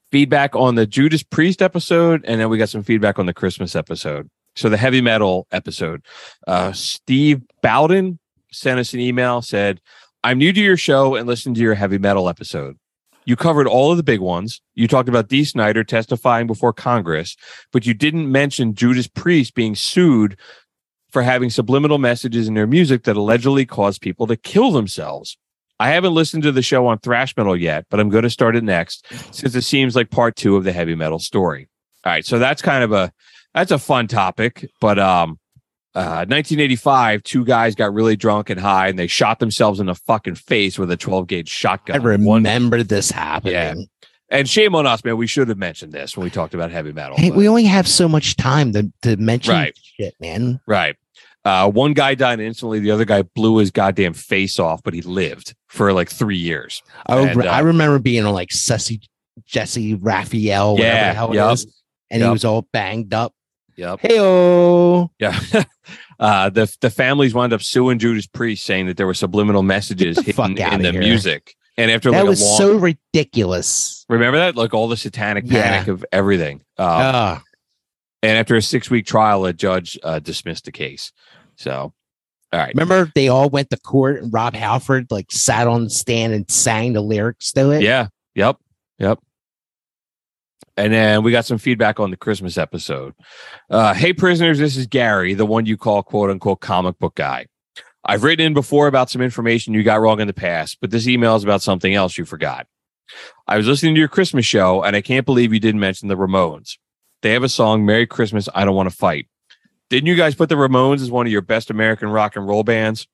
Feedback 0.10 0.56
on 0.56 0.76
the 0.76 0.88
Judas 0.88 1.24
Priest 1.24 1.62
episode, 1.62 2.24
and 2.26 2.40
then 2.40 2.48
we 2.48 2.58
got 2.58 2.70
some 2.70 2.84
feedback 2.84 3.20
on 3.20 3.26
the 3.26 3.34
Christmas 3.34 3.76
episode. 3.76 4.30
So 4.56 4.70
the 4.70 4.78
heavy 4.78 5.02
metal 5.02 5.46
episode. 5.52 6.06
Uh, 6.48 6.72
Steve 6.72 7.42
Bowden 7.62 8.18
sent 8.50 8.80
us 8.80 8.94
an 8.94 9.02
email. 9.02 9.42
Said, 9.42 9.82
"I'm 10.24 10.38
new 10.38 10.54
to 10.54 10.62
your 10.62 10.78
show 10.78 11.16
and 11.16 11.28
listened 11.28 11.58
to 11.58 11.62
your 11.62 11.76
heavy 11.76 11.98
metal 11.98 12.30
episode. 12.30 12.78
You 13.26 13.36
covered 13.36 13.68
all 13.68 13.92
of 13.92 13.98
the 13.98 14.04
big 14.04 14.22
ones. 14.22 14.62
You 14.76 14.88
talked 14.88 15.10
about 15.10 15.28
Dee 15.28 15.44
Snider 15.44 15.84
testifying 15.84 16.48
before 16.48 16.72
Congress, 16.72 17.36
but 17.74 17.86
you 17.86 17.94
didn't 17.94 18.32
mention 18.32 18.74
Judas 18.74 19.08
Priest 19.08 19.54
being 19.54 19.76
sued 19.76 20.38
for 21.18 21.24
having 21.24 21.50
subliminal 21.50 21.98
messages 21.98 22.48
in 22.48 22.54
their 22.54 22.68
music 22.68 23.02
that 23.06 23.18
allegedly 23.18 23.66
cause 23.66 23.98
people 23.98 24.28
to 24.28 24.38
kill 24.38 24.70
themselves. 24.70 25.36
I 25.80 25.90
haven't 25.90 26.14
listened 26.14 26.44
to 26.44 26.52
the 26.52 26.62
show 26.62 26.86
on 26.86 27.00
thrash 27.00 27.36
metal 27.36 27.56
yet, 27.56 27.88
but 27.90 28.00
I'm 28.00 28.10
going 28.10 28.22
to 28.22 28.30
start 28.30 28.56
it 28.56 28.64
next 28.64 29.04
since 29.32 29.56
it 29.56 29.64
seems 29.64 29.96
like 29.96 30.12
part 30.12 30.36
two 30.36 30.56
of 30.58 30.64
the 30.64 30.72
heavy 30.72 30.94
metal 30.94 31.18
story. 31.18 31.70
All 32.06 32.12
right, 32.12 32.24
so 32.24 32.38
that's 32.38 32.62
kind 32.62 32.84
of 32.84 32.92
a 32.92 33.12
that's 33.56 33.72
a 33.72 33.80
fun 33.80 34.06
topic, 34.06 34.70
but 34.80 35.00
um, 35.00 35.40
uh, 35.96 36.28
1985, 36.30 37.24
two 37.24 37.44
guys 37.44 37.74
got 37.74 37.92
really 37.96 38.16
drunk 38.16 38.52
and 38.52 38.60
high, 38.60 38.88
and 38.88 39.00
they 39.00 39.08
shot 39.08 39.40
themselves 39.40 39.80
in 39.80 39.88
the 39.88 39.96
fucking 39.96 40.36
face 40.36 40.78
with 40.78 40.92
a 40.92 40.98
12 40.98 41.26
gauge 41.26 41.50
shotgun. 41.50 42.00
I 42.00 42.04
remember 42.04 42.84
this 42.84 43.10
happening. 43.10 43.54
Yeah. 43.54 43.74
And 44.30 44.50
shame 44.50 44.76
on 44.76 44.86
us, 44.86 45.04
man. 45.06 45.16
We 45.16 45.28
should 45.28 45.48
have 45.48 45.58
mentioned 45.58 45.94
this 45.94 46.18
when 46.18 46.26
we 46.26 46.30
talked 46.30 46.54
about 46.54 46.70
heavy 46.70 46.92
metal. 46.92 47.16
Hey, 47.16 47.32
we 47.32 47.48
only 47.48 47.64
have 47.64 47.88
so 47.88 48.10
much 48.10 48.36
time 48.36 48.74
to, 48.74 48.92
to 49.04 49.16
mention 49.16 49.54
Right. 49.54 49.78
shit, 49.98 50.16
man. 50.20 50.60
Right. 50.68 50.98
Uh, 51.48 51.70
one 51.72 51.94
guy 51.94 52.14
died 52.14 52.40
instantly. 52.40 52.80
The 52.80 52.92
other 52.92 53.06
guy 53.06 53.22
blew 53.22 53.58
his 53.58 53.72
goddamn 53.72 54.14
face 54.14 54.60
off, 54.60 54.82
but 54.84 54.94
he 54.94 55.02
lived 55.02 55.56
for 55.68 55.94
like 55.94 56.10
three 56.10 56.36
years. 56.38 56.82
I, 57.06 57.20
And, 57.20 57.42
uh, 57.42 57.50
I 57.50 57.60
remember 57.60 58.00
being 58.00 58.26
on 58.26 58.34
like 58.34 58.52
Sesame 58.52 59.00
Jessy 59.46 59.94
Raphael, 59.96 60.74
whatever 60.74 60.88
Yeah, 60.96 61.10
the 61.10 61.16
hell 61.16 61.32
it 61.50 61.54
is, 61.54 61.82
and 62.10 62.22
he 62.24 62.30
was 62.30 62.44
all 62.44 62.68
banged 62.74 63.14
up. 63.14 63.34
Yep. 63.78 64.00
Hey, 64.02 64.18
oh, 64.20 65.10
Yeah. 65.20 65.40
Uh, 66.20 66.50
the 66.50 66.68
the 66.82 66.90
families 66.90 67.36
wound 67.36 67.54
up 67.54 67.62
suing 67.62 68.00
Judas 68.00 68.26
Priest, 68.26 68.66
saying 68.66 68.88
that 68.88 68.98
there 68.98 69.06
were 69.06 69.14
subliminal 69.14 69.62
messages 69.62 70.18
hidden 70.20 70.58
in 70.58 70.82
the 70.82 70.92
here. 70.92 71.00
music. 71.00 71.54
And 71.78 71.92
after 71.92 72.10
that 72.10 72.22
like 72.22 72.30
was 72.30 72.42
a 72.42 72.46
long, 72.46 72.58
so 72.58 72.78
ridiculous. 72.78 74.04
remember 74.10 74.40
that, 74.40 74.56
like 74.56 74.74
all 74.74 74.88
the 74.88 74.98
satanic 74.98 75.44
Yeah. 75.48 75.62
panic 75.62 75.88
of 75.90 76.04
everything. 76.12 76.56
Um, 76.80 76.88
Ah, 76.90 77.44
and 78.24 78.36
after 78.36 78.56
a 78.56 78.64
six 78.64 78.90
week 78.90 79.06
trial, 79.06 79.46
a 79.46 79.54
judge 79.54 79.98
uh, 80.02 80.18
dismissed 80.18 80.66
the 80.66 80.72
case. 80.72 81.12
So, 81.58 81.94
all 82.54 82.60
right. 82.60 82.74
remember 82.74 83.12
they 83.14 83.28
all 83.28 83.50
went 83.50 83.70
to 83.72 83.78
court 83.78 84.22
and 84.22 84.32
Rob 84.32 84.54
Halford 84.54 85.08
like 85.12 85.32
sat 85.32 85.68
on 85.68 85.84
the 85.84 85.90
stand 85.90 86.34
and 86.34 86.50
sang 86.50 86.94
the 86.94 87.02
lyrics 87.02 87.52
to 87.54 87.72
it. 87.72 87.82
Yeah. 87.82 88.08
Yep. 88.36 88.58
Yep. 89.00 89.20
And 90.78 90.94
then 90.94 91.24
we 91.24 91.32
got 91.32 91.46
some 91.46 91.58
feedback 91.58 92.00
on 92.00 92.12
the 92.12 92.18
Christmas 92.18 92.58
episode. 92.58 93.16
Uh, 93.70 93.96
hey, 93.96 94.14
prisoners, 94.14 94.60
this 94.60 94.78
is 94.78 94.86
Gary, 94.86 95.34
the 95.34 95.46
one 95.46 95.66
you 95.66 95.76
call 95.76 96.04
quote 96.04 96.30
unquote 96.30 96.62
comic 96.62 96.98
book 97.00 97.16
guy. 97.16 97.48
I've 98.06 98.24
written 98.24 98.46
in 98.46 98.54
before 98.54 98.88
about 98.88 99.10
some 99.10 99.22
information 99.22 99.74
you 99.74 99.84
got 99.84 100.00
wrong 100.00 100.22
in 100.22 100.28
the 100.28 100.34
past, 100.34 100.78
but 100.80 100.92
this 100.92 101.08
email 101.08 101.36
is 101.36 101.44
about 101.44 101.62
something 101.62 101.94
else 101.94 102.18
you 102.18 102.26
forgot. 102.26 102.68
I 103.48 103.58
was 103.58 103.68
listening 103.68 103.96
to 103.96 104.00
your 104.00 104.08
Christmas 104.08 104.46
show, 104.46 104.84
and 104.84 104.96
I 104.96 105.02
can't 105.02 105.26
believe 105.26 105.54
you 105.54 105.60
didn't 105.60 105.82
mention 105.82 106.08
the 106.08 106.16
Ramones. 106.16 106.78
They 107.22 107.34
have 107.34 107.44
a 107.44 107.50
song, 107.50 107.86
Merry 107.86 108.06
Christmas, 108.06 108.48
I 108.54 108.64
Don't 108.64 108.76
Want 108.76 108.90
to 108.90 108.96
Fight. 108.96 109.28
Didn't 109.90 110.08
you 110.08 110.16
guys 110.16 110.36
put 110.36 110.50
the 110.50 110.56
Ramones 110.56 111.02
as 111.02 111.10
one 111.12 111.26
of 111.26 111.32
your 111.32 111.42
best 111.42 111.70
American 111.70 112.10
rock 112.10 112.36
and 112.36 112.48
roll 112.48 112.64
bands? 112.64 113.08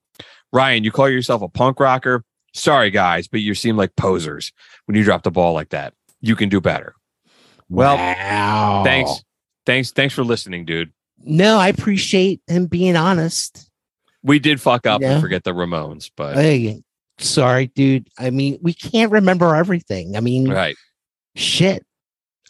Ryan, 0.51 0.83
you 0.83 0.91
call 0.91 1.09
yourself 1.09 1.41
a 1.41 1.47
punk 1.49 1.79
rocker? 1.79 2.23
Sorry, 2.53 2.91
guys, 2.91 3.27
but 3.27 3.41
you 3.41 3.55
seem 3.55 3.77
like 3.77 3.95
posers 3.95 4.51
when 4.85 4.95
you 4.95 5.03
drop 5.03 5.23
the 5.23 5.31
ball 5.31 5.53
like 5.53 5.69
that. 5.69 5.93
You 6.21 6.35
can 6.35 6.49
do 6.49 6.61
better. 6.61 6.95
Well, 7.69 7.95
wow. 7.97 8.83
thanks. 8.83 9.23
Thanks. 9.65 9.91
Thanks 9.91 10.13
for 10.13 10.23
listening, 10.23 10.65
dude. 10.65 10.91
No, 11.23 11.57
I 11.57 11.69
appreciate 11.69 12.41
him 12.47 12.67
being 12.67 12.95
honest. 12.95 13.69
We 14.23 14.39
did 14.39 14.59
fuck 14.61 14.85
up 14.85 15.01
Yeah. 15.01 15.13
and 15.13 15.21
forget 15.21 15.43
the 15.43 15.51
Ramones, 15.53 16.11
but 16.15 16.35
Hey, 16.35 16.83
sorry, 17.17 17.67
dude. 17.67 18.09
I 18.19 18.29
mean, 18.29 18.59
we 18.61 18.73
can't 18.73 19.11
remember 19.11 19.55
everything. 19.55 20.15
I 20.15 20.19
mean, 20.19 20.49
right. 20.49 20.75
shit. 21.35 21.85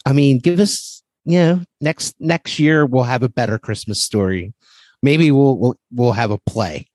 I 0.04 0.12
mean, 0.12 0.38
give 0.38 0.60
us, 0.60 1.02
you 1.24 1.38
know, 1.38 1.60
next 1.80 2.14
next 2.20 2.58
year 2.58 2.86
we'll 2.86 3.04
have 3.04 3.22
a 3.22 3.28
better 3.28 3.58
Christmas 3.58 4.00
story. 4.00 4.52
Maybe 5.02 5.30
we'll 5.30 5.58
we'll, 5.58 5.76
we'll 5.92 6.12
have 6.12 6.30
a 6.30 6.38
play. 6.38 6.86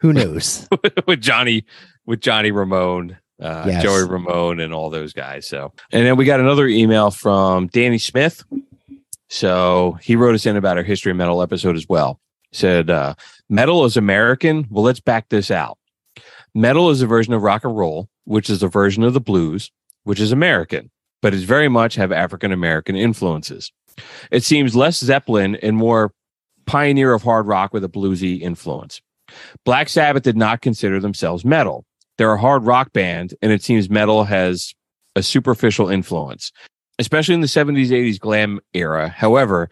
Who 0.00 0.12
knows? 0.12 0.68
with 1.06 1.20
Johnny, 1.20 1.64
with 2.06 2.20
Johnny 2.20 2.50
Ramone, 2.50 3.18
uh, 3.40 3.64
Yes. 3.66 3.82
Joey 3.82 4.08
Ramone, 4.08 4.58
and 4.60 4.74
all 4.74 4.90
those 4.90 5.12
guys. 5.12 5.46
So, 5.46 5.72
and 5.92 6.04
then 6.04 6.16
we 6.16 6.24
got 6.24 6.40
another 6.40 6.66
email 6.66 7.10
from 7.10 7.68
Danny 7.68 7.98
Smith. 7.98 8.44
So 9.28 9.98
he 10.02 10.16
wrote 10.16 10.34
us 10.34 10.44
in 10.44 10.56
about 10.56 10.76
our 10.76 10.82
history 10.82 11.10
of 11.12 11.16
metal 11.16 11.40
episode 11.40 11.76
as 11.76 11.88
well. 11.88 12.20
Said, 12.52 12.90
uh, 12.90 13.14
metal 13.48 13.84
is 13.84 13.96
American. 13.96 14.66
Well, 14.68 14.84
let's 14.84 15.00
back 15.00 15.28
this 15.30 15.50
out. 15.50 15.78
Metal 16.54 16.90
is 16.90 17.00
a 17.00 17.06
version 17.06 17.32
of 17.32 17.42
rock 17.42 17.64
and 17.64 17.74
roll, 17.74 18.10
which 18.24 18.50
is 18.50 18.62
a 18.62 18.68
version 18.68 19.02
of 19.04 19.14
the 19.14 19.20
blues, 19.20 19.70
which 20.04 20.20
is 20.20 20.32
American, 20.32 20.90
but 21.22 21.32
it's 21.32 21.44
very 21.44 21.68
much 21.68 21.94
have 21.94 22.12
African 22.12 22.52
American 22.52 22.96
influences. 22.96 23.72
It 24.30 24.44
seems 24.44 24.76
less 24.76 24.98
Zeppelin 24.98 25.56
and 25.56 25.76
more 25.76 26.12
pioneer 26.66 27.14
of 27.14 27.22
hard 27.22 27.46
rock 27.46 27.72
with 27.72 27.84
a 27.84 27.88
bluesy 27.88 28.40
influence. 28.40 29.00
Black 29.64 29.88
Sabbath 29.88 30.22
did 30.22 30.36
not 30.36 30.60
consider 30.60 31.00
themselves 31.00 31.44
metal. 31.44 31.84
They're 32.18 32.34
a 32.34 32.40
hard 32.40 32.64
rock 32.64 32.92
band, 32.92 33.34
and 33.40 33.52
it 33.52 33.62
seems 33.62 33.88
metal 33.88 34.24
has 34.24 34.74
a 35.16 35.22
superficial 35.22 35.88
influence, 35.88 36.52
especially 36.98 37.34
in 37.34 37.40
the 37.40 37.46
70s, 37.46 37.88
80s 37.88 38.18
glam 38.18 38.60
era. 38.74 39.08
However, 39.08 39.70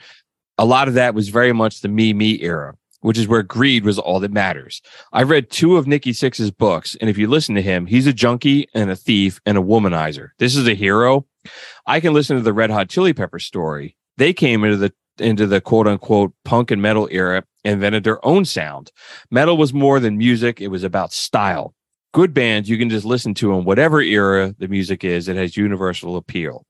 a 0.59 0.65
lot 0.65 0.89
of 0.89 0.95
that 0.95 1.15
was 1.15 1.29
very 1.29 1.53
much 1.53 1.81
the 1.81 1.89
me, 1.89 2.13
me 2.13 2.41
era, 2.43 2.75
which 3.01 3.19
is 3.19 3.29
where 3.29 3.43
greed 3.43 3.85
was 3.85 3.99
all 3.99 4.21
that 4.21 4.33
matters. 4.33 4.83
I've 5.13 5.31
read 5.31 5.51
two 5.51 5.77
of 5.77 5.87
Nikki 5.87 6.13
Sixx's 6.13 6.51
books, 6.51 6.97
and 7.01 7.09
if 7.09 7.19
you 7.19 7.29
listen 7.29 7.55
to 7.55 7.63
him, 7.63 7.87
he's 7.87 8.07
a 8.07 8.13
junkie 8.13 8.69
and 8.75 8.91
a 8.91 8.97
thief 8.97 9.41
and 9.47 9.57
a 9.59 9.63
womanizer. 9.63 10.31
This 10.39 10.57
is 10.57 10.67
a 10.67 10.75
hero. 10.75 11.27
I 11.87 12.01
can 12.01 12.13
listen 12.13 12.37
to 12.37 12.43
the 12.43 12.53
Red 12.53 12.71
Hot 12.71 12.89
Chili 12.89 13.13
Pepper 13.13 13.39
story. 13.39 13.97
They 14.17 14.33
came 14.33 14.65
into 14.65 14.77
the 14.77 14.93
into 15.19 15.47
the 15.47 15.61
quote 15.61 15.87
unquote 15.87 16.33
punk 16.45 16.71
and 16.71 16.81
metal 16.81 17.09
era 17.11 17.45
and 17.65 17.75
invented 17.75 18.05
their 18.05 18.25
own 18.25 18.45
sound. 18.45 18.91
Metal 19.31 19.57
was 19.57 19.75
more 19.75 20.01
than 20.01 20.17
music, 20.17 20.61
it 20.61 20.69
was 20.69 20.83
about 20.83 21.13
style. 21.13 21.75
Good 22.13 22.35
bands 22.35 22.69
you 22.69 22.79
can 22.79 22.91
just 22.91 23.05
listen 23.05 23.35
to 23.35 23.55
in 23.55 23.65
whatever 23.65 24.01
era 24.01 24.55
the 24.59 24.69
music 24.69 25.05
is, 25.05 25.29
it 25.29 25.37
has 25.37 25.57
universal 25.57 26.17
appeal. 26.17 26.65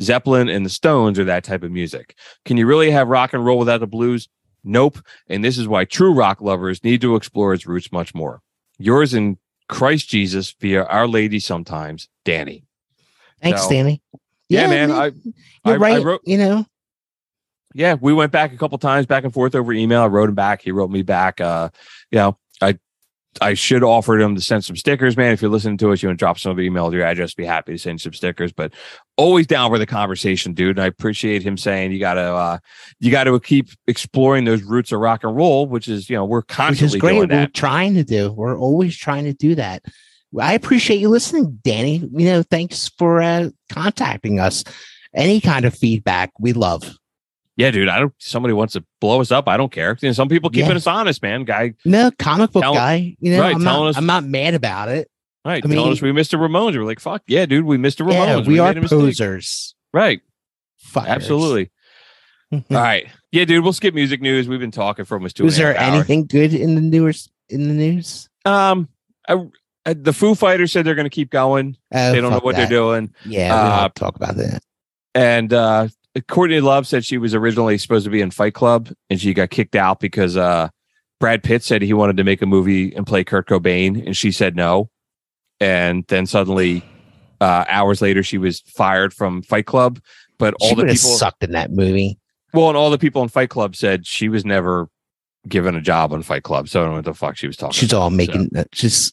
Zeppelin 0.00 0.48
and 0.48 0.64
the 0.64 0.70
Stones 0.70 1.18
are 1.18 1.24
that 1.24 1.44
type 1.44 1.62
of 1.62 1.70
music. 1.70 2.16
Can 2.44 2.56
you 2.56 2.66
really 2.66 2.90
have 2.90 3.08
rock 3.08 3.32
and 3.34 3.44
roll 3.44 3.58
without 3.58 3.80
the 3.80 3.86
blues? 3.86 4.28
Nope. 4.62 4.98
And 5.26 5.44
this 5.44 5.58
is 5.58 5.68
why 5.68 5.84
true 5.84 6.12
rock 6.12 6.40
lovers 6.40 6.84
need 6.84 7.00
to 7.00 7.16
explore 7.16 7.54
its 7.54 7.66
roots 7.66 7.92
much 7.92 8.14
more. 8.14 8.40
Yours 8.78 9.14
in 9.14 9.38
Christ 9.68 10.08
Jesus 10.08 10.54
via 10.60 10.84
Our 10.84 11.06
Lady 11.06 11.40
sometimes, 11.40 12.08
Danny. 12.24 12.64
Thanks, 13.42 13.62
So- 13.64 13.70
Danny. 13.70 14.02
Yeah, 14.48 14.66
man. 14.66 14.90
I, 14.90 15.04
You're 15.06 15.12
I, 15.64 15.72
I 15.74 15.76
right. 15.76 16.04
wrote, 16.04 16.22
you 16.24 16.36
know, 16.36 16.66
yeah, 17.72 17.94
we 18.00 18.12
went 18.12 18.32
back 18.32 18.52
a 18.52 18.56
couple 18.56 18.76
times 18.78 19.06
back 19.06 19.22
and 19.22 19.32
forth 19.32 19.54
over 19.54 19.72
email. 19.72 20.02
I 20.02 20.06
wrote 20.08 20.28
him 20.28 20.34
back. 20.34 20.62
He 20.62 20.72
wrote 20.72 20.90
me 20.90 21.02
back. 21.02 21.40
Uh, 21.40 21.68
you 22.10 22.18
know, 22.18 22.36
I 22.60 22.76
I 23.40 23.54
should 23.54 23.84
offer 23.84 24.18
him 24.18 24.34
to 24.34 24.40
send 24.40 24.64
some 24.64 24.74
stickers, 24.74 25.16
man. 25.16 25.32
If 25.32 25.40
you're 25.40 25.52
listening 25.52 25.76
to 25.78 25.92
us, 25.92 26.02
you 26.02 26.08
want 26.08 26.18
to 26.18 26.22
drop 26.24 26.36
some 26.40 26.50
of 26.50 26.56
the 26.56 26.64
email 26.64 26.86
with 26.86 26.94
your 26.94 27.04
address, 27.04 27.32
be 27.32 27.44
happy 27.44 27.70
to 27.72 27.78
send 27.78 28.00
some 28.00 28.12
stickers. 28.12 28.52
But 28.52 28.72
always 29.16 29.46
down 29.46 29.70
for 29.70 29.78
the 29.78 29.86
conversation, 29.86 30.52
dude. 30.52 30.78
And 30.78 30.82
I 30.82 30.86
appreciate 30.86 31.44
him 31.44 31.56
saying 31.56 31.92
you 31.92 32.00
gotta 32.00 32.22
uh 32.34 32.58
you 32.98 33.12
gotta 33.12 33.38
keep 33.38 33.68
exploring 33.86 34.46
those 34.46 34.64
roots 34.64 34.90
of 34.90 34.98
rock 34.98 35.22
and 35.22 35.36
roll, 35.36 35.66
which 35.66 35.86
is 35.86 36.10
you 36.10 36.16
know, 36.16 36.24
we're 36.24 36.38
which 36.40 36.50
is 36.50 36.56
constantly 36.56 36.98
great. 36.98 37.10
doing 37.12 37.28
We're 37.28 37.36
that. 37.36 37.54
trying 37.54 37.94
to 37.94 38.02
do. 38.02 38.32
We're 38.32 38.58
always 38.58 38.96
trying 38.96 39.26
to 39.26 39.32
do 39.32 39.54
that. 39.54 39.84
I 40.38 40.54
appreciate 40.54 40.98
you 41.00 41.08
listening, 41.08 41.58
Danny. 41.64 41.96
You 41.96 42.26
know, 42.26 42.42
thanks 42.42 42.88
for 42.98 43.20
uh, 43.22 43.50
contacting 43.70 44.38
us. 44.38 44.64
Any 45.14 45.40
kind 45.40 45.64
of 45.64 45.74
feedback, 45.74 46.30
we 46.38 46.52
love. 46.52 46.96
Yeah, 47.56 47.70
dude. 47.72 47.88
I 47.88 47.98
don't 47.98 48.14
somebody 48.18 48.54
wants 48.54 48.74
to 48.74 48.84
blow 49.00 49.20
us 49.20 49.30
up. 49.32 49.48
I 49.48 49.56
don't 49.56 49.72
care. 49.72 49.98
You 50.00 50.08
know, 50.08 50.12
some 50.12 50.28
people 50.28 50.48
keeping 50.50 50.70
Yeah. 50.70 50.76
us 50.76 50.86
honest, 50.86 51.20
man. 51.22 51.44
Guy 51.44 51.74
No 51.84 52.10
comic 52.18 52.52
book 52.52 52.62
Tell- 52.62 52.74
guy. 52.74 53.16
You 53.20 53.32
know, 53.32 53.40
right, 53.40 53.54
I'm 53.54 53.62
not. 53.64 53.88
us- 53.88 53.96
I'm 53.96 54.06
not 54.06 54.24
mad 54.24 54.54
about 54.54 54.88
it. 54.88 55.10
right 55.44 55.56
I 55.56 55.60
telling 55.60 55.76
mean- 55.84 55.92
us 55.92 56.00
we 56.00 56.12
missed 56.12 56.32
a 56.32 56.38
Ramones. 56.38 56.74
We're 56.76 56.84
like, 56.84 57.00
fuck 57.00 57.22
yeah, 57.26 57.44
dude, 57.44 57.64
we 57.64 57.76
missed 57.76 58.00
a 58.00 58.04
Ramones. 58.04 58.44
Yeah, 58.44 58.48
we, 58.48 58.58
are 58.60 58.70
a 58.70 58.74
mistake. 58.76 58.98
posers. 59.00 59.74
Right. 59.92 60.20
Fuckers. 60.92 61.06
Absolutely. 61.08 61.70
All 62.52 62.62
right. 62.70 63.06
Yeah, 63.32 63.44
dude, 63.44 63.62
we'll 63.64 63.72
skip 63.72 63.94
music 63.94 64.20
news. 64.22 64.48
We've 64.48 64.60
been 64.60 64.70
talking 64.70 65.04
for 65.04 65.16
almost 65.16 65.36
two. 65.36 65.44
Was 65.44 65.58
a 65.58 65.62
there 65.62 65.76
anything 65.76 66.26
good 66.26 66.54
in 66.54 66.76
the 66.76 66.80
news? 66.80 67.28
In 67.48 67.68
the 67.68 67.74
news? 67.74 68.28
Um, 68.44 68.88
I- 69.28 69.44
the 69.84 70.12
Foo 70.12 70.34
Fighters 70.34 70.72
said 70.72 70.84
they're 70.84 70.94
going 70.94 71.04
to 71.06 71.10
keep 71.10 71.30
going. 71.30 71.76
Oh, 71.92 72.12
they 72.12 72.20
don't 72.20 72.30
know 72.30 72.40
what 72.40 72.56
that. 72.56 72.68
they're 72.68 72.78
doing. 72.78 73.12
Yeah, 73.24 73.54
Uh, 73.54 73.88
talk 73.94 74.16
about 74.16 74.36
that. 74.36 74.62
And 75.14 75.52
uh, 75.52 75.88
Courtney 76.28 76.60
Love 76.60 76.86
said 76.86 77.04
she 77.04 77.18
was 77.18 77.34
originally 77.34 77.78
supposed 77.78 78.04
to 78.04 78.10
be 78.10 78.20
in 78.20 78.30
Fight 78.30 78.54
Club, 78.54 78.90
and 79.08 79.20
she 79.20 79.32
got 79.34 79.50
kicked 79.50 79.74
out 79.76 79.98
because 80.00 80.36
uh, 80.36 80.68
Brad 81.18 81.42
Pitt 81.42 81.62
said 81.64 81.82
he 81.82 81.92
wanted 81.94 82.16
to 82.18 82.24
make 82.24 82.42
a 82.42 82.46
movie 82.46 82.94
and 82.94 83.06
play 83.06 83.24
Kurt 83.24 83.48
Cobain, 83.48 84.04
and 84.06 84.16
she 84.16 84.30
said 84.32 84.54
no. 84.56 84.88
And 85.60 86.04
then 86.08 86.26
suddenly, 86.26 86.82
uh, 87.40 87.64
hours 87.68 88.00
later, 88.00 88.22
she 88.22 88.38
was 88.38 88.60
fired 88.60 89.12
from 89.12 89.42
Fight 89.42 89.66
Club. 89.66 90.00
But 90.38 90.54
all 90.60 90.70
She 90.70 90.74
the 90.76 90.82
people, 90.82 90.96
sucked 90.96 91.42
in 91.44 91.52
that 91.52 91.70
movie. 91.70 92.18
well, 92.54 92.68
and 92.68 92.76
all 92.76 92.90
the 92.90 92.96
people 92.98 93.22
in 93.22 93.28
Fight 93.28 93.50
Club 93.50 93.76
said 93.76 94.06
she 94.06 94.28
was 94.30 94.44
never 94.44 94.88
given 95.48 95.74
a 95.74 95.80
job 95.82 96.12
on 96.14 96.22
Fight 96.22 96.44
Club, 96.44 96.68
so 96.68 96.80
I 96.80 96.84
don't 96.84 96.92
know 96.92 96.96
what 96.96 97.04
the 97.04 97.14
fuck 97.14 97.36
she 97.36 97.46
was 97.46 97.56
talking. 97.58 97.72
She's 97.74 97.92
all 97.92 98.06
about, 98.06 98.12
so. 98.12 98.16
making. 98.16 98.50
uh, 98.56 98.64
She's 98.72 99.12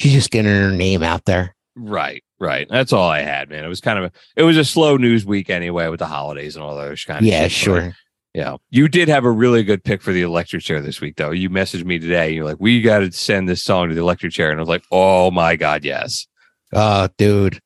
she's 0.00 0.12
just 0.12 0.30
getting 0.30 0.50
her 0.50 0.70
name 0.72 1.02
out 1.02 1.26
there. 1.26 1.54
Right, 1.76 2.24
right. 2.40 2.66
That's 2.68 2.92
all 2.92 3.08
I 3.08 3.20
had, 3.20 3.50
man. 3.50 3.64
It 3.64 3.68
was 3.68 3.80
kind 3.80 3.98
of 3.98 4.06
a 4.06 4.12
it 4.36 4.42
was 4.42 4.56
a 4.56 4.64
slow 4.64 4.96
news 4.96 5.24
week 5.24 5.50
anyway 5.50 5.88
with 5.88 6.00
the 6.00 6.06
holidays 6.06 6.56
and 6.56 6.64
all 6.64 6.74
those 6.76 7.04
kind 7.04 7.20
of 7.20 7.26
Yeah, 7.26 7.48
shit, 7.48 7.72
but, 7.72 7.80
sure. 7.82 7.96
Yeah. 8.34 8.56
You 8.70 8.88
did 8.88 9.08
have 9.08 9.24
a 9.24 9.30
really 9.30 9.62
good 9.64 9.82
pick 9.82 10.02
for 10.02 10.12
the 10.12 10.22
electric 10.22 10.62
chair 10.62 10.80
this 10.80 11.00
week 11.00 11.16
though. 11.16 11.32
You 11.32 11.50
messaged 11.50 11.84
me 11.84 11.98
today. 11.98 12.30
You're 12.30 12.44
like, 12.44 12.60
we 12.60 12.80
gotta 12.80 13.12
send 13.12 13.48
this 13.48 13.62
song 13.62 13.88
to 13.88 13.94
the 13.94 14.00
electric 14.00 14.32
chair. 14.32 14.50
And 14.50 14.58
I 14.58 14.62
was 14.62 14.68
like, 14.68 14.84
oh 14.90 15.30
my 15.30 15.56
God, 15.56 15.84
yes. 15.84 16.26
Oh, 16.72 17.08
dude. 17.18 17.60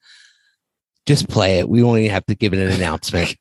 Just 1.06 1.28
play 1.28 1.58
it. 1.58 1.68
We 1.68 1.82
won't 1.82 2.00
even 2.00 2.10
have 2.12 2.24
to 2.26 2.34
give 2.34 2.54
it 2.54 2.58
an 2.58 2.72
announcement. 2.72 3.36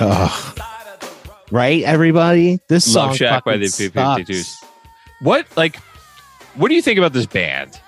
Ugh. 0.00 0.60
Right, 1.50 1.82
everybody? 1.82 2.60
This 2.68 2.90
song 2.90 3.08
Love 3.08 3.16
Shack 3.16 3.44
by 3.44 3.56
the 3.56 3.66
fucking 3.66 3.90
B-52s. 4.24 4.44
sucks. 4.44 4.64
What 5.20 5.46
like 5.56 5.76
what 6.54 6.68
do 6.68 6.74
you 6.74 6.82
think 6.82 6.98
about 6.98 7.12
this 7.12 7.26
band? 7.26 7.78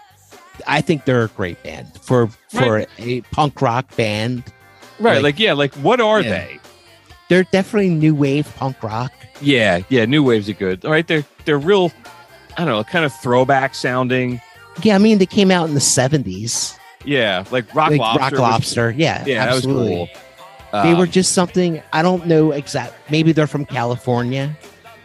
I 0.66 0.80
think 0.80 1.04
they're 1.04 1.24
a 1.24 1.28
great 1.28 1.62
band 1.62 1.98
for 2.02 2.28
for 2.50 2.84
a 2.98 3.20
punk 3.32 3.62
rock 3.62 3.94
band. 3.96 4.44
Right, 5.00 5.14
Like- 5.14 5.22
like, 5.22 5.38
yeah, 5.40 5.52
like 5.54 5.74
what 5.76 6.00
are 6.00 6.20
Yeah. 6.20 6.30
they? 6.30 6.58
They're 7.28 7.44
definitely 7.44 7.90
new 7.90 8.14
wave 8.14 8.52
punk 8.56 8.82
rock. 8.82 9.12
Yeah, 9.40 9.80
yeah, 9.88 10.04
new 10.04 10.22
waves 10.22 10.48
are 10.48 10.52
good. 10.54 10.84
All 10.84 10.90
right, 10.90 11.06
they're 11.06 11.24
they're 11.46 11.58
real. 11.58 11.90
I 12.58 12.64
don't 12.64 12.68
know, 12.68 12.84
kind 12.84 13.04
of 13.04 13.14
throwback 13.20 13.74
sounding. 13.74 14.40
Yeah, 14.82 14.96
I 14.96 14.98
mean 14.98 15.18
they 15.18 15.26
came 15.26 15.50
out 15.50 15.68
in 15.68 15.74
the 15.74 15.80
seventies. 15.80 16.74
Yeah, 17.04 17.44
like 17.50 17.74
rock 17.74 17.90
Like 17.90 18.00
lobster. 18.00 18.20
Rock 18.20 18.30
was- 18.32 18.40
Lobster, 18.40 18.90
yeah, 18.90 19.24
yeah, 19.26 19.44
absolutely. 19.44 19.94
that 19.94 20.00
was 20.00 20.08
cool. 20.10 20.22
They 20.72 20.94
were 20.94 21.04
Um, 21.04 21.10
just 21.10 21.32
something 21.32 21.82
I 21.92 22.02
don't 22.02 22.26
know 22.26 22.52
exact. 22.52 22.94
Maybe 23.10 23.32
they're 23.32 23.46
from 23.46 23.64
California, 23.66 24.56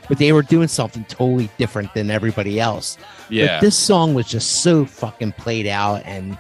but 0.07 0.18
they 0.18 0.31
were 0.31 0.41
doing 0.44 0.68
something 0.68 1.03
totally 1.06 1.49
different 1.57 1.94
than 1.94 2.10
everybody 2.10 2.60
else. 2.60 2.98
Yeah. 3.30 3.48
But 3.57 3.61
this 3.61 3.76
song 3.76 4.14
was 4.14 4.27
just 4.27 4.61
so 4.64 4.85
fucking 4.85 5.34
played 5.34 5.68
out, 5.68 6.02
and 6.06 6.38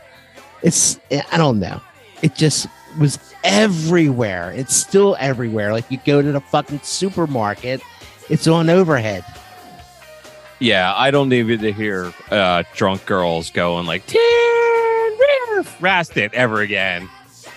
it's 0.63 0.99
I 1.31 1.37
don't 1.37 1.59
know. 1.59 1.81
It 2.21 2.35
just 2.35 2.67
was 2.99 3.19
everywhere. 3.43 4.51
It's 4.55 4.75
still 4.75 5.15
everywhere. 5.19 5.73
Like 5.73 5.91
you 5.91 5.99
go 6.05 6.21
to 6.21 6.31
the 6.31 6.41
fucking 6.41 6.79
supermarket, 6.83 7.81
it's 8.29 8.47
on 8.47 8.69
overhead. 8.69 9.25
Yeah, 10.59 10.93
I 10.95 11.11
don't 11.11 11.29
need 11.29 11.59
to 11.59 11.71
hear 11.71 12.11
uh, 12.31 12.63
drunk 12.73 13.05
girls 13.05 13.51
going 13.51 13.85
like 13.85 14.05
"Tin 14.07 14.19
Roof 15.51 15.77
Rusted" 15.79 16.33
ever 16.33 16.61
again. 16.61 17.07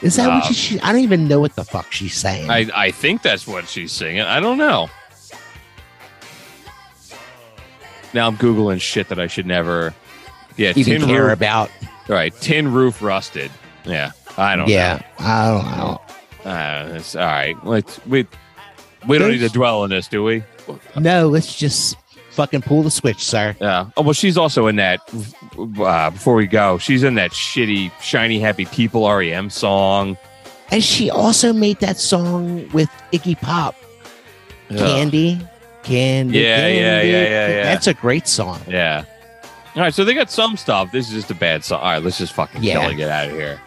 Is 0.02 0.16
that 0.16 0.28
what 0.28 0.44
Um, 0.47 0.52
she, 0.52 0.55
she? 0.55 0.81
I 0.81 0.93
don't 0.93 1.02
even 1.02 1.28
know 1.28 1.40
what 1.40 1.55
the 1.56 1.64
fuck 1.64 1.93
she's 1.93 2.14
saying. 2.14 2.48
I 2.51 2.68
I 2.74 2.90
think 2.90 3.22
that's 3.22 3.47
what 3.47 3.68
she's 3.68 3.93
singing. 3.93 4.22
I 4.22 4.40
don't 4.40 4.56
know. 4.59 4.89
Now 8.12 8.27
I'm 8.27 8.36
googling 8.36 8.81
shit 8.81 9.09
that 9.09 9.20
I 9.20 9.27
should 9.27 9.47
never. 9.47 9.94
Yeah, 10.56 10.72
even 10.77 11.01
tin 11.01 11.09
care 11.09 11.24
roof. 11.24 11.32
about. 11.35 11.70
All 12.09 12.14
right, 12.16 12.35
tin 12.40 12.72
roof 12.72 13.02
rusted. 13.02 13.51
Yeah, 13.85 14.12
I 14.36 14.56
don't. 14.56 14.68
Yeah, 14.68 15.02
I 15.18 15.48
don't 15.51 15.70
know. 15.70 16.01
know. 16.44 16.51
Uh, 16.51 16.93
it's, 16.97 17.14
all 17.14 17.24
right, 17.27 17.55
let's 17.64 18.05
we 18.06 18.27
we 19.06 19.18
don't 19.18 19.31
need 19.31 19.39
to 19.39 19.48
dwell 19.48 19.82
on 19.82 19.90
this, 19.90 20.09
do 20.09 20.24
we? 20.24 20.43
No, 20.97 21.28
let's 21.28 21.55
just 21.56 21.97
fucking 22.41 22.62
pull 22.62 22.83
the 22.83 22.91
switch, 22.91 23.23
sir. 23.23 23.55
Yeah. 23.61 23.91
Oh 23.99 24.03
well, 24.03 24.15
she's 24.15 24.39
also 24.39 24.67
in 24.67 24.77
that. 24.77 25.01
Uh, 25.79 26.09
before 26.11 26.35
we 26.35 26.47
go, 26.47 26.79
she's 26.79 27.03
in 27.03 27.15
that 27.17 27.33
shitty 27.33 27.93
"Shiny 28.01 28.41
Happy 28.41 28.65
People" 28.65 29.07
REM 29.12 29.51
song. 29.51 30.17
And 30.71 30.83
she 30.83 31.11
also 31.11 31.53
made 31.53 31.81
that 31.81 31.99
song 31.99 32.67
with 32.71 32.89
Iggy 33.12 33.39
Pop, 33.41 33.75
Ugh. 34.71 34.79
Candy, 34.79 35.39
Candy. 35.83 36.39
Yeah, 36.39 36.67
yeah, 36.69 37.01
Candy. 37.01 37.11
yeah, 37.11 37.29
yeah, 37.29 37.49
yeah. 37.49 37.62
That's 37.65 37.87
a 37.89 37.95
great 37.95 38.27
song. 38.27 38.59
Yeah. 38.69 39.05
All 39.77 39.83
right, 39.83 39.93
so 39.93 40.05
they 40.05 40.15
got 40.15 40.31
some 40.31 40.57
stuff. 40.57 40.91
This 40.93 41.09
is 41.09 41.15
just 41.15 41.31
a 41.31 41.35
bad 41.35 41.62
song. 41.65 41.81
All 41.81 41.91
right, 41.91 42.03
let's 42.03 42.17
just 42.19 42.33
fucking 42.33 42.62
Yeah. 42.62 42.81
kill 42.81 42.89
and 42.89 42.97
get 42.97 43.11
out 43.11 43.29
of 43.29 43.33
here. 43.35 43.61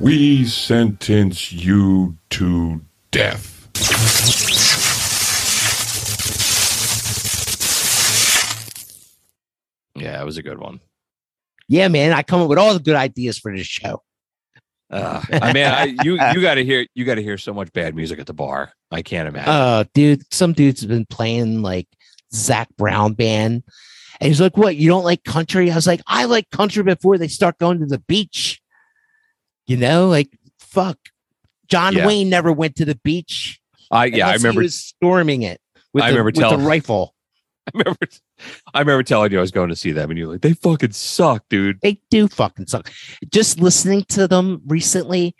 We 0.00 0.44
sentence 0.46 1.52
you 1.52 2.16
to 2.30 2.80
death. 3.12 3.54
Yeah, 10.00 10.20
it 10.20 10.24
was 10.24 10.38
a 10.38 10.42
good 10.42 10.58
one. 10.58 10.80
Yeah, 11.68 11.88
man, 11.88 12.12
I 12.12 12.22
come 12.22 12.40
up 12.40 12.48
with 12.48 12.58
all 12.58 12.72
the 12.74 12.80
good 12.80 12.96
ideas 12.96 13.38
for 13.38 13.54
this 13.54 13.66
show. 13.66 14.02
Uh, 14.90 15.20
I 15.30 15.52
mean, 15.52 15.66
I, 15.66 15.84
you 16.02 16.12
you 16.34 16.40
got 16.40 16.54
to 16.54 16.64
hear 16.64 16.86
you 16.94 17.04
got 17.04 17.16
to 17.16 17.22
hear 17.22 17.36
so 17.36 17.52
much 17.52 17.72
bad 17.72 17.94
music 17.94 18.18
at 18.18 18.26
the 18.26 18.32
bar. 18.32 18.72
I 18.90 19.02
can't 19.02 19.28
imagine. 19.28 19.50
Uh, 19.50 19.84
dude, 19.92 20.22
some 20.32 20.52
dude's 20.54 20.84
been 20.86 21.04
playing 21.06 21.60
like 21.62 21.86
Zac 22.32 22.68
Brown 22.78 23.12
band. 23.12 23.64
And 24.20 24.28
he's 24.28 24.40
like, 24.40 24.56
What? 24.56 24.76
You 24.76 24.88
don't 24.88 25.04
like 25.04 25.24
country? 25.24 25.70
I 25.70 25.74
was 25.74 25.86
like, 25.86 26.00
I 26.06 26.24
like 26.24 26.48
country 26.50 26.82
before 26.82 27.18
they 27.18 27.28
start 27.28 27.58
going 27.58 27.80
to 27.80 27.86
the 27.86 27.98
beach. 28.00 28.60
You 29.66 29.76
know, 29.76 30.08
like, 30.08 30.30
fuck. 30.58 30.96
John 31.68 31.94
Yeah. 31.94 32.06
Wayne 32.06 32.30
never 32.30 32.50
went 32.50 32.76
to 32.76 32.86
the 32.86 32.98
beach. 33.04 33.60
I 33.90 34.06
yeah, 34.06 34.28
I 34.28 34.34
remember. 34.34 34.62
was 34.62 34.74
storming 34.74 35.42
it 35.42 35.60
with, 35.92 36.02
I 36.02 36.08
the, 36.08 36.12
remember 36.14 36.26
with 36.28 36.34
the 36.36 36.40
telling- 36.40 36.64
rifle. 36.64 37.14
I 37.74 37.78
remember. 37.78 38.06
I 38.74 38.80
remember 38.80 39.02
telling 39.02 39.32
you 39.32 39.38
I 39.38 39.42
was 39.42 39.50
going 39.50 39.68
to 39.68 39.76
see 39.76 39.92
them, 39.92 40.10
and 40.10 40.18
you're 40.18 40.28
like, 40.28 40.40
"They 40.40 40.54
fucking 40.54 40.92
suck, 40.92 41.44
dude." 41.50 41.80
They 41.80 42.00
do 42.10 42.28
fucking 42.28 42.66
suck. 42.66 42.90
Just 43.30 43.60
listening 43.60 44.04
to 44.10 44.26
them 44.26 44.62
recently, 44.66 45.36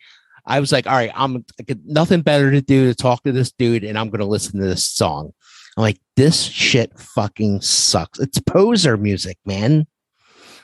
I 0.46 0.60
was 0.60 0.72
like, 0.72 0.86
all 0.86 0.94
right, 0.94 1.12
I'm 1.14 1.44
nothing 1.84 2.22
better 2.22 2.50
to 2.50 2.60
do 2.60 2.86
to 2.86 2.94
talk 2.94 3.22
to 3.22 3.32
this 3.32 3.52
dude, 3.52 3.84
and 3.84 3.98
I'm 3.98 4.10
gonna 4.10 4.24
listen 4.26 4.60
to 4.60 4.66
this 4.66 4.84
song. 4.84 5.32
I'm 5.76 5.82
like, 5.82 6.00
this 6.16 6.42
shit 6.42 6.98
fucking 6.98 7.60
sucks. 7.60 8.18
It's 8.18 8.40
poser 8.40 8.96
music, 8.96 9.38
man. 9.46 9.86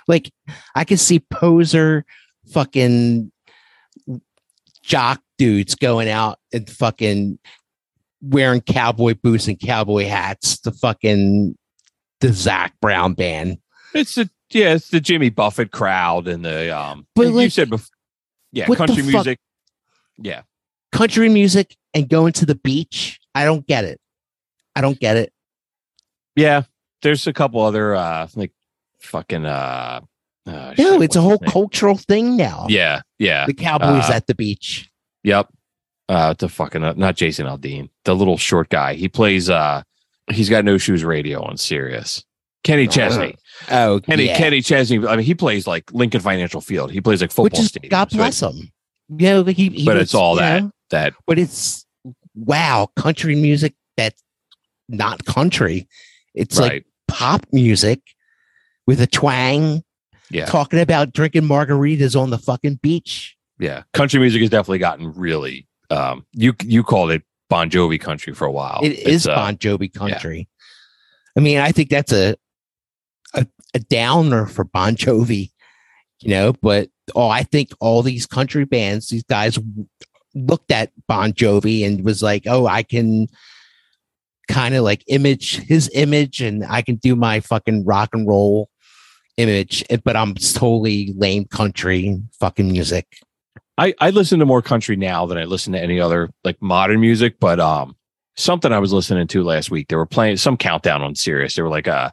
Like, 0.09 0.33
I 0.75 0.85
can 0.85 0.97
see 0.97 1.21
poser 1.21 2.05
fucking 2.53 3.31
jock 4.83 5.23
dudes 5.39 5.75
going 5.75 6.09
out 6.09 6.39
and 6.53 6.69
fucking 6.69 7.39
wearing 8.29 8.61
cowboy 8.61 9.15
boots 9.15 9.49
and 9.49 9.59
cowboy 9.59 10.07
hats 10.07 10.59
to 10.61 10.73
fucking 10.73 11.57
the 12.21 12.33
Zac 12.33 12.75
Brown 12.81 13.15
band. 13.15 13.59
It's 13.95 14.15
the 14.17 14.29
yeah, 14.51 14.75
it's 14.75 14.89
the 14.89 15.01
Jimmy 15.01 15.31
Buffett 15.31 15.71
crowd 15.73 16.29
and 16.29 16.45
the 16.45 16.77
um. 16.77 17.07
But, 17.15 17.29
like, 17.29 17.45
you 17.45 17.51
said 17.51 17.71
before, 17.71 17.89
yeah, 18.53 18.67
the 18.67 18.77
country 18.77 19.03
music. 19.03 19.39
Yeah, 20.19 20.43
country 20.93 21.29
music 21.29 21.77
and 21.93 22.09
going 22.09 22.33
to 22.35 22.47
the 22.47 22.55
beach. 22.55 23.19
I 23.35 23.45
don't 23.45 23.67
get 23.67 23.85
it. 23.85 24.01
I 24.77 24.81
don't 24.81 24.99
get 24.99 25.17
it. 25.17 25.33
yeah. 26.37 26.63
There's 27.03 27.27
a 27.27 27.33
couple 27.35 27.61
other 27.61 27.95
uh 27.95 28.29
like 28.35 28.53
fucking 29.01 29.45
uh. 29.45 30.01
uh, 30.47 30.75
No, 30.79 30.93
shit, 30.95 31.03
it's 31.03 31.17
a 31.17 31.21
whole 31.21 31.39
cultural 31.39 31.99
thing 31.99 32.37
now. 32.37 32.65
Yeah, 32.71 33.03
yeah. 33.19 33.45
The 33.45 33.53
Cowboys 33.53 34.09
Uh, 34.09 34.13
at 34.15 34.27
the 34.27 34.35
beach. 34.35 34.89
Yep. 35.23 35.49
Uh 36.09 36.35
the 36.35 36.49
fucking 36.49 36.85
uh, 36.85 36.95
not 36.97 37.17
Jason 37.17 37.47
Aldean, 37.47 37.89
the 38.05 38.15
little 38.15 38.37
short 38.37 38.69
guy. 38.69 38.95
He 38.95 39.09
plays 39.09 39.49
uh 39.49 39.83
he's 40.31 40.49
got 40.49 40.65
no 40.65 40.79
shoes 40.79 41.05
radio 41.05 41.43
on 41.43 41.57
Sirius. 41.57 42.25
Kenny 42.63 42.89
Chesney. 42.89 43.37
Oh, 43.71 44.01
Kenny 44.01 44.25
yeah. 44.25 44.39
Kenny 44.39 44.63
Chesney. 44.63 45.07
I 45.07 45.17
mean, 45.17 45.25
he 45.27 45.35
plays 45.35 45.67
like 45.67 45.93
Lincoln 45.93 46.23
Financial 46.23 46.63
Field. 46.63 46.91
He 46.91 47.01
plays 47.01 47.21
like 47.21 47.31
football 47.31 47.45
Which 47.45 47.59
is 47.59 47.71
stadiums. 47.71 47.91
God 47.91 48.13
right? 48.13 48.19
bless 48.19 48.43
him. 48.43 48.73
You 49.11 49.29
know, 49.29 49.45
he, 49.45 49.69
he 49.69 49.85
But 49.85 49.97
was, 49.97 50.03
it's 50.05 50.15
all 50.15 50.37
that 50.37 50.63
know, 50.63 50.71
that 50.91 51.13
but 51.27 51.39
it's 51.39 51.85
wow, 52.35 52.89
country 52.97 53.37
music 53.37 53.75
that's 53.97 54.23
not 54.89 55.25
country. 55.27 55.87
It's 56.35 56.59
right. 56.59 56.73
like 56.73 56.87
pop 57.07 57.45
music 57.53 58.01
with 58.87 59.01
a 59.01 59.07
twang, 59.07 59.83
yeah. 60.31 60.47
talking 60.47 60.81
about 60.81 61.13
drinking 61.13 61.43
margaritas 61.43 62.19
on 62.19 62.31
the 62.31 62.39
fucking 62.39 62.77
beach. 62.83 63.37
Yeah. 63.59 63.83
Country 63.93 64.21
music 64.21 64.41
has 64.41 64.51
definitely 64.51 64.79
gotten 64.79 65.13
really 65.13 65.67
um 65.91 66.25
you 66.33 66.55
you 66.63 66.83
called 66.83 67.11
it 67.11 67.23
Bon 67.49 67.71
Jovi 67.71 68.01
country 68.01 68.35
for 68.35 68.47
a 68.47 68.53
while. 68.53 68.81
It 68.83 68.93
It's, 68.93 69.07
is 69.07 69.27
uh, 69.27 69.35
Bon 69.35 69.57
Jovi 69.57 69.93
country. 69.93 70.49
I 71.37 71.41
mean, 71.41 71.59
I 71.59 71.73
think 71.73 71.91
that's 71.91 72.13
a, 72.13 72.37
a 73.35 73.47
a 73.75 73.79
downer 73.81 74.47
for 74.47 74.65
Bon 74.65 74.97
Jovi, 74.97 75.51
you 76.21 76.31
know. 76.31 76.53
But 76.63 76.89
oh, 77.15 77.29
I 77.29 77.43
think 77.43 77.71
all 77.81 78.03
these 78.03 78.27
country 78.27 78.65
bands, 78.65 79.09
these 79.09 79.25
guys 79.25 79.59
looked 80.35 80.71
at 80.71 80.93
Bon 81.07 81.33
Jovi 81.33 81.87
and 81.87 82.05
was 82.05 82.23
like, 82.23 82.45
"Oh, 82.47 82.67
I 82.67 82.83
can 82.83 83.29
kind 84.49 84.75
of 84.75 84.85
like 84.85 85.03
image 85.09 85.57
his 85.57 85.91
image, 85.95 86.41
and 86.41 86.65
I 86.65 86.83
can 86.83 86.97
do 86.97 87.17
my 87.17 87.41
fucking 87.41 87.85
rock 87.85 88.11
and 88.13 88.27
roll 88.27 88.69
image, 89.37 89.85
eh, 89.91 89.99
but 90.03 90.17
I'm 90.17 90.35
totally 90.35 91.13
lame 91.17 91.47
country 91.47 92.21
fucking 92.41 92.71
music." 92.71 93.19
I, 93.77 93.95
I 94.01 94.11
listen 94.11 94.39
to 94.39 94.47
more 94.47 94.63
country 94.63 94.97
now 94.97 95.27
than 95.27 95.37
I 95.39 95.45
listen 95.45 95.73
to 95.73 95.81
any 95.81 95.99
other 96.01 96.31
like 96.45 96.61
modern 96.63 97.01
music, 97.01 97.37
but 97.41 97.59
um 97.61 97.97
something 98.37 98.73
I 98.73 98.79
was 98.79 98.93
listening 98.93 99.27
to 99.29 99.43
last 99.45 99.71
week, 99.71 99.89
they 99.89 99.97
were 99.97 100.07
playing 100.07 100.37
some 100.37 100.57
countdown 100.57 101.03
on 101.03 101.15
Sirius. 101.15 101.55
They 101.55 101.63
were 101.63 101.69
like 101.69 101.89
uh 101.89 102.11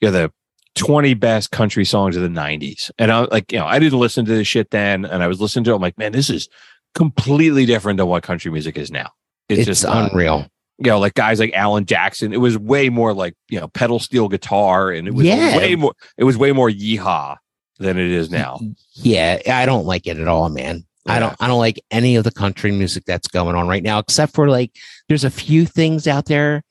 you 0.00 0.08
know, 0.08 0.12
the 0.12 0.32
20 0.74 1.14
best 1.14 1.52
country 1.52 1.84
songs 1.84 2.16
of 2.16 2.22
the 2.22 2.28
90s. 2.28 2.90
And 2.98 3.12
I 3.12 3.20
like, 3.30 3.52
you 3.52 3.58
know, 3.58 3.66
I 3.66 3.78
didn't 3.78 3.98
listen 4.00 4.24
to 4.24 4.32
this 4.32 4.48
shit 4.48 4.70
then 4.70 5.04
and 5.04 5.22
I 5.22 5.28
was 5.28 5.40
listening 5.40 5.64
to 5.64 5.70
it. 5.72 5.76
I'm 5.76 5.82
like, 5.82 5.96
man, 5.98 6.10
this 6.12 6.30
is 6.30 6.48
completely 6.94 7.66
different 7.66 7.96
than 7.98 8.06
what 8.06 8.22
country 8.22 8.50
music 8.50 8.76
is 8.76 8.90
now. 8.90 9.10
It's, 9.48 9.66
just 9.66 9.84
uh, 9.84 10.08
unreal. 10.10 10.46
you 10.78 10.90
know, 10.90 10.98
like 10.98 11.14
guys 11.14 11.38
like 11.38 11.52
Alan 11.52 11.84
Jackson. 11.84 12.32
It 12.32 12.38
was 12.40 12.56
way 12.58 12.88
more 12.88 13.12
like, 13.14 13.34
you 13.48 13.60
know, 13.60 13.68
pedal 13.68 13.98
steel 13.98 14.28
guitar 14.28 14.90
and 14.90 15.06
it 15.06 15.14
was 15.14 15.26
Yeah. 15.26 15.56
way 15.58 15.76
more 15.76 15.94
it 16.16 16.24
was 16.24 16.36
way 16.36 16.50
more 16.52 16.70
yeehaw 16.70 17.36
than 17.78 17.98
it 17.98 18.10
is 18.10 18.30
now. 18.30 18.58
Yeah, 18.94 19.40
I 19.46 19.66
don't 19.66 19.84
like 19.86 20.06
it 20.06 20.18
at 20.18 20.28
all, 20.28 20.48
man. 20.48 20.84
I 21.06 21.18
don't 21.18 21.36
I 21.40 21.46
don't 21.48 21.58
like 21.58 21.82
any 21.90 22.16
of 22.16 22.24
the 22.24 22.30
country 22.30 22.72
music 22.72 23.04
that's 23.06 23.28
going 23.28 23.54
on 23.56 23.68
right 23.68 23.82
now, 23.82 23.98
except 23.98 24.34
for 24.34 24.48
like 24.48 24.72
there's 25.08 25.24
a 25.24 25.30
few 25.30 25.66
things 25.66 26.06
out 26.06 26.26
there 26.26 26.62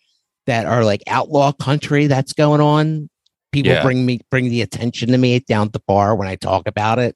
that 0.48 0.66
are 0.66 0.84
like 0.84 1.04
outlaw 1.08 1.52
country 1.52 2.08
that's 2.08 2.34
going 2.34 2.62
on. 2.62 3.10
People 3.52 3.72
Yeah. 3.74 3.84
bring 3.84 4.06
me 4.06 4.20
bring 4.32 4.50
the 4.50 4.62
attention 4.62 5.10
to 5.10 5.18
me 5.18 5.40
down 5.40 5.68
at 5.68 5.74
the 5.74 5.82
bar 5.88 6.16
when 6.16 6.28
I 6.28 6.36
talk 6.36 6.68
about 6.68 6.98
it. 7.00 7.16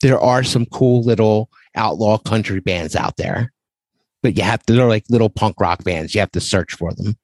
There 0.00 0.20
are 0.20 0.42
some 0.44 0.66
cool 0.66 1.02
little 1.02 1.48
outlaw 1.74 2.18
country 2.18 2.60
bands 2.60 2.94
out 2.94 3.16
there. 3.16 3.52
But 4.22 4.36
you 4.36 4.44
have 4.44 4.62
to 4.66 4.72
they're 4.72 4.86
like 4.86 5.04
little 5.10 5.30
punk 5.30 5.60
rock 5.60 5.82
bands. 5.82 6.14
You 6.14 6.20
have 6.20 6.30
to 6.32 6.40
search 6.40 6.74
for 6.74 6.92
them. 6.92 7.16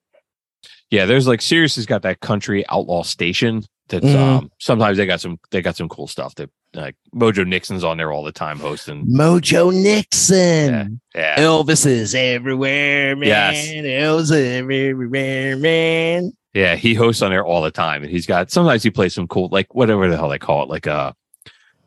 Yeah, 0.90 1.06
there's 1.06 1.28
like 1.28 1.40
Sirius 1.42 1.76
has 1.76 1.86
got 1.86 2.02
that 2.02 2.20
country 2.20 2.64
outlaw 2.68 3.02
station 3.04 3.62
That's 3.88 4.04
Mhm. 4.06 4.16
um 4.16 4.50
sometimes 4.58 4.96
they 4.98 5.06
got 5.06 5.20
some 5.20 5.38
they 5.50 5.62
got 5.62 5.76
some 5.76 5.88
cool 5.88 6.06
stuff. 6.06 6.34
That 6.36 6.50
like 6.74 6.96
Mojo 7.14 7.46
Nixon's 7.46 7.82
on 7.84 7.96
there 7.96 8.12
all 8.12 8.22
the 8.22 8.32
time 8.32 8.58
hosting. 8.58 9.06
Mojo 9.06 9.72
Nixon. 9.72 11.00
Yeah. 11.14 11.36
Elvis 11.38 11.86
is 11.86 12.14
everywhere, 12.14 13.16
man. 13.16 13.28
Yes. 13.28 13.66
Elvis 13.68 14.32
everywhere, 14.32 15.56
man. 15.56 16.32
Yeah, 16.54 16.76
he 16.76 16.94
hosts 16.94 17.22
on 17.22 17.30
there 17.30 17.44
all 17.44 17.62
the 17.62 17.70
time, 17.70 18.02
and 18.02 18.10
he's 18.10 18.26
got 18.26 18.50
sometimes 18.50 18.82
he 18.82 18.90
plays 18.90 19.14
some 19.14 19.28
cool 19.28 19.48
like 19.52 19.74
whatever 19.74 20.08
the 20.08 20.16
hell 20.16 20.28
they 20.28 20.38
call 20.38 20.62
it, 20.62 20.68
like 20.68 20.86
a 20.86 20.92
uh 20.92 21.12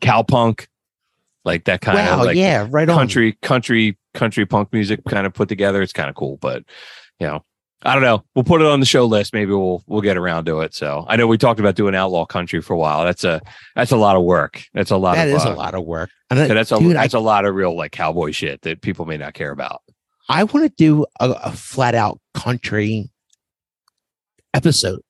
cowpunk, 0.00 0.66
like 1.44 1.64
that 1.64 1.80
kind 1.80 1.98
Wow, 1.98 2.20
of 2.20 2.26
like 2.26 2.36
yeah, 2.36 2.66
right 2.70 2.88
on. 2.88 2.96
country 2.96 3.38
country 3.42 3.96
country 4.14 4.46
punk 4.46 4.72
music 4.72 5.00
kind 5.08 5.26
of 5.26 5.34
put 5.34 5.48
together. 5.48 5.82
It's 5.82 5.92
kind 5.92 6.08
of 6.08 6.14
cool, 6.16 6.38
but 6.40 6.64
you 7.20 7.26
know, 7.26 7.44
I 7.84 7.94
don't 7.94 8.02
know. 8.04 8.22
We'll 8.34 8.44
put 8.44 8.60
it 8.60 8.66
on 8.66 8.78
the 8.80 8.86
show 8.86 9.06
list. 9.06 9.32
Maybe 9.32 9.50
we'll 9.52 9.82
we'll 9.86 10.00
get 10.02 10.16
around 10.16 10.44
to 10.46 10.60
it. 10.60 10.72
So 10.74 11.04
I 11.08 11.16
know 11.16 11.26
we 11.26 11.36
talked 11.38 11.58
about 11.58 11.74
doing 11.74 11.94
outlaw 11.94 12.24
country 12.26 12.60
for 12.60 12.74
a 12.74 12.78
while. 12.78 13.04
That's 13.04 13.24
a 13.24 13.40
that's 13.74 13.90
a 13.90 13.96
lot 13.96 14.14
of 14.16 14.22
work. 14.22 14.62
That's 14.72 14.90
a 14.92 14.96
lot. 14.96 15.16
That 15.16 15.28
of 15.28 15.34
is 15.34 15.44
uh, 15.46 15.52
a 15.52 15.54
lot 15.54 15.74
of 15.74 15.84
work. 15.84 16.10
And 16.30 16.38
I- 16.38 16.46
yeah, 16.46 16.54
that's 16.54 16.70
a 16.72 16.78
dude, 16.78 16.94
that's 16.96 17.14
a 17.14 17.18
lot 17.18 17.44
of 17.44 17.54
real 17.54 17.76
like 17.76 17.92
cowboy 17.92 18.30
shit 18.30 18.62
that 18.62 18.82
people 18.82 19.04
may 19.06 19.16
not 19.16 19.34
care 19.34 19.50
about. 19.50 19.82
I 20.28 20.44
want 20.44 20.64
to 20.64 20.72
do 20.76 21.04
a, 21.20 21.30
a 21.30 21.52
flat 21.52 21.94
out 21.96 22.20
country 22.34 23.10
episode, 24.54 25.00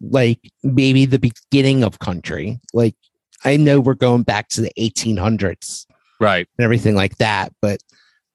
like 0.00 0.40
maybe 0.62 1.06
the 1.06 1.18
beginning 1.18 1.84
of 1.84 1.98
country. 2.00 2.60
Like 2.72 2.96
I 3.44 3.56
know 3.56 3.80
we're 3.80 3.94
going 3.94 4.22
back 4.22 4.48
to 4.50 4.60
the 4.62 4.72
1800s, 4.78 5.86
right, 6.20 6.48
and 6.58 6.64
everything 6.64 6.94
like 6.94 7.18
that, 7.18 7.52
but 7.62 7.78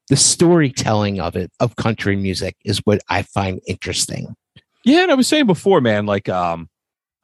the 0.10 0.18
storytelling 0.18 1.20
of 1.20 1.36
it 1.36 1.52
of 1.60 1.76
country 1.76 2.16
music 2.16 2.56
is 2.66 2.80
what 2.80 3.02
I 3.10 3.22
find 3.22 3.62
interesting. 3.68 4.36
Yeah, 4.84 5.04
and 5.04 5.12
I 5.12 5.16
was 5.16 5.28
saying 5.28 5.46
before, 5.46 5.82
man, 5.82 6.06
like 6.06 6.28
um 6.28 6.70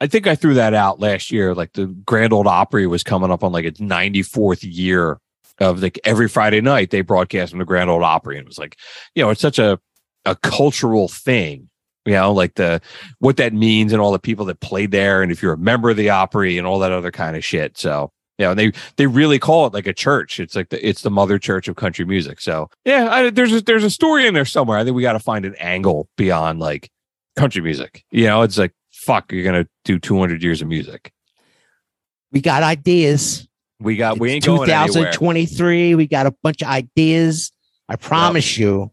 I 0.00 0.06
think 0.06 0.26
I 0.26 0.34
threw 0.34 0.54
that 0.54 0.74
out 0.74 1.00
last 1.00 1.30
year. 1.30 1.54
Like 1.54 1.72
the 1.72 1.86
Grand 1.86 2.32
Ole 2.32 2.48
Opry 2.48 2.86
was 2.86 3.02
coming 3.02 3.30
up 3.30 3.42
on 3.42 3.52
like 3.52 3.64
its 3.64 3.80
94th 3.80 4.60
year 4.62 5.18
of 5.58 5.82
like 5.82 5.98
every 6.04 6.28
Friday 6.28 6.60
night 6.60 6.90
they 6.90 7.00
broadcast 7.00 7.50
from 7.50 7.58
the 7.58 7.64
Grand 7.64 7.90
Ole 7.90 8.04
Opry. 8.04 8.36
And 8.36 8.44
it 8.44 8.48
was 8.48 8.58
like, 8.58 8.76
you 9.14 9.22
know, 9.22 9.30
it's 9.30 9.40
such 9.40 9.58
a 9.58 9.78
a 10.24 10.36
cultural 10.36 11.08
thing, 11.08 11.68
you 12.04 12.12
know, 12.12 12.32
like 12.32 12.54
the 12.54 12.80
what 13.18 13.36
that 13.38 13.52
means 13.52 13.92
and 13.92 14.02
all 14.02 14.12
the 14.12 14.18
people 14.18 14.44
that 14.46 14.60
played 14.60 14.90
there, 14.90 15.22
and 15.22 15.32
if 15.32 15.42
you're 15.42 15.54
a 15.54 15.58
member 15.58 15.90
of 15.90 15.96
the 15.96 16.10
Opry 16.10 16.58
and 16.58 16.66
all 16.66 16.78
that 16.80 16.92
other 16.92 17.10
kind 17.10 17.36
of 17.36 17.44
shit. 17.44 17.78
So 17.78 18.12
you 18.38 18.44
know, 18.44 18.54
they 18.54 18.72
they 18.96 19.06
really 19.06 19.38
call 19.38 19.66
it 19.66 19.72
like 19.72 19.86
a 19.86 19.94
church. 19.94 20.40
It's 20.40 20.54
like 20.54 20.68
the 20.68 20.86
it's 20.86 21.02
the 21.02 21.10
mother 21.10 21.38
church 21.38 21.68
of 21.68 21.76
country 21.76 22.04
music. 22.04 22.40
So 22.40 22.68
yeah, 22.84 23.08
I, 23.10 23.30
there's 23.30 23.52
a, 23.52 23.60
there's 23.62 23.84
a 23.84 23.90
story 23.90 24.26
in 24.26 24.34
there 24.34 24.44
somewhere. 24.44 24.78
I 24.78 24.84
think 24.84 24.94
we 24.94 25.02
got 25.02 25.14
to 25.14 25.20
find 25.20 25.44
an 25.44 25.54
angle 25.56 26.08
beyond 26.16 26.60
like 26.60 26.90
country 27.36 27.62
music. 27.62 28.04
You 28.10 28.24
know, 28.26 28.42
it's 28.42 28.58
like 28.58 28.72
fuck, 28.92 29.32
you're 29.32 29.44
gonna 29.44 29.66
do 29.84 29.98
200 29.98 30.42
years 30.42 30.60
of 30.60 30.68
music. 30.68 31.12
We 32.32 32.40
got 32.40 32.62
ideas. 32.62 33.48
We 33.78 33.96
got 33.96 34.18
we 34.18 34.32
ain't 34.32 34.44
going 34.44 34.70
anywhere. 34.70 35.12
2023. 35.12 35.94
We 35.94 36.06
got 36.06 36.26
a 36.26 36.34
bunch 36.42 36.62
of 36.62 36.68
ideas. 36.68 37.52
I 37.88 37.96
promise 37.96 38.58
you, 38.58 38.90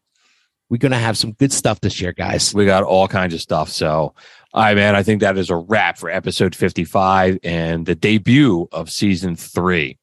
we're 0.70 0.78
gonna 0.78 1.00
have 1.00 1.18
some 1.18 1.34
good 1.34 1.52
stuff 1.52 1.82
this 1.82 2.00
year, 2.00 2.14
guys. 2.14 2.54
We 2.54 2.66
got 2.66 2.84
all 2.84 3.08
kinds 3.08 3.34
of 3.34 3.42
stuff. 3.42 3.70
So, 3.70 4.14
all 4.54 4.62
right, 4.62 4.76
man, 4.76 4.96
I 4.96 5.02
think 5.02 5.22
that 5.22 5.36
is 5.36 5.50
a 5.50 5.56
wrap 5.56 5.98
for 5.98 6.12
episode 6.12 6.56
55 6.56 7.40
and 7.44 7.88
the 7.88 7.96
debut 7.96 8.68
of 8.72 8.92
season 8.92 9.36
three. 9.36 9.98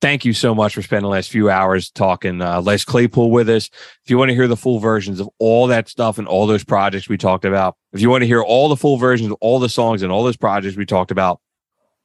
Thank 0.00 0.24
you 0.24 0.32
so 0.32 0.54
much 0.54 0.74
for 0.74 0.80
spending 0.80 1.02
the 1.02 1.10
last 1.10 1.30
few 1.30 1.50
hours 1.50 1.90
talking 1.90 2.40
uh, 2.40 2.62
Les 2.62 2.86
Claypool 2.86 3.30
with 3.30 3.50
us. 3.50 3.68
If 4.02 4.10
you 4.10 4.16
want 4.16 4.30
to 4.30 4.34
hear 4.34 4.48
the 4.48 4.56
full 4.56 4.78
versions 4.78 5.20
of 5.20 5.28
all 5.38 5.66
that 5.66 5.90
stuff 5.90 6.16
and 6.16 6.26
all 6.26 6.46
those 6.46 6.64
projects 6.64 7.06
we 7.06 7.18
talked 7.18 7.44
about, 7.44 7.76
if 7.92 8.00
you 8.00 8.08
want 8.08 8.22
to 8.22 8.26
hear 8.26 8.42
all 8.42 8.70
the 8.70 8.76
full 8.76 8.96
versions 8.96 9.30
of 9.30 9.36
all 9.42 9.58
the 9.58 9.68
songs 9.68 10.02
and 10.02 10.10
all 10.10 10.24
those 10.24 10.38
projects 10.38 10.74
we 10.74 10.86
talked 10.86 11.10
about, 11.10 11.40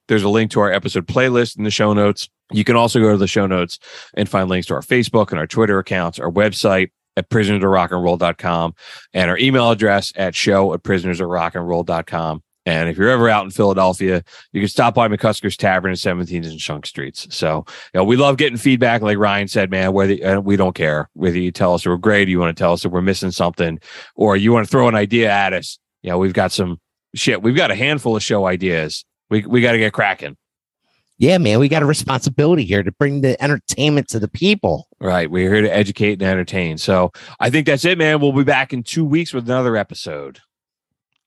there's 0.10 0.24
a 0.24 0.30
link 0.30 0.52
to 0.52 0.60
our 0.60 0.72
episode 0.72 1.08
playlist 1.08 1.58
in 1.58 1.64
the 1.64 1.72
show 1.72 1.94
notes. 1.94 2.30
You 2.52 2.66
can 2.66 2.76
also 2.76 3.00
go 3.00 3.12
to 3.12 3.18
the 3.18 3.28
show 3.28 3.48
notes 3.48 3.80
and 4.14 4.28
find 4.28 4.50
links 4.50 4.68
to 4.68 4.74
our 4.74 4.82
Facebook 4.82 5.32
and 5.32 5.40
our 5.40 5.48
Twitter 5.48 5.80
accounts, 5.80 6.20
our 6.20 6.32
website 6.32 6.92
at 7.18 7.30
prisonersofrockandroll.com, 7.30 8.74
and 9.14 9.30
our 9.30 9.38
email 9.38 9.72
address 9.72 10.14
at 10.16 10.36
show 10.36 10.74
at 10.74 10.84
prisonersofrockandroll.com. 10.84 12.44
And 12.66 12.90
if 12.90 12.98
you're 12.98 13.10
ever 13.10 13.30
out 13.30 13.46
in 13.46 13.52
Philadelphia, 13.52 14.22
you 14.52 14.60
can 14.60 14.68
stop 14.68 14.94
by 14.94 15.08
McCusker's 15.08 15.56
Tavern 15.56 15.92
at 15.92 15.98
17th 15.98 16.48
and 16.48 16.60
Shunk 16.60 16.86
Streets. 16.86 17.26
So, 17.34 17.64
you 17.94 18.00
know, 18.00 18.04
we 18.04 18.18
love 18.18 18.36
getting 18.36 18.58
feedback. 18.58 19.02
Like 19.02 19.18
Ryan 19.18 19.48
said, 19.48 19.72
man, 19.72 19.94
whether 19.94 20.16
uh, 20.26 20.42
we 20.42 20.58
don't 20.58 20.76
care 20.76 21.10
whether 21.14 21.40
you 21.40 21.52
tell 21.52 21.74
us 21.74 21.86
we're 21.86 21.96
great, 21.96 22.28
you 22.28 22.40
want 22.40 22.56
to 22.56 22.62
tell 22.62 22.74
us 22.74 22.84
that 22.84 22.90
we're 22.90 23.02
missing 23.02 23.32
something, 23.32 23.80
or 24.16 24.36
you 24.36 24.52
want 24.52 24.66
to 24.66 24.70
throw 24.70 24.90
an 24.90 24.96
idea 24.96 25.32
at 25.32 25.54
us. 25.54 25.80
You 26.04 26.10
know, 26.10 26.18
we've 26.18 26.34
got 26.34 26.52
some 26.52 26.80
shit. 27.16 27.42
We've 27.42 27.56
got 27.56 27.72
a 27.72 27.76
handful 27.76 28.18
of 28.18 28.24
show 28.24 28.46
ideas. 28.46 29.06
We 29.30 29.46
we 29.46 29.62
got 29.62 29.72
to 29.72 29.78
get 29.78 29.94
cracking. 29.94 30.36
Yeah, 31.20 31.40
man, 31.40 31.58
we 31.60 31.68
got 31.68 31.82
a 31.82 31.86
responsibility 31.88 32.64
here 32.64 32.84
to 32.84 32.92
bring 32.92 33.22
the 33.22 33.42
entertainment 33.42 34.08
to 34.10 34.20
the 34.20 34.28
people. 34.28 34.88
Right. 35.00 35.30
We're 35.30 35.52
here 35.52 35.64
to 35.64 35.76
educate 35.76 36.14
and 36.14 36.22
entertain. 36.22 36.78
So 36.78 37.12
I 37.40 37.50
think 37.50 37.66
that's 37.66 37.86
it, 37.86 37.98
man. 37.98 38.20
We'll 38.20 38.34
be 38.34 38.44
back 38.44 38.72
in 38.72 38.84
two 38.84 39.04
weeks 39.04 39.34
with 39.34 39.46
another 39.50 39.76
episode. 39.76 40.42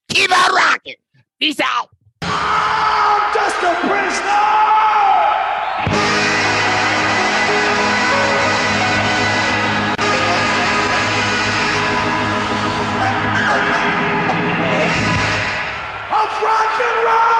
Keep 0.09 0.31
on 0.31 0.55
rocking. 0.55 0.95
Peace 1.41 1.59
out. 1.61 1.89
I'm 2.23 3.35
just 3.35 3.57
a 3.57 3.75
prisoner! 3.81 4.27
Of 16.12 16.43
rock 16.43 16.81
and 16.81 17.07
roll! 17.07 17.40